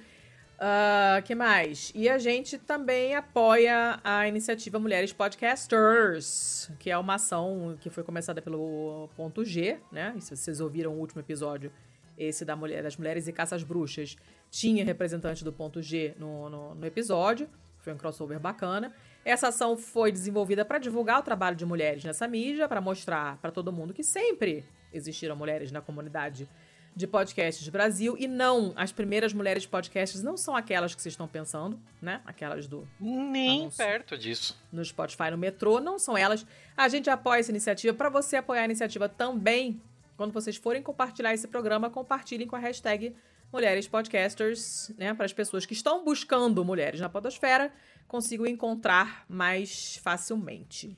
Uh, 0.60 1.22
que 1.24 1.34
mais? 1.34 1.90
E 1.96 2.10
a 2.10 2.18
gente 2.18 2.58
também 2.58 3.16
apoia 3.16 3.98
a 4.04 4.28
iniciativa 4.28 4.78
Mulheres 4.78 5.14
Podcasters, 5.14 6.70
que 6.78 6.92
é 6.92 6.98
uma 6.98 7.16
ação 7.16 7.78
que 7.80 7.90
foi 7.90 8.04
começada 8.04 8.42
pelo 8.42 9.10
Ponto 9.16 9.46
G, 9.46 9.80
né? 9.90 10.14
E 10.18 10.22
se 10.22 10.36
vocês 10.36 10.60
ouviram 10.60 10.92
o 10.92 11.00
último 11.00 11.22
episódio, 11.22 11.72
esse 12.18 12.44
da 12.44 12.58
mulher, 12.58 12.84
das 12.84 12.98
Mulheres 12.98 13.26
e 13.30 13.32
Caças 13.32 13.64
Bruxas, 13.64 14.18
tinha 14.52 14.84
representante 14.84 15.46
do 15.46 15.54
Ponto 15.54 15.82
G 15.82 16.14
no, 16.20 16.50
no, 16.50 16.76
no 16.76 16.86
episódio. 16.86 17.50
Foi 17.78 17.94
um 17.94 17.98
crossover 17.98 18.38
bacana. 18.38 18.94
Essa 19.24 19.48
ação 19.48 19.78
foi 19.78 20.12
desenvolvida 20.12 20.66
para 20.66 20.78
divulgar 20.78 21.20
o 21.20 21.24
trabalho 21.24 21.56
de 21.56 21.66
mulheres 21.66 22.04
nessa 22.04 22.28
mídia, 22.28 22.68
para 22.68 22.82
mostrar 22.82 23.38
para 23.38 23.50
todo 23.50 23.72
mundo 23.72 23.94
que 23.94 24.04
sempre 24.04 24.66
existiram 24.92 25.38
mulheres 25.38 25.72
na 25.72 25.80
comunidade 25.80 26.50
de 26.96 27.08
podcasts 27.08 27.66
do 27.66 27.72
Brasil 27.72 28.16
e 28.18 28.28
não 28.28 28.74
as 28.76 28.92
primeiras 28.92 29.34
mulheres 29.34 29.66
podcasts 29.66 30.22
não 30.22 30.36
são 30.36 30.56
aquelas 30.56 30.94
que 30.94 31.02
vocês 31.02 31.14
estão 31.14 31.28
pensando, 31.28 31.80
né? 32.02 32.22
Aquelas 32.26 32.68
do 32.68 32.88
nem 33.00 33.62
anúncio, 33.62 33.78
perto 33.78 34.18
disso. 34.18 34.58
No 34.72 34.84
Spotify, 34.84 35.32
no 35.32 35.38
metrô, 35.38 35.80
não 35.80 35.98
são 35.98 36.18
elas. 36.18 36.46
A 36.76 36.88
gente 36.88 37.10
apoia 37.10 37.40
essa 37.40 37.52
iniciativa 37.52 37.96
para 37.96 38.10
você 38.10 38.38
apoiar 38.38 38.62
a 38.62 38.66
iniciativa 38.66 39.08
também. 39.08 39.82
Quando 40.18 40.34
vocês 40.34 40.58
forem 40.58 40.82
compartilhar 40.82 41.34
esse 41.34 41.48
programa, 41.48 41.90
compartilhem 41.90 42.48
com 42.48 42.56
a 42.56 42.60
hashtag 42.60 43.16
Mulheres 43.52 43.88
Podcasters, 43.88 44.92
né? 44.98 45.14
Para 45.14 45.26
as 45.26 45.34
pessoas 45.34 45.66
que 45.66 45.74
estão 45.74 46.04
buscando 46.04 46.64
mulheres 46.64 47.00
na 47.00 47.10
podosfera 47.10 47.72
consigam 48.08 48.46
encontrar 48.46 49.26
mais 49.30 49.98
facilmente. 50.04 50.98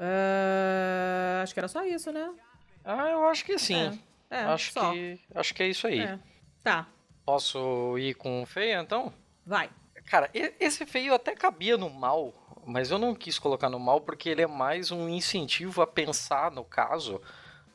Uh, 0.00 1.42
acho 1.42 1.52
que 1.52 1.60
era 1.60 1.68
só 1.68 1.84
isso, 1.84 2.10
né? 2.10 2.30
Ah, 2.84 3.10
eu 3.10 3.24
acho 3.26 3.44
que 3.44 3.58
sim. 3.58 3.76
É. 3.76 4.09
É, 4.30 4.42
acho 4.44 4.72
só. 4.72 4.92
que 4.92 5.20
acho 5.34 5.54
que 5.54 5.62
é 5.62 5.68
isso 5.68 5.86
aí. 5.86 6.00
É. 6.00 6.18
Tá. 6.62 6.86
Posso 7.24 7.98
ir 7.98 8.14
com 8.14 8.42
o 8.42 8.46
feio 8.46 8.80
então? 8.80 9.12
Vai. 9.44 9.68
Cara, 10.06 10.30
esse 10.32 10.86
feio 10.86 11.14
até 11.14 11.34
cabia 11.34 11.76
no 11.76 11.90
mal, 11.90 12.32
mas 12.66 12.90
eu 12.90 12.98
não 12.98 13.14
quis 13.14 13.38
colocar 13.38 13.68
no 13.68 13.78
mal 13.78 14.00
porque 14.00 14.28
ele 14.28 14.42
é 14.42 14.46
mais 14.46 14.90
um 14.90 15.08
incentivo 15.08 15.82
a 15.82 15.86
pensar 15.86 16.50
no 16.50 16.64
caso 16.64 17.20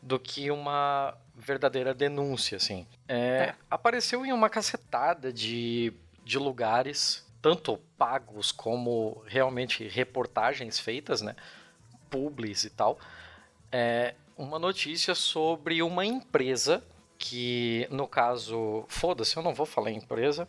do 0.02 0.20
que 0.20 0.52
uma 0.52 1.18
verdadeira 1.36 1.94
denúncia, 1.94 2.58
assim. 2.58 2.86
É, 3.08 3.48
tá. 3.48 3.56
Apareceu 3.72 4.26
em 4.26 4.32
uma 4.32 4.50
cacetada 4.50 5.34
de, 5.34 5.94
de 6.24 6.38
lugares, 6.38 7.26
tanto 7.42 7.78
pagos 7.98 8.52
como 8.52 9.24
realmente 9.26 9.88
reportagens 9.88 10.80
feitas, 10.80 11.22
né? 11.22 11.36
Publis 12.10 12.64
e 12.64 12.70
tal. 12.70 13.00
É, 13.72 14.14
uma 14.38 14.60
notícia 14.60 15.16
sobre 15.16 15.82
uma 15.82 16.06
empresa 16.06 16.84
que, 17.18 17.88
no 17.90 18.08
caso, 18.08 18.86
foda-se, 18.88 19.38
eu 19.38 19.44
não 19.44 19.54
vou 19.54 19.66
falar 19.66 19.92
empresa, 19.92 20.48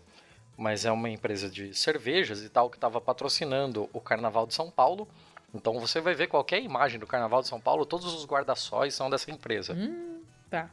mas 0.56 0.84
é 0.84 0.90
uma 0.90 1.08
empresa 1.08 1.48
de 1.48 1.74
cervejas 1.74 2.42
e 2.42 2.48
tal 2.48 2.68
que 2.68 2.76
estava 2.76 3.00
patrocinando 3.00 3.88
o 3.92 4.00
Carnaval 4.00 4.46
de 4.46 4.54
São 4.54 4.70
Paulo. 4.70 5.06
Então 5.54 5.78
você 5.78 6.00
vai 6.00 6.14
ver 6.14 6.26
qualquer 6.26 6.62
imagem 6.62 6.98
do 6.98 7.06
Carnaval 7.06 7.42
de 7.42 7.48
São 7.48 7.60
Paulo, 7.60 7.86
todos 7.86 8.12
os 8.12 8.26
guarda-sóis 8.26 8.94
são 8.94 9.08
dessa 9.08 9.30
empresa. 9.30 9.74
Hum, 9.74 10.22
tá. 10.50 10.70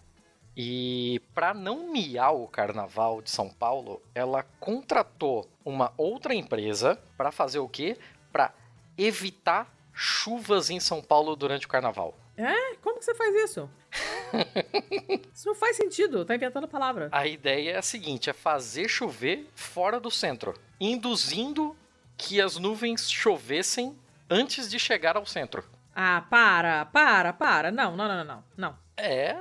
E 0.55 1.21
para 1.33 1.53
não 1.53 1.91
miar 1.91 2.33
o 2.33 2.47
Carnaval 2.47 3.21
de 3.21 3.29
São 3.29 3.49
Paulo, 3.49 4.01
ela 4.13 4.43
contratou 4.59 5.47
uma 5.65 5.93
outra 5.97 6.33
empresa 6.33 6.99
para 7.17 7.31
fazer 7.31 7.59
o 7.59 7.69
quê? 7.69 7.97
Para 8.31 8.53
evitar 8.97 9.73
chuvas 9.93 10.69
em 10.69 10.79
São 10.79 11.01
Paulo 11.01 11.35
durante 11.35 11.65
o 11.65 11.69
Carnaval. 11.69 12.15
É? 12.35 12.75
Como 12.81 12.99
que 12.99 13.05
você 13.05 13.13
faz 13.13 13.35
isso? 13.35 13.69
isso 15.33 15.47
não 15.47 15.55
faz 15.55 15.77
sentido, 15.77 16.25
tá 16.25 16.35
inventando 16.35 16.67
palavra. 16.67 17.09
A 17.11 17.27
ideia 17.27 17.71
é 17.71 17.77
a 17.77 17.81
seguinte: 17.81 18.29
é 18.29 18.33
fazer 18.33 18.87
chover 18.87 19.47
fora 19.55 19.99
do 19.99 20.09
centro, 20.09 20.53
induzindo 20.79 21.75
que 22.17 22.41
as 22.41 22.57
nuvens 22.57 23.11
chovessem 23.11 23.95
antes 24.29 24.69
de 24.69 24.79
chegar 24.79 25.15
ao 25.15 25.25
centro. 25.25 25.63
Ah, 25.95 26.25
para, 26.29 26.85
para, 26.85 27.33
para. 27.33 27.71
Não, 27.71 27.95
não, 27.95 28.07
não, 28.07 28.23
não, 28.23 28.43
não. 28.57 28.77
É, 28.97 29.37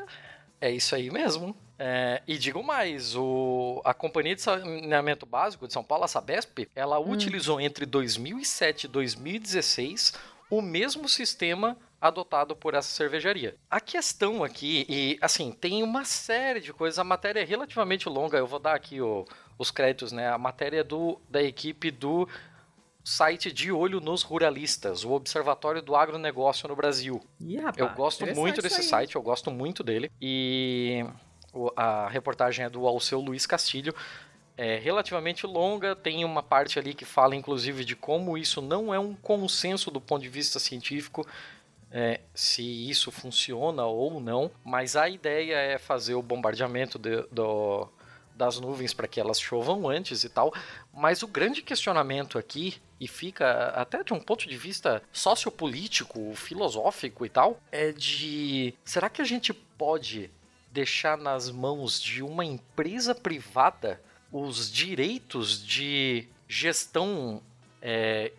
é 0.60 0.70
isso 0.70 0.94
aí 0.94 1.10
mesmo. 1.10 1.56
É, 1.78 2.22
e 2.28 2.38
digo 2.38 2.62
mais, 2.62 3.16
o, 3.16 3.80
a 3.84 3.92
Companhia 3.92 4.36
de 4.36 4.42
Saneamento 4.42 5.26
Básico 5.26 5.66
de 5.66 5.72
São 5.72 5.82
Paulo, 5.82 6.04
a 6.04 6.08
Sabesp, 6.08 6.68
ela 6.76 7.00
hum. 7.00 7.10
utilizou 7.10 7.60
entre 7.60 7.86
2007 7.86 8.84
e 8.84 8.88
2016 8.88 10.12
o 10.48 10.62
mesmo 10.62 11.08
sistema 11.08 11.76
adotado 12.02 12.56
por 12.56 12.74
essa 12.74 12.88
cervejaria. 12.88 13.54
A 13.70 13.80
questão 13.80 14.42
aqui, 14.42 14.84
e 14.88 15.16
assim, 15.22 15.52
tem 15.52 15.84
uma 15.84 16.04
série 16.04 16.58
de 16.58 16.72
coisas, 16.72 16.98
a 16.98 17.04
matéria 17.04 17.40
é 17.40 17.44
relativamente 17.44 18.08
longa, 18.08 18.36
eu 18.36 18.46
vou 18.46 18.58
dar 18.58 18.74
aqui 18.74 19.00
o, 19.00 19.24
os 19.56 19.70
créditos, 19.70 20.10
né? 20.10 20.28
A 20.28 20.36
matéria 20.36 20.80
é 20.80 20.82
do, 20.82 21.20
da 21.30 21.40
equipe 21.40 21.92
do 21.92 22.28
site 23.04 23.52
De 23.52 23.70
Olho 23.70 24.00
nos 24.00 24.22
Ruralistas, 24.22 25.04
o 25.04 25.12
Observatório 25.12 25.80
do 25.80 25.94
Agronegócio 25.94 26.68
no 26.68 26.74
Brasil. 26.74 27.22
Rapaz, 27.56 27.78
eu 27.78 27.88
gosto 27.90 28.26
muito 28.34 28.60
desse 28.60 28.82
site, 28.82 29.14
eu 29.14 29.22
gosto 29.22 29.48
muito 29.48 29.84
dele. 29.84 30.10
E 30.20 31.06
a 31.76 32.08
reportagem 32.08 32.64
é 32.64 32.68
do 32.68 32.84
Alceu 32.84 33.20
Luiz 33.20 33.46
Castilho. 33.46 33.94
É 34.56 34.76
relativamente 34.76 35.46
longa, 35.46 35.96
tem 35.96 36.24
uma 36.24 36.42
parte 36.42 36.78
ali 36.78 36.94
que 36.94 37.04
fala 37.04 37.34
inclusive 37.34 37.84
de 37.84 37.96
como 37.96 38.36
isso 38.36 38.60
não 38.60 38.92
é 38.92 38.98
um 38.98 39.14
consenso 39.14 39.90
do 39.90 40.00
ponto 40.00 40.22
de 40.22 40.28
vista 40.28 40.58
científico 40.58 41.26
é, 41.92 42.20
se 42.34 42.62
isso 42.62 43.12
funciona 43.12 43.84
ou 43.84 44.18
não, 44.18 44.50
mas 44.64 44.96
a 44.96 45.08
ideia 45.08 45.56
é 45.56 45.78
fazer 45.78 46.14
o 46.14 46.22
bombardeamento 46.22 46.98
de, 46.98 47.22
do, 47.30 47.86
das 48.34 48.58
nuvens 48.58 48.94
para 48.94 49.06
que 49.06 49.20
elas 49.20 49.38
chovam 49.38 49.88
antes 49.88 50.24
e 50.24 50.28
tal. 50.28 50.54
Mas 50.92 51.22
o 51.22 51.28
grande 51.28 51.60
questionamento 51.60 52.38
aqui, 52.38 52.80
e 52.98 53.06
fica 53.06 53.68
até 53.68 54.02
de 54.02 54.14
um 54.14 54.20
ponto 54.20 54.48
de 54.48 54.56
vista 54.56 55.02
sociopolítico, 55.12 56.34
filosófico 56.34 57.26
e 57.26 57.28
tal, 57.28 57.60
é 57.70 57.92
de 57.92 58.74
será 58.84 59.10
que 59.10 59.20
a 59.20 59.26
gente 59.26 59.52
pode 59.52 60.30
deixar 60.70 61.18
nas 61.18 61.50
mãos 61.50 62.00
de 62.00 62.22
uma 62.22 62.44
empresa 62.44 63.14
privada 63.14 64.00
os 64.32 64.72
direitos 64.72 65.62
de 65.62 66.26
gestão 66.48 67.42
é, 67.82 68.32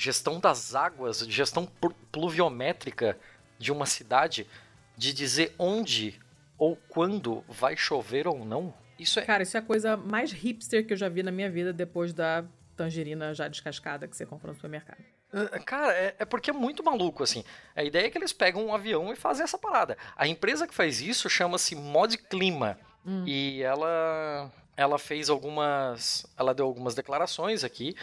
gestão 0.00 0.40
das 0.40 0.74
águas, 0.74 1.18
gestão 1.28 1.68
pluviométrica 2.10 3.16
de 3.58 3.70
uma 3.70 3.86
cidade, 3.86 4.46
de 4.96 5.12
dizer 5.12 5.54
onde 5.58 6.18
ou 6.58 6.76
quando 6.88 7.44
vai 7.48 7.76
chover 7.76 8.26
ou 8.26 8.44
não. 8.44 8.74
Isso 8.98 9.20
é. 9.20 9.24
Cara, 9.24 9.42
isso 9.42 9.56
é 9.56 9.60
a 9.60 9.62
coisa 9.62 9.96
mais 9.96 10.32
hipster 10.32 10.86
que 10.86 10.92
eu 10.92 10.96
já 10.96 11.08
vi 11.08 11.22
na 11.22 11.30
minha 11.30 11.50
vida 11.50 11.72
depois 11.72 12.12
da 12.12 12.44
tangerina 12.76 13.34
já 13.34 13.46
descascada 13.46 14.08
que 14.08 14.16
você 14.16 14.26
compra 14.26 14.48
no 14.48 14.54
supermercado. 14.54 15.02
Ah, 15.32 15.58
cara, 15.60 15.92
é, 15.92 16.16
é, 16.18 16.24
porque 16.24 16.50
é 16.50 16.52
muito 16.52 16.82
maluco, 16.82 17.22
assim. 17.22 17.44
A 17.76 17.84
ideia 17.84 18.06
é 18.06 18.10
que 18.10 18.18
eles 18.18 18.32
pegam 18.32 18.66
um 18.66 18.74
avião 18.74 19.12
e 19.12 19.16
fazem 19.16 19.44
essa 19.44 19.56
parada. 19.56 19.96
A 20.16 20.26
empresa 20.26 20.66
que 20.66 20.74
faz 20.74 21.00
isso 21.00 21.30
chama-se 21.30 21.74
Mod 21.76 22.16
Clima. 22.18 22.78
Hum. 23.06 23.24
E 23.26 23.62
ela, 23.62 24.50
ela 24.76 24.98
fez 24.98 25.30
algumas. 25.30 26.26
Ela 26.36 26.52
deu 26.52 26.66
algumas 26.66 26.94
declarações 26.94 27.64
aqui 27.64 27.94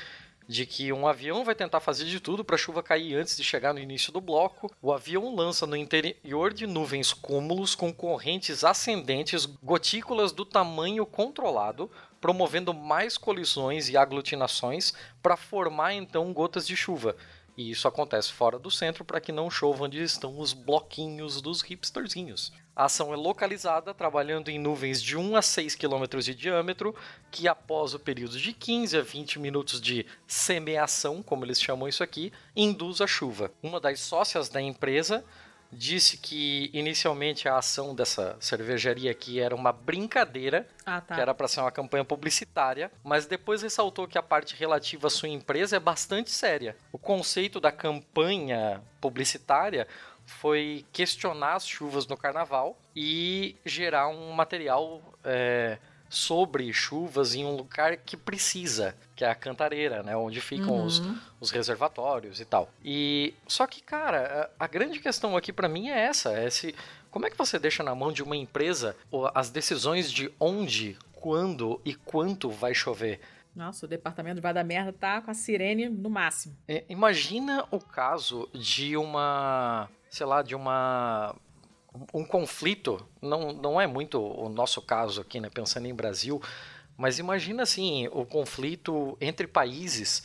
de 0.47 0.65
que 0.65 0.93
um 0.93 1.05
avião 1.05 1.43
vai 1.43 1.53
tentar 1.53 1.79
fazer 1.79 2.05
de 2.05 2.19
tudo 2.19 2.43
para 2.43 2.55
a 2.55 2.59
chuva 2.59 2.81
cair 2.81 3.15
antes 3.15 3.35
de 3.35 3.43
chegar 3.43 3.73
no 3.73 3.79
início 3.79 4.13
do 4.13 4.21
bloco. 4.21 4.73
O 4.81 4.93
avião 4.93 5.35
lança 5.35 5.67
no 5.67 5.75
interior 5.75 6.53
de 6.53 6.65
nuvens 6.65 7.11
cúmulos 7.11 7.75
com 7.75 7.93
correntes 7.93 8.63
ascendentes, 8.63 9.45
gotículas 9.45 10.31
do 10.31 10.45
tamanho 10.45 11.05
controlado, 11.05 11.91
promovendo 12.21 12.73
mais 12.73 13.17
colisões 13.17 13.89
e 13.89 13.97
aglutinações 13.97 14.93
para 15.21 15.35
formar 15.35 15.93
então 15.93 16.31
gotas 16.31 16.65
de 16.65 16.75
chuva. 16.75 17.15
E 17.57 17.71
isso 17.71 17.87
acontece 17.87 18.31
fora 18.31 18.57
do 18.57 18.71
centro 18.71 19.03
para 19.03 19.19
que 19.19 19.31
não 19.31 19.49
chova 19.49 19.85
onde 19.85 20.01
estão 20.01 20.39
os 20.39 20.53
bloquinhos 20.53 21.41
dos 21.41 21.61
hipsterzinhos. 21.61 22.53
A 22.77 22.85
ação 22.85 23.11
é 23.11 23.15
localizada 23.17 23.91
trabalhando 23.91 24.49
em 24.49 24.59
nuvens 24.59 25.01
de 25.01 25.17
1 25.17 25.35
a 25.35 25.41
6 25.41 25.75
km 25.75 26.19
de 26.19 26.35
diâmetro, 26.35 26.93
que 27.31 27.47
após 27.47 27.95
o 27.95 27.99
período 27.99 28.37
de 28.37 28.53
15 28.53 28.99
a 28.99 29.01
20 29.01 29.39
minutos 29.39 29.81
de 29.81 30.05
semeação, 30.27 31.23
como 31.23 31.43
eles 31.43 31.59
chamam 31.59 31.87
isso 31.87 32.03
aqui, 32.03 32.31
induz 32.55 33.01
a 33.01 33.07
chuva. 33.07 33.51
Uma 33.63 33.79
das 33.79 33.99
sócias 33.99 34.47
da 34.47 34.61
empresa 34.61 35.25
disse 35.71 36.17
que 36.17 36.69
inicialmente 36.71 37.49
a 37.49 37.57
ação 37.57 37.95
dessa 37.95 38.37
cervejaria 38.39 39.11
aqui 39.11 39.39
era 39.39 39.55
uma 39.55 39.71
brincadeira, 39.71 40.67
ah, 40.85 41.01
tá. 41.01 41.15
que 41.15 41.21
era 41.21 41.33
para 41.33 41.47
ser 41.47 41.61
uma 41.61 41.71
campanha 41.71 42.05
publicitária, 42.05 42.91
mas 43.03 43.25
depois 43.25 43.63
ressaltou 43.63 44.07
que 44.07 44.17
a 44.19 44.23
parte 44.23 44.55
relativa 44.55 45.07
à 45.07 45.09
sua 45.09 45.29
empresa 45.29 45.75
é 45.75 45.79
bastante 45.79 46.29
séria. 46.29 46.77
O 46.91 46.97
conceito 46.97 47.59
da 47.59 47.71
campanha 47.71 48.81
publicitária 49.01 49.87
foi 50.27 50.85
questionar 50.91 51.55
as 51.55 51.67
chuvas 51.67 52.05
no 52.05 52.17
carnaval 52.17 52.77
e 52.95 53.55
gerar 53.65 54.09
um 54.09 54.31
material 54.33 55.01
é, 55.23 55.79
sobre 56.09 56.71
chuvas 56.73 57.33
em 57.33 57.45
um 57.45 57.55
lugar 57.55 57.97
que 57.97 58.15
precisa, 58.15 58.95
que 59.15 59.23
é 59.23 59.29
a 59.29 59.35
cantareira, 59.35 60.03
né? 60.03 60.15
Onde 60.15 60.41
ficam 60.41 60.75
uhum. 60.75 60.85
os, 60.85 61.01
os 61.39 61.49
reservatórios 61.49 62.39
e 62.39 62.45
tal. 62.45 62.69
E 62.83 63.33
só 63.47 63.65
que, 63.65 63.81
cara, 63.81 64.51
a, 64.59 64.65
a 64.65 64.67
grande 64.67 64.99
questão 64.99 65.35
aqui 65.35 65.51
para 65.51 65.69
mim 65.69 65.89
é 65.89 65.97
essa: 65.97 66.33
é 66.33 66.49
se 66.49 66.75
como 67.09 67.25
é 67.25 67.29
que 67.29 67.37
você 67.37 67.57
deixa 67.57 67.81
na 67.81 67.95
mão 67.95 68.11
de 68.11 68.21
uma 68.21 68.35
empresa 68.35 68.95
as 69.33 69.49
decisões 69.49 70.11
de 70.11 70.31
onde, 70.39 70.97
quando 71.13 71.81
e 71.83 71.95
quanto 71.95 72.49
vai 72.49 72.75
chover? 72.75 73.19
Nossa, 73.55 73.87
o 73.87 73.89
departamento 73.89 74.39
Vai 74.39 74.53
da 74.53 74.63
Merda 74.63 74.93
tá 74.93 75.19
com 75.19 75.31
a 75.31 75.33
sirene 75.33 75.89
no 75.89 76.11
máximo. 76.11 76.55
É, 76.67 76.83
imagina 76.87 77.65
o 77.71 77.79
caso 77.79 78.47
de 78.53 78.95
uma, 78.95 79.89
sei 80.09 80.25
lá, 80.25 80.41
de 80.41 80.55
uma 80.55 81.35
um 82.13 82.23
conflito, 82.23 83.05
não, 83.21 83.51
não 83.51 83.81
é 83.81 83.87
muito 83.87 84.21
o 84.21 84.49
nosso 84.49 84.81
caso 84.81 85.21
aqui, 85.21 85.39
né, 85.39 85.49
pensando 85.49 85.87
em 85.87 85.93
Brasil, 85.93 86.41
mas 86.95 87.19
imagina 87.19 87.63
assim, 87.63 88.07
o 88.11 88.25
conflito 88.25 89.17
entre 89.19 89.47
países 89.47 90.23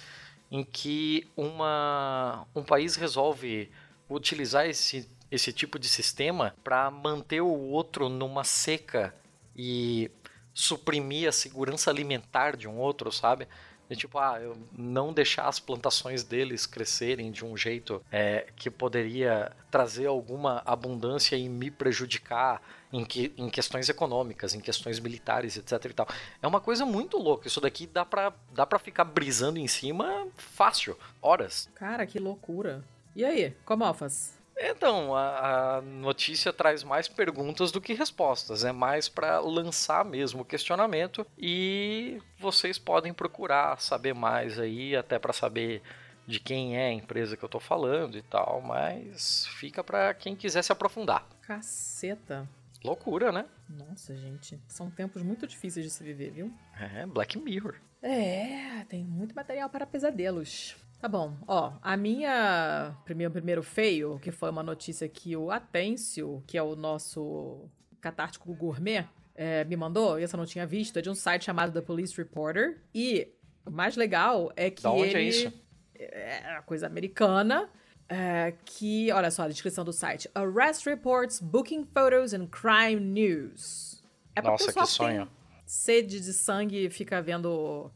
em 0.51 0.63
que 0.63 1.27
uma, 1.37 2.47
um 2.55 2.63
país 2.63 2.97
resolve 2.97 3.71
utilizar 4.09 4.67
esse, 4.67 5.09
esse 5.31 5.53
tipo 5.53 5.79
de 5.79 5.89
sistema 5.89 6.55
para 6.63 6.91
manter 6.91 7.41
o 7.41 7.71
outro 7.71 8.09
numa 8.09 8.45
seca 8.45 9.15
e 9.57 10.11
suprimir 10.53 11.29
a 11.29 11.33
segurança 11.33 11.91
alimentar 11.91 12.57
de 12.57 12.69
um 12.69 12.77
outro, 12.77 13.11
sabe? 13.11 13.49
Tipo, 13.97 14.19
ah, 14.19 14.39
eu 14.41 14.57
não 14.73 15.13
deixar 15.13 15.47
as 15.47 15.59
plantações 15.59 16.23
deles 16.23 16.67
crescerem 16.67 17.31
de 17.31 17.45
um 17.45 17.57
jeito 17.57 18.03
é, 18.11 18.47
que 18.57 18.71
poderia 18.71 19.53
trazer 19.71 20.07
alguma 20.07 20.63
abundância 20.65 21.37
e 21.37 21.49
me 21.49 21.71
prejudicar 21.71 22.61
em, 22.93 23.05
que, 23.05 23.33
em 23.37 23.49
questões 23.49 23.89
econômicas, 23.89 24.55
em 24.55 24.61
questões 24.61 25.01
militares, 25.01 25.57
etc 25.57 25.85
e 25.85 25.95
tal. 25.95 26.09
É 26.41 26.47
uma 26.47 26.61
coisa 26.61 26.85
muito 26.85 27.17
louca. 27.17 27.49
Isso 27.49 27.61
daqui 27.61 27.87
dá 27.87 28.05
pra, 28.05 28.33
dá 28.53 28.67
pra 28.67 28.79
ficar 28.79 29.05
brisando 29.05 29.59
em 29.59 29.67
cima 29.67 30.27
fácil, 30.37 30.97
horas. 31.21 31.69
Cara, 31.75 32.07
que 32.07 32.19
loucura. 32.19 32.85
E 33.15 33.25
aí, 33.25 33.55
como 33.65 33.85
alfas? 33.85 34.42
Então, 34.59 35.15
a, 35.15 35.77
a, 35.77 35.81
notícia 35.81 36.53
traz 36.53 36.85
mais 36.85 37.09
perguntas 37.09 37.73
do 37.73 37.81
que 37.81 37.95
respostas. 37.95 38.65
É 38.65 38.73
mais 38.73 39.09
para 39.09 39.41
lançar 39.41 40.05
mesmo 40.05 40.43
o 40.43 40.45
questionamento 40.45 41.27
e 41.37 42.21
vocês 42.39 42.79
podem 42.79 43.13
procurar 43.13 43.81
saber 43.81 44.15
mais 44.15 44.59
aí, 44.59 44.95
até 44.95 45.19
para 45.19 45.33
saber 45.33 45.83
de 46.27 46.39
quem 46.39 46.77
é 46.77 46.87
a 46.87 46.93
empresa 46.93 47.37
que 47.37 47.45
eu 47.45 47.49
tô 47.49 47.59
falando 47.59 48.17
e 48.17 48.23
tal, 48.23 48.61
mas 48.61 49.47
fica 49.59 49.83
para 49.83 50.15
quem 50.15 50.37
quiser 50.37 50.63
se 50.63 50.73
aprofundar. 50.73 51.27
Caceta. 51.43 52.49
Loucura, 52.85 53.31
né? 53.31 53.47
Nossa, 53.69 54.17
gente, 54.17 54.61
são 54.67 54.91
tempos 54.91 55.23
muito 55.23 55.47
difíceis 55.47 55.85
de 55.85 55.91
se 55.91 56.03
viver, 56.03 56.31
viu? 56.31 56.53
É, 56.79 57.07
Black 57.07 57.39
Mirror. 57.39 57.77
É, 58.03 58.85
tem 58.89 59.05
muito 59.05 59.35
material 59.35 59.69
para 59.69 59.87
pesadelos. 59.87 60.77
Tá 61.03 61.09
bom, 61.09 61.37
ó, 61.49 61.73
a 61.83 61.97
minha 61.97 62.97
primeiro, 63.05 63.33
primeiro 63.33 63.61
feio, 63.61 64.21
que 64.21 64.31
foi 64.31 64.49
uma 64.49 64.63
notícia 64.63 65.09
que 65.09 65.37
o 65.37 65.51
Atêncio, 65.51 66.45
que 66.47 66.57
é 66.57 66.63
o 66.63 66.77
nosso 66.77 67.69
catártico 68.01 68.55
gourmet, 68.55 69.09
é, 69.35 69.65
me 69.65 69.75
mandou, 69.75 70.17
e 70.17 70.23
essa 70.23 70.37
eu 70.37 70.39
não 70.39 70.47
tinha 70.47 70.65
visto, 70.65 70.97
é 70.97 71.03
de 71.03 71.11
um 71.11 71.15
site 71.15 71.45
chamado 71.47 71.73
The 71.73 71.81
Police 71.81 72.17
Reporter, 72.17 72.81
e 72.95 73.27
o 73.67 73.71
mais 73.73 73.97
legal 73.97 74.53
é 74.55 74.71
que 74.71 74.81
da 74.81 74.93
onde 74.93 75.09
ele... 75.09 75.17
é 75.17 75.23
isso? 75.23 75.53
É 75.97 76.53
uma 76.53 76.63
coisa 76.63 76.87
americana, 76.87 77.69
é, 78.09 78.55
que, 78.65 79.11
olha 79.11 79.33
só 79.33 79.43
a 79.43 79.49
descrição 79.49 79.85
do 79.85 79.93
site, 79.93 80.31
Arrest 80.37 80.87
Reports, 80.87 81.41
Booking 81.41 81.85
Photos 81.85 82.33
and 82.33 82.47
Crime 82.47 83.01
News. 83.01 84.05
É 84.37 84.41
Nossa, 84.41 84.73
que 84.73 84.87
sonho. 84.87 85.29
Sede 85.67 86.21
de 86.21 86.33
sangue 86.33 86.89
fica 86.91 87.21
vendo 87.21 87.91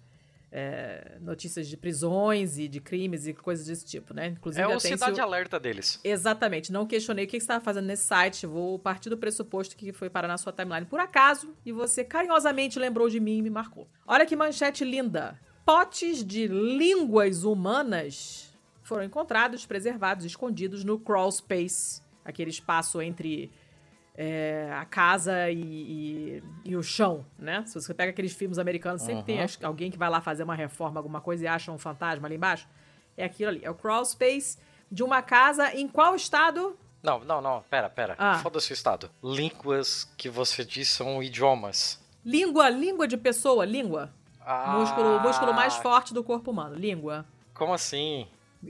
é, 0.58 1.18
notícias 1.20 1.68
de 1.68 1.76
prisões 1.76 2.56
e 2.56 2.66
de 2.66 2.80
crimes 2.80 3.26
e 3.26 3.34
coisas 3.34 3.66
desse 3.66 3.84
tipo, 3.84 4.14
né? 4.14 4.28
Inclusive, 4.28 4.62
é 4.62 4.74
o 4.74 4.80
cidade 4.80 5.20
alerta 5.20 5.60
deles. 5.60 6.00
Exatamente. 6.02 6.72
Não 6.72 6.86
questionei 6.86 7.26
o 7.26 7.28
que 7.28 7.32
você 7.32 7.44
estava 7.44 7.62
fazendo 7.62 7.84
nesse 7.84 8.04
site. 8.04 8.46
Vou 8.46 8.78
partir 8.78 9.10
do 9.10 9.18
pressuposto 9.18 9.76
que 9.76 9.92
foi 9.92 10.08
parar 10.08 10.28
na 10.28 10.38
sua 10.38 10.54
timeline 10.54 10.86
por 10.86 10.98
acaso 10.98 11.54
e 11.62 11.72
você 11.72 12.02
carinhosamente 12.02 12.78
lembrou 12.78 13.10
de 13.10 13.20
mim 13.20 13.36
e 13.36 13.42
me 13.42 13.50
marcou. 13.50 13.86
Olha 14.06 14.24
que 14.24 14.34
manchete 14.34 14.82
linda. 14.82 15.38
Potes 15.62 16.24
de 16.24 16.46
línguas 16.46 17.44
humanas 17.44 18.50
foram 18.82 19.04
encontrados, 19.04 19.66
preservados, 19.66 20.24
escondidos 20.24 20.84
no 20.84 20.98
crawl 20.98 21.30
space, 21.30 22.00
aquele 22.24 22.48
espaço 22.48 23.02
entre 23.02 23.50
é, 24.16 24.70
a 24.72 24.84
casa 24.86 25.50
e, 25.50 25.60
e, 25.60 26.42
e, 26.64 26.76
o 26.76 26.82
chão, 26.82 27.24
né? 27.38 27.62
Se 27.66 27.74
você 27.74 27.92
pega 27.92 28.10
aqueles 28.10 28.32
filmes 28.32 28.58
americanos, 28.58 29.02
sempre 29.02 29.34
uhum. 29.34 29.46
tem 29.46 29.66
alguém 29.66 29.90
que 29.90 29.98
vai 29.98 30.08
lá 30.08 30.22
fazer 30.22 30.42
uma 30.42 30.54
reforma, 30.54 30.98
alguma 30.98 31.20
coisa 31.20 31.44
e 31.44 31.46
acha 31.46 31.70
um 31.70 31.78
fantasma 31.78 32.26
ali 32.26 32.36
embaixo. 32.36 32.66
É 33.16 33.24
aquilo 33.24 33.50
ali. 33.50 33.60
É 33.62 33.70
o 33.70 33.74
crawl 33.74 34.04
space 34.04 34.58
de 34.90 35.02
uma 35.02 35.20
casa 35.20 35.74
em 35.74 35.86
qual 35.86 36.14
estado? 36.16 36.78
Não, 37.02 37.20
não, 37.20 37.42
não. 37.42 37.62
Pera, 37.68 37.90
pera. 37.90 38.14
Ah. 38.18 38.38
Foda-se 38.38 38.72
o 38.72 38.74
estado. 38.74 39.10
Línguas 39.22 40.10
que 40.16 40.30
você 40.30 40.64
diz 40.64 40.88
são 40.88 41.22
idiomas. 41.22 42.02
Língua, 42.24 42.70
língua 42.70 43.06
de 43.06 43.18
pessoa, 43.18 43.64
língua. 43.66 44.10
Ah. 44.40 44.78
Músculo, 44.78 45.20
músculo 45.20 45.52
mais 45.52 45.76
forte 45.76 46.14
do 46.14 46.24
corpo 46.24 46.50
humano, 46.50 46.74
língua. 46.74 47.26
Como 47.52 47.74
assim? 47.74 48.26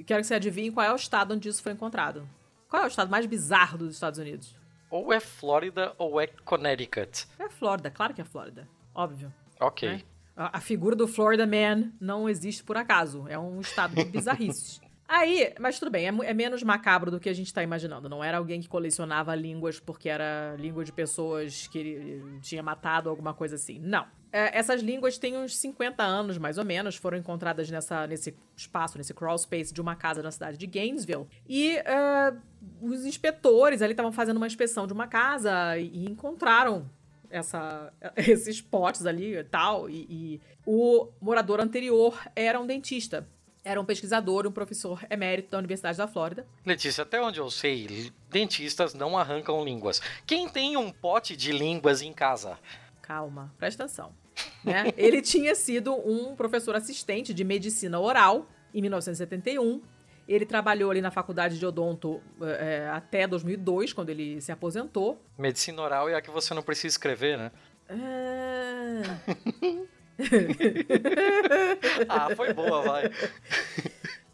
Quero 0.07 0.21
que 0.21 0.27
você 0.27 0.35
adivinhe 0.35 0.73
qual 0.73 0.85
é 0.85 0.93
o 0.93 0.97
estado 0.97 1.35
onde 1.35 1.49
isso 1.49 1.63
foi 1.63 1.73
encontrado. 1.73 2.29
Qual 2.69 2.83
é 2.83 2.87
o 2.87 2.89
estado 2.89 3.11
mais 3.11 3.27
bizarro 3.27 3.79
dos 3.79 3.95
Estados 3.95 4.19
Unidos? 4.19 4.55
Ou 4.91 5.13
é 5.13 5.21
Flórida 5.21 5.95
ou 5.99 6.21
é 6.21 6.27
Connecticut. 6.27 7.27
É 7.39 7.49
Flórida, 7.49 7.91
claro 7.91 8.15
que 8.15 8.21
é 8.21 8.25
Flórida. 8.25 8.69
Óbvio. 8.95 9.33
Ok. 9.61 9.89
Né? 9.89 10.03
A, 10.37 10.61
figura 10.61 10.95
do 10.95 11.09
Florida 11.09 11.47
Man 11.47 11.93
não 11.99 12.29
existe 12.29 12.63
por 12.63 12.77
acaso. 12.77 13.27
É 13.27 13.39
um 13.39 13.61
estado 13.61 13.95
de 13.95 14.05
bizarrice. 14.05 14.81
Aí, 15.09 15.55
mas 15.61 15.79
tudo 15.79 15.91
bem, 15.91 16.07
é, 16.07 16.09
é, 16.09 16.35
menos 16.35 16.63
macabro 16.65 17.11
do 17.11 17.21
que 17.21 17.29
a 17.29 17.33
gente 17.33 17.53
tá 17.55 17.63
imaginando. 17.63 18.09
Não 18.09 18.25
era 18.25 18.39
alguém 18.39 18.61
que 18.61 18.69
colecionava 18.69 19.35
línguas 19.35 19.79
porque 19.79 20.09
era 20.09 20.57
língua 20.59 20.85
de 20.85 20.93
pessoas 20.93 21.69
que 21.69 21.79
ele 21.79 22.41
tinha 22.41 22.63
matado, 22.63 23.09
alguma 23.09 23.33
coisa 23.33 23.55
assim. 23.55 23.79
Não. 23.79 24.07
É, 24.33 24.59
essas 24.59 24.83
línguas 24.83 25.17
têm 25.17 25.37
uns 25.37 25.57
50 25.57 26.03
anos, 26.03 26.39
mais 26.39 26.59
ou 26.59 26.65
menos, 26.65 26.97
foram 26.97 27.17
encontradas 27.17 27.71
nessa, 27.71 28.07
nesse 28.07 28.37
espaço, 28.57 28.99
nesse 28.99 29.15
crawl 29.15 29.39
space 29.39 29.73
de 29.73 29.81
uma 29.81 29.95
casa 29.95 30.23
na 30.23 30.31
cidade 30.33 30.59
de 30.59 30.67
Gainesville. 30.67 31.27
E 31.49 31.77
uh, 31.79 32.37
os 32.83 33.07
inspetores 33.07 33.83
ali 33.83 33.93
estavam 33.93 34.13
fazendo 34.13 34.39
uma 34.39 34.47
inspeção 34.47 34.89
de 34.89 34.93
uma 34.93 35.07
casa 35.07 35.79
e, 35.79 36.05
encontraram 36.05 36.91
essa, 37.31 37.93
esses 38.17 38.61
potes 38.61 39.07
ali 39.07 39.37
e 39.37 39.45
tal. 39.45 39.89
E, 39.89 40.07
e 40.11 40.41
o 40.67 41.09
morador 41.21 41.61
anterior 41.61 42.21
era 42.35 42.59
um 42.59 42.67
dentista 42.67 43.25
era 43.67 43.81
um 43.81 43.85
pesquisador, 43.85 44.47
um 44.47 44.53
professor 44.53 45.05
emérito 45.11 45.51
da 45.51 45.59
Universidade 45.59 45.99
da 45.99 46.07
Flórida. 46.07 46.47
Letícia, 46.65 47.03
até 47.03 47.21
onde 47.21 47.41
eu 47.41 47.51
sei, 47.51 48.13
dentistas 48.31 48.95
não 48.95 49.19
arrancam 49.19 49.65
línguas. 49.65 50.01
Quem 50.25 50.49
tem 50.49 50.77
um 50.77 50.93
pote 50.93 51.37
de 51.37 51.51
línguas 51.51 52.01
em 52.01 52.13
casa? 52.13 52.57
Calma, 53.03 53.53
presta 53.59 53.83
atenção. 53.83 54.15
Né? 54.63 54.93
Ele 54.97 55.21
tinha 55.21 55.53
sido 55.57 55.93
um 55.93 56.37
professor 56.37 56.77
assistente 56.77 57.35
de 57.35 57.43
medicina 57.43 57.99
oral 57.99 58.47
em 58.73 58.81
1971. 58.81 59.83
Ele 60.29 60.47
trabalhou 60.47 60.93
ali 60.93 61.01
na 61.01 61.11
faculdade 61.11 61.59
de 61.59 61.67
odonto 61.67 62.23
é, 62.41 62.89
até 62.93 63.27
2002, 63.27 63.93
quando 63.93 64.11
ele 64.11 64.41
se 64.41 64.51
aposentou. 64.51 65.23
Medicina 65.39 65.81
oral 65.81 66.09
é 66.09 66.17
a 66.17 66.21
que 66.21 66.33
você 66.33 66.53
não 66.53 66.63
precisa 66.63 66.89
escrever, 66.89 67.39
né? 67.39 67.53
É... 67.89 69.87
ah, 72.09 72.35
foi 72.35 72.53
boa, 72.53 72.83
vai. 72.83 73.11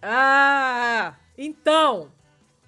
ah, 0.01 1.15
então, 1.37 2.11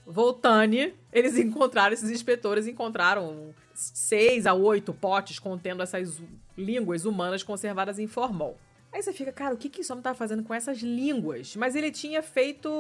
voltando, 0.07 0.93
eles 1.13 1.37
encontraram, 1.39 1.93
esses 1.93 2.11
inspetores 2.11 2.67
encontraram 2.67 3.55
seis 3.75 4.47
a 4.47 4.55
oito 4.55 4.93
potes 4.93 5.39
contendo 5.39 5.83
essas 5.83 6.23
línguas 6.57 7.05
humanas 7.05 7.43
conservadas 7.43 7.99
em 7.99 8.07
formol. 8.07 8.59
Aí 8.93 9.03
você 9.03 9.13
fica, 9.13 9.33
cara, 9.33 9.55
o 9.55 9.59
que, 9.59 9.69
que 9.69 9.81
esse 9.81 9.91
homem 9.91 10.03
tá 10.03 10.15
fazendo 10.15 10.45
com 10.45 10.55
essas 10.55 10.79
línguas? 10.79 11.57
Mas 11.57 11.75
ele 11.75 11.91
tinha 11.91 12.23
feito 12.23 12.71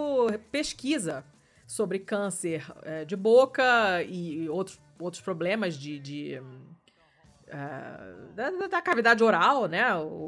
pesquisa 0.53 1.24
sobre 1.66 1.99
câncer 1.99 2.64
é, 2.82 3.05
de 3.05 3.16
boca 3.16 4.03
e 4.05 4.49
outros, 4.49 4.80
outros 5.01 5.20
problemas 5.20 5.74
de, 5.74 5.99
de 5.99 6.41
uh, 7.55 8.32
da, 8.34 8.50
da, 8.50 8.82
cavidade 8.82 9.22
oral, 9.22 9.66
né? 9.66 9.84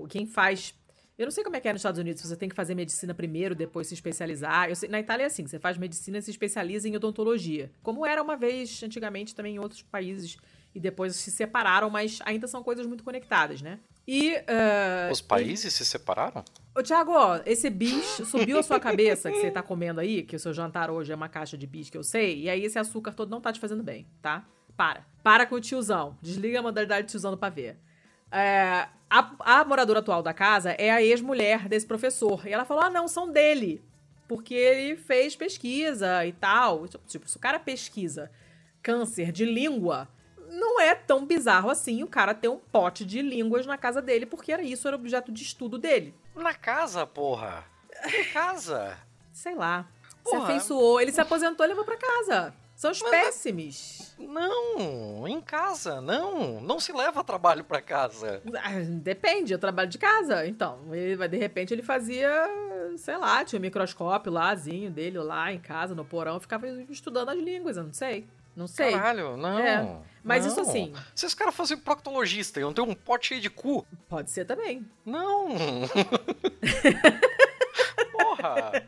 Quem 0.08 0.26
faz. 0.26 0.74
Eu 1.18 1.24
não 1.24 1.30
sei 1.30 1.42
como 1.42 1.56
é 1.56 1.60
que 1.60 1.68
é 1.68 1.72
nos 1.72 1.80
Estados 1.80 1.98
Unidos, 1.98 2.20
se 2.20 2.28
você 2.28 2.36
tem 2.36 2.48
que 2.48 2.54
fazer 2.54 2.74
medicina 2.74 3.14
primeiro, 3.14 3.54
depois 3.54 3.86
se 3.86 3.94
especializar. 3.94 4.74
Sei, 4.76 4.88
na 4.88 5.00
Itália 5.00 5.24
é 5.24 5.26
assim, 5.26 5.46
você 5.46 5.58
faz 5.58 5.78
medicina 5.78 6.18
e 6.18 6.22
se 6.22 6.30
especializa 6.30 6.88
em 6.88 6.94
odontologia. 6.94 7.70
Como 7.82 8.04
era 8.04 8.22
uma 8.22 8.36
vez 8.36 8.82
antigamente 8.82 9.34
também 9.34 9.56
em 9.56 9.58
outros 9.58 9.82
países 9.82 10.36
e 10.74 10.80
depois 10.80 11.16
se 11.16 11.30
separaram, 11.30 11.88
mas 11.88 12.18
ainda 12.22 12.46
são 12.46 12.62
coisas 12.62 12.86
muito 12.86 13.02
conectadas, 13.02 13.62
né? 13.62 13.80
E. 14.06 14.34
Uh, 14.34 15.10
Os 15.10 15.22
países 15.22 15.72
e... 15.72 15.76
se 15.78 15.86
separaram? 15.86 16.44
Ô, 16.76 16.82
Thiago, 16.82 17.12
ó, 17.12 17.40
esse 17.46 17.70
bicho 17.70 18.26
subiu 18.26 18.58
a 18.58 18.62
sua 18.62 18.78
cabeça 18.78 19.30
que 19.30 19.40
você 19.40 19.50
tá 19.50 19.62
comendo 19.62 20.00
aí, 20.00 20.22
que 20.22 20.36
o 20.36 20.38
seu 20.38 20.52
jantar 20.52 20.90
hoje 20.90 21.10
é 21.12 21.16
uma 21.16 21.30
caixa 21.30 21.56
de 21.56 21.66
bis 21.66 21.88
que 21.88 21.96
eu 21.96 22.04
sei, 22.04 22.42
e 22.42 22.50
aí 22.50 22.62
esse 22.62 22.78
açúcar 22.78 23.14
todo 23.14 23.30
não 23.30 23.40
tá 23.40 23.50
te 23.50 23.58
fazendo 23.58 23.82
bem, 23.82 24.06
tá? 24.20 24.46
Para. 24.76 25.04
Para 25.22 25.46
com 25.46 25.54
o 25.56 25.60
tiozão. 25.60 26.16
Desliga 26.22 26.60
a 26.60 26.62
modalidade 26.62 27.06
de 27.06 27.10
tiozão 27.10 27.30
do 27.30 27.38
pavê. 27.38 27.76
É, 28.30 28.86
a, 29.08 29.32
a 29.40 29.64
moradora 29.64 30.00
atual 30.00 30.22
da 30.22 30.32
casa 30.34 30.72
é 30.72 30.90
a 30.90 31.02
ex-mulher 31.02 31.68
desse 31.68 31.86
professor. 31.86 32.46
E 32.46 32.52
ela 32.52 32.64
falou: 32.64 32.82
ah, 32.84 32.90
não, 32.90 33.08
são 33.08 33.30
dele. 33.30 33.84
Porque 34.28 34.54
ele 34.54 34.96
fez 34.96 35.36
pesquisa 35.36 36.24
e 36.26 36.32
tal. 36.32 36.86
Tipo, 37.06 37.28
se 37.28 37.36
o 37.36 37.40
cara 37.40 37.58
pesquisa 37.58 38.30
câncer 38.82 39.32
de 39.32 39.44
língua, 39.44 40.08
não 40.48 40.80
é 40.80 40.94
tão 40.94 41.26
bizarro 41.26 41.68
assim 41.70 42.02
o 42.02 42.06
cara 42.06 42.34
ter 42.34 42.48
um 42.48 42.56
pote 42.58 43.04
de 43.04 43.20
línguas 43.20 43.66
na 43.66 43.76
casa 43.76 44.00
dele, 44.00 44.26
porque 44.26 44.52
era 44.52 44.62
isso, 44.62 44.86
era 44.86 44.96
objeto 44.96 45.32
de 45.32 45.42
estudo 45.42 45.76
dele. 45.76 46.14
Na 46.34 46.54
casa, 46.54 47.04
porra. 47.06 47.64
Na 48.04 48.24
casa. 48.32 48.96
Sei 49.32 49.54
lá. 49.54 49.88
Porra. 50.22 50.38
Se 50.38 50.42
afeiçoou, 50.44 51.00
ele 51.00 51.10
se 51.12 51.20
aposentou 51.20 51.64
e 51.66 51.68
levou 51.68 51.84
pra 51.84 51.96
casa. 51.96 52.54
São 52.76 52.90
os 52.90 53.00
Mas- 53.02 53.10
péssimos. 53.10 54.05
Não, 54.18 55.28
em 55.28 55.40
casa, 55.40 56.00
não. 56.00 56.60
Não 56.60 56.80
se 56.80 56.92
leva 56.92 57.22
trabalho 57.22 57.62
pra 57.64 57.82
casa. 57.82 58.42
Ah, 58.62 58.70
Depende, 59.02 59.52
eu 59.52 59.58
trabalho 59.58 59.88
de 59.88 59.98
casa. 59.98 60.46
Então, 60.46 60.78
ele, 60.94 61.28
de 61.28 61.36
repente 61.36 61.74
ele 61.74 61.82
fazia, 61.82 62.30
sei 62.96 63.16
lá, 63.18 63.44
tinha 63.44 63.58
um 63.58 63.62
microscópio 63.62 64.32
lázinho 64.32 64.90
dele 64.90 65.18
lá 65.18 65.52
em 65.52 65.58
casa, 65.58 65.94
no 65.94 66.04
porão, 66.04 66.40
ficava 66.40 66.66
estudando 66.90 67.28
as 67.28 67.38
línguas, 67.38 67.76
eu 67.76 67.84
não 67.84 67.92
sei. 67.92 68.26
Não 68.56 68.66
sei. 68.66 68.92
Caralho, 68.92 69.36
não. 69.36 69.58
É, 69.58 69.98
Mas 70.24 70.44
não. 70.44 70.50
isso 70.50 70.60
assim, 70.62 70.94
Se 71.14 71.26
esse 71.26 71.36
cara 71.36 71.52
fosse 71.52 71.76
proctologista 71.76 72.58
e 72.58 72.62
não 72.62 72.72
ter 72.72 72.80
um 72.80 72.94
pote 72.94 73.26
cheio 73.26 73.40
de 73.40 73.50
cu, 73.50 73.86
pode 74.08 74.30
ser 74.30 74.46
também. 74.46 74.82
não. 75.04 75.48
porra. 78.12 78.82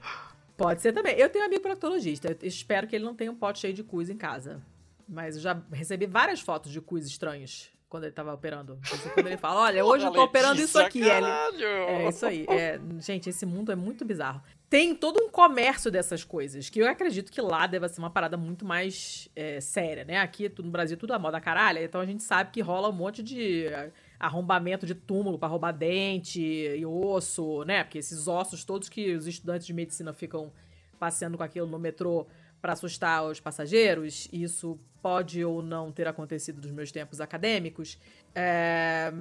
Pode 0.57 0.81
ser 0.83 0.93
também. 0.93 1.15
Eu 1.17 1.29
tenho 1.29 1.45
um 1.45 1.47
amigo 1.47 1.63
proctologista. 1.63 2.29
Eu 2.29 2.37
espero 2.49 2.87
que 2.87 2.97
ele 2.97 3.05
não 3.05 3.15
tenha 3.15 3.31
um 3.31 3.35
pote 3.35 3.61
cheio 3.61 3.75
de 3.75 3.85
cus 3.85 4.09
em 4.09 4.17
casa. 4.17 4.61
Mas 5.09 5.37
eu 5.37 5.43
já 5.43 5.63
recebi 5.73 6.07
várias 6.07 6.41
fotos 6.41 6.71
de 6.71 6.81
cus 6.81 7.07
estranhos 7.07 7.71
quando 7.89 8.05
ele 8.05 8.13
tava 8.13 8.33
operando. 8.35 8.75
Em 8.75 9.13
Quando 9.15 9.27
ele 9.27 9.37
fala, 9.37 9.63
olha, 9.63 9.85
hoje 9.85 10.05
eu 10.05 10.13
tô 10.13 10.23
operando 10.23 10.61
isso 10.61 10.79
aqui. 10.79 11.01
Ele. 11.01 11.65
É 11.65 12.09
isso 12.09 12.27
aí. 12.27 12.45
É, 12.49 12.79
gente, 13.01 13.31
esse 13.31 13.47
mundo 13.47 13.73
é 13.73 13.77
muito 13.77 14.05
bizarro. 14.05 14.43
Tem 14.69 14.95
todo 14.95 15.23
um 15.23 15.31
comércio 15.31 15.91
dessas 15.91 16.23
coisas, 16.23 16.69
que 16.69 16.81
eu 16.81 16.87
acredito 16.87 17.33
que 17.33 17.41
lá 17.41 17.67
deve 17.67 17.89
ser 17.89 18.01
uma 18.01 18.11
parada 18.11 18.37
muito 18.37 18.67
mais 18.67 19.31
é, 19.35 19.59
séria, 19.63 20.05
né? 20.05 20.19
Aqui 20.19 20.53
no 20.59 20.71
Brasil 20.71 20.95
tudo 20.99 21.15
é 21.15 21.19
moda 21.19 21.41
caralho, 21.41 21.79
então 21.79 22.03
a 22.03 22.05
gente 22.05 22.23
sabe 22.23 22.51
que 22.51 22.61
rola 22.61 22.91
um 22.91 22.93
monte 22.93 23.23
de 23.23 23.67
é, 23.67 23.91
arrombamento 24.21 24.85
de 24.85 24.95
túmulo 24.95 25.39
pra 25.39 25.49
roubar 25.49 25.73
dente 25.73 26.43
e 26.43 26.85
osso, 26.85 27.65
né? 27.65 27.83
Porque 27.83 27.97
esses 27.97 28.29
ossos 28.29 28.63
todos 28.63 28.91
que 28.91 29.15
os 29.15 29.27
estudantes 29.27 29.67
de 29.67 29.73
medicina 29.73 30.13
ficam 30.13 30.53
passeando 30.99 31.39
com 31.39 31.45
aquilo 31.45 31.67
no 31.67 31.79
metrô 31.79 32.27
pra 32.61 32.73
assustar 32.73 33.25
os 33.25 33.41
passageiros, 33.41 34.29
isso 34.33 34.79
pode 35.01 35.45
ou 35.45 35.63
não 35.63 35.93
ter 35.93 36.09
acontecido 36.09 36.61
nos 36.61 36.73
meus 36.73 36.91
tempos 36.91 37.21
acadêmicos. 37.21 37.99
É, 38.35 39.13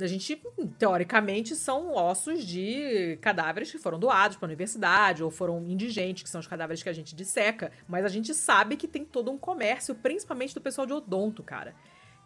a 0.00 0.06
gente, 0.06 0.42
teoricamente, 0.78 1.54
são 1.54 1.94
ossos 1.94 2.44
de 2.44 3.16
cadáveres 3.20 3.70
que 3.70 3.78
foram 3.78 3.98
doados 3.98 4.36
para 4.36 4.46
a 4.46 4.48
universidade 4.48 5.22
ou 5.22 5.30
foram 5.30 5.64
indigentes, 5.68 6.22
que 6.22 6.28
são 6.28 6.40
os 6.40 6.46
cadáveres 6.46 6.82
que 6.82 6.88
a 6.88 6.92
gente 6.92 7.14
disseca. 7.14 7.70
Mas 7.88 8.04
a 8.04 8.08
gente 8.08 8.34
sabe 8.34 8.76
que 8.76 8.88
tem 8.88 9.04
todo 9.04 9.30
um 9.30 9.38
comércio, 9.38 9.94
principalmente 9.94 10.54
do 10.54 10.60
pessoal 10.60 10.86
de 10.86 10.92
odonto, 10.92 11.42
cara. 11.42 11.74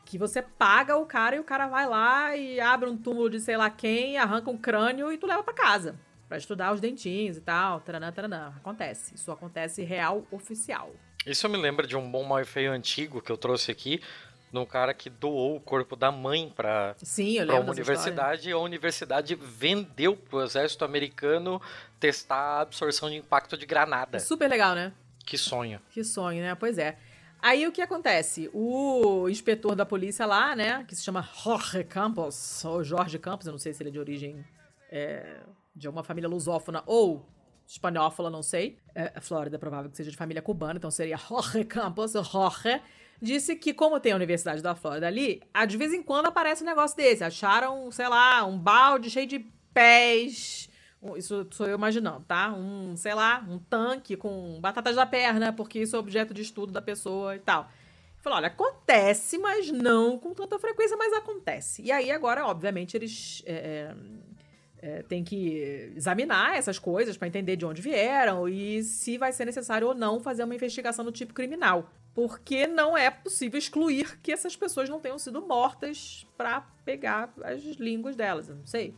Que 0.04 0.18
você 0.18 0.42
paga 0.42 0.96
o 0.96 1.06
cara 1.06 1.36
e 1.36 1.40
o 1.40 1.44
cara 1.44 1.66
vai 1.66 1.86
lá 1.86 2.36
e 2.36 2.60
abre 2.60 2.88
um 2.88 2.96
túmulo 2.96 3.30
de 3.30 3.40
sei 3.40 3.56
lá 3.56 3.70
quem, 3.70 4.18
arranca 4.18 4.50
um 4.50 4.58
crânio 4.58 5.12
e 5.12 5.18
tu 5.18 5.26
leva 5.26 5.42
para 5.42 5.54
casa. 5.54 5.98
Pra 6.28 6.38
estudar 6.38 6.72
os 6.72 6.80
dentinhos 6.80 7.36
e 7.36 7.40
tal. 7.40 7.80
Taranã, 7.80 8.10
taranã. 8.12 8.52
Acontece. 8.56 9.14
Isso 9.14 9.30
acontece 9.30 9.82
real 9.82 10.26
oficial. 10.30 10.90
Isso 11.26 11.48
me 11.48 11.56
lembra 11.56 11.86
de 11.86 11.96
um 11.96 12.10
bom 12.10 12.24
mal 12.24 12.40
e 12.40 12.44
feio 12.44 12.72
antigo 12.72 13.20
que 13.22 13.32
eu 13.32 13.36
trouxe 13.36 13.70
aqui, 13.70 14.00
de 14.52 14.58
um 14.58 14.66
cara 14.66 14.92
que 14.92 15.08
doou 15.08 15.56
o 15.56 15.60
corpo 15.60 15.96
da 15.96 16.12
mãe 16.12 16.52
lembro 17.46 17.62
uma 17.62 17.74
dessa 17.74 17.92
história. 17.92 18.02
universidade 18.02 18.48
e 18.48 18.52
a 18.52 18.58
universidade 18.58 19.34
vendeu 19.34 20.16
pro 20.16 20.42
exército 20.42 20.84
americano 20.84 21.60
testar 21.98 22.36
a 22.36 22.60
absorção 22.60 23.08
de 23.08 23.16
impacto 23.16 23.56
de 23.56 23.64
granada. 23.64 24.20
Super 24.20 24.48
legal, 24.48 24.74
né? 24.74 24.92
Que 25.24 25.38
sonho. 25.38 25.80
Que 25.90 26.04
sonho, 26.04 26.42
né? 26.42 26.54
Pois 26.54 26.76
é. 26.76 26.98
Aí 27.40 27.66
o 27.66 27.72
que 27.72 27.82
acontece? 27.82 28.50
O 28.54 29.28
inspetor 29.28 29.74
da 29.74 29.84
polícia 29.84 30.24
lá, 30.24 30.54
né? 30.54 30.84
Que 30.86 30.94
se 30.94 31.02
chama 31.02 31.28
Jorge 31.42 31.84
Campos, 31.84 32.64
ou 32.64 32.82
Jorge 32.84 33.18
Campos, 33.18 33.46
eu 33.46 33.52
não 33.52 33.58
sei 33.58 33.72
se 33.72 33.82
ele 33.82 33.90
é 33.90 33.92
de 33.92 33.98
origem 33.98 34.44
é, 34.90 35.40
de 35.74 35.86
alguma 35.86 36.04
família 36.04 36.28
lusófona 36.28 36.82
ou 36.86 37.28
espanhófona, 37.66 38.30
não 38.30 38.42
sei. 38.42 38.78
É, 38.94 39.12
a 39.14 39.20
Flórida 39.20 39.58
provável 39.58 39.90
que 39.90 39.96
seja 39.96 40.10
de 40.10 40.16
família 40.16 40.42
cubana, 40.42 40.76
então 40.76 40.90
seria 40.90 41.16
Jorge 41.16 41.64
Campos, 41.64 42.12
Jorge. 42.12 42.80
Disse 43.20 43.56
que, 43.56 43.72
como 43.72 44.00
tem 44.00 44.12
a 44.12 44.16
Universidade 44.16 44.62
da 44.62 44.74
Flórida 44.74 45.06
ali, 45.06 45.40
de 45.66 45.76
vez 45.76 45.92
em 45.92 46.02
quando 46.02 46.26
aparece 46.26 46.62
um 46.62 46.66
negócio 46.66 46.96
desse. 46.96 47.24
Acharam, 47.24 47.90
sei 47.90 48.08
lá, 48.08 48.44
um 48.44 48.58
balde 48.58 49.08
cheio 49.08 49.26
de 49.26 49.38
pés. 49.72 50.68
Isso 51.16 51.46
sou 51.50 51.66
eu 51.66 51.76
imaginando, 51.76 52.24
tá? 52.26 52.52
Um, 52.52 52.96
sei 52.96 53.14
lá, 53.14 53.44
um 53.48 53.58
tanque 53.58 54.16
com 54.16 54.58
batatas 54.60 54.96
da 54.96 55.06
perna, 55.06 55.52
porque 55.52 55.80
isso 55.80 55.96
é 55.96 55.98
objeto 55.98 56.32
de 56.34 56.42
estudo 56.42 56.72
da 56.72 56.82
pessoa 56.82 57.36
e 57.36 57.38
tal. 57.38 57.70
Falou, 58.20 58.38
olha, 58.38 58.48
acontece, 58.48 59.36
mas 59.36 59.70
não 59.70 60.18
com 60.18 60.32
tanta 60.32 60.58
frequência, 60.58 60.96
mas 60.96 61.12
acontece. 61.12 61.82
E 61.82 61.92
aí, 61.92 62.10
agora, 62.10 62.46
obviamente, 62.46 62.96
eles 62.96 63.42
é, 63.44 63.52
é, 63.52 63.94
têm 65.08 65.24
que 65.24 65.92
examinar 65.96 66.56
essas 66.56 66.78
coisas 66.78 67.16
para 67.16 67.28
entender 67.28 67.56
de 67.56 67.64
onde 67.64 67.80
vieram 67.80 68.48
e 68.48 68.82
se 68.82 69.16
vai 69.18 69.32
ser 69.32 69.44
necessário 69.44 69.88
ou 69.88 69.94
não 69.94 70.20
fazer 70.20 70.44
uma 70.44 70.54
investigação 70.54 71.04
do 71.04 71.12
tipo 71.12 71.32
criminal. 71.32 71.90
Porque 72.14 72.66
não 72.66 72.96
é 72.96 73.10
possível 73.10 73.58
excluir 73.58 74.18
que 74.20 74.30
essas 74.30 74.54
pessoas 74.54 74.88
não 74.88 75.00
tenham 75.00 75.18
sido 75.18 75.40
mortas 75.42 76.26
para 76.36 76.60
pegar 76.84 77.32
as 77.42 77.60
línguas 77.78 78.14
delas. 78.14 78.48
Eu 78.48 78.56
não 78.56 78.66
sei. 78.66 78.94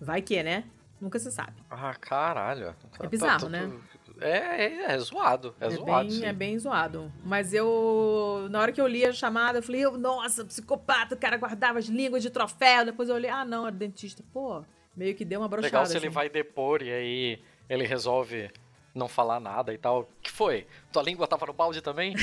Vai 0.00 0.22
que, 0.22 0.42
né? 0.42 0.64
Nunca 1.00 1.18
se 1.18 1.30
sabe. 1.30 1.52
Ah, 1.68 1.94
caralho. 1.94 2.74
É 2.98 3.06
bizarro, 3.06 3.48
né? 3.50 3.70
É, 4.18 4.64
é, 4.64 4.92
é 4.92 4.98
zoado. 4.98 5.54
É, 5.60 5.66
É, 5.66 5.70
zoado. 5.70 6.08
bem, 6.08 6.10
sim. 6.10 6.24
é 6.24 6.32
bem 6.32 6.58
zoado. 6.58 7.12
Mas 7.22 7.52
eu, 7.52 8.46
na 8.50 8.60
hora 8.60 8.72
que 8.72 8.80
eu 8.80 8.86
li 8.86 9.04
a 9.04 9.12
chamada, 9.12 9.58
eu 9.58 9.62
falei, 9.62 9.84
nossa, 9.90 10.44
psicopata, 10.44 11.14
o 11.14 11.18
cara 11.18 11.36
guardava 11.36 11.78
as 11.78 11.84
línguas 11.86 12.22
de 12.22 12.30
troféu. 12.30 12.86
Depois 12.86 13.10
eu 13.10 13.14
olhei, 13.14 13.28
ah, 13.28 13.44
não, 13.44 13.66
era 13.66 13.76
dentista. 13.76 14.24
Pô, 14.32 14.64
meio 14.96 15.14
que 15.14 15.24
deu 15.24 15.40
uma 15.40 15.48
brochada. 15.48 15.68
Legal 15.68 15.86
se 15.86 15.96
ele 15.96 16.06
assim. 16.06 16.14
vai 16.14 16.28
depor 16.28 16.82
e 16.82 16.90
aí 16.90 17.42
ele 17.68 17.84
resolve 17.84 18.50
não 18.94 19.06
falar 19.06 19.38
nada 19.38 19.74
e 19.74 19.78
tal. 19.78 20.08
que 20.22 20.30
foi? 20.30 20.66
Tua 20.90 21.02
língua 21.02 21.26
tava 21.26 21.46
no 21.46 21.52
balde 21.52 21.82
também? 21.82 22.14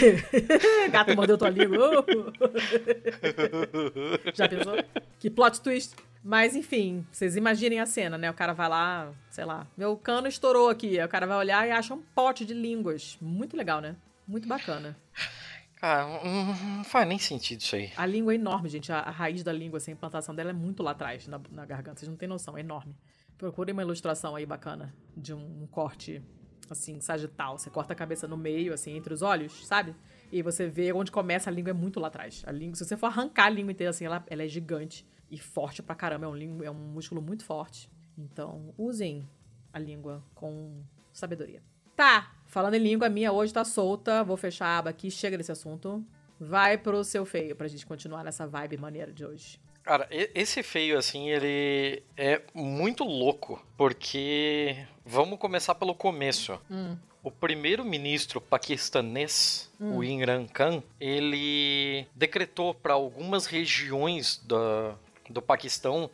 Gato 0.92 1.16
mordeu 1.16 1.38
tua 1.38 1.50
língua. 1.50 2.04
Já 4.34 4.50
pensou? 4.50 4.76
Que 5.20 5.30
plot 5.30 5.62
twist. 5.62 5.96
Mas, 6.26 6.56
enfim, 6.56 7.06
vocês 7.12 7.36
imaginem 7.36 7.82
a 7.82 7.86
cena, 7.86 8.18
né? 8.18 8.32
O 8.32 8.34
cara 8.34 8.54
vai 8.54 8.70
lá, 8.70 9.12
sei 9.30 9.44
lá, 9.44 9.68
meu 9.76 9.98
cano 9.98 10.26
estourou 10.26 10.70
aqui. 10.70 10.98
Aí 10.98 11.06
o 11.06 11.10
cara 11.10 11.28
vai 11.28 11.38
olhar 11.38 11.68
e 11.68 11.72
acha 11.72 11.94
um 11.94 12.02
pote 12.16 12.46
de 12.46 12.54
línguas. 12.54 13.18
Muito 13.22 13.58
legal, 13.58 13.82
né? 13.82 13.96
Muito 14.26 14.48
bacana. 14.48 14.96
Não 15.84 16.46
não 16.78 16.84
faz 16.86 17.06
nem 17.06 17.20
sentido 17.20 17.60
isso 17.60 17.76
aí. 17.76 17.92
A 17.98 18.06
língua 18.06 18.32
é 18.32 18.36
enorme, 18.36 18.70
gente. 18.70 18.90
A, 18.90 19.00
a 19.00 19.12
raiz 19.12 19.44
da 19.44 19.52
língua, 19.52 19.78
assim, 19.78 19.92
a 19.92 19.94
implantação 19.94 20.34
dela 20.34 20.52
é 20.52 20.54
muito 20.54 20.82
lá 20.82 20.92
atrás, 20.92 21.28
na, 21.28 21.42
na 21.52 21.66
garganta. 21.66 22.00
Vocês 22.00 22.08
não 22.08 22.16
têm 22.16 22.30
noção, 22.30 22.58
é 22.58 22.62
enorme. 22.62 22.96
Procurem 23.38 23.74
uma 23.74 23.82
ilustração 23.82 24.34
aí 24.34 24.46
bacana 24.46 24.96
de 25.16 25.34
um, 25.34 25.64
um 25.64 25.68
corte, 25.68 26.24
assim, 26.70 27.02
sagital. 27.02 27.58
Você 27.58 27.70
corta 27.70 27.92
a 27.92 27.96
cabeça 27.96 28.30
no 28.30 28.38
meio, 28.38 28.74
assim, 28.74 28.96
entre 28.96 29.14
os 29.14 29.22
olhos, 29.22 29.66
sabe? 29.68 29.94
E 30.32 30.42
você 30.42 30.68
vê 30.68 30.94
onde 30.94 31.12
começa 31.12 31.50
a 31.50 31.54
língua 31.54 31.72
é 31.72 31.74
muito 31.74 32.00
lá 32.00 32.08
atrás. 32.08 32.44
A 32.48 32.52
língua, 32.52 32.76
se 32.76 32.86
você 32.86 32.96
for 32.96 33.08
arrancar 33.08 33.48
a 33.48 33.50
língua 33.50 33.74
inteira, 33.74 33.90
assim, 33.90 34.06
ela, 34.06 34.24
ela 34.28 34.44
é 34.44 34.48
gigante 34.48 35.06
e 35.30 35.38
forte 35.38 35.84
pra 35.84 35.96
caramba. 35.96 36.26
É 36.26 36.30
um, 36.30 36.36
língua, 36.36 36.66
é 36.66 36.72
um 36.72 36.76
músculo 36.76 37.22
muito 37.22 37.44
forte. 37.44 37.92
Então, 38.18 38.74
usem 38.78 39.28
a 39.74 39.80
língua 39.80 40.24
com 40.34 40.82
sabedoria. 41.12 41.62
Tá, 41.96 42.32
falando 42.54 42.76
em 42.76 42.80
língua, 42.80 43.08
a 43.08 43.10
minha 43.10 43.32
hoje 43.32 43.52
tá 43.52 43.66
solta. 43.66 44.24
Vou 44.24 44.38
fechar 44.38 44.68
a 44.68 44.78
aba 44.78 44.92
aqui, 44.92 45.10
chega 45.10 45.36
desse 45.36 45.52
assunto. 45.52 46.06
Vai 46.40 46.78
pro 46.78 47.04
seu 47.04 47.26
feio 47.26 47.56
pra 47.56 47.68
gente 47.68 47.86
continuar 47.86 48.24
nessa 48.24 48.46
vibe 48.46 48.78
maneira 48.78 49.12
de 49.12 49.26
hoje. 49.26 49.60
Cara, 49.82 50.08
esse 50.12 50.62
feio, 50.64 50.98
assim, 50.98 51.30
ele 51.30 52.04
é 52.16 52.42
muito 52.54 53.04
louco, 53.04 53.62
porque 53.76 54.78
vamos 55.04 55.40
começar 55.40 55.76
pelo 55.76 55.96
começo. 55.96 56.58
Hum. 56.70 56.96
O 57.22 57.32
primeiro-ministro 57.32 58.40
paquistanês, 58.40 59.72
o 59.80 60.04
Imran 60.04 60.46
Khan, 60.46 60.84
ele 61.00 62.06
decretou 62.14 62.74
para 62.74 62.94
algumas 62.94 63.46
regiões 63.46 64.42
da, 64.46 64.96
do 65.30 65.42
Paquistão 65.42 66.10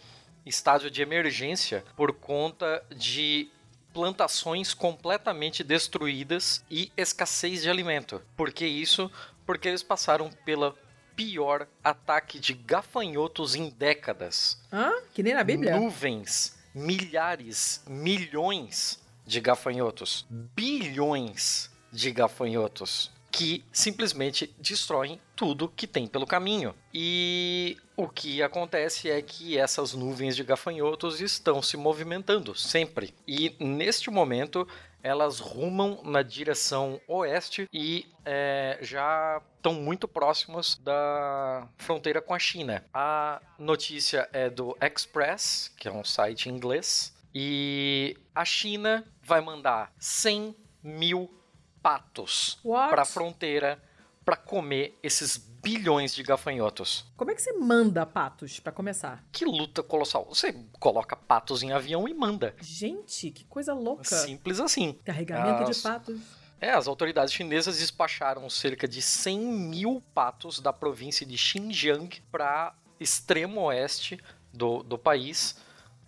estágio 0.46 0.90
de 0.90 1.02
emergência 1.02 1.84
por 1.96 2.14
conta 2.14 2.84
de 2.96 3.50
plantações 3.94 4.74
completamente 4.74 5.64
destruídas 5.64 6.64
e 6.70 6.92
escassez 6.96 7.64
de 7.64 7.70
alimento. 7.70 8.22
Por 8.36 8.52
que 8.52 8.66
isso? 8.66 9.12
Porque 9.46 9.68
eles 9.68 9.84
passaram 9.84 10.30
pela 10.46 10.76
pior 11.16 11.68
ataque 11.84 12.40
de 12.40 12.54
gafanhotos 12.54 13.56
em 13.56 13.70
décadas. 13.70 14.62
Hã? 14.72 14.92
Que 15.14 15.22
nem 15.22 15.34
na 15.34 15.44
Bíblia? 15.44 15.78
Nuvens, 15.78 16.58
milhares, 16.74 17.84
milhões 17.88 19.00
de 19.26 19.42
gafanhotos, 19.42 20.26
bilhões 20.30 21.70
de 21.92 22.12
gafanhotos 22.12 23.12
que 23.32 23.64
simplesmente 23.72 24.54
destroem 24.60 25.20
tudo 25.36 25.70
que 25.70 25.88
tem 25.88 26.08
pelo 26.08 26.26
caminho. 26.26 26.76
E 26.94 27.78
o 27.96 28.08
que 28.08 28.42
acontece 28.42 29.10
é 29.10 29.22
que 29.22 29.58
essas 29.58 29.94
nuvens 29.94 30.36
de 30.36 30.44
gafanhotos 30.44 31.22
estão 31.22 31.62
se 31.62 31.78
movimentando 31.78 32.56
sempre. 32.56 33.14
E 33.28 33.56
neste 33.60 34.10
momento, 34.10 34.68
elas 35.02 35.40
rumam 35.40 36.02
na 36.04 36.22
direção 36.22 37.00
oeste 37.08 37.68
e 37.72 38.06
é, 38.26 38.78
já 38.82 39.42
estão 39.56 39.74
muito 39.74 40.08
próximas 40.08 40.76
da 40.76 41.68
fronteira 41.78 42.22
com 42.22 42.34
a 42.34 42.40
China. 42.40 42.84
A 42.94 43.42
notícia 43.58 44.30
é 44.34 44.50
do 44.50 44.78
Express, 44.82 45.74
que 45.78 45.88
é 45.88 45.92
um 45.92 46.04
site 46.04 46.50
inglês, 46.50 47.16
e 47.34 48.18
a 48.34 48.44
China 48.44 49.06
vai 49.22 49.42
mandar 49.42 49.94
100 50.00 50.56
mil 50.84 51.39
patos 51.82 52.60
para 52.64 53.04
a 53.04 53.06
fronteira 53.06 53.82
para 54.24 54.36
comer 54.36 54.98
esses 55.02 55.38
bilhões 55.38 56.14
de 56.14 56.24
gafanhotos. 56.24 57.06
Como 57.18 57.32
é 57.32 57.36
que 57.36 57.42
você 57.42 57.54
manda 57.54 58.06
patos, 58.06 58.60
para 58.60 58.72
começar? 58.72 59.24
Que 59.32 59.44
luta 59.44 59.82
colossal. 59.82 60.26
Você 60.30 60.54
coloca 60.80 61.16
patos 61.16 61.64
em 61.64 61.72
avião 61.72 62.08
e 62.08 62.14
manda. 62.14 62.56
Gente, 62.62 63.32
que 63.32 63.44
coisa 63.46 63.74
louca. 63.74 64.04
Simples 64.04 64.60
assim. 64.60 64.94
Carregamento 65.04 65.70
As... 65.70 65.78
de 65.78 65.84
patos. 65.84 66.20
É, 66.62 66.72
as 66.72 66.88
autoridades 66.88 67.34
chinesas 67.34 67.80
despacharam 67.80 68.50
cerca 68.50 68.88
de 68.88 69.02
100 69.02 69.40
mil 69.40 70.04
patos 70.14 70.60
da 70.60 70.74
província 70.74 71.26
de 71.26 71.38
Xinjiang 71.38 72.22
para 72.32 72.76
extremo 73.00 73.62
oeste 73.62 74.20
do, 74.54 74.84
do 74.84 74.98
país, 74.98 75.56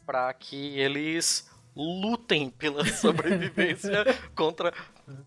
para 0.05 0.33
que 0.33 0.77
eles 0.77 1.49
lutem 1.75 2.49
pela 2.49 2.85
sobrevivência 2.93 4.03
contra 4.35 4.73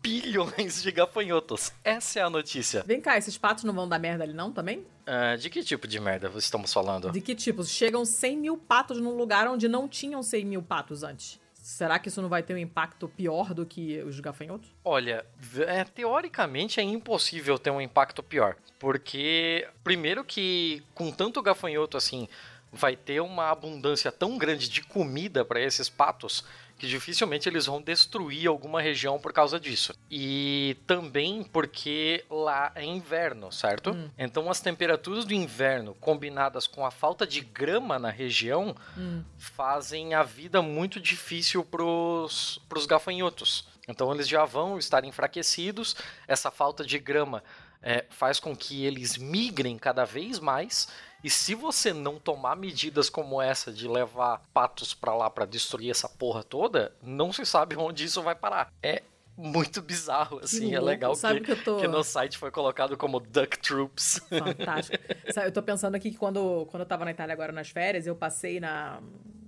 bilhões 0.03 0.82
de 0.82 0.91
gafanhotos. 0.91 1.72
Essa 1.82 2.20
é 2.20 2.22
a 2.22 2.30
notícia. 2.30 2.82
Vem 2.87 3.01
cá, 3.01 3.16
esses 3.16 3.39
patos 3.39 3.64
não 3.64 3.74
vão 3.74 3.89
dar 3.89 3.99
merda 3.99 4.24
ali 4.24 4.32
não 4.32 4.53
também? 4.53 4.78
Uh, 4.78 5.37
de 5.39 5.51
que 5.51 5.62
tipo 5.62 5.87
de 5.87 6.01
merda 6.01 6.30
estamos 6.37 6.72
falando? 6.72 7.11
De 7.11 7.20
que 7.20 7.35
tipo? 7.35 7.64
Chegam 7.64 8.05
100 8.05 8.37
mil 8.37 8.57
patos 8.57 8.99
num 8.99 9.16
lugar 9.16 9.47
onde 9.49 9.68
não 9.68 9.89
tinham 9.89 10.22
100 10.22 10.45
mil 10.45 10.62
patos 10.62 11.03
antes. 11.03 11.41
Será 11.55 11.99
que 11.99 12.09
isso 12.09 12.20
não 12.20 12.28
vai 12.28 12.43
ter 12.43 12.53
um 12.53 12.59
impacto 12.59 13.09
pior 13.09 13.55
do 13.55 13.64
que 13.64 13.99
os 14.03 14.20
gafanhotos? 14.20 14.68
Olha, 14.85 15.24
é, 15.66 15.82
teoricamente 15.85 16.78
é 16.78 16.82
impossível 16.82 17.59
ter 17.59 17.70
um 17.70 17.80
impacto 17.80 18.22
pior. 18.22 18.57
Porque, 18.78 19.66
primeiro 19.82 20.22
que 20.22 20.82
com 20.95 21.11
tanto 21.11 21.41
gafanhoto 21.41 21.97
assim, 21.97 22.28
vai 22.70 22.97
ter 22.97 23.20
uma 23.20 23.51
abundância 23.51 24.12
tão 24.12 24.37
grande 24.37 24.68
de 24.68 24.82
comida 24.82 25.43
para 25.43 25.59
esses 25.59 25.89
patos 25.89 26.45
que 26.85 26.91
dificilmente 26.91 27.49
eles 27.49 27.64
vão 27.64 27.80
destruir 27.80 28.47
alguma 28.47 28.80
região 28.80 29.18
por 29.18 29.32
causa 29.32 29.59
disso. 29.59 29.95
E 30.11 30.76
também 30.87 31.43
porque 31.43 32.22
lá 32.30 32.70
é 32.74 32.85
inverno, 32.85 33.51
certo? 33.51 33.91
Hum. 33.91 34.11
Então 34.18 34.51
as 34.51 34.61
temperaturas 34.61 35.24
do 35.24 35.32
inverno 35.32 35.95
combinadas 35.95 36.66
com 36.66 36.85
a 36.85 36.91
falta 36.91 37.26
de 37.26 37.41
grama 37.41 37.99
na 37.99 38.11
região 38.11 38.76
hum. 38.97 39.22
fazem 39.39 40.12
a 40.12 40.22
vida 40.22 40.61
muito 40.61 41.01
difícil 41.01 41.64
pros, 41.64 42.61
pros 42.68 42.85
gafanhotos. 42.85 43.66
Então 43.89 44.12
eles 44.12 44.28
já 44.28 44.45
vão 44.45 44.78
estar 44.78 45.05
enfraquecidos, 45.05 45.97
essa 46.28 46.51
falta 46.51 46.85
de 46.85 46.99
grama 46.99 47.43
é, 47.82 48.05
faz 48.11 48.39
com 48.39 48.55
que 48.55 48.85
eles 48.85 49.16
migrem 49.16 49.78
cada 49.78 50.05
vez 50.05 50.39
mais 50.39 50.89
e 51.25 51.31
se 51.31 51.55
você 51.55 51.95
não 51.95 52.18
tomar 52.18 52.55
medidas 52.55 53.09
como 53.09 53.41
essa 53.41 53.72
de 53.72 53.89
levar 53.89 54.43
patos 54.53 54.93
para 54.93 55.14
lá 55.14 55.31
para 55.31 55.47
destruir 55.47 55.91
essa 55.91 56.07
porra 56.07 56.45
toda, 56.45 56.95
não 57.03 57.33
se 57.33 57.47
sabe 57.47 57.75
onde 57.77 58.05
isso 58.05 58.22
vai 58.22 58.35
parar. 58.35 58.70
É 58.83 59.03
muito 59.35 59.81
bizarro, 59.81 60.39
assim. 60.41 60.75
É 60.75 60.81
legal 60.81 61.14
que, 61.16 61.41
que, 61.41 61.53
eu 61.53 61.64
tô... 61.64 61.77
que 61.79 61.89
no 61.89 62.05
site 62.05 62.37
foi 62.37 62.51
colocado 62.51 62.95
como 62.95 63.18
Duck 63.18 63.59
Troops. 63.59 64.20
Fantástico. 64.29 65.03
Eu 65.43 65.51
tô 65.51 65.62
pensando 65.62 65.95
aqui 65.95 66.11
que 66.11 66.16
quando, 66.16 66.66
quando 66.70 66.83
eu 66.83 66.87
tava 66.87 67.05
na 67.05 67.11
Itália 67.11 67.33
agora 67.33 67.53
nas 67.53 67.68
férias, 67.68 68.07
eu 68.07 68.14
passei 68.14 68.61
na 68.61 69.01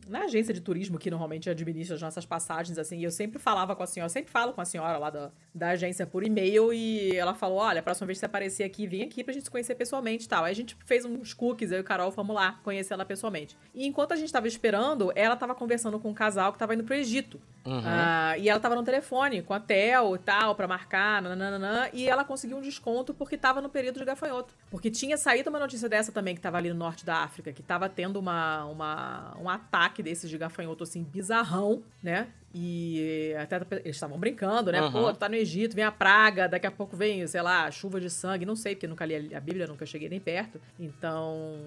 na 0.09 0.25
agência 0.25 0.53
de 0.53 0.61
turismo 0.61 0.99
que 0.99 1.11
normalmente 1.11 1.49
administra 1.51 1.97
as 1.97 2.03
nossas 2.03 2.25
passagens, 2.25 2.79
assim, 2.79 2.99
e 2.99 3.05
eu 3.05 3.11
sempre 3.11 3.39
falava 3.39 3.75
com 3.75 3.83
a 3.83 3.87
senhora, 3.87 4.07
eu 4.07 4.13
sempre 4.13 4.31
falo 4.31 4.53
com 4.53 4.61
a 4.61 4.65
senhora 4.65 4.99
lá 4.99 5.11
da, 5.11 5.31
da 5.55 5.71
agência 5.71 6.07
por 6.07 6.25
e-mail 6.25 6.73
e 6.73 7.17
ela 7.17 7.35
falou: 7.35 7.59
olha, 7.59 7.81
a 7.81 7.83
próxima 7.83 8.07
vez 8.07 8.19
que 8.19 8.21
você 8.21 8.27
aparecer 8.27 8.65
aqui, 8.65 8.87
vem 8.87 9.03
aqui 9.03 9.25
pra 9.25 9.33
gente 9.33 9.45
se 9.45 9.51
conhecer 9.51 9.75
pessoalmente 9.75 10.25
e 10.25 10.29
tal. 10.29 10.45
Aí 10.45 10.53
a 10.53 10.55
gente 10.55 10.77
fez 10.85 11.05
uns 11.05 11.35
cookies, 11.35 11.73
eu 11.73 11.79
e 11.79 11.81
o 11.81 11.85
Carol 11.85 12.11
fomos 12.11 12.35
lá 12.35 12.61
conhecer 12.63 12.95
ela 12.95 13.05
pessoalmente. 13.05 13.57
E 13.75 13.87
enquanto 13.87 14.13
a 14.13 14.17
gente 14.17 14.33
tava 14.33 14.49
esperando, 14.49 15.13
ela 15.15 15.37
tava 15.37 15.55
conversando 15.55 15.99
com 15.99 16.11
um 16.11 16.15
casal 16.15 16.53
que 16.53 16.59
tava 16.59 16.75
indo 16.75 16.85
pro 16.85 16.95
Egito. 16.95 17.41
Uhum. 17.65 17.81
Uh, 17.81 18.39
e 18.39 18.49
ela 18.49 18.61
tava 18.61 18.77
no 18.77 18.83
telefone 18.85 19.43
com 19.43 19.53
a 19.53 19.59
Tel 19.59 20.15
e 20.15 20.19
tal, 20.19 20.55
pra 20.55 20.69
marcar, 20.69 21.21
nananana, 21.21 21.91
e 21.93 22.09
ela 22.09 22.25
conseguiu 22.25 22.59
um 22.59 22.61
desconto 22.61 23.13
porque 23.13 23.37
tava 23.37 23.61
no 23.61 23.69
período 23.69 23.99
de 23.99 24.05
gafanhoto. 24.05 24.55
Porque 24.71 24.91
tinha 24.91 25.17
saído 25.17 25.51
uma 25.51 25.59
notícia 25.59 25.89
dessa 25.89 26.13
também, 26.13 26.35
que 26.35 26.41
tava 26.41 26.59
ali 26.59 26.69
no 26.69 26.77
norte 26.77 27.05
da 27.05 27.17
África, 27.17 27.53
que 27.53 27.63
tava 27.63 27.89
tendo 27.89 28.21
uma, 28.21 28.65
uma, 28.67 29.37
um 29.41 29.49
ataque 29.49 29.96
desses 30.03 30.29
de 30.29 30.39
gafanhoto, 30.39 30.85
assim, 30.85 31.03
bizarrão, 31.03 31.83
né? 32.03 32.29
E 32.55 33.35
até 33.39 33.57
eles 33.85 33.97
estavam 33.97 34.19
brincando, 34.19 34.73
né? 34.73 34.81
Uhum. 34.81 34.93
Pô, 34.93 35.13
tá 35.13 35.29
no 35.29 35.35
Egito, 35.35 35.77
vem 35.77 35.85
a 35.85 35.93
praga, 35.93 36.49
daqui 36.49 36.67
a 36.67 36.71
pouco 36.71 36.97
vem, 36.97 37.27
sei 37.27 37.43
lá, 37.43 37.71
chuva 37.71 38.01
de 38.01 38.09
sangue, 38.09 38.47
não 38.47 38.57
sei, 38.57 38.75
porque 38.75 38.87
nunca 38.87 39.05
li 39.05 39.35
a 39.35 39.41
Bíblia, 39.41 39.67
nunca 39.67 39.85
cheguei 39.85 40.09
nem 40.09 40.21
perto. 40.21 40.61
Então, 40.79 41.59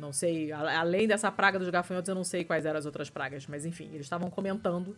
não 0.00 0.12
sei, 0.12 0.50
além 0.50 1.06
dessa 1.06 1.30
praga 1.30 1.58
dos 1.58 1.68
gafanhotos, 1.68 2.08
eu 2.08 2.14
não 2.14 2.24
sei 2.24 2.44
quais 2.44 2.66
eram 2.66 2.78
as 2.78 2.86
outras 2.86 3.08
pragas, 3.08 3.46
mas 3.46 3.64
enfim, 3.64 3.88
eles 3.92 4.06
estavam 4.06 4.28
comentando 4.30 4.96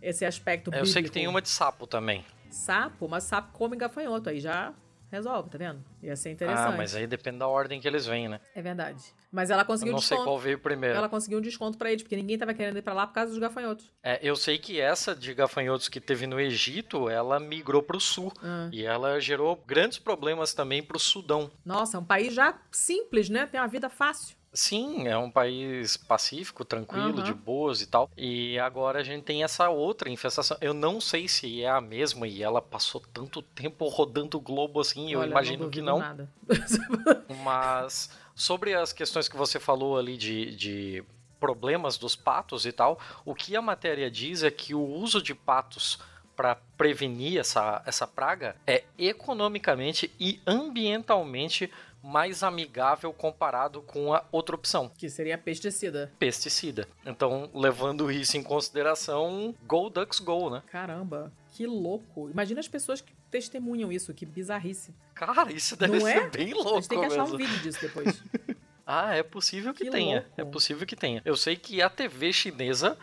esse 0.00 0.24
aspecto 0.24 0.72
é, 0.72 0.80
Eu 0.80 0.86
sei 0.86 1.02
que 1.02 1.10
tem 1.10 1.28
uma 1.28 1.42
de 1.42 1.48
sapo 1.48 1.86
também. 1.86 2.24
Sapo? 2.48 3.08
Mas 3.08 3.24
sapo 3.24 3.52
come 3.52 3.76
gafanhoto, 3.76 4.30
aí 4.30 4.40
já 4.40 4.72
resolve, 5.16 5.50
tá 5.50 5.58
vendo? 5.58 5.82
Ia 6.02 6.16
ser 6.16 6.30
interessante. 6.30 6.74
Ah, 6.74 6.76
mas 6.76 6.94
aí 6.94 7.06
depende 7.06 7.38
da 7.38 7.48
ordem 7.48 7.80
que 7.80 7.88
eles 7.88 8.06
vêm, 8.06 8.28
né? 8.28 8.40
É 8.54 8.62
verdade. 8.62 9.02
Mas 9.32 9.50
ela 9.50 9.64
conseguiu 9.64 9.90
eu 9.90 9.94
não 9.94 10.00
desconto. 10.00 10.20
sei 10.20 10.24
qual 10.24 10.38
veio 10.38 10.58
primeiro. 10.58 10.96
Ela 10.96 11.08
conseguiu 11.08 11.38
um 11.38 11.42
desconto 11.42 11.76
para 11.76 11.90
eles, 11.90 12.02
porque 12.02 12.16
ninguém 12.16 12.38
tava 12.38 12.54
querendo 12.54 12.78
ir 12.78 12.82
para 12.82 12.94
lá 12.94 13.06
por 13.06 13.14
causa 13.14 13.30
dos 13.30 13.38
gafanhotos. 13.38 13.90
É, 14.02 14.18
eu 14.22 14.36
sei 14.36 14.58
que 14.58 14.80
essa 14.80 15.14
de 15.14 15.34
gafanhotos 15.34 15.88
que 15.88 16.00
teve 16.00 16.26
no 16.26 16.38
Egito, 16.38 17.08
ela 17.08 17.40
migrou 17.40 17.82
pro 17.82 18.00
sul. 18.00 18.32
Ah. 18.42 18.68
E 18.72 18.84
ela 18.84 19.18
gerou 19.20 19.56
grandes 19.66 19.98
problemas 19.98 20.54
também 20.54 20.82
pro 20.82 20.98
Sudão. 20.98 21.50
Nossa, 21.64 21.96
é 21.96 22.00
um 22.00 22.04
país 22.04 22.32
já 22.32 22.58
simples, 22.70 23.28
né? 23.28 23.46
Tem 23.46 23.60
uma 23.60 23.68
vida 23.68 23.88
fácil. 23.88 24.35
Sim, 24.56 25.06
é 25.06 25.18
um 25.18 25.30
país 25.30 25.98
pacífico, 25.98 26.64
tranquilo, 26.64 27.18
uhum. 27.18 27.22
de 27.22 27.34
boas 27.34 27.82
e 27.82 27.86
tal. 27.86 28.10
E 28.16 28.58
agora 28.58 29.00
a 29.00 29.02
gente 29.02 29.22
tem 29.22 29.44
essa 29.44 29.68
outra 29.68 30.08
infestação. 30.08 30.56
Eu 30.62 30.72
não 30.72 30.98
sei 30.98 31.28
se 31.28 31.62
é 31.62 31.68
a 31.68 31.78
mesma 31.78 32.26
e 32.26 32.42
ela 32.42 32.62
passou 32.62 33.02
tanto 33.12 33.42
tempo 33.42 33.86
rodando 33.86 34.38
o 34.38 34.40
globo 34.40 34.80
assim, 34.80 35.12
eu 35.12 35.22
imagino 35.22 35.64
não 35.64 35.70
que 35.70 35.82
não. 35.82 35.98
Nada. 35.98 36.32
Mas 37.44 38.08
sobre 38.34 38.72
as 38.74 38.94
questões 38.94 39.28
que 39.28 39.36
você 39.36 39.60
falou 39.60 39.98
ali 39.98 40.16
de, 40.16 40.56
de 40.56 41.04
problemas 41.38 41.98
dos 41.98 42.16
patos 42.16 42.64
e 42.64 42.72
tal, 42.72 42.98
o 43.26 43.34
que 43.34 43.54
a 43.54 43.60
matéria 43.60 44.10
diz 44.10 44.42
é 44.42 44.50
que 44.50 44.74
o 44.74 44.80
uso 44.80 45.20
de 45.20 45.34
patos 45.34 45.98
para 46.34 46.54
prevenir 46.76 47.38
essa, 47.38 47.82
essa 47.86 48.06
praga 48.06 48.56
é 48.66 48.84
economicamente 48.98 50.12
e 50.20 50.40
ambientalmente 50.46 51.70
mais 52.06 52.44
amigável 52.44 53.12
comparado 53.12 53.82
com 53.82 54.14
a 54.14 54.24
outra 54.30 54.54
opção. 54.54 54.88
Que 54.96 55.10
seria 55.10 55.36
pesticida. 55.36 56.12
Pesticida. 56.20 56.86
Então, 57.04 57.50
levando 57.52 58.10
isso 58.12 58.36
em 58.36 58.42
consideração, 58.44 59.52
go 59.66 59.90
ducks 59.90 60.20
go, 60.20 60.48
né? 60.48 60.62
Caramba, 60.68 61.32
que 61.50 61.66
louco. 61.66 62.30
Imagina 62.30 62.60
as 62.60 62.68
pessoas 62.68 63.00
que 63.00 63.12
testemunham 63.28 63.90
isso, 63.90 64.14
que 64.14 64.24
bizarrice. 64.24 64.94
Cara, 65.14 65.52
isso 65.52 65.76
deve 65.76 65.98
Não 65.98 66.06
ser 66.06 66.16
é? 66.18 66.28
bem 66.30 66.54
louco 66.54 66.70
A 66.70 66.74
gente 66.76 66.88
tem 66.88 67.00
que 67.00 67.06
achar 67.06 67.22
mesmo. 67.22 67.34
um 67.34 67.38
vídeo 67.38 67.58
disso 67.58 67.80
depois. 67.80 68.22
ah, 68.86 69.12
é 69.14 69.24
possível 69.24 69.74
que, 69.74 69.84
que 69.84 69.90
tenha. 69.90 70.20
Louco. 70.20 70.30
É 70.36 70.44
possível 70.44 70.86
que 70.86 70.94
tenha. 70.94 71.20
Eu 71.24 71.36
sei 71.36 71.56
que 71.56 71.82
a 71.82 71.90
TV 71.90 72.32
chinesa 72.32 72.96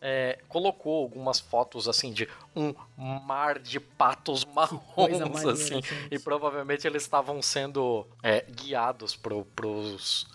é, 0.00 0.38
colocou 0.48 1.02
algumas 1.02 1.38
fotos 1.38 1.86
assim 1.86 2.12
de 2.12 2.28
um 2.56 2.74
mar 2.96 3.58
de 3.58 3.78
patos 3.78 4.44
marrons 4.54 5.18
maneira, 5.18 5.52
assim 5.52 5.74
gente. 5.74 6.08
e 6.10 6.18
provavelmente 6.18 6.86
eles 6.86 7.02
estavam 7.02 7.42
sendo 7.42 8.06
é, 8.22 8.44
guiados 8.50 9.14
pro, 9.14 9.44
pros 9.44 10.26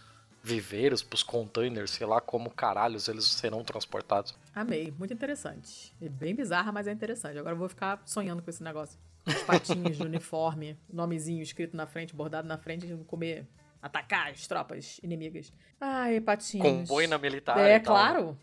viveiros, 0.44 1.02
pros 1.02 1.24
containers, 1.24 1.90
sei 1.92 2.06
lá 2.06 2.22
como 2.22 2.52
caralhos 2.52 3.08
eles 3.08 3.26
serão 3.26 3.64
transportados. 3.64 4.36
Amei, 4.54 4.94
muito 4.98 5.14
interessante. 5.14 5.92
É 6.00 6.08
bem 6.08 6.36
bizarra, 6.36 6.72
mas 6.72 6.86
é 6.86 6.92
interessante. 6.92 7.38
Agora 7.40 7.56
eu 7.56 7.60
vou 7.60 7.68
ficar 7.68 8.00
sonhando 8.06 8.44
com 8.44 8.50
esse 8.50 8.62
negócio. 8.62 9.00
Os 9.26 9.42
patinhos 9.42 9.98
de 9.98 10.04
uniforme, 10.06 10.78
nomezinho 10.88 11.42
escrito 11.42 11.76
na 11.76 11.88
frente, 11.88 12.16
bordado 12.16 12.48
na 12.48 12.60
frente, 12.60 12.88
comer 13.08 13.48
atacar 13.86 14.32
as 14.32 14.48
tropas 14.48 15.00
inimigas. 15.04 15.54
Ai, 15.80 16.20
patinhos. 16.20 16.66
Com 16.66 16.84
boina 16.86 17.20
militar. 17.20 17.60
É, 17.60 17.80
claro. 17.80 18.36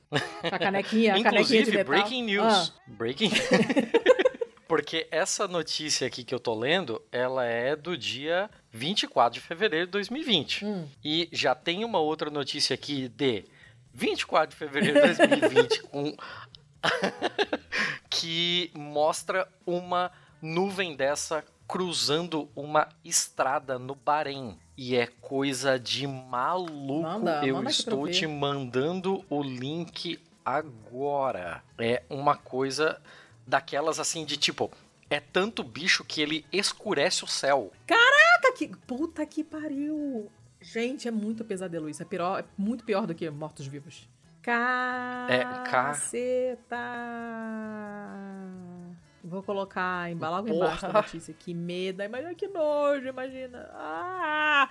A 0.42 0.56
canequinha, 0.56 1.14
a 1.16 1.18
canequinha 1.22 1.64
de 1.64 1.70
Inclusive, 1.70 1.76
metal. 1.78 1.84
breaking 1.84 2.22
news. 2.22 2.44
Ah, 2.46 2.72
Breaking 2.86 3.30
Porque 4.68 5.08
essa 5.10 5.48
notícia 5.48 6.06
aqui 6.06 6.22
que 6.22 6.32
eu 6.32 6.38
tô 6.38 6.54
lendo, 6.54 7.02
ela 7.10 7.44
é 7.44 7.74
do 7.74 7.98
dia 7.98 8.48
24 8.70 9.40
de 9.40 9.44
fevereiro 9.44 9.86
de 9.86 9.92
2020. 9.92 10.64
Hum. 10.64 10.88
E 11.04 11.28
já 11.32 11.54
tem 11.56 11.84
uma 11.84 11.98
outra 11.98 12.30
notícia 12.30 12.72
aqui 12.74 13.08
de 13.08 13.44
24 13.92 14.50
de 14.50 14.56
fevereiro 14.56 15.00
de 15.00 15.26
2020 15.26 15.82
com 15.82 16.16
que 18.08 18.70
mostra 18.74 19.48
uma 19.66 20.10
nuvem 20.40 20.96
dessa 20.96 21.44
cruzando 21.72 22.50
uma 22.54 22.86
estrada 23.02 23.78
no 23.78 23.94
Bahrein. 23.94 24.58
E 24.76 24.94
é 24.94 25.06
coisa 25.06 25.78
de 25.78 26.06
maluco. 26.06 27.00
Manda, 27.00 27.46
eu 27.46 27.54
manda 27.56 27.70
estou 27.70 28.06
te 28.10 28.26
mandando 28.26 29.24
o 29.30 29.42
link 29.42 30.20
agora. 30.44 31.64
É 31.78 32.02
uma 32.10 32.36
coisa 32.36 33.00
daquelas 33.46 33.98
assim 33.98 34.26
de 34.26 34.36
tipo, 34.36 34.70
é 35.08 35.18
tanto 35.18 35.64
bicho 35.64 36.04
que 36.04 36.20
ele 36.20 36.44
escurece 36.52 37.24
o 37.24 37.26
céu. 37.26 37.72
Caraca, 37.86 38.52
que. 38.54 38.68
Puta 38.86 39.24
que 39.24 39.42
pariu! 39.42 40.30
Gente, 40.60 41.08
é 41.08 41.10
muito 41.10 41.42
pesadelo 41.42 41.88
isso. 41.88 42.02
É, 42.02 42.04
pior, 42.04 42.40
é 42.40 42.44
muito 42.58 42.84
pior 42.84 43.06
do 43.06 43.14
que 43.14 43.30
mortos-vivos. 43.30 44.06
Caceta! 44.42 45.16
Vou 49.32 49.42
colocar, 49.42 50.12
embalar 50.12 50.42
logo 50.42 50.54
embaixo 50.54 50.82
da 50.82 50.92
notícia. 50.92 51.32
Que 51.32 51.54
medo. 51.54 52.02
Imagina 52.02 52.34
que 52.34 52.46
nojo, 52.46 53.08
imagina. 53.08 53.70
Ah! 53.72 54.68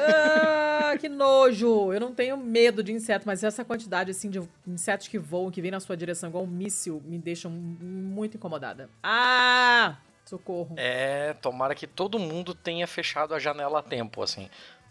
ah, 0.00 0.98
que 0.98 1.08
nojo! 1.08 1.92
Eu 1.92 2.00
não 2.00 2.12
tenho 2.12 2.36
medo 2.36 2.82
de 2.82 2.90
inseto, 2.90 3.24
mas 3.24 3.44
essa 3.44 3.64
quantidade 3.64 4.10
assim 4.10 4.28
de 4.28 4.42
insetos 4.66 5.06
que 5.06 5.16
voam, 5.16 5.48
que 5.48 5.62
vêm 5.62 5.70
na 5.70 5.78
sua 5.78 5.96
direção 5.96 6.28
igual 6.28 6.42
um 6.42 6.48
míssil, 6.48 7.00
me 7.04 7.18
deixam 7.18 7.52
muito 7.52 8.36
incomodada. 8.36 8.90
Ah! 9.00 9.96
Socorro. 10.24 10.74
É, 10.76 11.34
tomara 11.34 11.72
que 11.72 11.86
todo 11.86 12.18
mundo 12.18 12.52
tenha 12.52 12.88
fechado 12.88 13.32
a 13.32 13.38
janela 13.38 13.78
a 13.78 13.82
tempo, 13.82 14.22
assim. 14.22 14.50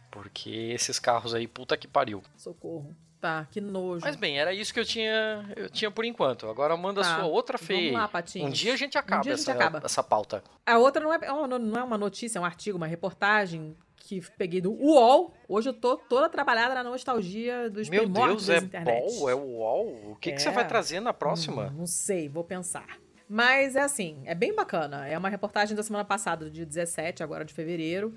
Porque 0.09 0.49
esses 0.73 0.97
carros 0.97 1.33
aí, 1.33 1.45
puta 1.45 1.75
que 1.75 1.89
pariu. 1.89 2.23
Socorro. 2.37 2.95
Tá, 3.23 3.47
que 3.49 3.61
nojo. 3.61 4.01
Mas 4.03 4.17
bem, 4.17 4.37
era 4.37 4.53
isso 4.53 4.73
que 4.73 4.79
eu 4.81 4.83
tinha, 4.83 5.49
eu 5.55 5.69
tinha 5.69 5.89
por 5.89 6.03
enquanto. 6.03 6.49
Agora 6.49 6.75
manda 6.75 7.01
tá. 7.01 7.09
a 7.09 7.19
sua 7.19 7.25
outra 7.25 7.57
feia. 7.57 7.83
Vamos 7.83 8.01
lá, 8.01 8.07
Patinhos. 8.09 8.49
Um 8.49 8.51
dia 8.51 8.73
a 8.73 8.75
gente 8.75 8.97
acaba, 8.97 9.15
um 9.15 9.19
a 9.21 9.23
gente 9.23 9.33
essa, 9.39 9.51
acaba. 9.53 9.81
essa 9.81 10.03
pauta. 10.03 10.43
A 10.65 10.77
outra 10.77 11.01
não 11.01 11.13
é, 11.13 11.15
é 11.15 11.57
não 11.57 11.79
é 11.79 11.83
uma 11.85 11.97
notícia, 11.97 12.37
é 12.37 12.41
um 12.41 12.43
artigo, 12.43 12.75
uma 12.75 12.85
reportagem 12.85 13.77
que 13.95 14.19
peguei 14.37 14.59
do 14.59 14.73
UOL. 14.73 15.33
Hoje 15.47 15.69
eu 15.69 15.73
tô 15.73 15.95
toda 15.95 16.27
trabalhada 16.27 16.75
na 16.75 16.83
nostalgia 16.83 17.69
dos 17.69 17.87
Meu 17.87 18.09
Deus, 18.09 18.49
é 18.49 18.57
internet. 18.57 19.05
UOL? 19.13 19.29
É 19.29 19.35
UOL? 19.35 20.11
O 20.11 20.15
que, 20.17 20.31
é. 20.31 20.33
que 20.33 20.41
você 20.41 20.51
vai 20.51 20.67
trazer 20.67 20.99
na 20.99 21.13
próxima? 21.13 21.67
Hum, 21.67 21.77
não 21.77 21.87
sei, 21.87 22.27
vou 22.27 22.43
pensar. 22.43 22.99
Mas 23.29 23.77
é 23.77 23.83
assim, 23.83 24.21
é 24.25 24.35
bem 24.35 24.53
bacana. 24.53 25.07
É 25.07 25.17
uma 25.17 25.29
reportagem 25.29 25.77
da 25.77 25.81
semana 25.81 26.03
passada, 26.03 26.43
do 26.43 26.51
dia 26.51 26.65
17, 26.65 27.23
agora 27.23 27.45
de 27.45 27.53
fevereiro. 27.53 28.13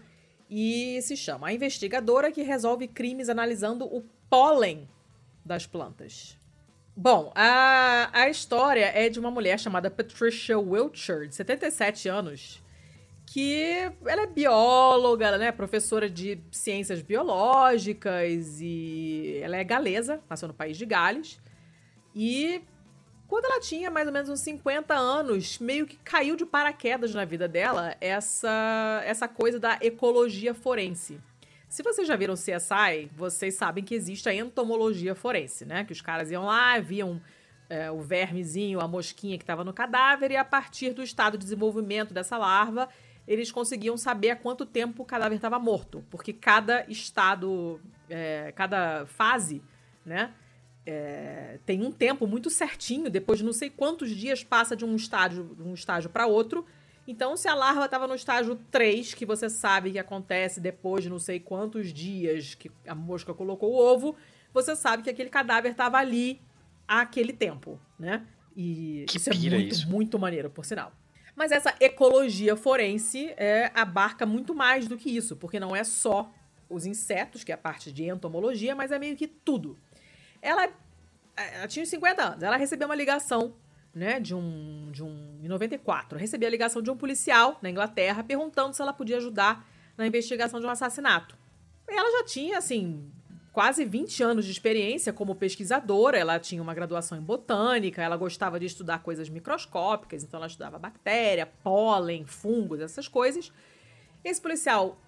E 0.51 1.01
se 1.01 1.17
chama 1.17 1.47
A 1.47 1.53
Investigadora 1.53 2.33
que 2.33 2.43
Resolve 2.43 2.89
Crimes 2.89 3.29
Analisando 3.29 3.85
o 3.85 4.03
Pólen 4.29 4.89
das 5.47 5.67
Plantas. 5.67 6.37
Bom, 6.97 7.31
a, 7.35 8.09
a 8.13 8.29
história 8.29 8.91
é 8.95 9.09
de 9.09 9.21
uma 9.21 9.31
mulher 9.31 9.61
chamada 9.61 9.91
Patricia 9.91 10.59
Wiltshire, 10.59 11.29
de 11.29 11.35
77 11.35 12.09
anos, 12.09 12.63
que 13.27 13.93
ela 14.07 14.23
é 14.23 14.27
bióloga, 14.27 15.37
né, 15.37 15.53
professora 15.53 16.09
de 16.09 16.41
ciências 16.51 17.03
biológicas 17.03 18.61
e 18.61 19.41
ela 19.43 19.57
é 19.57 19.65
galesa, 19.65 20.21
nasceu 20.29 20.49
no 20.49 20.55
país 20.55 20.79
de 20.79 20.87
Gales. 20.87 21.39
E 22.15 22.63
quando 23.29 23.45
ela 23.45 23.61
tinha 23.61 23.91
mais 23.91 24.07
ou 24.07 24.13
menos 24.13 24.31
uns 24.31 24.41
50 24.41 24.95
anos, 24.95 25.59
meio 25.59 25.87
que 25.87 25.97
caiu 25.97 26.37
de 26.37 26.47
paraquedas 26.47 27.15
na 27.15 27.25
vida 27.25 27.47
dela 27.47 27.95
essa, 28.01 29.03
essa 29.05 29.29
coisa 29.29 29.61
da 29.61 29.79
ecologia 29.83 30.55
forense. 30.55 31.21
Se 31.69 31.83
vocês 31.83 32.07
já 32.07 32.17
viram 32.17 32.35
CSI, 32.35 33.11
vocês 33.15 33.55
sabem 33.55 33.83
que 33.83 33.95
existe 33.95 34.29
a 34.29 34.35
entomologia 34.35 35.15
forense, 35.15 35.65
né? 35.65 35.85
Que 35.85 35.93
os 35.93 36.01
caras 36.01 36.31
iam 36.31 36.45
lá, 36.45 36.79
viam 36.79 37.21
é, 37.69 37.91
o 37.91 38.01
vermezinho, 38.01 38.81
a 38.81 38.89
mosquinha 38.89 39.37
que 39.37 39.43
estava 39.43 39.65
no 39.65 39.73
cadáver, 39.73 40.31
e 40.31 40.37
a 40.37 40.45
partir 40.45 40.93
do 40.93 41.03
estado 41.03 41.37
de 41.37 41.45
desenvolvimento 41.45 42.15
dessa 42.15 42.39
larva, 42.39 42.89
eles 43.27 43.51
conseguiam 43.51 43.97
saber 43.97 44.31
há 44.31 44.37
quanto 44.37 44.65
tempo 44.65 45.03
o 45.03 45.07
cadáver 45.07 45.37
estava 45.37 45.59
morto. 45.59 46.05
Porque 46.11 46.33
cada 46.33 46.85
estado, 46.89 47.81
é, 48.09 48.53
cada 48.53 49.05
fase, 49.07 49.63
né? 50.05 50.33
é, 50.87 51.59
tem 51.67 51.85
um 51.85 51.91
tempo 51.91 52.27
muito 52.27 52.49
certinho, 52.49 53.11
depois 53.11 53.41
de 53.41 53.45
não 53.45 53.53
sei 53.53 53.69
quantos 53.69 54.11
dias 54.11 54.45
passa 54.45 54.77
de 54.77 54.85
um 54.85 54.95
estágio, 54.95 55.57
de 55.57 55.63
um 55.63 55.75
estágio 55.75 56.09
para 56.09 56.27
outro. 56.27 56.65
Então, 57.07 57.37
se 57.37 57.47
a 57.47 57.55
larva 57.55 57.85
estava 57.85 58.07
no 58.07 58.15
estágio 58.15 58.57
3, 58.71 59.15
que 59.15 59.25
você 59.25 59.49
sabe 59.49 59.93
que 59.93 59.99
acontece 59.99 60.61
depois 60.61 61.05
de 61.05 61.11
não 61.11 61.19
sei 61.19 61.39
quantos 61.39 61.93
dias 61.93 62.55
que 62.55 62.71
a 62.87 62.95
mosca 62.95 63.33
colocou 63.33 63.73
o 63.73 63.77
ovo, 63.77 64.17
você 64.53 64.75
sabe 64.75 65.03
que 65.03 65.11
aquele 65.11 65.31
cadáver 65.31 65.73
estava 65.73 65.99
ali 65.99 66.41
há 66.89 67.03
aquele 67.03 67.33
tempo, 67.33 67.81
né? 67.99 68.27
E 68.57 69.05
que 69.07 69.19
isso 69.19 69.31
é 69.31 69.35
muito, 69.35 69.75
isso. 69.75 69.89
muito 69.89 70.19
maneiro, 70.19 70.51
por 70.51 70.65
sinal. 70.65 70.93
Mas 71.37 71.53
essa 71.53 71.75
ecologia 71.79 72.57
forense 72.57 73.33
é, 73.37 73.71
abarca 73.75 74.25
muito 74.25 74.55
mais 74.55 74.89
do 74.89 74.97
que 74.97 75.15
isso, 75.15 75.37
porque 75.37 75.61
não 75.61 75.77
é 75.77 75.85
só 75.85 76.33
os 76.69 76.87
insetos, 76.87 77.45
que 77.45 77.53
é 77.53 77.55
a 77.55 77.59
parte 77.59 77.93
de 77.93 78.05
entomologia, 78.05 78.75
mas 78.75 78.91
é 78.91 78.99
meio 78.99 79.15
que 79.15 79.29
tudo. 79.29 79.79
Ela, 80.41 80.69
ela 81.37 81.69
tinha 81.69 81.85
50 81.85 82.23
anos. 82.23 82.43
Ela 82.43 82.57
recebeu 82.57 82.89
uma 82.89 82.95
ligação, 82.95 83.55
né, 83.97 84.21
de 84.21 84.35
um, 84.35 84.91
de 84.93 85.03
um. 85.03 85.41
Em 85.43 85.49
94. 85.49 86.19
Recebia 86.19 86.47
a 86.47 86.51
ligação 86.51 86.83
de 86.83 86.91
um 86.91 86.97
policial 86.97 87.59
na 87.63 87.71
Inglaterra 87.71 88.23
perguntando 88.23 88.77
se 88.77 88.83
ela 88.83 88.93
podia 88.93 89.17
ajudar 89.17 89.67
na 89.97 90.07
investigação 90.07 90.61
de 90.61 90.67
um 90.67 90.69
assassinato. 90.69 91.35
Ela 91.89 92.19
já 92.19 92.27
tinha, 92.27 92.59
assim, 92.59 93.11
quase 93.55 93.87
20 93.87 94.23
anos 94.23 94.45
de 94.45 94.51
experiência 94.51 95.15
como 95.15 95.35
pesquisadora. 95.35 96.19
Ela 96.19 96.39
tinha 96.39 96.63
uma 96.63 96.75
graduação 96.75 97.17
em 97.17 97.23
botânica, 97.23 98.03
ela 98.03 98.19
gostava 98.19 98.61
de 98.61 98.67
estudar 98.67 98.99
coisas 98.99 99.31
microscópicas, 99.31 100.23
então 100.23 100.37
ela 100.37 100.47
estudava 100.47 100.79
bactéria, 100.79 101.47
pólen, 101.47 102.27
fungos, 102.27 102.81
essas 102.81 103.09
coisas. 103.09 103.51
Esse 104.23 104.43
policial 104.43 104.99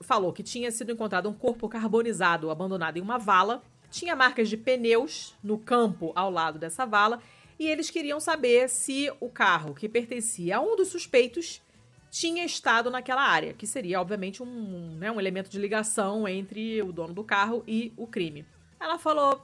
falou 0.00 0.34
que 0.34 0.42
tinha 0.42 0.70
sido 0.70 0.92
encontrado 0.92 1.30
um 1.30 1.32
corpo 1.32 1.66
carbonizado 1.66 2.50
abandonado 2.50 2.98
em 2.98 3.00
uma 3.00 3.16
vala 3.16 3.62
tinha 3.94 4.16
marcas 4.16 4.48
de 4.48 4.56
pneus 4.56 5.36
no 5.40 5.56
campo 5.56 6.10
ao 6.16 6.28
lado 6.28 6.58
dessa 6.58 6.84
vala 6.84 7.22
e 7.58 7.68
eles 7.68 7.90
queriam 7.90 8.18
saber 8.20 8.68
se 8.68 9.12
o 9.20 9.28
carro 9.28 9.74
que 9.74 9.88
pertencia 9.88 10.56
a 10.56 10.60
um 10.60 10.76
dos 10.76 10.88
suspeitos 10.88 11.62
tinha 12.10 12.44
estado 12.44 12.90
naquela 12.90 13.22
área, 13.22 13.54
que 13.54 13.66
seria, 13.66 14.00
obviamente, 14.00 14.42
um, 14.42 14.96
né, 14.96 15.10
um 15.10 15.18
elemento 15.18 15.50
de 15.50 15.58
ligação 15.58 16.28
entre 16.28 16.80
o 16.82 16.92
dono 16.92 17.12
do 17.12 17.24
carro 17.24 17.64
e 17.66 17.92
o 17.96 18.06
crime. 18.06 18.46
Ela 18.78 18.98
falou: 18.98 19.42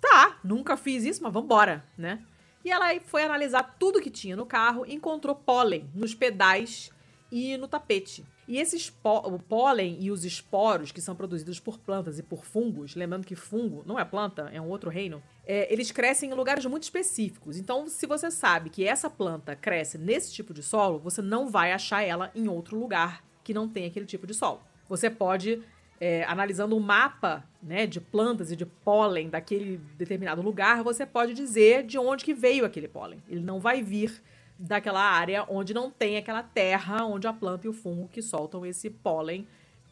tá, 0.00 0.38
nunca 0.44 0.76
fiz 0.76 1.04
isso, 1.04 1.22
mas 1.22 1.32
vambora, 1.32 1.84
né? 1.96 2.22
E 2.64 2.70
ela 2.70 2.88
foi 3.00 3.22
analisar 3.22 3.76
tudo 3.78 4.02
que 4.02 4.10
tinha 4.10 4.36
no 4.36 4.44
carro, 4.44 4.84
encontrou 4.86 5.34
pólen 5.34 5.88
nos 5.94 6.14
pedais 6.14 6.90
e 7.32 7.56
no 7.56 7.66
tapete. 7.66 8.24
E 8.46 8.58
esses 8.58 8.92
o 9.04 9.38
pólen 9.38 9.96
e 10.00 10.10
os 10.10 10.24
esporos 10.24 10.90
que 10.90 11.00
são 11.00 11.14
produzidos 11.14 11.60
por 11.60 11.78
plantas 11.78 12.18
e 12.18 12.22
por 12.22 12.44
fungos, 12.44 12.96
lembrando 12.96 13.26
que 13.26 13.36
fungo 13.36 13.84
não 13.86 13.98
é 13.98 14.04
planta, 14.04 14.50
é 14.52 14.60
um 14.60 14.68
outro 14.68 14.90
reino, 14.90 15.22
é, 15.50 15.66
eles 15.68 15.90
crescem 15.90 16.30
em 16.30 16.32
lugares 16.32 16.64
muito 16.66 16.84
específicos. 16.84 17.58
Então, 17.58 17.88
se 17.88 18.06
você 18.06 18.30
sabe 18.30 18.70
que 18.70 18.86
essa 18.86 19.10
planta 19.10 19.56
cresce 19.56 19.98
nesse 19.98 20.32
tipo 20.32 20.54
de 20.54 20.62
solo, 20.62 21.00
você 21.00 21.20
não 21.20 21.48
vai 21.48 21.72
achar 21.72 22.04
ela 22.04 22.30
em 22.36 22.46
outro 22.46 22.78
lugar 22.78 23.24
que 23.42 23.52
não 23.52 23.68
tem 23.68 23.84
aquele 23.84 24.06
tipo 24.06 24.28
de 24.28 24.32
solo. 24.32 24.60
Você 24.88 25.10
pode, 25.10 25.60
é, 26.00 26.22
analisando 26.22 26.76
um 26.76 26.78
mapa 26.78 27.44
né, 27.60 27.84
de 27.84 28.00
plantas 28.00 28.52
e 28.52 28.56
de 28.56 28.64
pólen 28.64 29.28
daquele 29.28 29.78
determinado 29.98 30.40
lugar, 30.40 30.84
você 30.84 31.04
pode 31.04 31.34
dizer 31.34 31.82
de 31.82 31.98
onde 31.98 32.24
que 32.24 32.32
veio 32.32 32.64
aquele 32.64 32.86
pólen. 32.86 33.20
Ele 33.28 33.40
não 33.40 33.58
vai 33.58 33.82
vir 33.82 34.22
daquela 34.56 35.02
área 35.02 35.44
onde 35.48 35.74
não 35.74 35.90
tem 35.90 36.16
aquela 36.16 36.44
terra 36.44 37.04
onde 37.04 37.26
a 37.26 37.32
planta 37.32 37.66
e 37.66 37.70
o 37.70 37.72
fungo 37.72 38.06
que 38.06 38.22
soltam 38.22 38.64
esse 38.64 38.88
pólen, 38.88 39.48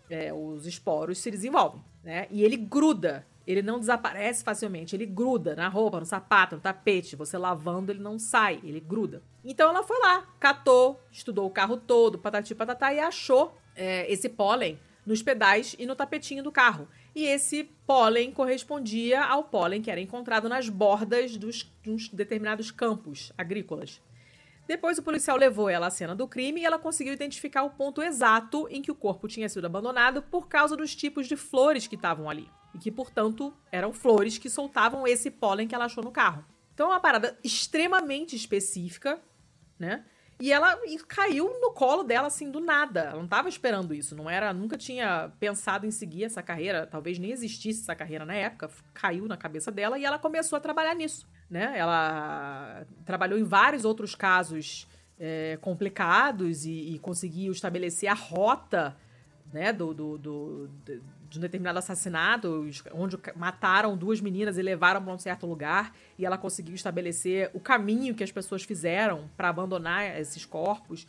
é, 0.08 0.32
os 0.32 0.68
esporos, 0.68 1.18
se 1.18 1.32
desenvolvem. 1.32 1.82
Né? 2.04 2.28
E 2.30 2.44
ele 2.44 2.56
gruda, 2.56 3.26
ele 3.48 3.62
não 3.62 3.80
desaparece 3.80 4.44
facilmente, 4.44 4.94
ele 4.94 5.06
gruda 5.06 5.56
na 5.56 5.68
roupa, 5.68 5.98
no 5.98 6.04
sapato, 6.04 6.56
no 6.56 6.60
tapete. 6.60 7.16
Você 7.16 7.38
lavando, 7.38 7.90
ele 7.90 7.98
não 7.98 8.18
sai, 8.18 8.60
ele 8.62 8.78
gruda. 8.78 9.22
Então 9.42 9.70
ela 9.70 9.82
foi 9.82 9.98
lá, 10.00 10.28
catou, 10.38 11.00
estudou 11.10 11.46
o 11.46 11.50
carro 11.50 11.78
todo, 11.78 12.18
patati 12.18 12.54
patatá, 12.54 12.92
e 12.92 13.00
achou 13.00 13.56
é, 13.74 14.04
esse 14.12 14.28
pólen 14.28 14.78
nos 15.06 15.22
pedais 15.22 15.74
e 15.78 15.86
no 15.86 15.96
tapetinho 15.96 16.42
do 16.42 16.52
carro. 16.52 16.86
E 17.14 17.24
esse 17.24 17.64
pólen 17.86 18.30
correspondia 18.32 19.24
ao 19.24 19.44
pólen 19.44 19.80
que 19.80 19.90
era 19.90 19.98
encontrado 19.98 20.46
nas 20.46 20.68
bordas 20.68 21.38
dos, 21.38 21.72
dos 21.82 22.10
determinados 22.10 22.70
campos 22.70 23.32
agrícolas. 23.38 23.98
Depois 24.66 24.98
o 24.98 25.02
policial 25.02 25.38
levou 25.38 25.70
ela 25.70 25.86
à 25.86 25.90
cena 25.90 26.14
do 26.14 26.28
crime 26.28 26.60
e 26.60 26.66
ela 26.66 26.78
conseguiu 26.78 27.14
identificar 27.14 27.62
o 27.62 27.70
ponto 27.70 28.02
exato 28.02 28.68
em 28.68 28.82
que 28.82 28.90
o 28.90 28.94
corpo 28.94 29.26
tinha 29.26 29.48
sido 29.48 29.64
abandonado 29.64 30.20
por 30.20 30.48
causa 30.48 30.76
dos 30.76 30.94
tipos 30.94 31.26
de 31.26 31.34
flores 31.34 31.86
que 31.86 31.94
estavam 31.94 32.28
ali. 32.28 32.46
E 32.74 32.78
que, 32.78 32.90
portanto, 32.90 33.52
eram 33.72 33.92
flores 33.92 34.38
que 34.38 34.50
soltavam 34.50 35.06
esse 35.06 35.30
pólen 35.30 35.66
que 35.66 35.74
ela 35.74 35.86
achou 35.86 36.04
no 36.04 36.10
carro. 36.10 36.44
Então 36.74 36.86
é 36.86 36.90
uma 36.90 37.00
parada 37.00 37.36
extremamente 37.42 38.36
específica, 38.36 39.20
né? 39.78 40.04
E 40.40 40.52
ela 40.52 40.78
caiu 41.08 41.58
no 41.60 41.72
colo 41.72 42.04
dela 42.04 42.28
assim 42.28 42.50
do 42.50 42.60
nada. 42.60 43.00
Ela 43.00 43.16
não 43.16 43.24
estava 43.24 43.48
esperando 43.48 43.92
isso, 43.92 44.14
não 44.14 44.30
era, 44.30 44.52
nunca 44.52 44.78
tinha 44.78 45.32
pensado 45.40 45.84
em 45.84 45.90
seguir 45.90 46.24
essa 46.24 46.40
carreira, 46.40 46.86
talvez 46.86 47.18
nem 47.18 47.32
existisse 47.32 47.80
essa 47.80 47.96
carreira 47.96 48.24
na 48.24 48.34
época, 48.34 48.70
caiu 48.94 49.26
na 49.26 49.36
cabeça 49.36 49.72
dela 49.72 49.98
e 49.98 50.04
ela 50.04 50.18
começou 50.18 50.56
a 50.56 50.60
trabalhar 50.60 50.94
nisso, 50.94 51.26
né? 51.50 51.76
Ela 51.76 52.86
trabalhou 53.04 53.36
em 53.36 53.42
vários 53.42 53.84
outros 53.84 54.14
casos 54.14 54.86
é, 55.18 55.58
complicados 55.60 56.64
e, 56.64 56.94
e, 56.94 56.98
conseguiu 57.00 57.50
estabelecer 57.50 58.08
a 58.08 58.14
rota, 58.14 58.96
né, 59.52 59.72
do, 59.72 59.92
do, 59.92 60.18
do, 60.18 60.70
de 61.28 61.38
um 61.38 61.40
determinado 61.40 61.78
assassinato, 61.78 62.66
onde 62.92 63.18
mataram 63.36 63.96
duas 63.96 64.20
meninas 64.20 64.56
e 64.56 64.62
levaram 64.62 65.02
para 65.02 65.12
um 65.12 65.18
certo 65.18 65.46
lugar, 65.46 65.94
e 66.18 66.24
ela 66.24 66.38
conseguiu 66.38 66.74
estabelecer 66.74 67.50
o 67.52 67.60
caminho 67.60 68.14
que 68.14 68.24
as 68.24 68.32
pessoas 68.32 68.62
fizeram 68.62 69.28
para 69.36 69.48
abandonar 69.48 70.18
esses 70.18 70.44
corpos. 70.44 71.06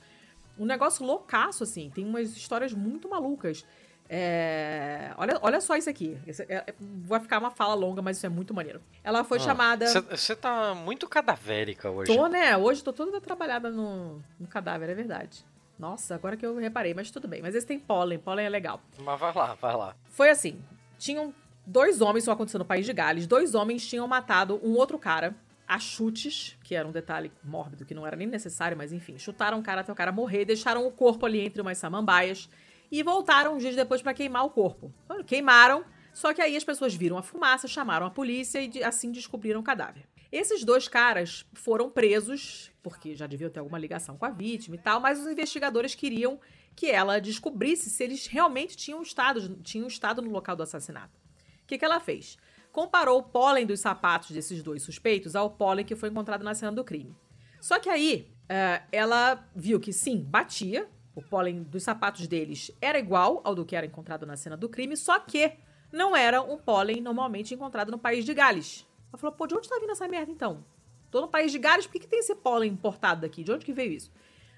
Um 0.58 0.66
negócio 0.66 1.06
loucaço, 1.06 1.64
assim. 1.64 1.90
Tem 1.90 2.06
umas 2.06 2.36
histórias 2.36 2.74
muito 2.74 3.10
malucas. 3.10 3.66
É... 4.10 5.14
Olha, 5.18 5.38
olha 5.42 5.62
só 5.62 5.78
isso 5.78 5.90
aqui. 5.90 6.18
É, 6.28 6.56
é, 6.56 6.74
vai 6.80 7.20
ficar 7.20 7.38
uma 7.38 7.52
fala 7.52 7.76
longa, 7.76 8.02
mas 8.02 8.18
isso 8.18 8.26
é 8.26 8.30
muito 8.30 8.54
maneiro. 8.54 8.82
Ela 9.04 9.24
foi 9.24 9.38
ah, 9.38 9.42
chamada. 9.42 9.86
Você 10.10 10.36
tá 10.36 10.74
muito 10.74 11.08
cadavérica 11.08 11.90
hoje. 11.90 12.14
Tô, 12.14 12.28
né? 12.28 12.58
Hoje 12.58 12.84
tô 12.84 12.92
toda 12.92 13.22
trabalhada 13.22 13.70
no, 13.70 14.22
no 14.40 14.48
cadáver, 14.48 14.90
é 14.90 14.96
verdade. 14.96 15.46
Nossa, 15.80 16.14
agora 16.14 16.36
que 16.36 16.46
eu 16.46 16.58
reparei, 16.58 16.94
mas 16.94 17.10
tudo 17.10 17.28
bem. 17.28 17.42
Mas 17.42 17.56
esse 17.56 17.66
tem 17.66 17.80
pólen, 17.80 18.20
pólen 18.20 18.46
é 18.46 18.50
legal. 18.50 18.82
Mas 19.00 19.20
vai 19.20 19.34
lá, 19.34 19.54
vai 19.56 19.76
lá. 19.76 19.96
Foi 20.10 20.30
assim: 20.30 20.62
tinham 20.98 21.34
dois 21.66 22.02
homens, 22.02 22.24
isso 22.24 22.32
aconteceu 22.32 22.60
no 22.60 22.66
país 22.66 22.86
de 22.86 22.92
Gales, 22.92 23.26
dois 23.26 23.56
homens 23.56 23.88
tinham 23.88 24.06
matado 24.06 24.60
um 24.62 24.74
outro 24.76 25.00
cara 25.00 25.34
a 25.66 25.80
chutes, 25.80 26.58
que 26.64 26.74
era 26.74 26.88
um 26.88 26.92
detalhe 26.92 27.32
mórbido 27.44 27.86
que 27.86 27.94
não 27.94 28.06
era 28.06 28.16
nem 28.16 28.28
necessário, 28.28 28.76
mas 28.76 28.92
enfim, 28.92 29.20
chutaram 29.20 29.60
o 29.60 29.64
cara 29.64 29.82
até 29.82 29.92
o 29.92 29.96
cara 29.96 30.12
morrer, 30.12 30.44
deixaram 30.44 30.86
o 30.86 30.92
corpo 30.92 31.28
ali 31.28 31.42
entre 31.42 31.62
umas 31.62 31.78
samambaias 31.78 32.50
e 32.92 33.04
voltaram 33.04 33.56
uns 33.56 33.62
dias 33.62 33.76
depois 33.76 34.02
para 34.02 34.16
queimar 34.16 34.44
o 34.46 34.50
corpo. 34.50 34.92
Queimaram, 35.28 35.86
só 36.12 36.34
que 36.34 36.42
aí 36.42 36.58
as 36.58 36.64
pessoas 36.64 36.96
viram 36.96 37.20
a 37.20 37.22
fumaça, 37.22 37.68
chamaram 37.68 38.08
a 38.08 38.10
polícia 38.10 38.60
e 38.60 38.84
assim 38.84 39.12
descobriram 39.12 39.60
o 39.60 39.64
cadáver. 39.64 40.09
Esses 40.32 40.64
dois 40.64 40.88
caras 40.88 41.46
foram 41.54 41.90
presos, 41.90 42.72
porque 42.84 43.16
já 43.16 43.26
deviam 43.26 43.50
ter 43.50 43.60
alguma 43.60 43.80
ligação 43.80 44.16
com 44.16 44.26
a 44.26 44.30
vítima 44.30 44.76
e 44.76 44.80
tal, 44.80 45.00
mas 45.00 45.20
os 45.20 45.28
investigadores 45.28 45.96
queriam 45.96 46.40
que 46.76 46.88
ela 46.88 47.20
descobrisse 47.20 47.90
se 47.90 48.04
eles 48.04 48.28
realmente 48.28 48.78
tinham 48.78 49.02
estado, 49.02 49.56
tinham 49.64 49.88
estado 49.88 50.22
no 50.22 50.30
local 50.30 50.56
do 50.56 50.64
assassinato. 50.64 51.20
O 51.64 51.68
que, 51.68 51.78
que 51.78 51.86
ela 51.86 52.00
fez? 52.00 52.38
Comparou 52.72 53.20
o 53.20 53.24
pólen 53.24 53.66
dos 53.66 53.80
sapatos 53.80 54.32
desses 54.32 54.62
dois 54.62 54.84
suspeitos 54.84 55.36
ao 55.36 55.50
pólen 55.50 55.84
que 55.84 55.96
foi 55.96 56.10
encontrado 56.10 56.44
na 56.44 56.54
cena 56.54 56.72
do 56.72 56.84
crime. 56.84 57.16
Só 57.60 57.80
que 57.80 57.90
aí, 57.90 58.32
uh, 58.44 58.86
ela 58.92 59.50
viu 59.56 59.80
que 59.80 59.92
sim, 59.92 60.24
batia, 60.24 60.88
o 61.16 61.22
pólen 61.22 61.64
dos 61.64 61.84
sapatos 61.84 62.28
deles 62.28 62.72
era 62.80 63.00
igual 63.00 63.42
ao 63.44 63.56
do 63.56 63.66
que 63.66 63.76
era 63.76 63.86
encontrado 63.86 64.26
na 64.26 64.38
cena 64.38 64.56
do 64.56 64.70
crime, 64.70 64.96
só 64.96 65.20
que 65.20 65.54
não 65.92 66.16
era 66.16 66.42
um 66.42 66.58
pólen 66.58 67.02
normalmente 67.02 67.54
encontrado 67.54 67.92
no 67.92 67.98
país 67.98 68.24
de 68.24 68.34
Gales. 68.34 68.88
Ela 69.12 69.18
falou, 69.18 69.36
pô, 69.36 69.48
de 69.48 69.56
onde 69.56 69.68
tá 69.68 69.78
vindo 69.80 69.92
essa 69.92 70.08
merda 70.08 70.32
então? 70.32 70.64
Tô 71.12 71.22
no 71.22 71.28
país 71.28 71.52
de 71.52 71.58
Gales, 71.58 71.88
por 71.88 71.94
que, 71.94 72.00
que 72.00 72.08
tem 72.08 72.20
esse 72.20 72.36
pólen 72.36 72.72
importado 72.72 73.22
daqui? 73.22 73.44
De 73.44 73.52
onde 73.52 73.66
que 73.66 73.74
veio 73.74 73.92
isso? 73.92 74.12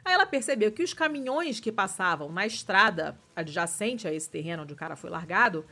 Aí 0.04 0.14
ela 0.14 0.26
percebeu 0.26 0.72
que 0.72 0.84
os 0.84 0.94
caminhões 0.94 1.60
que 1.60 1.72
passavam 1.72 2.32
na 2.32 2.46
estrada 2.46 3.18
adjacente 3.36 4.08
a 4.08 4.14
esse 4.14 4.30
terreno 4.30 4.64
onde 4.64 4.74
o 4.74 4.76
cara 4.76 4.96
foi 4.96 5.10
largado 5.10 5.66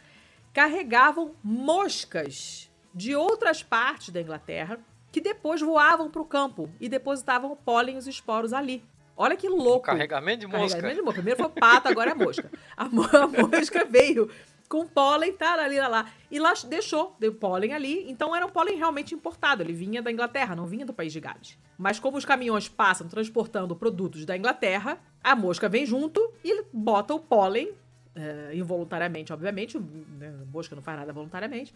carregavam 0.54 1.36
moscas 1.44 2.70
de 2.94 3.16
outras 3.16 3.62
partes 3.64 4.10
da 4.10 4.22
Inglaterra 4.22 4.80
que 5.12 5.20
depois 5.20 5.62
voavam 5.62 6.10
para 6.10 6.22
o 6.22 6.26
campo 6.26 6.70
e 6.80 6.88
depositavam 6.88 7.52
o 7.52 7.56
pólen 7.56 7.96
e 7.96 7.98
os 7.98 8.08
esporos 8.08 8.54
ali. 8.54 8.84
Olha 9.18 9.36
que 9.36 9.50
louco. 9.50 9.86
Carregamento 9.86 10.42
de 10.42 10.48
mosca. 10.48 10.60
Carregamento 10.60 10.96
de 10.96 11.02
mosca. 11.02 11.22
Primeiro 11.22 11.44
foi 11.44 11.50
pato, 11.50 11.90
agora 11.90 12.12
é 12.12 12.14
mosca. 12.14 12.50
A, 12.78 12.86
a 12.86 13.48
mosca 13.48 13.84
veio 13.86 14.30
com 14.70 14.86
pólen, 14.86 15.34
tá 15.34 15.56
ali, 15.56 15.80
lá. 15.80 16.06
E 16.30 16.40
lá 16.40 16.54
deixou, 16.68 17.16
deu 17.20 17.34
pólen 17.34 17.74
ali. 17.74 18.10
Então 18.10 18.36
era 18.36 18.46
um 18.46 18.50
pólen 18.50 18.78
realmente 18.78 19.16
importado. 19.16 19.64
Ele 19.64 19.74
vinha 19.74 20.00
da 20.00 20.12
Inglaterra, 20.12 20.56
não 20.56 20.68
vinha 20.68 20.86
do 20.86 20.94
país 20.94 21.12
de 21.12 21.20
Gales. 21.20 21.58
Mas 21.76 22.00
como 22.00 22.18
os 22.18 22.24
caminhões 22.24 22.70
passam 22.70 23.08
transportando 23.08 23.76
produtos 23.76 24.26
da 24.26 24.38
Inglaterra, 24.38 25.00
a 25.24 25.36
mosca 25.36 25.68
vem 25.68 25.88
junto 25.88 26.22
e 26.46 26.64
bota 26.72 27.16
o 27.16 27.20
pólen, 27.20 27.74
é, 28.14 28.52
involuntariamente, 28.54 29.34
obviamente. 29.34 29.80
Né, 29.80 30.36
a 30.40 30.46
mosca 30.46 30.76
não 30.76 30.84
faz 30.84 31.00
nada 31.00 31.12
voluntariamente 31.12 31.74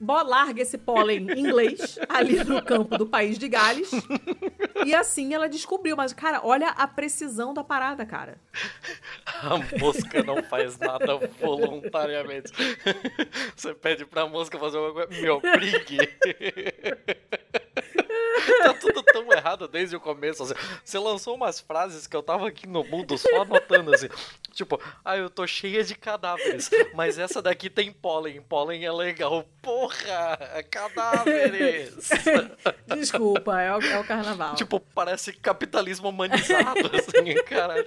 larga 0.00 0.62
esse 0.62 0.78
pólen 0.78 1.26
inglês 1.38 1.98
ali 2.08 2.42
no 2.44 2.62
campo 2.62 2.96
do 2.96 3.06
país 3.06 3.38
de 3.38 3.48
Gales. 3.48 3.90
e 4.84 4.94
assim 4.94 5.34
ela 5.34 5.48
descobriu. 5.48 5.96
Mas, 5.96 6.12
cara, 6.12 6.40
olha 6.44 6.68
a 6.70 6.86
precisão 6.86 7.52
da 7.52 7.64
parada, 7.64 8.06
cara. 8.06 8.38
A 9.42 9.78
mosca 9.78 10.22
não 10.22 10.42
faz 10.44 10.78
nada 10.78 11.16
voluntariamente. 11.40 12.52
Você 13.54 13.74
pede 13.74 14.04
pra 14.04 14.26
mosca 14.26 14.58
fazer 14.58 14.78
uma 14.78 14.92
coisa, 14.92 15.08
me 15.08 15.28
obrigue. 15.28 15.98
tá 18.62 18.74
tudo 18.74 19.02
tão 19.02 19.32
errado 19.32 19.68
desde 19.68 19.96
o 19.96 20.00
começo. 20.00 20.42
Assim. 20.42 20.54
Você 20.84 20.98
lançou 20.98 21.34
umas 21.34 21.60
frases 21.60 22.06
que 22.06 22.16
eu 22.16 22.22
tava 22.22 22.48
aqui 22.48 22.66
no 22.66 22.84
mundo 22.84 23.16
só 23.16 23.42
anotando 23.42 23.94
assim. 23.94 24.08
Tipo, 24.52 24.80
ah, 25.04 25.16
eu 25.16 25.30
tô 25.30 25.46
cheia 25.46 25.84
de 25.84 25.94
cadáveres, 25.94 26.68
mas 26.94 27.18
essa 27.18 27.40
daqui 27.40 27.70
tem 27.70 27.92
pólen. 27.92 28.42
Pólen 28.42 28.84
é 28.84 28.90
legal. 28.90 29.44
Porra! 29.62 30.38
Cadáveres! 30.68 32.08
Desculpa, 32.86 33.60
é 33.60 33.76
o, 33.76 33.80
é 33.80 34.00
o 34.00 34.04
carnaval. 34.04 34.54
Tipo, 34.56 34.80
parece 34.80 35.32
capitalismo 35.32 36.08
humanizado, 36.08 36.90
assim, 36.92 37.34
caralho. 37.44 37.86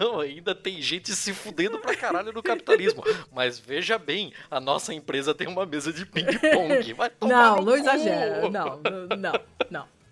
Não, 0.00 0.20
ainda 0.20 0.54
tem 0.54 0.80
gente 0.82 1.12
se 1.14 1.32
fudendo 1.32 1.78
pra 1.78 1.94
caralho 1.94 2.32
no 2.32 2.42
capitalismo. 2.42 3.04
Mas 3.32 3.58
veja 3.58 3.98
bem, 3.98 4.32
a 4.50 4.58
nossa 4.58 4.92
empresa 4.92 5.34
tem 5.34 5.46
uma 5.46 5.64
mesa 5.64 5.92
de 5.92 6.04
ping-pong. 6.04 6.96
Não, 7.20 7.62
não 7.62 7.76
exagera. 7.76 8.48
Não, 8.50 8.80
não, 8.80 9.16
não. 9.16 9.40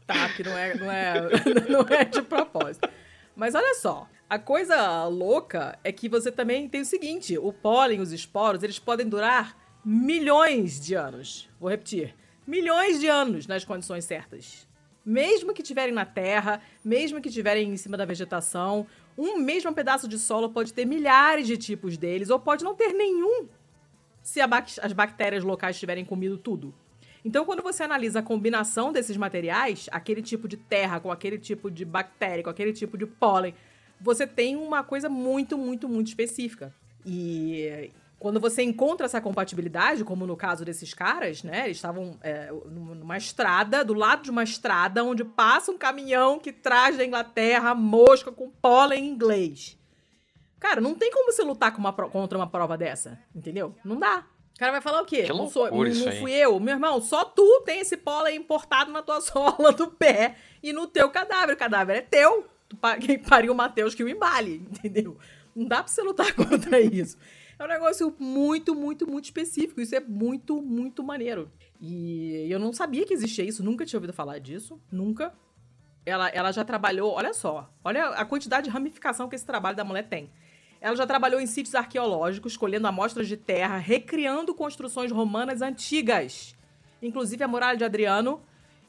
Tá, 0.06 0.28
que 0.34 0.44
não 0.44 0.56
é, 0.56 0.74
não 0.74 0.90
é, 0.90 1.14
não 1.68 1.80
é 1.88 2.04
de 2.04 2.22
propósito. 2.22 2.88
Mas 3.34 3.54
olha 3.54 3.74
só, 3.74 4.08
a 4.30 4.38
coisa 4.38 5.04
louca 5.06 5.78
é 5.82 5.90
que 5.90 6.08
você 6.08 6.30
também 6.30 6.68
tem 6.68 6.82
o 6.82 6.84
seguinte: 6.84 7.36
o 7.36 7.52
pólen, 7.52 8.00
os 8.00 8.12
esporos, 8.12 8.62
eles 8.62 8.78
podem 8.78 9.08
durar 9.08 9.56
milhões 9.84 10.80
de 10.80 10.94
anos. 10.94 11.48
Vou 11.58 11.68
repetir: 11.68 12.14
milhões 12.46 13.00
de 13.00 13.08
anos 13.08 13.46
nas 13.46 13.64
condições 13.64 14.04
certas. 14.04 14.66
Mesmo 15.04 15.54
que 15.54 15.62
tiverem 15.62 15.94
na 15.94 16.04
terra, 16.04 16.60
mesmo 16.84 17.20
que 17.20 17.30
tiverem 17.30 17.70
em 17.70 17.76
cima 17.76 17.96
da 17.96 18.04
vegetação, 18.04 18.86
um 19.16 19.38
mesmo 19.38 19.72
pedaço 19.72 20.08
de 20.08 20.18
solo 20.18 20.50
pode 20.50 20.72
ter 20.72 20.84
milhares 20.84 21.46
de 21.46 21.56
tipos 21.56 21.96
deles, 21.96 22.28
ou 22.28 22.40
pode 22.40 22.64
não 22.64 22.74
ter 22.74 22.92
nenhum 22.92 23.48
se 24.20 24.40
as 24.40 24.92
bactérias 24.92 25.44
locais 25.44 25.78
tiverem 25.78 26.04
comido 26.04 26.36
tudo. 26.36 26.74
Então, 27.26 27.44
quando 27.44 27.60
você 27.60 27.82
analisa 27.82 28.20
a 28.20 28.22
combinação 28.22 28.92
desses 28.92 29.16
materiais, 29.16 29.88
aquele 29.90 30.22
tipo 30.22 30.46
de 30.46 30.56
terra 30.56 31.00
com 31.00 31.10
aquele 31.10 31.36
tipo 31.36 31.68
de 31.68 31.84
bactéria, 31.84 32.44
com 32.44 32.50
aquele 32.50 32.72
tipo 32.72 32.96
de 32.96 33.04
pólen, 33.04 33.52
você 34.00 34.28
tem 34.28 34.54
uma 34.54 34.84
coisa 34.84 35.08
muito, 35.08 35.58
muito, 35.58 35.88
muito 35.88 36.06
específica. 36.06 36.72
E 37.04 37.90
quando 38.16 38.38
você 38.38 38.62
encontra 38.62 39.06
essa 39.06 39.20
compatibilidade, 39.20 40.04
como 40.04 40.24
no 40.24 40.36
caso 40.36 40.64
desses 40.64 40.94
caras, 40.94 41.42
né? 41.42 41.64
Eles 41.64 41.78
estavam 41.78 42.16
é, 42.22 42.48
numa 42.70 43.16
estrada, 43.16 43.84
do 43.84 43.92
lado 43.92 44.22
de 44.22 44.30
uma 44.30 44.44
estrada, 44.44 45.02
onde 45.02 45.24
passa 45.24 45.72
um 45.72 45.78
caminhão 45.78 46.38
que 46.38 46.52
traz 46.52 46.96
da 46.96 47.04
Inglaterra 47.04 47.74
mosca 47.74 48.30
com 48.30 48.48
pólen 48.48 49.04
inglês. 49.04 49.76
Cara, 50.60 50.80
não 50.80 50.94
tem 50.94 51.10
como 51.10 51.32
você 51.32 51.42
lutar 51.42 51.76
uma, 51.76 51.92
contra 51.92 52.38
uma 52.38 52.46
prova 52.46 52.78
dessa, 52.78 53.18
entendeu? 53.34 53.74
Não 53.84 53.98
dá. 53.98 54.24
O 54.56 54.58
cara 54.58 54.72
vai 54.72 54.80
falar 54.80 55.02
o 55.02 55.04
quê? 55.04 55.24
Que 55.24 55.34
não, 55.34 55.50
sou, 55.50 55.70
não 55.70 56.12
fui 56.12 56.32
eu. 56.32 56.58
Meu 56.58 56.72
irmão, 56.72 56.98
só 56.98 57.26
tu 57.26 57.60
tem 57.66 57.80
esse 57.80 57.94
pólen 57.94 58.36
importado 58.38 58.90
na 58.90 59.02
tua 59.02 59.20
sola 59.20 59.70
do 59.70 59.88
pé 59.88 60.36
e 60.62 60.72
no 60.72 60.86
teu 60.86 61.10
cadáver. 61.10 61.54
O 61.54 61.58
cadáver 61.58 61.96
é 61.96 62.00
teu. 62.00 62.46
Tu, 62.66 62.78
quem 63.04 63.18
pariu 63.18 63.52
o 63.52 63.54
Matheus 63.54 63.94
que 63.94 64.02
o 64.02 64.08
embale, 64.08 64.66
entendeu? 64.70 65.18
Não 65.54 65.66
dá 65.66 65.82
pra 65.82 65.92
você 65.92 66.00
lutar 66.00 66.32
contra 66.34 66.80
isso. 66.80 67.18
É 67.58 67.64
um 67.64 67.68
negócio 67.68 68.16
muito, 68.18 68.74
muito, 68.74 69.06
muito 69.06 69.26
específico. 69.26 69.78
Isso 69.78 69.94
é 69.94 70.00
muito, 70.00 70.62
muito 70.62 71.02
maneiro. 71.02 71.52
E 71.78 72.46
eu 72.50 72.58
não 72.58 72.72
sabia 72.72 73.04
que 73.04 73.12
existia 73.12 73.44
isso, 73.44 73.62
nunca 73.62 73.84
tinha 73.84 73.98
ouvido 73.98 74.14
falar 74.14 74.38
disso. 74.38 74.80
Nunca. 74.90 75.34
Ela, 76.06 76.30
ela 76.30 76.50
já 76.50 76.64
trabalhou, 76.64 77.12
olha 77.12 77.34
só, 77.34 77.70
olha 77.84 78.08
a 78.10 78.24
quantidade 78.24 78.68
de 78.68 78.70
ramificação 78.70 79.28
que 79.28 79.36
esse 79.36 79.44
trabalho 79.44 79.76
da 79.76 79.84
mulher 79.84 80.08
tem. 80.08 80.30
Ela 80.80 80.96
já 80.96 81.06
trabalhou 81.06 81.40
em 81.40 81.46
sítios 81.46 81.74
arqueológicos, 81.74 82.52
escolhendo 82.52 82.86
amostras 82.86 83.28
de 83.28 83.36
terra, 83.36 83.76
recriando 83.76 84.54
construções 84.54 85.10
romanas 85.10 85.62
antigas. 85.62 86.54
Inclusive 87.02 87.42
a 87.42 87.48
muralha 87.48 87.76
de 87.76 87.84
Adriano, 87.84 88.42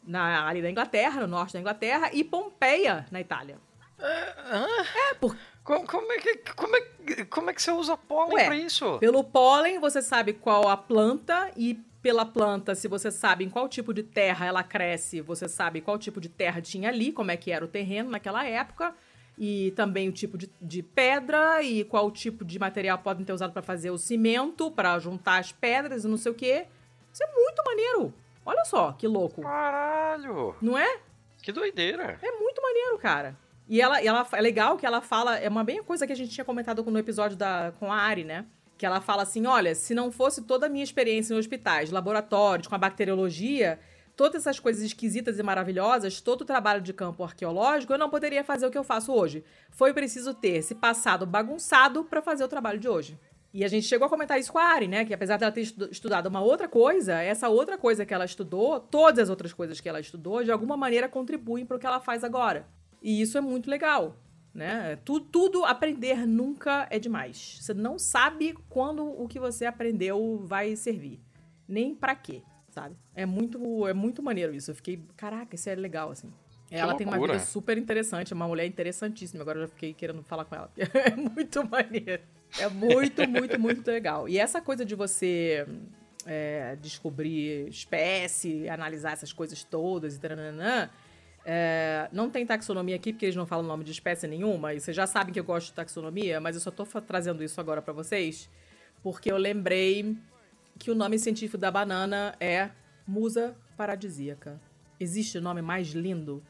na, 0.04 0.48
ali 0.48 0.62
na 0.62 0.70
Inglaterra, 0.70 1.22
no 1.22 1.28
norte 1.28 1.54
da 1.54 1.60
Inglaterra, 1.60 2.10
e 2.14 2.24
Pompeia, 2.24 3.06
na 3.12 3.20
Itália. 3.20 3.58
É, 4.00 5.12
é 5.12 5.14
por... 5.16 5.36
Como, 5.64 5.86
como, 5.86 6.14
é 6.14 6.18
que, 6.18 6.38
como, 6.56 6.76
é, 6.78 7.26
como 7.26 7.50
é 7.50 7.54
que 7.54 7.62
você 7.62 7.72
usa 7.72 7.98
pólen 7.98 8.46
pra 8.46 8.56
isso? 8.56 8.98
Pelo 9.00 9.22
pólen, 9.22 9.80
você 9.80 10.02
sabe 10.02 10.32
qual 10.32 10.70
a 10.70 10.78
planta 10.78 11.52
e 11.58 11.74
pela 12.02 12.26
planta, 12.26 12.74
se 12.74 12.88
você 12.88 13.12
sabe 13.12 13.44
em 13.44 13.50
qual 13.50 13.68
tipo 13.68 13.94
de 13.94 14.02
terra 14.02 14.46
ela 14.46 14.64
cresce, 14.64 15.20
você 15.20 15.50
sabe 15.50 15.82
qual 15.82 15.98
tipo 15.98 16.22
de 16.22 16.30
terra 16.30 16.62
tinha 16.62 16.88
ali, 16.88 17.12
como 17.12 17.32
é 17.32 17.36
que 17.36 17.52
era 17.52 17.66
o 17.66 17.68
terreno 17.68 18.10
naquela 18.10 18.46
época 18.46 18.96
e 19.38 19.72
também 19.76 20.10
o 20.10 20.12
tipo 20.12 20.38
de, 20.38 20.50
de 20.60 20.82
pedra 20.82 21.62
e 21.62 21.84
qual 21.84 22.10
tipo 22.10 22.44
de 22.44 22.58
material 22.58 22.98
podem 22.98 23.24
ter 23.24 23.34
usado 23.34 23.54
para 23.54 23.62
fazer 23.62 23.92
o 23.92 23.98
cimento, 23.98 24.72
para 24.72 24.98
juntar 24.98 25.38
as 25.38 25.52
pedras 25.52 26.04
e 26.04 26.08
não 26.08 26.18
sei 26.18 26.32
o 26.32 26.36
quê. 26.36 26.66
Isso 27.14 27.24
é 27.24 27.34
muito 27.34 27.64
maneiro. 27.66 28.14
Olha 28.46 28.66
só, 28.66 28.94
que 28.94 29.08
louco. 29.08 29.42
Caralho! 29.42 30.56
Não 30.62 30.78
é? 30.78 31.00
Que 31.42 31.52
doideira. 31.52 32.18
É 32.22 32.32
muito 32.40 32.62
maneiro, 32.62 32.98
cara. 32.98 33.36
E 33.70 33.82
ela, 33.82 34.02
ela 34.02 34.26
é 34.34 34.42
legal 34.42 34.78
que 34.78 34.86
ela 34.86 35.02
fala, 35.02 35.38
é 35.38 35.50
uma 35.50 35.64
bem 35.64 35.84
coisa 35.84 36.08
que 36.08 36.14
a 36.14 36.16
gente 36.16 36.32
tinha 36.32 36.46
comentado 36.46 36.84
no 36.84 36.98
episódio 36.98 37.38
da, 37.38 37.74
com 37.80 37.92
a 37.92 37.98
Ari, 37.98 38.24
né? 38.24 38.46
Que 38.78 38.86
ela 38.86 39.02
fala 39.02 39.24
assim: 39.24 39.46
olha, 39.46 39.76
se 39.76 39.94
não 39.94 40.12
fosse 40.12 40.42
toda 40.44 40.68
a 40.68 40.70
minha 40.70 40.84
experiência 40.84 41.34
em 41.34 41.38
hospitais, 41.38 41.92
laboratórios, 41.92 42.68
com 42.68 42.76
a 42.76 42.78
bacteriologia, 42.78 43.80
todas 44.18 44.42
essas 44.42 44.60
coisas 44.60 44.82
esquisitas 44.82 45.38
e 45.38 45.44
maravilhosas, 45.44 46.20
todo 46.20 46.42
o 46.42 46.46
trabalho 46.46 46.82
de 46.82 46.92
campo 46.92 47.24
arqueológico, 47.24 47.94
eu 47.94 48.00
não 48.00 48.10
poderia 48.10 48.44
fazer 48.44 48.66
o 48.66 48.72
que 48.72 48.78
eu 48.78 48.84
faço 48.84 49.14
hoje. 49.14 49.46
Foi 49.70 49.94
preciso 49.94 50.34
ter 50.34 50.58
esse 50.58 50.74
passado 50.74 51.26
bagunçado 51.26 52.04
para 52.04 52.22
fazer 52.22 52.44
o 52.44 52.48
trabalho 52.48 52.80
de 52.80 52.90
hoje. 52.90 53.18
E 53.54 53.64
a 53.64 53.68
gente 53.68 53.86
chegou 53.86 54.08
a 54.08 54.10
comentar 54.10 54.40
isso 54.40 54.52
com 54.52 54.58
a 54.58 54.64
Ari, 54.64 54.88
né? 54.88 55.06
Que 55.06 55.14
apesar 55.14 55.38
dela 55.38 55.52
ter 55.52 55.62
estudado 55.62 56.26
uma 56.26 56.42
outra 56.42 56.68
coisa, 56.68 57.22
essa 57.22 57.48
outra 57.48 57.78
coisa 57.78 58.06
que 58.06 58.14
ela 58.14 58.26
estudou, 58.26 58.80
todas 58.80 59.20
as 59.20 59.30
outras 59.30 59.54
coisas 59.54 59.80
que 59.80 59.88
ela 59.88 60.00
estudou, 60.00 60.44
de 60.44 60.52
alguma 60.52 60.76
maneira 60.76 61.08
contribuem 61.08 61.66
para 61.66 61.78
o 61.78 61.80
que 61.80 61.86
ela 61.86 62.00
faz 62.00 62.24
agora. 62.24 62.68
E 63.02 63.22
isso 63.22 63.38
é 63.38 63.42
muito 63.42 63.70
legal, 63.70 64.18
né? 64.54 64.98
Tudo, 65.06 65.26
tudo 65.26 65.64
aprender 65.64 66.26
nunca 66.26 66.88
é 66.90 66.98
demais. 66.98 67.60
Você 67.62 67.74
não 67.74 68.00
sabe 68.00 68.58
quando 68.68 69.06
o 69.06 69.28
que 69.28 69.40
você 69.40 69.66
aprendeu 69.66 70.40
vai 70.44 70.76
servir, 70.76 71.22
nem 71.68 71.96
para 71.96 72.16
quê, 72.16 72.42
sabe? 72.78 72.96
É 73.16 73.26
muito, 73.26 73.88
é 73.88 73.94
muito 73.94 74.22
maneiro 74.22 74.54
isso. 74.54 74.70
Eu 74.70 74.76
fiquei, 74.76 75.02
caraca, 75.16 75.56
isso 75.56 75.68
é 75.68 75.74
legal 75.74 76.12
assim. 76.12 76.32
Que 76.68 76.76
ela 76.76 76.92
loucura. 76.92 76.98
tem 76.98 77.20
uma 77.20 77.28
vida 77.28 77.40
super 77.44 77.76
interessante, 77.76 78.34
é 78.34 78.36
uma 78.36 78.48
mulher 78.48 78.68
interessantíssima. 78.68 79.42
Agora 79.42 79.58
eu 79.58 79.62
já 79.64 79.68
fiquei 79.70 79.94
querendo 79.94 80.22
falar 80.22 80.46
com 80.46 80.56
ela. 80.56 80.70
É 80.78 81.16
muito 81.16 81.68
maneiro. 81.68 82.22
É 82.60 82.70
muito, 82.70 83.28
muito, 83.28 83.60
muito 83.60 83.88
legal. 83.90 84.30
E 84.30 84.38
essa 84.38 84.62
coisa 84.62 84.86
de 84.86 84.94
você 84.94 85.66
é, 86.26 86.78
descobrir 86.80 87.68
espécie, 87.68 88.70
analisar 88.70 89.14
essas 89.14 89.34
coisas 89.34 89.64
todas 89.64 90.16
e 90.16 90.20
taranã, 90.20 90.90
é, 91.44 92.08
não 92.12 92.30
tem 92.30 92.46
taxonomia 92.46 92.96
aqui, 92.96 93.12
porque 93.12 93.26
eles 93.26 93.36
não 93.36 93.48
falam 93.48 93.66
o 93.66 93.68
nome 93.68 93.84
de 93.84 93.92
espécie 93.92 94.28
nenhuma, 94.28 94.74
e 94.74 94.80
vocês 94.80 94.96
já 94.96 95.08
sabem 95.08 95.34
que 95.34 95.40
eu 95.40 95.44
gosto 95.44 95.68
de 95.68 95.74
taxonomia, 95.74 96.40
mas 96.40 96.56
eu 96.56 96.62
só 96.62 96.70
tô 96.70 96.86
trazendo 97.02 97.44
isso 97.44 97.60
agora 97.60 97.82
para 97.82 97.94
vocês, 97.94 98.50
porque 99.02 99.32
eu 99.32 99.38
lembrei 99.38 100.18
que 100.78 100.92
o 100.92 100.96
nome 100.96 101.18
científico 101.20 101.58
da 101.58 101.72
banana 101.72 102.36
é 102.40 102.70
musa 103.08 103.56
paradisíaca. 103.76 104.60
Existe 105.00 105.40
nome 105.40 105.62
mais 105.62 105.90
lindo? 105.90 106.44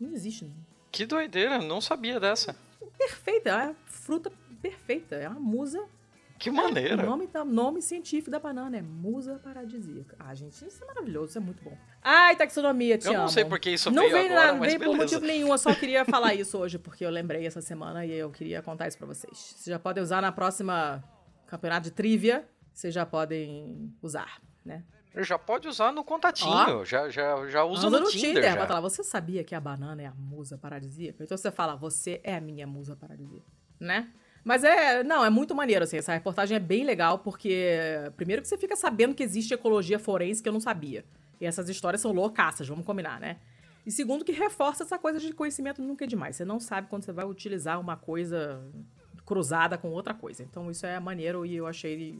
Não 0.00 0.12
existe. 0.12 0.50
Que 0.90 1.06
doideira, 1.06 1.58
não 1.58 1.80
sabia 1.80 2.18
dessa. 2.20 2.54
Perfeita, 2.98 3.50
é 3.50 3.52
a 3.52 3.74
fruta 3.86 4.30
perfeita, 4.60 5.16
é 5.16 5.28
uma 5.28 5.40
musa 5.40 5.84
Que 6.38 6.50
o 6.50 6.52
maneira. 6.52 7.02
nome, 7.04 7.26
da- 7.26 7.44
nome 7.44 7.80
científico 7.82 8.30
da 8.30 8.38
banana 8.38 8.76
é 8.76 8.82
musa 8.82 9.40
paradisíaca. 9.42 10.16
Ah, 10.18 10.34
gente, 10.34 10.52
isso 10.64 10.82
é 10.82 10.86
maravilhoso, 10.86 11.28
isso 11.30 11.38
é 11.38 11.40
muito 11.40 11.62
bom. 11.64 11.76
Ai, 12.02 12.36
taxonomia, 12.36 12.98
te 12.98 13.06
Eu 13.06 13.12
não 13.14 13.20
amo. 13.22 13.28
sei 13.30 13.44
porque 13.44 13.70
isso 13.70 13.90
Não 13.90 14.02
veio 14.10 14.26
agora, 14.26 14.46
nada, 14.46 14.58
mas 14.58 14.74
veio 14.74 14.84
por 14.90 14.96
motivo 14.96 15.24
nenhum, 15.24 15.48
eu 15.48 15.58
só 15.58 15.74
queria 15.74 16.04
falar 16.04 16.34
isso 16.34 16.58
hoje, 16.58 16.78
porque 16.78 17.04
eu 17.04 17.10
lembrei 17.10 17.46
essa 17.46 17.60
semana 17.60 18.04
e 18.04 18.12
eu 18.12 18.30
queria 18.30 18.60
contar 18.62 18.88
isso 18.88 18.98
pra 18.98 19.06
vocês. 19.06 19.36
Vocês 19.36 19.64
já 19.66 19.78
podem 19.78 20.02
usar 20.02 20.20
na 20.20 20.32
próxima 20.32 21.02
campeonato 21.46 21.84
de 21.84 21.90
trivia, 21.92 22.46
vocês 22.74 22.92
já 22.92 23.06
podem 23.06 23.92
usar, 24.02 24.40
né? 24.64 24.84
Já 25.18 25.38
pode 25.38 25.68
usar 25.68 25.92
no 25.92 26.02
contatinho, 26.02 26.80
Ó. 26.80 26.84
já, 26.84 27.08
já, 27.08 27.46
já 27.48 27.64
usa 27.64 27.86
Usa 27.86 28.00
no, 28.00 28.10
Tinder. 28.10 28.42
já. 28.42 28.56
bota 28.56 28.74
lá, 28.74 28.80
você 28.80 29.04
sabia 29.04 29.44
que 29.44 29.54
a 29.54 29.60
banana 29.60 30.02
é 30.02 30.06
a 30.06 30.14
musa 30.14 30.58
paradisíaca? 30.58 31.22
Então 31.22 31.36
você 31.36 31.52
fala, 31.52 31.76
você 31.76 32.20
é 32.24 32.34
a 32.34 32.40
minha 32.40 32.66
musa 32.66 32.96
paradisíaca, 32.96 33.46
né? 33.78 34.10
Mas 34.42 34.64
é, 34.64 35.04
não, 35.04 35.24
é 35.24 35.30
muito 35.30 35.54
maneiro, 35.54 35.84
assim, 35.84 35.96
essa 35.96 36.12
reportagem 36.12 36.56
é 36.56 36.60
bem 36.60 36.84
legal, 36.84 37.20
porque 37.20 37.78
primeiro 38.16 38.42
que 38.42 38.48
você 38.48 38.58
fica 38.58 38.74
sabendo 38.74 39.14
que 39.14 39.22
existe 39.22 39.54
ecologia 39.54 39.98
forense 40.00 40.42
que 40.42 40.48
eu 40.48 40.52
não 40.52 40.60
sabia. 40.60 41.04
E 41.40 41.46
essas 41.46 41.68
histórias 41.68 42.00
são 42.00 42.12
loucaças, 42.12 42.66
vamos 42.66 42.84
combinar, 42.84 43.20
né? 43.20 43.38
E 43.86 43.92
segundo 43.92 44.24
que 44.24 44.32
reforça 44.32 44.82
essa 44.82 44.98
coisa 44.98 45.20
de 45.20 45.32
conhecimento 45.32 45.80
nunca 45.80 46.04
é 46.04 46.08
demais. 46.08 46.36
Você 46.36 46.44
não 46.44 46.58
sabe 46.58 46.88
quando 46.88 47.04
você 47.04 47.12
vai 47.12 47.24
utilizar 47.24 47.78
uma 47.80 47.96
coisa 47.96 48.62
cruzada 49.24 49.78
com 49.78 49.90
outra 49.90 50.12
coisa. 50.12 50.42
Então 50.42 50.70
isso 50.70 50.84
é 50.86 50.98
maneiro 50.98 51.46
e 51.46 51.54
eu 51.56 51.66
achei 51.66 52.18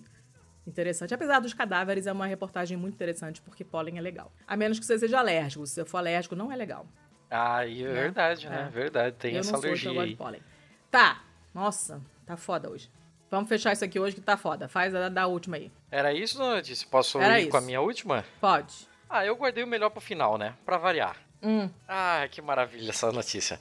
interessante. 0.67 1.13
Apesar 1.15 1.41
dos 1.41 1.53
cadáveres, 1.55 2.07
é 2.07 2.13
uma 2.13 2.27
reportagem 2.27 2.77
muito 2.77 2.95
interessante, 2.95 3.41
porque 3.43 3.65
pólen 3.65 3.99
é 3.99 4.01
legal. 4.01 4.33
A 4.47 4.57
menos 4.57 4.79
que 4.79 4.85
você 4.87 4.99
seja 4.99 5.19
alérgico. 5.19 5.67
Se 5.67 5.75
você 5.75 5.85
for 5.85 5.99
alérgico, 5.99 6.35
não 6.37 6.51
é 6.53 6.57
legal. 6.57 6.87
Ah, 7.31 7.67
e 7.67 7.83
é 7.85 7.89
Né? 7.89 7.93
verdade, 7.95 8.49
né? 8.49 8.67
É. 8.67 8.71
Verdade, 8.71 9.17
tem 9.17 9.35
eu 9.35 9.41
essa 9.41 9.53
não 9.53 9.61
sou, 9.61 9.69
alergia 9.69 9.91
então 9.91 10.07
eu 10.07 10.17
pólen. 10.17 10.43
Tá. 10.91 11.23
Nossa, 11.53 12.01
tá 12.27 12.37
foda 12.37 12.71
hoje. 12.71 12.91
Vamos 13.31 13.49
fechar 13.49 13.73
isso 13.73 13.85
aqui 13.85 13.99
hoje 13.99 14.15
que 14.15 14.21
tá 14.21 14.37
foda. 14.37 14.69
Faz 14.69 14.95
a 14.95 15.09
da 15.09 15.27
última 15.27 15.57
aí. 15.57 15.73
Era 15.91 16.13
isso, 16.13 16.39
não 16.39 16.61
disse? 16.61 16.87
Posso 16.87 17.19
Era 17.21 17.41
ir 17.41 17.49
com 17.49 17.57
a 17.57 17.59
isso. 17.61 17.67
minha 17.67 17.81
última? 17.81 18.25
Pode. 18.41 18.87
Ah, 19.11 19.25
eu 19.27 19.35
guardei 19.37 19.65
o 19.65 19.67
melhor 19.67 19.91
pro 19.91 20.01
final, 20.01 20.39
né? 20.39 20.55
Pra 20.65 20.79
variar. 20.79 21.17
Hum, 21.43 21.69
Ah, 21.89 22.27
que 22.31 22.41
maravilha 22.41 22.91
essa 22.91 23.11
notícia. 23.13 23.59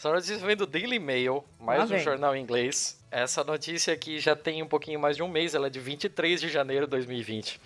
Essa 0.00 0.12
notícia 0.14 0.38
vem 0.38 0.56
do 0.56 0.66
Daily 0.66 0.98
Mail, 0.98 1.44
mais 1.60 1.80
Lá 1.80 1.84
um 1.84 1.88
vem. 1.88 1.98
jornal 1.98 2.34
em 2.34 2.40
inglês. 2.42 2.98
Essa 3.10 3.44
notícia 3.44 3.92
aqui 3.92 4.18
já 4.18 4.34
tem 4.34 4.62
um 4.62 4.66
pouquinho 4.66 4.98
mais 4.98 5.14
de 5.14 5.22
um 5.22 5.28
mês, 5.28 5.54
ela 5.54 5.66
é 5.66 5.70
de 5.70 5.78
23 5.78 6.40
de 6.40 6.48
janeiro 6.48 6.86
de 6.86 6.90
2020. 6.92 7.60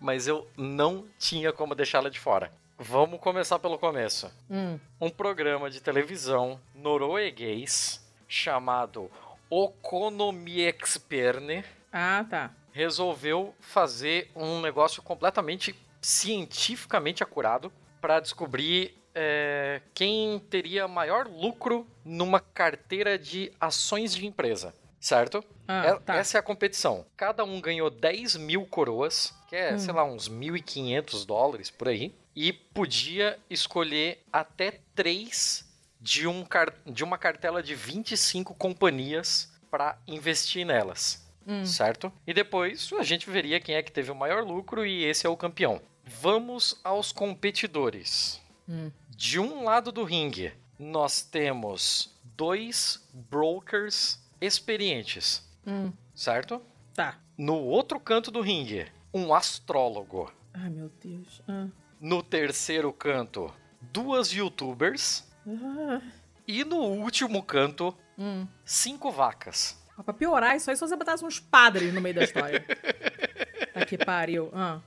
Mas 0.00 0.26
eu 0.26 0.48
não 0.56 1.06
tinha 1.16 1.52
como 1.52 1.76
deixá-la 1.76 2.10
de 2.10 2.18
fora. 2.18 2.50
Vamos 2.76 3.20
começar 3.20 3.60
pelo 3.60 3.78
começo. 3.78 4.28
hum. 4.50 4.80
Um 5.00 5.08
programa 5.08 5.70
de 5.70 5.80
televisão 5.80 6.60
norueguês 6.74 8.04
chamado 8.26 9.08
Okonomiexperne 9.48 11.64
Ah, 11.92 12.26
tá. 12.28 12.50
resolveu 12.72 13.54
fazer 13.60 14.28
um 14.34 14.60
negócio 14.60 15.00
completamente 15.04 15.72
cientificamente 16.02 17.22
acurado 17.22 17.72
para 18.00 18.18
descobrir 18.18 18.92
é, 19.18 19.80
quem 19.94 20.38
teria 20.38 20.86
maior 20.86 21.26
lucro 21.26 21.86
numa 22.04 22.38
carteira 22.38 23.18
de 23.18 23.50
ações 23.58 24.14
de 24.14 24.26
empresa, 24.26 24.74
certo? 25.00 25.42
Ah, 25.66 25.86
É- 25.86 25.94
tá. 25.98 26.16
Essa 26.16 26.36
é 26.36 26.40
a 26.40 26.42
competição. 26.42 27.04
Cada 27.16 27.42
um 27.42 27.60
ganhou 27.60 27.88
10 27.90 28.36
mil 28.36 28.66
coroas, 28.66 29.34
que 29.48 29.56
é, 29.56 29.74
Hum. 29.74 29.78
sei 29.78 29.94
lá, 29.94 30.04
uns 30.04 30.28
1.500 30.28 31.24
dólares 31.24 31.70
por 31.70 31.88
aí, 31.88 32.14
e 32.34 32.52
podia 32.52 33.38
escolher 33.48 34.22
até 34.30 34.80
três 34.94 35.66
de, 36.00 36.26
um 36.28 36.44
de 36.84 37.02
uma 37.02 37.16
cartela 37.16 37.62
de 37.62 37.74
25 37.74 38.54
companhias 38.54 39.50
para 39.70 39.98
investir 40.06 40.64
nelas 40.66 41.24
Hum. 41.48 41.64
certo? 41.64 42.12
E 42.26 42.34
depois 42.34 42.90
a 42.98 43.02
gente 43.02 43.30
veria 43.30 43.58
quem 43.60 43.74
é 43.76 43.82
que 43.82 43.90
teve 43.92 44.10
o 44.10 44.14
maior 44.14 44.44
lucro 44.44 44.84
e 44.84 45.04
esse 45.04 45.26
é 45.26 45.30
o 45.30 45.36
campeão. 45.36 45.80
Vamos 46.04 46.78
aos 46.84 47.10
competidores. 47.12 48.40
Hum. 48.68 48.90
De 49.10 49.38
um 49.38 49.64
lado 49.64 49.90
do 49.92 50.04
ringue, 50.04 50.52
nós 50.78 51.22
temos 51.22 52.14
dois 52.36 53.06
brokers 53.12 54.18
experientes, 54.40 55.42
Hum. 55.66 55.92
certo? 56.14 56.60
Tá. 56.94 57.18
No 57.36 57.56
outro 57.56 57.98
canto 58.00 58.30
do 58.30 58.40
ringue, 58.40 58.86
um 59.12 59.32
astrólogo. 59.34 60.32
Ai, 60.52 60.68
meu 60.70 60.90
Deus. 61.02 61.40
Ah. 61.48 61.68
No 62.00 62.22
terceiro 62.22 62.92
canto, 62.92 63.52
duas 63.80 64.32
youtubers. 64.32 65.24
Ah. 65.46 66.00
E 66.46 66.64
no 66.64 66.76
último 66.78 67.42
canto, 67.42 67.96
Hum. 68.18 68.46
cinco 68.64 69.10
vacas. 69.10 69.76
Ah, 69.96 70.02
Pra 70.02 70.12
piorar 70.14 70.56
isso 70.56 70.70
aí, 70.70 70.76
só 70.76 70.86
você 70.86 70.96
botasse 70.96 71.24
uns 71.24 71.40
padres 71.40 71.92
no 71.94 72.00
meio 72.00 72.14
da 72.14 72.24
história. 72.24 72.64
tá 73.72 73.84
que 73.86 73.96
pariu. 73.98 74.50
Ah. 74.54 74.80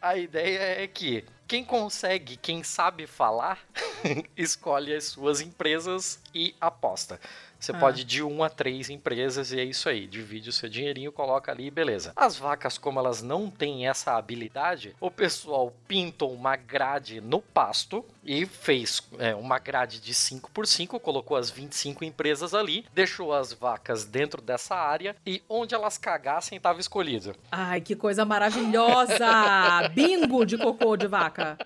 A 0.00 0.16
ideia 0.16 0.82
é 0.82 0.86
que 0.86 1.24
quem 1.46 1.64
consegue, 1.64 2.36
quem 2.36 2.62
sabe 2.62 3.06
falar, 3.06 3.58
escolhe 4.36 4.94
as 4.94 5.04
suas 5.04 5.40
empresas 5.40 6.18
e 6.34 6.54
aposta. 6.60 7.20
Você 7.64 7.72
Ah. 7.72 7.78
pode 7.78 8.02
ir 8.02 8.04
de 8.04 8.22
um 8.22 8.44
a 8.44 8.50
três 8.50 8.90
empresas 8.90 9.50
e 9.50 9.58
é 9.58 9.64
isso 9.64 9.88
aí. 9.88 10.06
Divide 10.06 10.50
o 10.50 10.52
seu 10.52 10.68
dinheirinho, 10.68 11.10
coloca 11.10 11.50
ali 11.50 11.68
e 11.68 11.70
beleza. 11.70 12.12
As 12.14 12.36
vacas, 12.36 12.76
como 12.76 12.98
elas 12.98 13.22
não 13.22 13.48
têm 13.48 13.88
essa 13.88 14.16
habilidade, 14.18 14.94
o 15.00 15.10
pessoal 15.10 15.72
pintou 15.88 16.30
uma 16.34 16.56
grade 16.56 17.22
no 17.22 17.40
pasto 17.40 18.04
e 18.22 18.44
fez 18.44 19.02
é, 19.18 19.34
uma 19.34 19.58
grade 19.58 19.98
de 19.98 20.12
5 20.12 20.50
por 20.50 20.66
5 20.66 21.00
colocou 21.00 21.38
as 21.38 21.48
25 21.48 22.04
empresas 22.04 22.52
ali, 22.52 22.84
deixou 22.92 23.32
as 23.32 23.54
vacas 23.54 24.04
dentro 24.04 24.42
dessa 24.42 24.74
área 24.74 25.16
e 25.26 25.42
onde 25.48 25.74
elas 25.74 25.96
cagassem 25.96 26.56
estava 26.58 26.80
escolhido. 26.80 27.34
Ai, 27.50 27.80
que 27.80 27.96
coisa 27.96 28.26
maravilhosa! 28.26 29.88
Bingo 29.94 30.44
de 30.44 30.58
cocô 30.58 30.96
de 30.98 31.06
vaca. 31.06 31.56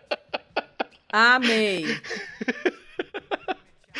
Amei. 1.10 1.86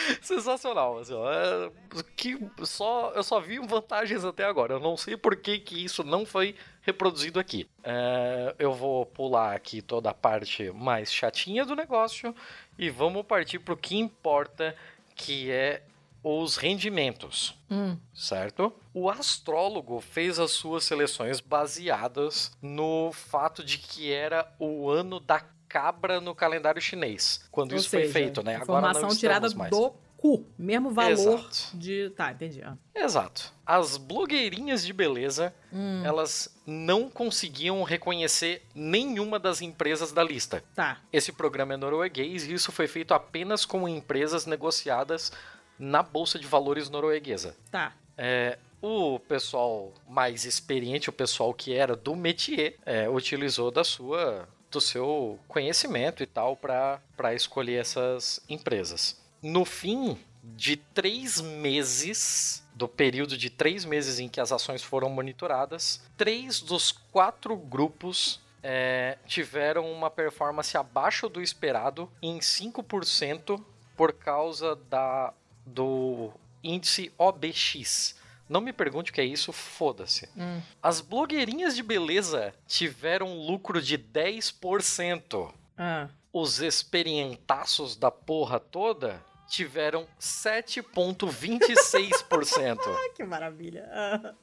Sensacional, 0.23 0.99
assim, 0.99 1.15
ó, 1.15 1.31
é, 1.31 1.71
que 2.17 2.39
só, 2.65 3.13
eu 3.15 3.23
só 3.23 3.41
vi 3.41 3.59
vantagens 3.59 4.25
até 4.25 4.45
agora. 4.45 4.75
Eu 4.75 4.81
não 4.81 4.97
sei 4.97 5.17
por 5.17 5.37
que, 5.37 5.59
que 5.59 5.85
isso 5.85 6.03
não 6.05 6.25
foi 6.27 6.55
reproduzido 6.83 7.39
aqui. 7.39 7.69
É, 7.83 8.55
eu 8.59 8.73
vou 8.73 9.05
pular 9.07 9.55
aqui 9.55 9.83
toda 9.83 10.11
a 10.11 10.15
parte 10.15 10.71
mais 10.73 11.13
chatinha 11.13 11.65
do 11.65 11.77
negócio 11.77 12.35
e 12.79 12.91
vamos 12.91 13.25
partir 13.27 13.59
para 13.59 13.75
o 13.75 13.77
que 13.77 13.97
importa, 13.97 14.75
que 15.15 15.51
é 15.51 15.83
os 16.23 16.57
rendimentos, 16.57 17.55
Hum. 17.71 17.97
certo? 18.13 18.73
O 18.93 19.09
astrólogo 19.09 20.01
fez 20.01 20.39
as 20.39 20.51
suas 20.51 20.83
seleções 20.85 21.41
baseadas 21.41 22.51
no 22.61 23.13
fato 23.13 23.63
de 23.65 23.79
que 23.79 24.13
era 24.13 24.53
o 24.59 24.91
ano 24.91 25.21
da 25.21 25.41
cabra 25.69 26.21
no 26.21 26.35
calendário 26.35 26.81
chinês, 26.81 27.45
quando 27.51 27.73
Ou 27.73 27.79
isso 27.79 27.89
seja, 27.91 28.05
foi 28.05 28.13
feito, 28.13 28.43
né? 28.43 28.57
Informação 28.57 28.89
Agora 29.03 29.09
não 29.13 29.17
tirada 29.17 29.49
mais. 29.55 29.71
do 29.71 29.93
cu. 30.17 30.45
Mesmo 30.59 30.91
valor 30.91 31.13
Exato. 31.13 31.77
de. 31.77 32.11
Tá, 32.17 32.33
entendi. 32.33 32.63
Ah. 32.63 32.77
Exato. 32.95 33.53
As 33.65 33.97
blogueirinhas 33.97 34.85
de 34.85 34.93
beleza, 34.93 35.55
Hum, 35.73 36.03
elas 36.05 36.49
não 36.67 37.09
conseguiam 37.11 37.83
reconhecer 37.83 38.63
nenhuma 38.75 39.39
das 39.39 39.61
empresas 39.61 40.11
da 40.11 40.25
lista. 40.25 40.65
tá. 40.75 40.99
Esse 41.13 41.31
programa 41.33 41.75
é 41.75 41.77
norueguês 41.77 42.45
e 42.49 42.55
isso 42.55 42.73
foi 42.73 42.87
feito 42.89 43.13
apenas 43.15 43.65
com 43.65 43.89
empresas 43.89 44.47
negociadas 44.47 45.31
na 45.79 46.03
Bolsa 46.03 46.39
de 46.39 46.47
Valores 46.47 46.89
norueguesa. 46.91 47.55
Tá. 47.71 47.93
É, 48.17 48.59
o 48.83 49.21
pessoal 49.21 49.93
mais 50.09 50.45
experiente, 50.45 51.09
o 51.09 51.13
pessoal 51.13 51.53
que 51.55 51.73
era 51.75 51.95
do 51.95 52.17
métier, 52.17 52.77
é, 52.85 53.09
utilizou 53.09 53.71
da 53.71 53.85
sua, 53.85 54.49
do 54.71 54.81
seu 54.81 55.39
conhecimento 55.49 56.23
e 56.23 56.27
tal 56.27 56.57
para 56.57 57.35
escolher 57.35 57.81
essas 57.81 58.41
empresas. 58.49 59.21
No 59.43 59.65
fim 59.65 60.19
de 60.43 60.77
três 60.77 61.41
meses, 61.41 62.63
do 62.75 62.89
período 62.89 63.37
de 63.37 63.51
três 63.51 63.85
meses 63.85 64.19
em 64.19 64.29
que 64.29 64.41
as 64.41 64.53
ações 64.53 64.83
foram 64.83 65.11
monitoradas, 65.11 66.01
três 66.17 66.61
dos 66.61 66.93
quatro 66.93 67.57
grupos 67.57 68.41
é, 68.63 69.19
tiveram 69.27 69.91
uma 69.91 70.11
performance 70.11 70.77
abaixo 70.77 71.29
do 71.29 71.41
esperado 71.41 72.11
em 72.21 72.39
5% 72.39 73.63
por 73.97 74.13
causa 74.13 74.77
da, 74.89 75.33
do 75.65 76.31
índice 76.63 77.13
OBX. 77.19 78.17
Não 78.49 78.61
me 78.61 78.73
pergunte 78.73 79.11
o 79.11 79.15
que 79.15 79.21
é 79.21 79.25
isso, 79.25 79.53
foda-se. 79.53 80.29
Hum. 80.37 80.61
As 80.83 81.01
blogueirinhas 81.01 81.75
de 81.77 81.83
beleza 81.83 82.55
tiveram 82.67 83.29
um 83.29 83.47
lucro 83.47 83.81
de 83.83 83.99
10%. 83.99 85.53
Ah. 85.77 86.09
Os 86.33 86.61
experientaços 86.61 87.95
da 87.97 88.11
porra 88.11 88.59
toda 88.59 89.23
tiveram 89.49 90.07
7,26%. 90.21 92.79
Ai, 92.87 93.09
que 93.15 93.25
maravilha. 93.25 93.89
Ah. 93.93 94.35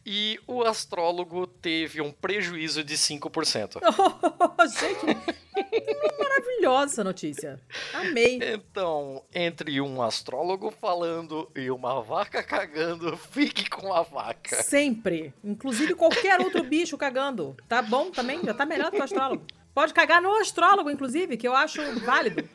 E 0.09 0.39
o 0.47 0.63
astrólogo 0.63 1.45
teve 1.45 1.99
um 1.99 2.13
prejuízo 2.13 2.81
de 2.81 2.95
5%. 2.95 3.81
Gente, 4.79 5.15
que 5.69 6.17
maravilhosa 6.17 6.93
essa 6.93 7.03
notícia. 7.03 7.59
Amei. 7.93 8.39
Então, 8.41 9.21
entre 9.35 9.81
um 9.81 10.01
astrólogo 10.01 10.71
falando 10.71 11.51
e 11.53 11.69
uma 11.69 12.01
vaca 12.01 12.41
cagando, 12.41 13.17
fique 13.31 13.69
com 13.69 13.91
a 13.91 14.01
vaca. 14.01 14.63
Sempre. 14.63 15.33
Inclusive 15.43 15.93
qualquer 15.93 16.39
outro 16.39 16.63
bicho 16.63 16.97
cagando. 16.97 17.57
Tá 17.67 17.81
bom 17.81 18.09
também? 18.09 18.41
Já 18.45 18.53
tá 18.53 18.65
melhor 18.65 18.85
do 18.85 18.91
que 18.91 19.01
o 19.01 19.03
astrólogo. 19.03 19.45
Pode 19.73 19.93
cagar 19.93 20.21
no 20.21 20.33
astrólogo, 20.35 20.89
inclusive, 20.89 21.35
que 21.35 21.45
eu 21.45 21.53
acho 21.53 21.81
válido. 21.99 22.47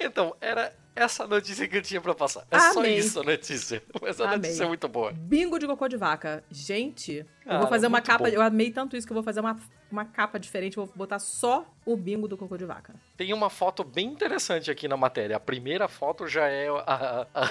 Então, 0.00 0.34
era 0.40 0.74
essa 0.94 1.26
notícia 1.26 1.66
que 1.66 1.76
eu 1.76 1.82
tinha 1.82 2.00
pra 2.00 2.14
passar. 2.14 2.46
É 2.50 2.58
só 2.58 2.80
Amei. 2.80 2.96
isso 2.98 3.20
a 3.20 3.22
notícia. 3.24 3.82
Mas 4.00 4.20
a 4.20 4.24
Amei. 4.24 4.36
notícia 4.38 4.64
é 4.64 4.66
muito 4.68 4.88
boa. 4.88 5.12
Bingo 5.12 5.58
de 5.58 5.66
cocô 5.66 5.88
de 5.88 5.96
vaca. 5.96 6.44
Gente, 6.50 7.12
eu 7.18 7.26
Cara, 7.44 7.58
vou 7.60 7.68
fazer 7.68 7.86
uma 7.86 8.00
capa. 8.00 8.24
bom. 8.24 8.30
Eu 8.30 8.42
amei 8.42 8.70
tanto 8.70 8.96
isso 8.96 9.06
que 9.06 9.12
eu 9.12 9.16
vou 9.16 9.22
fazer 9.22 9.40
uma, 9.40 9.58
uma 9.90 10.04
capa 10.04 10.38
diferente. 10.38 10.76
Vou 10.76 10.86
botar 10.94 11.18
só 11.18 11.66
o 11.86 11.96
bingo 11.96 12.28
do 12.28 12.36
cocô 12.36 12.56
de 12.56 12.64
vaca. 12.64 12.94
Tem 13.16 13.32
uma 13.32 13.48
foto 13.50 13.82
bem 13.84 14.06
interessante 14.08 14.70
aqui 14.70 14.86
na 14.86 14.96
matéria. 14.96 15.36
A 15.36 15.40
primeira 15.40 15.88
foto 15.88 16.26
já 16.28 16.46
é 16.48 16.68
a, 16.68 17.26
a- 17.34 17.48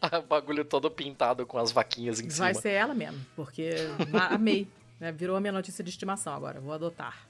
a 0.00 0.20
bagulho 0.26 0.64
todo 0.64 0.90
pintado 0.90 1.44
com 1.46 1.58
as 1.58 1.72
vaquinhas 1.72 2.20
em 2.20 2.28
Vai 2.28 2.52
cima. 2.54 2.62
ser 2.62 2.70
ela 2.70 2.94
mesmo, 2.94 3.18
porque 3.34 3.70
amei. 4.30 4.68
né? 5.00 5.10
Virou 5.12 5.36
a 5.36 5.40
minha 5.40 5.52
notícia 5.52 5.82
de 5.84 5.90
estimação 5.90 6.34
agora. 6.34 6.60
Vou 6.60 6.72
adotar. 6.72 7.25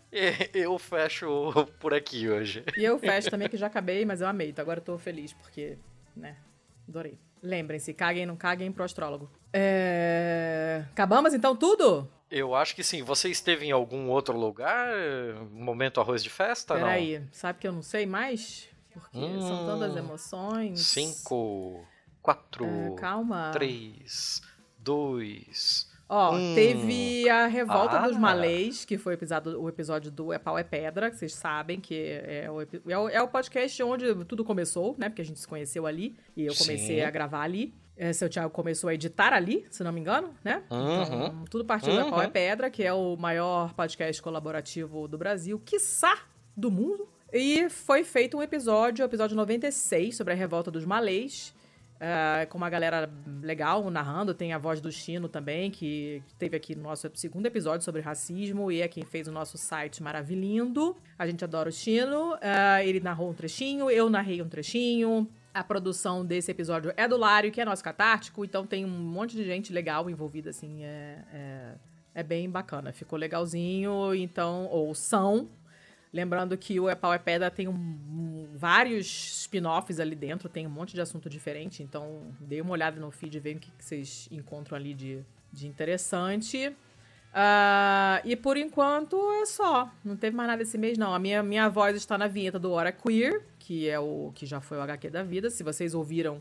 Eu 0.54 0.78
fecho 0.78 1.52
por 1.78 1.92
aqui 1.92 2.28
hoje. 2.28 2.64
E 2.76 2.84
eu 2.84 2.98
fecho 2.98 3.30
também, 3.30 3.48
que 3.48 3.56
já 3.56 3.66
acabei, 3.66 4.04
mas 4.04 4.20
eu 4.20 4.26
amei. 4.28 4.50
Então 4.50 4.62
agora 4.62 4.80
eu 4.80 4.84
tô 4.84 4.96
feliz, 4.98 5.32
porque, 5.32 5.76
né? 6.16 6.36
Adorei. 6.88 7.18
Lembrem-se, 7.42 7.92
caguem, 7.92 8.24
não 8.26 8.36
caguem 8.36 8.72
pro 8.72 8.84
astrólogo. 8.84 9.30
É... 9.52 10.84
Acabamos 10.90 11.34
então 11.34 11.54
tudo? 11.54 12.08
Eu 12.30 12.54
acho 12.54 12.74
que 12.74 12.82
sim. 12.82 13.02
Você 13.02 13.28
esteve 13.28 13.66
em 13.66 13.72
algum 13.72 14.08
outro 14.08 14.36
lugar? 14.36 14.88
Momento 15.50 16.00
arroz 16.00 16.22
de 16.22 16.30
festa? 16.30 16.74
Não? 16.74 16.80
Peraí, 16.82 17.22
sabe 17.30 17.58
que 17.60 17.68
eu 17.68 17.72
não 17.72 17.82
sei 17.82 18.06
mais? 18.06 18.68
Porque 18.92 19.18
são 19.18 19.62
Hum. 19.62 19.66
tantas 19.66 19.96
emoções. 19.96 20.80
Cinco, 20.80 21.86
quatro, 22.22 22.64
É, 22.64 22.94
calma. 22.96 23.50
três, 23.52 24.40
dois. 24.78 25.88
Ó, 26.08 26.34
Hum. 26.36 26.54
teve 26.54 27.28
a 27.28 27.46
Revolta 27.46 27.98
Ah. 27.98 28.06
dos 28.08 28.16
Malês, 28.16 28.84
que 28.84 28.96
foi 28.96 29.14
o 29.14 29.16
episódio, 29.16 29.60
o 29.60 29.68
episódio 29.68 30.10
do 30.10 30.32
É 30.32 30.38
Pau 30.38 30.56
é 30.56 30.62
Pedra, 30.62 31.10
que 31.10 31.16
vocês 31.16 31.34
sabem 31.34 31.80
que 31.80 31.94
é 31.94 32.48
o, 32.50 32.60
é 32.62 32.98
o, 32.98 33.08
é 33.08 33.22
o 33.22 33.26
podcast 33.28 33.82
onde 33.82 34.14
tudo 34.24 34.44
começou, 34.44 34.94
né? 34.98 35.08
Porque 35.08 35.22
a 35.22 35.24
gente 35.24 35.40
se 35.40 35.48
conheceu 35.48 35.84
ali 35.86 36.16
e 36.36 36.46
eu 36.46 36.54
comecei 36.54 36.96
Sim. 36.98 37.02
a 37.02 37.10
gravar 37.10 37.42
ali. 37.42 37.74
É, 37.98 38.12
seu 38.12 38.28
Thiago 38.28 38.50
começou 38.50 38.88
a 38.90 38.94
editar 38.94 39.32
ali, 39.32 39.66
se 39.70 39.82
não 39.82 39.90
me 39.90 39.98
engano, 40.00 40.30
né? 40.44 40.62
Uhum. 40.70 41.02
Então, 41.02 41.44
tudo 41.50 41.64
partiu 41.64 41.92
do 41.94 42.00
É 42.00 42.10
Pau 42.10 42.20
é 42.22 42.26
Uhum. 42.26 42.30
Pedra, 42.30 42.70
que 42.70 42.84
é 42.84 42.92
o 42.92 43.16
maior 43.16 43.72
podcast 43.72 44.20
colaborativo 44.22 45.08
do 45.08 45.16
Brasil, 45.16 45.60
quiçá 45.64 46.14
do 46.56 46.70
mundo. 46.70 47.08
E 47.32 47.68
foi 47.70 48.04
feito 48.04 48.36
um 48.36 48.42
episódio, 48.42 49.02
o 49.04 49.08
episódio 49.08 49.34
96, 49.34 50.14
sobre 50.16 50.32
a 50.34 50.36
Revolta 50.36 50.70
dos 50.70 50.84
Malês. 50.84 51.52
Ah, 52.00 52.46
com 52.46 52.58
uma 52.58 52.68
galera 52.68 53.10
legal 53.42 53.90
narrando, 53.90 54.34
tem 54.34 54.52
a 54.52 54.58
voz 54.58 54.80
do 54.80 54.92
Chino 54.92 55.28
também, 55.28 55.70
que 55.70 56.22
teve 56.38 56.56
aqui 56.56 56.74
no 56.74 56.82
nosso 56.82 57.10
segundo 57.14 57.46
episódio 57.46 57.84
sobre 57.84 58.00
racismo 58.00 58.70
e 58.70 58.82
é 58.82 58.88
quem 58.88 59.04
fez 59.04 59.28
o 59.28 59.32
nosso 59.32 59.56
site 59.56 60.02
maravilhindo. 60.02 60.96
A 61.18 61.26
gente 61.26 61.42
adora 61.44 61.68
o 61.68 61.72
Chino. 61.72 62.36
ah, 62.42 62.84
ele 62.84 63.00
narrou 63.00 63.30
um 63.30 63.34
trechinho, 63.34 63.90
eu 63.90 64.10
narrei 64.10 64.42
um 64.42 64.48
trechinho. 64.48 65.28
A 65.54 65.64
produção 65.64 66.22
desse 66.22 66.50
episódio 66.50 66.92
é 66.98 67.08
do 67.08 67.16
Lário, 67.16 67.50
que 67.50 67.60
é 67.60 67.64
nosso 67.64 67.82
catártico, 67.82 68.44
então 68.44 68.66
tem 68.66 68.84
um 68.84 68.88
monte 68.88 69.34
de 69.34 69.42
gente 69.42 69.72
legal 69.72 70.10
envolvida, 70.10 70.50
assim, 70.50 70.84
é, 70.84 71.24
é, 71.32 71.74
é 72.16 72.22
bem 72.22 72.50
bacana. 72.50 72.92
Ficou 72.92 73.18
legalzinho, 73.18 74.14
então, 74.14 74.66
ou 74.66 74.94
são. 74.94 75.48
Lembrando 76.12 76.56
que 76.56 76.78
o 76.80 76.88
É 76.88 76.94
Pau 76.94 77.12
é 77.12 77.18
Pedra 77.18 77.50
tem 77.50 77.68
um- 77.68 78.48
vários 78.54 79.40
spin-offs 79.42 80.00
ali 80.00 80.14
dentro, 80.16 80.48
tem 80.48 80.66
um 80.66 80.70
monte 80.70 80.94
de 80.94 81.00
assunto 81.00 81.28
diferente, 81.28 81.82
então 81.82 82.22
dê 82.40 82.60
uma 82.60 82.72
olhada 82.72 82.98
no 82.98 83.10
feed 83.10 83.36
e 83.36 83.40
veja 83.40 83.56
o 83.58 83.60
que, 83.60 83.70
que 83.70 83.84
vocês 83.84 84.28
encontram 84.30 84.76
ali 84.76 84.94
de, 84.94 85.22
de 85.52 85.66
interessante. 85.66 86.74
Ah, 87.34 88.22
e 88.24 88.34
por 88.34 88.56
enquanto 88.56 89.16
é 89.42 89.44
só. 89.44 89.90
Não 90.02 90.16
teve 90.16 90.34
mais 90.34 90.48
nada 90.48 90.62
esse 90.62 90.78
mês, 90.78 90.96
não. 90.96 91.12
A 91.12 91.18
minha, 91.18 91.42
minha 91.42 91.68
voz 91.68 91.94
está 91.94 92.16
na 92.16 92.26
vinheta 92.26 92.58
do 92.58 92.72
Hora 92.72 92.90
Queer, 92.90 93.44
que 93.58 93.88
é 93.90 93.98
o 94.00 94.32
que 94.34 94.46
já 94.46 94.58
foi 94.60 94.78
o 94.78 94.80
HQ 94.80 95.10
da 95.10 95.22
vida. 95.22 95.50
Se 95.50 95.62
vocês 95.62 95.92
ouviram 95.94 96.40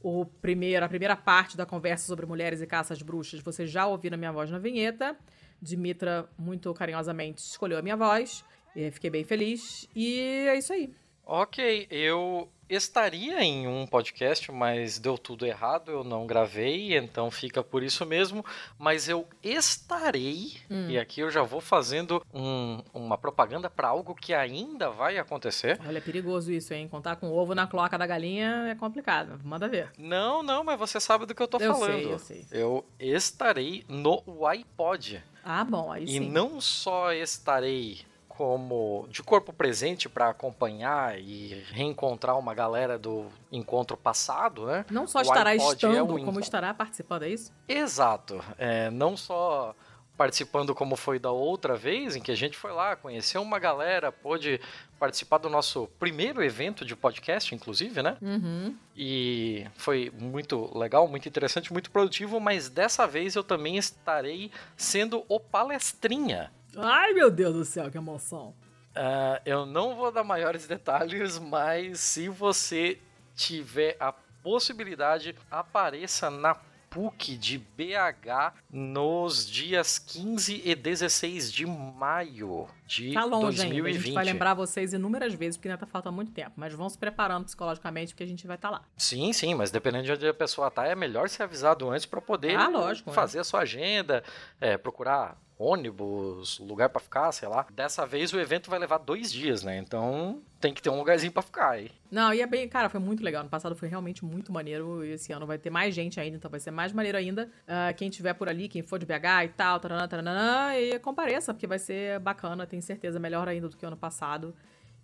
o 0.00 0.24
primeiro, 0.24 0.84
a 0.84 0.88
primeira 0.88 1.16
parte 1.16 1.56
da 1.56 1.66
conversa 1.66 2.06
sobre 2.06 2.26
mulheres 2.26 2.60
e 2.60 2.66
caças 2.66 3.02
bruxas, 3.02 3.40
vocês 3.40 3.68
já 3.68 3.86
ouviram 3.86 4.14
a 4.14 4.18
minha 4.18 4.30
voz 4.30 4.48
na 4.48 4.58
vinheta. 4.58 5.16
Dimitra, 5.60 6.28
muito 6.38 6.72
carinhosamente, 6.74 7.40
escolheu 7.40 7.78
a 7.78 7.82
minha 7.82 7.96
voz. 7.96 8.44
E 8.76 8.90
fiquei 8.90 9.08
bem 9.10 9.24
feliz. 9.24 9.88
E 9.96 10.20
é 10.48 10.56
isso 10.58 10.72
aí. 10.72 10.90
Ok, 11.24 11.88
eu 11.90 12.48
estaria 12.68 13.42
em 13.42 13.66
um 13.66 13.84
podcast, 13.86 14.50
mas 14.52 14.98
deu 14.98 15.16
tudo 15.18 15.44
errado, 15.46 15.90
eu 15.90 16.04
não 16.04 16.24
gravei, 16.26 16.96
então 16.96 17.30
fica 17.32 17.64
por 17.64 17.82
isso 17.82 18.04
mesmo. 18.06 18.44
Mas 18.78 19.08
eu 19.08 19.26
estarei, 19.42 20.52
Hum. 20.70 20.88
e 20.90 20.98
aqui 20.98 21.20
eu 21.20 21.30
já 21.30 21.42
vou 21.42 21.60
fazendo 21.60 22.22
um- 22.32 22.80
uma 22.94 23.18
propaganda 23.18 23.68
para 23.68 23.88
algo 23.88 24.14
que 24.14 24.32
ainda 24.34 24.88
vai 24.90 25.18
acontecer. 25.18 25.80
Olha, 25.86 25.98
é 25.98 26.00
perigoso 26.00 26.52
isso, 26.52 26.72
hein? 26.74 26.86
Contar 26.88 27.16
com 27.16 27.30
ovo 27.32 27.54
na 27.54 27.66
cloaca 27.66 27.98
da 27.98 28.06
galinha 28.06 28.66
é 28.68 28.74
complicado. 28.74 29.40
Manda 29.44 29.68
ver. 29.68 29.90
Não, 29.98 30.42
não, 30.42 30.62
mas 30.62 30.78
você 30.78 31.00
sabe 31.00 31.26
do 31.26 31.34
que 31.34 31.42
eu 31.42 31.48
tô 31.48 31.58
eu 31.58 31.72
falando. 31.72 31.92
sei, 32.02 32.12
eu 32.12 32.18
sei. 32.18 32.46
Eu 32.52 32.84
estarei 33.00 33.84
no 33.88 34.22
iPod. 34.46 35.22
Ah, 35.44 35.64
bom, 35.64 35.90
aí 35.92 36.04
E 36.04 36.08
sim. 36.18 36.30
não 36.30 36.60
só 36.60 37.12
estarei 37.12 38.00
como 38.36 39.06
de 39.10 39.22
corpo 39.22 39.52
presente 39.52 40.08
para 40.08 40.28
acompanhar 40.28 41.18
e 41.18 41.64
reencontrar 41.70 42.38
uma 42.38 42.54
galera 42.54 42.98
do 42.98 43.26
encontro 43.50 43.96
passado, 43.96 44.66
né? 44.66 44.84
Não 44.90 45.06
só 45.06 45.20
o 45.20 45.22
estará 45.22 45.50
iPod 45.50 45.86
é 45.86 45.88
estando, 45.88 46.14
um 46.14 46.24
como 46.24 46.38
estará 46.38 46.74
participando, 46.74 47.22
é 47.22 47.30
isso? 47.30 47.50
Exato. 47.66 48.44
É, 48.58 48.90
não 48.90 49.16
só 49.16 49.74
participando 50.16 50.74
como 50.74 50.96
foi 50.96 51.18
da 51.18 51.30
outra 51.30 51.76
vez, 51.76 52.16
em 52.16 52.20
que 52.20 52.30
a 52.30 52.34
gente 52.34 52.56
foi 52.56 52.72
lá, 52.72 52.96
conheceu 52.96 53.42
uma 53.42 53.58
galera, 53.58 54.10
pôde 54.10 54.60
participar 54.98 55.38
do 55.38 55.50
nosso 55.50 55.88
primeiro 55.98 56.42
evento 56.42 56.84
de 56.84 56.96
podcast, 56.96 57.54
inclusive, 57.54 58.02
né? 58.02 58.16
Uhum. 58.20 58.74
E 58.96 59.66
foi 59.76 60.10
muito 60.18 60.76
legal, 60.76 61.06
muito 61.06 61.28
interessante, 61.28 61.72
muito 61.72 61.90
produtivo, 61.90 62.40
mas 62.40 62.68
dessa 62.68 63.06
vez 63.06 63.34
eu 63.34 63.44
também 63.44 63.76
estarei 63.76 64.50
sendo 64.76 65.24
o 65.28 65.38
palestrinha. 65.38 66.50
Ai, 66.76 67.12
meu 67.12 67.30
Deus 67.30 67.54
do 67.54 67.64
céu, 67.64 67.90
que 67.90 67.98
emoção. 67.98 68.54
Ah, 68.94 69.40
eu 69.44 69.66
não 69.66 69.94
vou 69.94 70.10
dar 70.10 70.24
maiores 70.24 70.66
detalhes, 70.68 71.38
mas 71.38 72.00
se 72.00 72.28
você 72.28 72.98
tiver 73.34 73.96
a 74.00 74.12
possibilidade, 74.42 75.34
apareça 75.50 76.30
na 76.30 76.56
PUC 76.88 77.36
de 77.36 77.58
BH 77.58 78.54
nos 78.72 79.46
dias 79.46 79.98
15 79.98 80.62
e 80.64 80.74
16 80.74 81.52
de 81.52 81.66
maio 81.66 82.66
de 82.86 83.12
tá 83.12 83.24
longe 83.24 83.58
2020. 83.58 83.76
Ainda. 83.76 83.88
A 83.88 84.02
gente 84.02 84.14
vai 84.14 84.24
lembrar 84.24 84.54
vocês 84.54 84.94
inúmeras 84.94 85.34
vezes, 85.34 85.58
porque 85.58 85.68
ainda 85.68 85.78
tá 85.78 85.86
faltando 85.86 86.14
muito 86.14 86.32
tempo. 86.32 86.52
Mas 86.56 86.72
vão 86.72 86.88
se 86.88 86.96
preparando 86.96 87.44
psicologicamente, 87.44 88.14
porque 88.14 88.22
a 88.22 88.26
gente 88.26 88.46
vai 88.46 88.56
estar 88.56 88.68
tá 88.68 88.76
lá. 88.76 88.82
Sim, 88.96 89.30
sim, 89.34 89.54
mas 89.54 89.70
dependendo 89.70 90.04
de 90.04 90.12
onde 90.12 90.28
a 90.28 90.32
pessoa 90.32 90.70
tá, 90.70 90.86
é 90.86 90.94
melhor 90.94 91.28
ser 91.28 91.42
avisado 91.42 91.90
antes 91.90 92.06
para 92.06 92.22
poder 92.22 92.56
ah, 92.56 92.68
lógico, 92.68 93.12
fazer 93.12 93.38
é. 93.38 93.40
a 93.42 93.44
sua 93.44 93.60
agenda, 93.60 94.24
é, 94.58 94.78
procurar 94.78 95.36
ônibus, 95.58 96.58
lugar 96.58 96.88
para 96.88 97.00
ficar, 97.00 97.32
sei 97.32 97.48
lá. 97.48 97.66
Dessa 97.72 98.06
vez 98.06 98.32
o 98.32 98.38
evento 98.38 98.68
vai 98.68 98.78
levar 98.78 98.98
dois 98.98 99.32
dias, 99.32 99.62
né? 99.62 99.78
Então 99.78 100.42
tem 100.60 100.74
que 100.74 100.82
ter 100.82 100.90
um 100.90 100.98
lugarzinho 100.98 101.32
para 101.32 101.42
ficar 101.42 101.70
aí. 101.70 101.90
Não, 102.10 102.32
e 102.32 102.40
é 102.40 102.46
bem, 102.46 102.68
cara, 102.68 102.88
foi 102.88 103.00
muito 103.00 103.22
legal. 103.22 103.42
No 103.42 103.48
passado 103.48 103.74
foi 103.74 103.88
realmente 103.88 104.24
muito 104.24 104.52
maneiro. 104.52 105.04
E 105.04 105.12
esse 105.12 105.32
ano 105.32 105.46
vai 105.46 105.58
ter 105.58 105.70
mais 105.70 105.94
gente 105.94 106.20
ainda, 106.20 106.36
então 106.36 106.50
vai 106.50 106.60
ser 106.60 106.70
mais 106.70 106.92
maneiro 106.92 107.16
ainda. 107.16 107.50
Uh, 107.62 107.94
quem 107.96 108.10
tiver 108.10 108.34
por 108.34 108.48
ali, 108.48 108.68
quem 108.68 108.82
for 108.82 108.98
de 108.98 109.06
BH 109.06 109.44
e 109.44 109.48
tal, 109.48 109.80
taranã, 109.80 110.06
taranã, 110.06 110.74
e 110.74 110.98
compareça, 110.98 111.54
porque 111.54 111.66
vai 111.66 111.78
ser 111.78 112.18
bacana, 112.20 112.66
tenho 112.66 112.82
certeza, 112.82 113.18
melhor 113.18 113.48
ainda 113.48 113.68
do 113.68 113.76
que 113.76 113.84
o 113.84 113.88
ano 113.88 113.96
passado. 113.96 114.54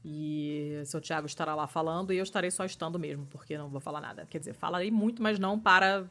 E 0.04 0.82
seu 0.84 1.00
Thiago 1.00 1.26
estará 1.26 1.54
lá 1.54 1.66
falando 1.66 2.12
e 2.12 2.18
eu 2.18 2.24
estarei 2.24 2.50
só 2.50 2.64
estando 2.64 2.98
mesmo, 2.98 3.24
porque 3.26 3.56
não 3.56 3.68
vou 3.68 3.80
falar 3.80 4.00
nada. 4.00 4.26
Quer 4.28 4.38
dizer, 4.38 4.52
falarei 4.52 4.90
muito, 4.90 5.22
mas 5.22 5.38
não 5.38 5.58
para 5.58 6.04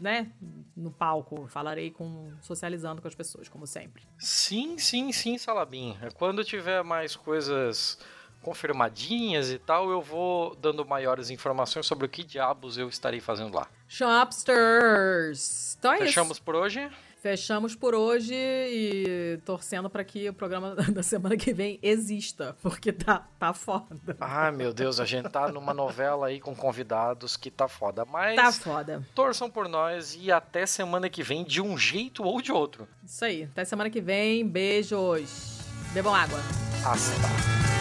né, 0.00 0.30
no 0.76 0.90
palco. 0.90 1.46
Falarei 1.48 1.90
com 1.90 2.32
socializando 2.40 3.00
com 3.00 3.08
as 3.08 3.14
pessoas, 3.14 3.48
como 3.48 3.66
sempre. 3.66 4.02
Sim, 4.18 4.78
sim, 4.78 5.12
sim, 5.12 5.38
Salabim. 5.38 5.96
Quando 6.14 6.44
tiver 6.44 6.82
mais 6.84 7.16
coisas 7.16 7.98
confirmadinhas 8.42 9.50
e 9.50 9.58
tal, 9.58 9.90
eu 9.90 10.00
vou 10.00 10.54
dando 10.56 10.84
maiores 10.84 11.30
informações 11.30 11.86
sobre 11.86 12.06
o 12.06 12.08
que 12.08 12.24
diabos 12.24 12.78
eu 12.78 12.88
estarei 12.88 13.20
fazendo 13.20 13.54
lá. 13.54 13.68
Shopsters! 13.86 15.76
Então 15.78 15.92
é 15.92 15.98
Fechamos 15.98 16.38
isso. 16.38 16.42
por 16.42 16.54
hoje? 16.54 16.90
Fechamos 17.20 17.74
por 17.74 17.94
hoje 17.94 18.34
e 18.34 19.38
torcendo 19.44 19.90
para 19.90 20.02
que 20.02 20.28
o 20.28 20.32
programa 20.32 20.74
da 20.90 21.02
semana 21.02 21.36
que 21.36 21.52
vem 21.52 21.78
exista, 21.82 22.56
porque 22.62 22.92
tá, 22.92 23.26
tá 23.38 23.52
foda. 23.52 24.16
Ai, 24.18 24.50
meu 24.52 24.72
Deus, 24.72 24.98
a 24.98 25.04
gente 25.04 25.28
tá 25.28 25.48
numa 25.48 25.74
novela 25.74 26.28
aí 26.28 26.40
com 26.40 26.54
convidados 26.54 27.36
que 27.36 27.50
tá 27.50 27.68
foda. 27.68 28.06
Mas. 28.06 28.36
Tá 28.36 28.50
foda. 28.50 29.06
Torçam 29.14 29.50
por 29.50 29.68
nós 29.68 30.16
e 30.18 30.32
até 30.32 30.64
semana 30.64 31.10
que 31.10 31.22
vem, 31.22 31.44
de 31.44 31.60
um 31.60 31.76
jeito 31.76 32.24
ou 32.24 32.40
de 32.40 32.52
outro. 32.52 32.88
Isso 33.04 33.24
aí. 33.24 33.44
Até 33.44 33.66
semana 33.66 33.90
que 33.90 34.00
vem. 34.00 34.46
Beijos. 34.48 35.60
Bebam 35.92 36.14
água. 36.14 36.38
Hasta. 36.86 37.79